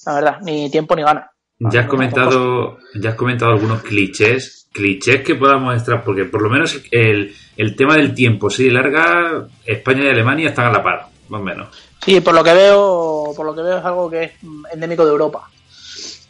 La 0.06 0.14
verdad, 0.14 0.38
ni 0.42 0.70
tiempo 0.72 0.96
ni 0.96 1.04
ganas. 1.04 1.30
Ya 1.70 1.82
has 1.82 1.88
comentado, 1.88 2.80
ya 2.96 3.12
has 3.12 3.16
comentado 3.16 3.52
algunos 3.52 3.84
clichés, 3.84 4.68
clichés 4.72 5.22
que 5.22 5.36
podamos 5.36 5.76
extraer, 5.76 6.02
porque 6.04 6.26
por 6.26 6.42
lo 6.42 6.50
menos 6.50 6.82
el, 6.90 7.36
el 7.56 7.76
tema 7.76 7.96
del 7.98 8.16
tiempo, 8.16 8.50
si 8.50 8.72
larga, 8.72 9.46
España 9.64 10.06
y 10.06 10.10
Alemania 10.10 10.50
están 10.50 10.68
a 10.68 10.72
la 10.72 10.82
par, 10.82 11.06
más 11.30 11.40
o 11.40 11.44
menos. 11.44 11.68
Sí, 12.04 12.20
por 12.20 12.34
lo 12.34 12.44
que 12.44 12.54
veo, 12.54 13.32
por 13.36 13.46
lo 13.46 13.54
que 13.54 13.62
veo 13.62 13.78
es 13.78 13.86
algo 13.86 14.10
que 14.10 14.24
es 14.24 14.32
endémico 14.74 15.06
de 15.06 15.12
Europa. 15.12 15.48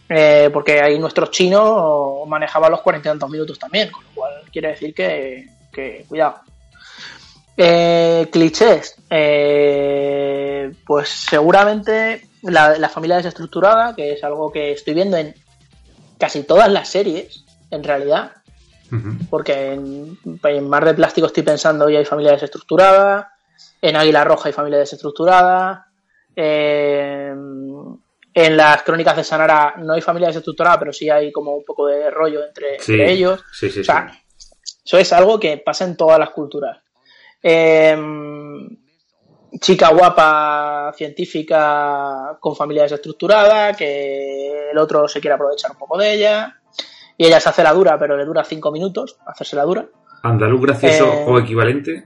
Eh, 0.10 0.49
porque 0.52 0.82
ahí 0.82 0.99
nuestros 0.99 1.32
chinos 1.32 2.28
manejaban 2.28 2.70
los 2.70 2.82
cuarenta 2.82 3.08
y 3.08 3.12
tantos 3.12 3.30
minutos 3.30 3.58
también, 3.58 3.90
con 3.90 4.03
lo 4.03 4.10
cual 4.14 4.34
quiere 4.52 4.72
decir 4.72 4.94
que, 4.94 5.48
que 5.72 6.03
cuidado. 6.10 6.41
Eh, 7.57 8.28
clichés. 8.32 8.95
Eh, 9.10 10.72
pues 10.86 11.10
seguramente 11.10 12.28
la, 12.44 12.78
la 12.78 12.90
familia 12.90 13.18
desestructurada, 13.18 13.95
que 13.95 14.14
es 14.14 14.23
algo 14.23 14.52
que 14.52 14.72
estoy 14.72 14.94
viendo 14.94 15.18
en 15.18 15.36
casi 16.18 16.44
todas 16.44 16.72
las 16.72 16.90
series, 16.90 17.45
en 17.69 17.84
realidad. 17.84 18.32
Porque 19.30 19.72
en, 19.72 20.18
en 20.44 20.69
Mar 20.69 20.84
de 20.84 20.94
Plástico 20.94 21.28
estoy 21.28 21.44
pensando 21.44 21.86
hoy 21.86 21.95
hay 21.95 22.03
familia 22.03 22.34
desestructurada, 22.34 23.32
en 23.82 23.95
Águila 23.95 24.26
Roja 24.26 24.49
hay 24.49 24.53
familia 24.53 24.80
desestructurada, 24.80 25.88
eh, 26.36 27.34
en 28.34 28.57
las 28.57 28.84
crónicas 28.84 29.15
de 29.15 29.23
Sanara 29.23 29.76
no 29.78 29.94
hay 29.94 30.02
familia 30.02 30.28
desestructurada, 30.28 30.78
pero 30.78 30.91
sí 30.91 31.10
hay 31.10 31.32
como 31.32 31.56
un 31.56 31.64
poco 31.64 31.88
de 31.88 32.10
rollo 32.11 32.45
entre, 32.45 32.80
Sí, 32.82 32.91
entre 32.94 33.11
ellos. 33.14 33.41
sí, 33.53 33.69
sí, 33.69 33.80
O 33.80 33.84
sea, 33.86 34.11
eso 34.84 34.98
es 34.98 35.14
algo 35.14 35.40
que 35.40 35.57
pasa 35.57 35.86
en 35.86 35.95
todas 35.95 36.19
las 36.19 36.32
culturas. 36.32 36.80
Em, 37.44 38.68
chica 39.60 39.90
guapa, 39.90 40.92
científica, 40.96 42.38
con 42.40 42.56
familia 42.56 42.84
desestructurada, 42.84 43.74
que 43.74 44.70
el 44.72 44.78
otro 44.78 45.08
se 45.08 45.20
quiere 45.20 45.36
aprovechar 45.36 45.72
un 45.72 45.78
poco 45.78 45.98
de 45.98 46.14
ella. 46.14 46.58
Y 47.18 47.26
ella 47.26 47.40
se 47.40 47.50
hace 47.50 47.64
la 47.64 47.74
dura, 47.74 48.00
pero 48.00 48.18
le 48.18 48.26
dura 48.26 48.44
cinco 48.44 48.72
minutos 48.72 49.18
hacerse 49.26 49.56
la 49.56 49.64
dura. 49.64 49.86
Andaluz 50.24 50.62
gracioso 50.62 51.06
Eh, 51.14 51.26
o 51.28 51.40
equivalente. 51.40 52.06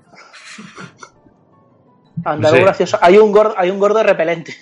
Andaluz 2.23 2.57
sé. 2.59 2.63
gracioso. 2.63 2.97
Hay 3.01 3.17
un 3.17 3.31
gordo, 3.31 3.53
hay 3.57 3.69
un 3.69 3.79
gordo 3.79 4.01
repelente, 4.03 4.55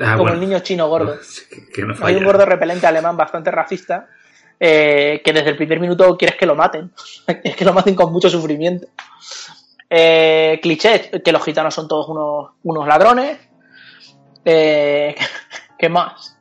Ah, 0.00 0.12
como 0.12 0.24
bueno. 0.24 0.34
el 0.34 0.40
niño 0.40 0.60
chino 0.60 0.88
gordo. 0.88 1.16
Que, 1.50 1.66
que 1.72 1.82
no 1.82 1.94
Hay 2.02 2.14
un 2.14 2.24
gordo 2.24 2.44
repelente 2.46 2.86
alemán 2.86 3.16
bastante 3.16 3.50
racista 3.50 4.06
eh, 4.60 5.20
que 5.24 5.32
desde 5.32 5.50
el 5.50 5.56
primer 5.56 5.80
minuto 5.80 6.16
quieres 6.16 6.36
que 6.36 6.46
lo 6.46 6.54
maten. 6.54 6.92
es 7.26 7.56
que 7.56 7.64
lo 7.64 7.72
maten 7.72 7.94
con 7.94 8.12
mucho 8.12 8.28
sufrimiento. 8.30 8.86
Eh, 9.90 10.58
cliché, 10.62 11.10
que 11.22 11.32
los 11.32 11.42
gitanos 11.42 11.74
son 11.74 11.88
todos 11.88 12.08
unos, 12.08 12.50
unos 12.62 12.86
ladrones. 12.86 13.38
Eh, 14.44 15.14
¿Qué 15.78 15.88
más? 15.88 16.38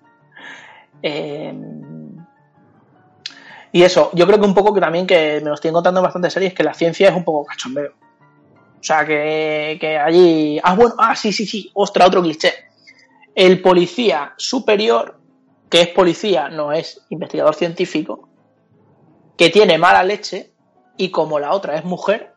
Eh, 1.01 1.53
y 3.71 3.83
eso, 3.83 4.11
yo 4.13 4.25
creo 4.25 4.39
que 4.39 4.45
un 4.45 4.55
poco 4.55 4.73
que 4.73 4.81
también 4.81 5.05
que 5.05 5.39
me 5.41 5.49
lo 5.49 5.53
estoy 5.53 5.69
encontrando 5.69 5.99
en 5.99 6.05
bastantes 6.05 6.33
series 6.33 6.53
que 6.53 6.63
la 6.63 6.73
ciencia 6.73 7.09
es 7.09 7.15
un 7.15 7.23
poco 7.23 7.45
cachondeo. 7.45 7.93
O 8.79 8.83
sea, 8.83 9.05
que, 9.05 9.77
que 9.79 9.97
allí. 9.97 10.59
Ah, 10.63 10.75
bueno, 10.75 10.95
ah, 10.97 11.15
sí, 11.15 11.31
sí, 11.31 11.45
sí. 11.45 11.69
Ostra, 11.73 12.07
otro 12.07 12.21
cliché. 12.21 12.53
El 13.35 13.61
policía 13.61 14.33
superior, 14.37 15.19
que 15.69 15.81
es 15.81 15.87
policía, 15.89 16.49
no 16.49 16.71
es 16.71 17.05
investigador 17.09 17.55
científico, 17.55 18.29
que 19.37 19.49
tiene 19.49 19.77
mala 19.77 20.03
leche 20.03 20.51
y 20.95 21.11
como 21.11 21.39
la 21.39 21.51
otra 21.51 21.75
es 21.75 21.83
mujer, 21.83 22.33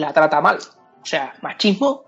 la 0.00 0.12
trata 0.12 0.40
mal. 0.40 0.58
O 1.02 1.06
sea, 1.06 1.34
machismo 1.42 2.04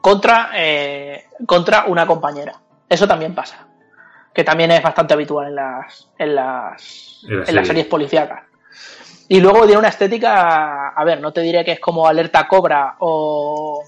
contra, 0.00 0.50
eh, 0.54 1.24
contra 1.46 1.84
una 1.86 2.06
compañera. 2.06 2.60
Eso 2.88 3.06
también 3.08 3.34
pasa. 3.34 3.66
Que 4.32 4.44
también 4.44 4.70
es 4.70 4.82
bastante 4.82 5.14
habitual 5.14 5.48
en 5.48 5.54
las, 5.54 6.10
en 6.18 6.34
las, 6.34 7.26
En 7.28 7.36
la 7.36 7.44
en 7.44 7.46
serie. 7.46 7.54
las 7.54 7.66
series 7.66 7.86
policíacas. 7.86 8.42
Y 9.28 9.40
luego 9.40 9.62
tiene 9.62 9.78
una 9.78 9.88
estética, 9.88 10.88
a 10.88 11.04
ver, 11.04 11.20
no 11.20 11.32
te 11.32 11.40
diré 11.40 11.64
que 11.64 11.72
es 11.72 11.80
como 11.80 12.06
Alerta 12.06 12.46
Cobra 12.46 12.96
o, 12.98 13.82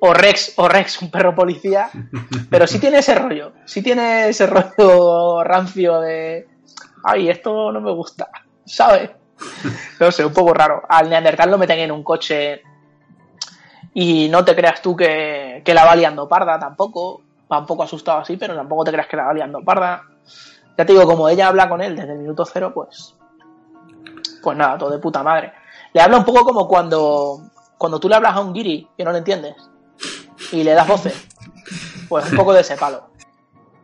o 0.00 0.12
Rex, 0.14 0.54
o 0.56 0.68
Rex, 0.68 1.00
un 1.02 1.10
perro 1.10 1.34
policía, 1.34 1.88
pero 2.50 2.66
sí 2.66 2.80
tiene 2.80 2.98
ese 2.98 3.14
rollo, 3.14 3.52
sí 3.64 3.82
tiene 3.82 4.28
ese 4.28 4.48
rollo 4.48 5.44
rancio 5.44 6.00
de, 6.00 6.48
ay, 7.04 7.30
esto 7.30 7.70
no 7.70 7.80
me 7.80 7.92
gusta, 7.92 8.28
¿sabes? 8.64 9.10
No 10.00 10.10
sé, 10.10 10.24
un 10.24 10.32
poco 10.32 10.52
raro. 10.54 10.82
Al 10.88 11.08
Neandertal 11.08 11.50
lo 11.50 11.58
meten 11.58 11.78
en 11.78 11.92
un 11.92 12.02
coche 12.02 12.62
y 13.94 14.28
no 14.28 14.44
te 14.44 14.54
creas 14.54 14.82
tú 14.82 14.96
que, 14.96 15.62
que 15.64 15.74
la 15.74 15.84
va 15.84 15.94
liando 15.94 16.28
parda 16.28 16.58
tampoco, 16.58 17.22
va 17.50 17.58
un 17.58 17.66
poco 17.66 17.82
asustado 17.82 18.18
así, 18.18 18.36
pero 18.36 18.54
tampoco 18.54 18.84
te 18.84 18.92
creas 18.92 19.06
que 19.06 19.16
la 19.16 19.24
va 19.24 19.34
liando 19.34 19.62
parda. 19.62 20.02
Ya 20.76 20.86
te 20.86 20.92
digo, 20.92 21.06
como 21.06 21.28
ella 21.28 21.48
habla 21.48 21.68
con 21.68 21.82
él 21.82 21.94
desde 21.94 22.12
el 22.12 22.18
minuto 22.18 22.44
cero, 22.44 22.72
pues 22.74 23.14
pues 24.42 24.56
nada, 24.56 24.76
todo 24.76 24.90
de 24.90 24.98
puta 24.98 25.22
madre. 25.22 25.52
Le 25.92 26.00
habla 26.00 26.18
un 26.18 26.24
poco 26.24 26.44
como 26.44 26.66
cuando, 26.66 27.40
cuando 27.78 28.00
tú 28.00 28.08
le 28.08 28.16
hablas 28.16 28.36
a 28.36 28.40
un 28.40 28.52
guiri 28.52 28.88
que 28.96 29.04
no 29.04 29.12
le 29.12 29.18
entiendes 29.18 29.54
y 30.50 30.64
le 30.64 30.72
das 30.72 30.86
voces. 30.86 31.14
Pues 32.08 32.30
un 32.30 32.36
poco 32.36 32.52
de 32.52 32.60
ese 32.60 32.76
palo. 32.76 33.08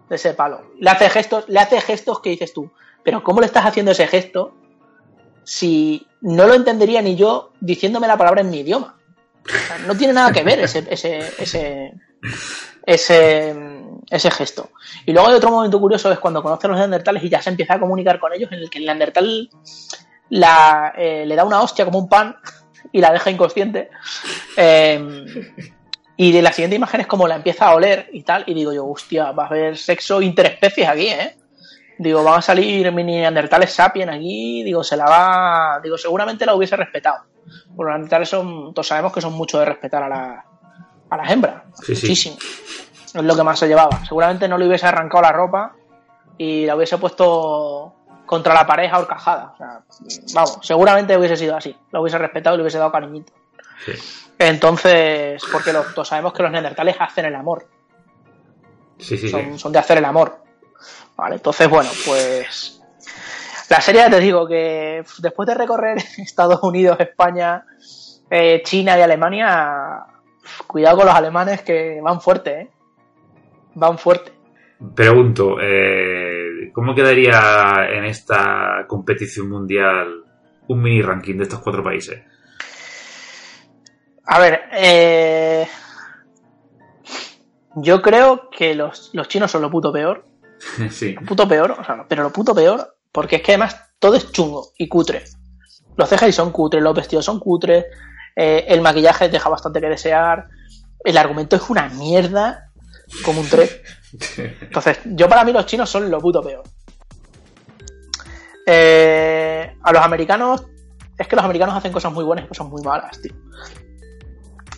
De 0.09 0.17
ese 0.17 0.35
palo. 0.35 0.63
Le 0.79 0.91
hace 0.91 1.09
gestos, 1.09 1.49
le 1.49 1.61
hace 1.61 1.81
gestos 1.81 2.21
que 2.21 2.31
dices 2.31 2.53
tú, 2.53 2.71
pero 3.03 3.23
¿cómo 3.23 3.41
le 3.41 3.47
estás 3.47 3.65
haciendo 3.65 3.93
ese 3.93 4.07
gesto 4.07 4.55
si 5.49 6.07
no 6.21 6.47
lo 6.47 6.53
entendería 6.53 7.01
ni 7.01 7.17
yo 7.17 7.53
diciéndome 7.59 8.07
la 8.07 8.19
palabra 8.19 8.43
en 8.43 8.51
mi 8.51 8.59
idioma? 8.59 8.99
O 9.47 9.67
sea, 9.67 9.79
no 9.79 9.97
tiene 9.97 10.13
nada 10.13 10.31
que 10.31 10.43
ver 10.43 10.61
ese, 10.61 10.87
ese, 10.91 11.21
ese, 11.39 11.95
ese, 12.85 13.57
ese 14.11 14.31
gesto. 14.31 14.69
Y 15.07 15.13
luego 15.13 15.29
hay 15.29 15.37
otro 15.37 15.51
momento 15.51 15.81
curioso, 15.81 16.13
es 16.13 16.19
cuando 16.19 16.43
conoce 16.43 16.67
a 16.67 16.71
los 16.71 16.79
neandertales 16.79 17.25
y 17.25 17.31
ya 17.31 17.41
se 17.41 17.49
empieza 17.49 17.75
a 17.75 17.81
comunicar 17.81 18.21
con 18.21 18.35
ellos, 18.35 18.53
en 18.53 18.59
el 18.59 18.69
que 18.69 18.79
el 18.79 18.85
neandertal 18.85 19.49
la, 20.29 20.93
eh, 20.99 21.25
le 21.25 21.35
da 21.35 21.47
una 21.47 21.63
hostia 21.63 21.87
como 21.87 21.99
un 21.99 22.11
pan 22.11 22.37
y 22.93 23.01
la 23.01 23.11
deja 23.11 23.31
inconsciente. 23.31 23.89
Eh, 24.55 25.01
y 26.19 26.31
de 26.31 26.43
la 26.43 26.53
siguiente 26.53 26.77
imagen 26.77 27.01
es 27.01 27.07
como 27.07 27.27
la 27.27 27.37
empieza 27.37 27.69
a 27.69 27.75
oler 27.75 28.11
y 28.13 28.23
tal. 28.23 28.45
Y 28.47 28.53
digo 28.53 28.75
yo, 28.75 28.87
hostia, 28.87 29.33
va 29.33 29.45
a 29.45 29.47
haber 29.47 29.79
sexo 29.79 30.21
interespecies 30.21 30.87
aquí, 30.87 31.07
¿eh? 31.07 31.38
Digo, 31.99 32.23
van 32.23 32.39
a 32.39 32.43
salir 32.43 32.93
mini 32.93 33.17
neandertales 33.17 33.73
sapiens 33.73 34.13
aquí. 34.13 34.63
Digo, 34.63 34.85
se 34.85 34.97
la 34.97 35.05
va. 35.05 35.81
Digo, 35.83 35.99
seguramente 35.99 36.47
la 36.47 36.55
hubiese 36.55 36.77
respetado. 36.77 37.25
Porque 37.45 37.91
los 37.91 37.91
neandertales 37.91 38.29
son. 38.29 38.73
Todos 38.73 38.87
sabemos 38.87 39.13
que 39.13 39.21
son 39.21 39.33
mucho 39.33 39.59
de 39.59 39.65
respetar 39.65 40.05
a, 40.05 40.09
la, 40.09 40.45
a 41.11 41.17
las 41.17 41.31
hembras. 41.31 41.65
Sí, 41.75 41.97
sí. 41.97 42.07
Muchísimo. 42.07 42.37
Es 43.15 43.25
lo 43.25 43.35
que 43.35 43.43
más 43.43 43.59
se 43.59 43.67
llevaba. 43.67 44.05
Seguramente 44.07 44.47
no 44.49 44.59
le 44.59 44.69
hubiese 44.69 44.87
arrancado 44.87 45.23
la 45.23 45.33
ropa 45.33 45.75
y 46.37 46.67
la 46.67 46.77
hubiese 46.77 46.99
puesto 46.99 47.95
contra 48.27 48.55
la 48.55 48.67
pareja 48.67 48.99
horcajada. 48.99 49.53
O 49.55 49.57
sea, 49.57 49.81
vamos, 50.35 50.59
seguramente 50.63 51.17
hubiese 51.17 51.37
sido 51.37 51.57
así. 51.57 51.75
La 51.91 52.01
hubiese 52.01 52.19
respetado 52.19 52.55
y 52.55 52.59
le 52.59 52.63
hubiese 52.63 52.79
dado 52.79 52.93
cariñito. 52.93 53.33
Sí. 53.85 53.93
Entonces, 54.39 55.43
porque 55.51 55.73
los, 55.73 55.95
todos 55.95 56.07
sabemos 56.07 56.33
que 56.33 56.43
los 56.43 56.53
neandertales 56.53 56.95
hacen 57.01 57.25
el 57.25 57.35
amor. 57.35 57.67
Sí, 58.99 59.17
sí, 59.17 59.19
sí. 59.19 59.29
Son, 59.31 59.59
son 59.59 59.73
de 59.73 59.79
hacer 59.81 59.99
el 59.99 60.05
amor. 60.05 60.43
Vale, 61.17 61.37
entonces, 61.37 61.69
bueno, 61.69 61.91
pues. 62.07 62.81
La 63.71 63.81
serie, 63.81 64.09
te 64.09 64.21
digo 64.21 64.47
que 64.47 65.05
después 65.19 65.47
de 65.47 65.55
recorrer 65.55 65.99
Estados 66.19 66.63
Unidos, 66.63 66.99
España, 67.01 67.65
eh, 68.31 68.63
China 68.65 68.99
y 68.99 69.03
Alemania, 69.03 70.05
cuidado 70.67 70.99
con 70.99 71.07
los 71.07 71.15
alemanes 71.15 71.63
que 71.63 72.01
van 72.03 72.21
fuerte, 72.21 72.61
¿eh? 72.61 72.71
Van 73.75 73.99
fuerte. 73.99 74.33
Pregunto, 74.95 75.57
eh, 75.61 76.71
¿cómo 76.73 76.95
quedaría 76.95 77.89
en 77.91 78.05
esta 78.05 78.85
competición 78.87 79.49
mundial 79.49 80.25
un 80.69 80.83
mini 80.83 81.03
ranking 81.03 81.37
de 81.37 81.43
estos 81.43 81.61
cuatro 81.61 81.83
países? 81.83 82.23
A 84.25 84.39
ver, 84.39 84.61
eh, 84.73 85.67
yo 87.77 88.01
creo 88.01 88.51
que 88.51 88.75
los, 88.75 89.11
los 89.15 89.27
chinos 89.27 89.51
son 89.51 89.63
lo 89.63 89.71
puto 89.71 89.93
peor. 89.93 90.28
sí. 90.91 91.15
Lo 91.15 91.23
puto 91.23 91.49
peor, 91.49 91.73
o 91.73 91.85
sea, 91.85 92.07
pero 92.09 92.23
lo 92.23 92.33
puto 92.33 92.55
peor, 92.55 92.97
porque 93.13 93.37
es 93.37 93.43
que 93.43 93.53
además 93.53 93.77
todo 93.99 94.15
es 94.15 94.31
chungo 94.33 94.73
y 94.79 94.89
cutre. 94.89 95.25
Los 95.97 96.09
CGI 96.09 96.33
son 96.33 96.53
cutres, 96.53 96.83
los 96.83 96.95
vestidos 96.95 97.25
son 97.25 97.41
cutres, 97.41 97.87
eh, 98.37 98.65
el 98.69 98.81
maquillaje 98.81 99.29
deja 99.29 99.49
bastante 99.49 99.81
que 99.81 99.89
desear, 99.89 100.49
el 101.05 101.17
argumento 101.17 101.57
es 101.57 101.69
una 101.69 101.89
mierda 101.89 102.71
como 103.25 103.41
un 103.41 103.49
3. 103.49 103.83
Entonces, 104.61 105.01
yo 105.05 105.29
para 105.29 105.45
mí 105.45 105.53
los 105.53 105.67
chinos 105.67 105.91
son 105.91 106.11
lo 106.11 106.21
puto 106.21 106.43
peor. 106.43 106.63
Eh, 108.67 109.77
a 109.83 109.93
los 109.93 110.03
americanos, 110.03 110.67
es 111.17 111.27
que 111.27 111.37
los 111.37 111.45
americanos 111.45 111.75
hacen 111.75 111.93
cosas 111.93 112.13
muy 112.13 112.25
buenas 112.25 112.45
y 112.45 112.49
cosas 112.49 112.67
muy 112.69 112.83
malas, 112.83 113.21
tío. 113.21 113.33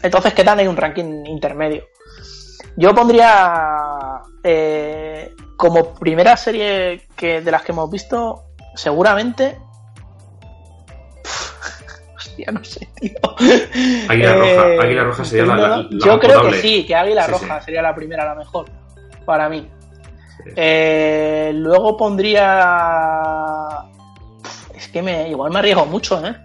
Entonces 0.03 0.33
quedan 0.33 0.61
en 0.61 0.69
un 0.69 0.77
ranking 0.77 1.27
intermedio. 1.27 1.85
Yo 2.77 2.95
pondría 2.95 4.23
eh, 4.43 5.35
como 5.61 5.95
primera 5.95 6.37
serie 6.39 7.03
que 7.17 7.41
de 7.43 7.51
las 7.51 7.63
que 7.63 7.73
hemos 7.73 7.91
visto, 7.91 8.45
seguramente. 8.75 9.59
Hostia, 12.17 12.51
no 12.53 12.65
sé, 12.65 12.89
tío. 12.97 13.13
Águila 14.09 14.33
Eh, 14.37 14.39
Roja. 14.39 14.83
Águila 14.85 15.05
Roja 15.05 15.25
sería 15.25 15.47
la, 15.47 15.57
la- 15.57 15.77
la 15.79 15.89
Yo 15.91 16.19
creo 16.19 16.37
potable. 16.39 16.57
que 16.57 16.63
sí, 16.63 16.87
que 16.87 16.95
Águila 16.95 17.25
Sí, 17.27 17.33
Roja 17.33 17.59
sí. 17.61 17.65
sería 17.67 17.83
la 17.83 17.95
primera, 17.95 18.25
la 18.25 18.35
mejor. 18.35 18.67
Para 19.25 19.49
mí. 19.49 19.69
Sí. 20.45 20.51
Eh, 20.57 21.53
luego 21.55 21.97
pondría. 21.97 23.67
Es 24.75 24.89
que 24.89 25.03
me, 25.03 25.29
igual 25.29 25.53
me 25.53 25.59
arriesgo 25.59 25.85
mucho, 25.87 26.25
¿eh? 26.27 26.37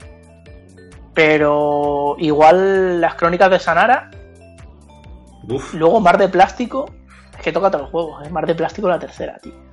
Pero 1.14 2.16
igual 2.20 3.00
las 3.00 3.16
crónicas 3.16 3.50
de 3.50 3.60
Sanara. 3.60 4.12
Uf, 5.48 5.74
Luego 5.74 6.00
Mar 6.02 6.18
de 6.18 6.28
Plástico. 6.28 6.86
Es 7.46 7.50
que 7.50 7.54
toca 7.54 7.70
todos 7.70 7.84
los 7.84 7.92
juegos, 7.92 8.26
¿eh? 8.26 8.30
Mar 8.32 8.48
de 8.48 8.56
Plástico 8.56 8.90
la 8.90 8.98
tercera, 8.98 9.38
tío. 9.38 9.54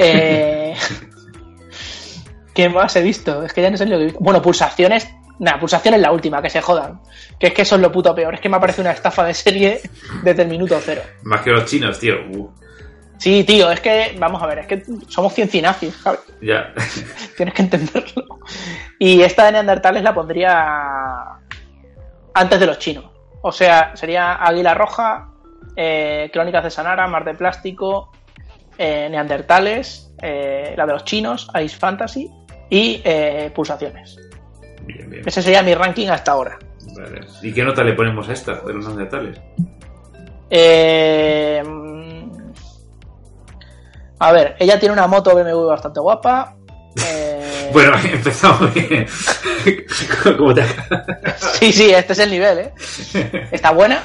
Eh, 0.00 0.76
¿Qué 2.54 2.68
más 2.68 2.94
he 2.94 3.02
visto? 3.02 3.42
Es 3.42 3.52
que 3.52 3.62
ya 3.62 3.68
no 3.68 3.76
sé 3.76 3.84
lo 3.84 3.96
que 3.96 4.02
he 4.02 4.04
visto. 4.06 4.20
Bueno, 4.20 4.40
pulsaciones. 4.40 5.08
Nada, 5.40 5.58
pulsaciones 5.58 6.00
la 6.00 6.12
última, 6.12 6.40
que 6.40 6.48
se 6.48 6.60
jodan. 6.62 7.00
Que 7.38 7.48
es 7.48 7.52
que 7.52 7.62
eso 7.62 7.74
es 7.74 7.82
lo 7.82 7.90
puto 7.90 8.14
peor. 8.14 8.32
Es 8.34 8.40
que 8.40 8.48
me 8.48 8.60
parece 8.60 8.80
una 8.80 8.92
estafa 8.92 9.24
de 9.24 9.34
serie 9.34 9.80
desde 10.22 10.42
el 10.42 10.48
minuto 10.48 10.78
cero. 10.80 11.02
más 11.24 11.40
que 11.40 11.50
los 11.50 11.64
chinos, 11.64 11.98
tío. 11.98 12.14
Uh, 12.32 12.48
Sí, 13.18 13.42
tío, 13.42 13.68
es 13.72 13.80
que, 13.80 14.16
vamos 14.20 14.40
a 14.40 14.46
ver, 14.46 14.60
es 14.60 14.66
que 14.68 14.84
somos 15.08 15.34
ciencinazis, 15.34 15.96
¿sabes? 15.96 16.20
ya. 16.40 16.72
Tienes 17.36 17.52
que 17.54 17.62
entenderlo. 17.62 18.38
Y 19.00 19.22
esta 19.22 19.46
de 19.46 19.52
Neandertales 19.52 20.04
la 20.04 20.14
pondría 20.14 20.64
antes 22.34 22.60
de 22.60 22.66
los 22.66 22.78
chinos. 22.78 23.06
O 23.42 23.50
sea, 23.50 23.96
sería 23.96 24.34
Águila 24.34 24.74
Roja, 24.74 25.32
eh, 25.76 26.30
Crónicas 26.32 26.64
de 26.64 26.70
Sanara, 26.70 27.06
Mar 27.06 27.24
de 27.24 27.34
Plástico, 27.34 28.12
eh, 28.76 29.08
Neandertales, 29.10 30.12
eh, 30.22 30.74
la 30.76 30.86
de 30.86 30.92
los 30.92 31.04
chinos, 31.04 31.48
Ice 31.62 31.76
Fantasy 31.76 32.30
y 32.70 33.02
Pulsaciones. 33.54 34.18
Bien, 34.82 35.10
bien. 35.10 35.22
Ese 35.26 35.42
sería 35.42 35.62
mi 35.62 35.74
ranking 35.74 36.08
hasta 36.08 36.32
ahora. 36.32 36.58
Vale. 36.96 37.20
¿Y 37.42 37.52
qué 37.52 37.62
nota 37.62 37.82
le 37.82 37.92
ponemos 37.92 38.28
a 38.28 38.32
esta 38.32 38.54
de 38.60 38.72
los 38.72 38.84
neandertales? 38.86 39.40
Eh, 40.50 41.62
mm, 41.64 42.52
a 44.18 44.32
ver, 44.32 44.56
ella 44.58 44.78
tiene 44.78 44.94
una 44.94 45.06
moto 45.06 45.34
BMW 45.34 45.66
bastante 45.66 46.00
guapa. 46.00 46.54
Bueno, 47.70 47.92
empezamos 48.12 48.72
bien. 48.72 49.06
¿Cómo 50.38 50.54
te 50.54 50.64
Sí, 51.36 51.70
sí, 51.70 51.90
este 51.90 52.14
es 52.14 52.18
el 52.18 52.30
nivel, 52.30 52.58
¿eh? 52.58 52.72
Está 53.52 53.72
buena. 53.72 54.02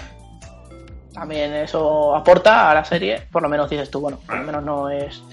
También 1.24 1.54
eso 1.54 2.14
aporta 2.14 2.70
a 2.70 2.74
la 2.74 2.84
serie. 2.84 3.22
Por 3.32 3.42
lo 3.42 3.48
menos 3.48 3.70
dices 3.70 3.90
tú, 3.90 4.02
bueno, 4.02 4.20
por 4.28 4.38
lo 4.40 4.44
menos 4.44 4.62
no 4.62 4.90
es, 4.90 5.24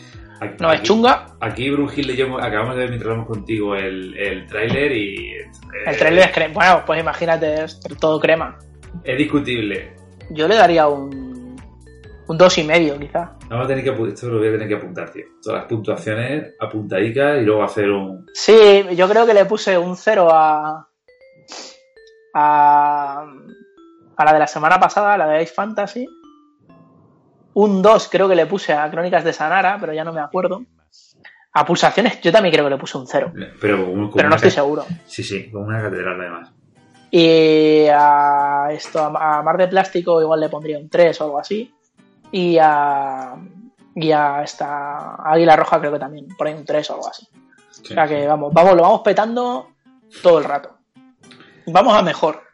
no 0.61 0.73
es 0.73 0.83
chunga. 0.83 1.27
Aquí, 1.41 1.67
yo 1.67 2.39
acabamos 2.39 2.77
de 2.77 2.83
ver 2.83 2.91
mientras 2.91 3.11
hablamos 3.11 3.27
contigo 3.27 3.75
el, 3.75 4.17
el 4.17 4.47
tráiler 4.47 4.93
y... 4.93 5.33
eh, 5.33 5.51
El 5.87 5.97
trailer 5.97 6.27
es 6.27 6.33
crema. 6.33 6.55
Bueno, 6.55 6.83
pues 6.87 7.01
imagínate, 7.01 7.65
es 7.65 7.81
todo 7.99 8.21
crema. 8.21 8.57
Es 9.03 9.19
discutible. 9.19 9.93
Yo 10.31 10.47
le 10.47 10.55
daría 10.55 10.87
un, 10.87 11.57
un 12.29 12.39
dos 12.39 12.57
y 12.59 12.63
medio, 12.63 12.97
quizá. 12.97 13.33
Vamos 13.49 13.65
a 13.65 13.69
tener 13.69 13.83
que 13.83 13.91
esto 13.91 14.29
lo 14.29 14.39
voy 14.39 14.47
a 14.47 14.53
tener 14.53 14.69
que 14.69 14.77
apuntar, 14.77 15.11
tío. 15.11 15.25
Todas 15.43 15.63
las 15.63 15.69
puntuaciones 15.69 16.55
apuntadicas 16.61 17.43
y 17.43 17.45
luego 17.45 17.65
hacer 17.65 17.91
un... 17.91 18.27
Sí, 18.33 18.85
yo 18.95 19.09
creo 19.09 19.27
que 19.27 19.35
le 19.35 19.45
puse 19.45 19.77
un 19.77 19.97
cero 19.97 20.29
a, 20.31 20.87
a, 22.33 23.27
a 24.21 24.25
la 24.27 24.33
de 24.35 24.39
la 24.39 24.47
semana 24.47 24.79
pasada, 24.79 25.17
la 25.17 25.27
de 25.27 25.43
Ice 25.43 25.55
Fantasy. 25.55 26.07
Un 27.55 27.81
2 27.81 28.09
creo 28.11 28.29
que 28.29 28.35
le 28.35 28.47
puse 28.47 28.73
a 28.75 28.91
Crónicas 28.91 29.25
de 29.25 29.33
Sanara, 29.33 29.79
pero 29.81 29.95
ya 29.95 30.05
no 30.05 30.13
me 30.13 30.21
acuerdo. 30.21 30.63
A 31.53 31.65
Pulsaciones 31.65 32.21
yo 32.21 32.31
también 32.31 32.53
creo 32.53 32.67
que 32.67 32.71
le 32.71 32.79
puse 32.79 32.99
un 32.99 33.07
cero, 33.07 33.33
Pero, 33.61 33.79
como, 33.79 33.95
como 33.95 34.13
pero 34.13 34.29
no 34.29 34.37
estoy 34.37 34.51
seguro. 34.51 34.85
Sí, 35.07 35.25
sí, 35.25 35.51
como 35.51 35.67
una 35.67 35.83
catedral 35.83 36.21
además. 36.21 36.53
Y 37.11 37.87
a 37.87 38.69
esto, 38.71 39.03
a 39.03 39.43
Mar 39.43 39.57
de 39.57 39.69
Plástico 39.69 40.21
igual 40.21 40.39
le 40.39 40.49
pondría 40.49 40.79
un 40.79 40.89
3 40.89 41.21
o 41.23 41.25
algo 41.25 41.39
así. 41.41 41.75
Y 42.31 42.59
a, 42.61 43.35
y 43.97 44.13
a 44.13 44.43
esta 44.43 45.17
Águila 45.17 45.57
Roja 45.57 45.81
creo 45.81 45.93
que 45.93 45.99
también, 45.99 46.29
por 46.37 46.47
ahí 46.47 46.55
un 46.55 46.65
3 46.65 46.91
o 46.91 46.95
algo 46.95 47.09
así. 47.09 47.27
Sí. 47.71 47.95
O 47.95 47.95
sea 47.95 48.07
que 48.07 48.27
vamos, 48.27 48.53
vamos, 48.53 48.77
lo 48.77 48.83
vamos 48.83 49.01
petando 49.01 49.71
todo 50.23 50.39
el 50.39 50.45
rato. 50.45 50.77
Vamos 51.67 51.97
a 51.97 52.03
mejor. 52.03 52.50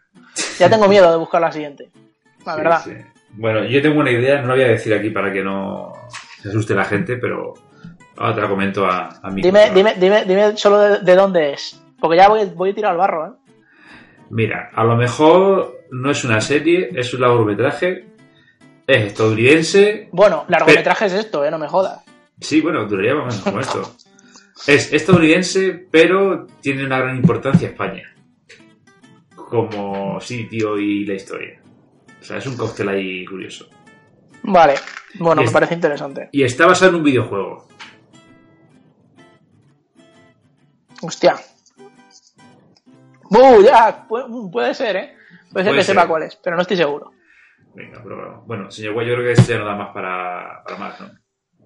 Ya 0.59 0.70
tengo 0.70 0.89
miedo 0.89 1.11
de 1.11 1.16
buscar 1.16 1.41
la 1.41 1.53
siguiente. 1.53 1.89
La 2.45 2.53
Sí, 2.55 2.59
verdad. 2.61 2.81
sí. 2.85 2.93
Bueno, 3.33 3.65
yo 3.65 3.83
tengo 3.83 4.01
una 4.01 4.11
idea, 4.11 4.41
no 4.41 4.49
la 4.49 4.55
voy 4.55 4.65
a 4.65 4.69
decir 4.69 4.95
aquí 4.95 5.11
para 5.11 5.33
que 5.33 5.43
no 5.43 5.93
se 6.43 6.49
asuste 6.49 6.74
la 6.74 6.85
gente, 6.85 7.16
pero 7.16 7.55
ahora 8.16 8.35
te 8.35 8.41
la 8.41 8.49
comento 8.49 8.87
a, 8.87 9.19
a 9.23 9.31
mi 9.31 9.43
Dime, 9.43 9.70
dime, 9.74 9.95
dime, 9.99 10.24
dime 10.24 10.57
solo 10.57 10.78
de, 10.78 10.99
de 11.01 11.15
dónde 11.16 11.53
es. 11.53 11.83
Porque 12.01 12.16
ya 12.16 12.28
voy, 12.28 12.45
voy 12.55 12.70
a 12.70 12.74
tirar 12.74 12.93
al 12.93 12.99
barro, 12.99 13.27
¿eh? 13.27 13.31
Mira, 14.31 14.70
a 14.74 14.85
lo 14.85 14.97
mejor 14.97 15.83
no 15.91 16.11
es 16.11 16.24
una 16.24 16.41
serie, 16.41 16.91
es 16.95 17.12
un 17.15 17.20
largometraje, 17.20 18.07
es 18.87 19.05
estadounidense. 19.07 20.09
Bueno, 20.12 20.45
largometraje 20.49 21.07
es 21.07 21.12
esto, 21.12 21.45
¿eh? 21.45 21.51
No 21.51 21.59
me 21.59 21.69
jodas. 21.69 22.03
Sí, 22.41 22.61
bueno, 22.61 22.85
duraría 22.87 23.15
más 23.15 23.23
o 23.24 23.27
menos 23.27 23.43
como 23.45 23.61
esto. 23.61 23.93
Es 24.66 24.93
estadounidense, 24.93 25.87
pero 25.91 26.47
tiene 26.61 26.85
una 26.87 26.99
gran 26.99 27.16
importancia 27.16 27.69
España. 27.69 28.11
Como 29.48 30.20
sitio 30.20 30.78
y 30.78 31.05
la 31.06 31.14
historia. 31.14 31.62
O 32.20 32.24
sea, 32.24 32.39
es 32.39 32.47
un 32.47 32.56
cóctel 32.56 32.89
ahí 32.89 33.24
curioso. 33.24 33.68
Vale. 34.43 34.74
Bueno, 35.18 35.43
me 35.43 35.51
parece 35.51 35.74
interesante. 35.74 36.28
Y 36.32 36.43
está 36.43 36.66
basado 36.66 36.90
en 36.90 36.97
un 36.97 37.02
videojuego. 37.05 37.68
Hostia. 41.02 41.36
¡Uh! 43.31 43.62
Ya, 43.62 44.06
pu- 44.09 44.51
puede 44.51 44.74
ser, 44.74 44.97
¿eh? 44.97 45.16
Puede 45.52 45.64
ser 45.64 45.73
Puede 45.73 45.78
que 45.78 45.82
ser. 45.85 45.94
sepa 45.94 46.09
cuál 46.09 46.23
es, 46.24 46.36
pero 46.36 46.56
no 46.56 46.62
estoy 46.62 46.77
seguro. 46.77 47.12
Venga, 47.74 48.01
pero 48.02 48.43
bueno, 48.47 48.70
señor 48.70 48.94
Guay, 48.94 49.06
yo 49.09 49.14
creo 49.14 49.35
que 49.35 49.43
ya 49.43 49.59
no 49.59 49.64
da 49.66 49.74
más 49.77 49.93
para, 49.93 50.62
para 50.64 50.78
más, 50.78 51.01
¿no? 51.01 51.10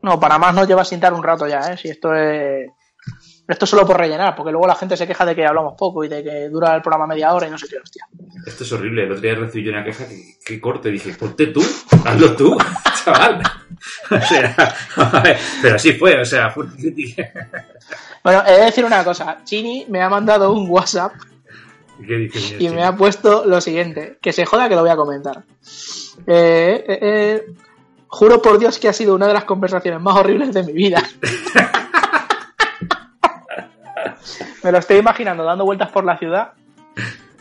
No, 0.03 0.19
para 0.19 0.39
más 0.39 0.55
nos 0.55 0.67
lleva 0.67 0.83
a 0.83 0.87
sentar 0.87 1.13
un 1.13 1.23
rato 1.23 1.47
ya, 1.47 1.61
¿eh? 1.73 1.77
Si 1.77 1.89
esto 1.89 2.15
es. 2.15 2.69
Esto 3.53 3.65
es 3.65 3.71
solo 3.71 3.87
por 3.87 3.99
rellenar, 3.99 4.35
porque 4.35 4.53
luego 4.53 4.67
la 4.67 4.75
gente 4.75 4.97
se 4.97 5.07
queja 5.07 5.25
de 5.25 5.35
que 5.35 5.47
hablamos 5.47 5.75
poco 5.77 6.05
y 6.05 6.09
de 6.09 6.23
que 6.23 6.49
dura 6.49 6.75
el 6.75 6.83
programa 6.83 7.07
media 7.07 7.33
hora 7.35 7.47
y 7.47 7.51
no 7.51 7.59
sé 7.59 7.67
qué, 7.69 7.79
hostia. 7.79 8.07
Esto 8.47 8.65
es 8.65 8.73
horrible. 8.73 9.05
El 9.05 9.13
otro 9.13 9.23
día 9.23 9.35
recibí 9.35 9.65
yo 9.65 9.73
una 9.73 9.85
queja 9.85 10.07
que, 10.09 10.39
que 10.45 10.61
corte. 10.61 10.91
Dije, 10.91 11.15
ponte 11.15 11.49
tú, 11.49 11.63
hazlo 12.05 12.35
tú, 12.37 12.57
chaval. 13.05 13.43
O 14.11 14.21
sea, 14.21 14.55
a 14.97 15.21
ver, 15.21 15.39
pero 15.63 15.77
así 15.77 15.95
fue, 15.95 16.21
o 16.21 16.25
sea, 16.25 16.51
fue. 16.51 16.67
Bueno, 18.23 18.43
he 18.47 18.53
de 18.53 18.65
decir 18.67 18.85
una 18.85 19.03
cosa. 19.03 19.39
Chini 19.43 19.87
me 19.89 20.03
ha 20.03 20.09
mandado 20.11 20.53
un 20.53 20.69
WhatsApp 20.69 21.15
¿Qué 22.07 22.17
dice, 22.17 22.41
señor 22.41 22.63
y 22.63 22.69
me 22.71 22.85
ha 22.85 22.97
puesto 22.97 23.45
lo 23.47 23.61
siguiente. 23.61 24.19
Que 24.21 24.33
se 24.33 24.47
joda 24.47 24.69
que 24.69 24.75
lo 24.75 24.83
voy 24.83 24.91
a 24.91 24.97
comentar. 24.97 25.45
Eh, 26.27 26.85
eh, 26.87 26.99
eh, 27.03 27.47
juro 28.07 28.43
por 28.43 28.59
Dios 28.59 28.79
que 28.79 28.89
ha 28.89 28.93
sido 28.93 29.15
una 29.15 29.27
de 29.27 29.35
las 29.35 29.45
conversaciones 29.45 30.01
más 30.01 30.17
horribles 30.17 30.53
de 30.53 30.63
mi 30.63 30.73
vida. 30.73 31.03
Me 34.63 34.73
lo 34.73 34.79
estoy 34.79 34.99
imaginando 34.99 35.45
dando 35.45 35.65
vueltas 35.65 35.91
por 35.91 36.05
la 36.05 36.19
ciudad, 36.19 36.53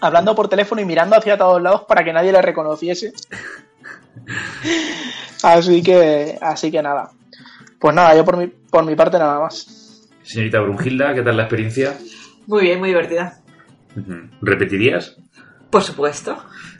hablando 0.02 0.36
por 0.36 0.48
teléfono 0.48 0.82
y 0.82 0.86
mirando 0.86 1.16
hacia 1.16 1.38
todos 1.38 1.62
lados 1.62 1.84
para 1.88 2.04
que 2.04 2.14
nadie 2.14 2.32
le 2.32 2.42
reconociese. 2.42 3.14
Así 5.44 5.82
que, 5.82 6.38
así 6.42 6.72
que 6.72 6.82
nada. 6.82 7.12
Pues 7.80 7.96
nada, 7.96 8.16
yo 8.16 8.26
por 8.26 8.38
mi, 8.38 8.48
por 8.48 8.86
mi 8.86 8.96
parte 8.96 9.18
nada 9.18 9.40
más. 9.40 10.08
Señorita 10.24 10.60
Brunhilda, 10.60 11.14
¿qué 11.14 11.22
tal 11.22 11.38
la 11.38 11.44
experiencia? 11.44 11.98
Muy 12.48 12.64
bien, 12.64 12.80
muy 12.80 12.90
divertida. 12.90 13.40
¿Repetirías? 14.42 15.18
Por 15.70 15.84
supuesto. 15.84 16.38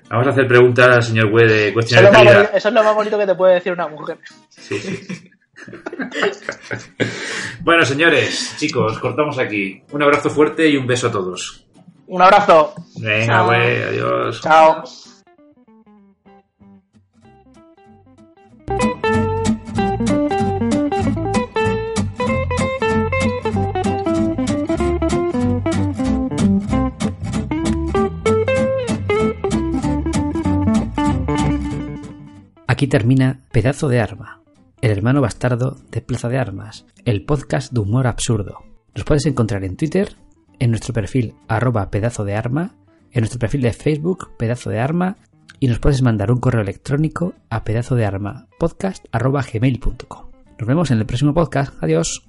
Vamos 0.10 0.28
a 0.28 0.32
hacer 0.32 0.48
preguntas 0.48 0.88
al 0.88 1.04
señor 1.04 1.28
Web 1.32 1.48
de 1.48 1.70
Eso 1.70 1.80
es, 1.80 1.90
de 1.90 2.10
calidad. 2.10 2.36
bonito, 2.36 2.58
eso 2.58 2.68
es 2.68 2.74
lo 2.74 2.84
más 2.84 2.96
bonito 2.96 3.18
que 3.18 3.26
te 3.28 3.36
puede 3.36 3.54
decir 3.56 3.72
una 3.72 3.88
mujer. 3.88 4.18
Sí, 4.50 4.80
sí. 4.80 5.32
bueno, 7.62 7.86
señores, 7.86 8.56
chicos, 8.58 9.00
cortamos 9.00 9.38
aquí. 9.40 9.84
Un 9.92 10.04
abrazo 10.04 10.30
fuerte 10.30 10.68
y 10.70 10.78
un 10.78 10.88
beso 10.88 11.08
a 11.08 11.12
todos. 11.12 11.66
Un 12.08 12.22
abrazo. 12.22 12.74
Venga, 12.98 13.44
güey, 13.44 13.84
adiós. 13.84 14.42
Chao. 14.42 14.84
Aquí 32.80 32.88
termina 32.88 33.42
Pedazo 33.52 33.90
de 33.90 34.00
Arma, 34.00 34.39
el 34.82 34.92
hermano 34.92 35.22
bastardo 35.22 35.78
de 35.92 36.02
Plaza 36.02 36.30
de 36.30 36.38
Armas, 36.38 36.86
el 37.06 37.26
podcast 37.26 37.74
de 37.74 37.80
humor 37.82 38.08
absurdo. 38.08 38.60
Nos 38.96 39.04
puedes 39.04 39.26
encontrar 39.26 39.64
en 39.64 39.76
Twitter, 39.76 40.16
en 40.60 40.72
nuestro 40.72 40.94
perfil 40.94 41.36
arroba 41.48 41.90
pedazo 41.90 42.24
de 42.26 42.36
arma, 42.36 42.76
en 43.12 43.22
nuestro 43.22 43.40
perfil 43.40 43.62
de 43.62 43.74
Facebook 43.74 44.38
pedazo 44.38 44.70
de 44.70 44.80
arma 44.80 45.18
y 45.60 45.68
nos 45.68 45.80
puedes 45.80 46.02
mandar 46.02 46.32
un 46.32 46.40
correo 46.40 46.62
electrónico 46.62 47.34
a 47.50 47.64
pedazo 47.64 47.96
de 47.96 48.06
arma 48.06 48.48
podcast 48.58 49.06
arroba 49.12 49.44
gmail.com. 49.52 50.30
Nos 50.58 50.68
vemos 50.68 50.92
en 50.92 51.00
el 51.00 51.06
próximo 51.06 51.34
podcast. 51.34 51.74
Adiós. 51.82 52.29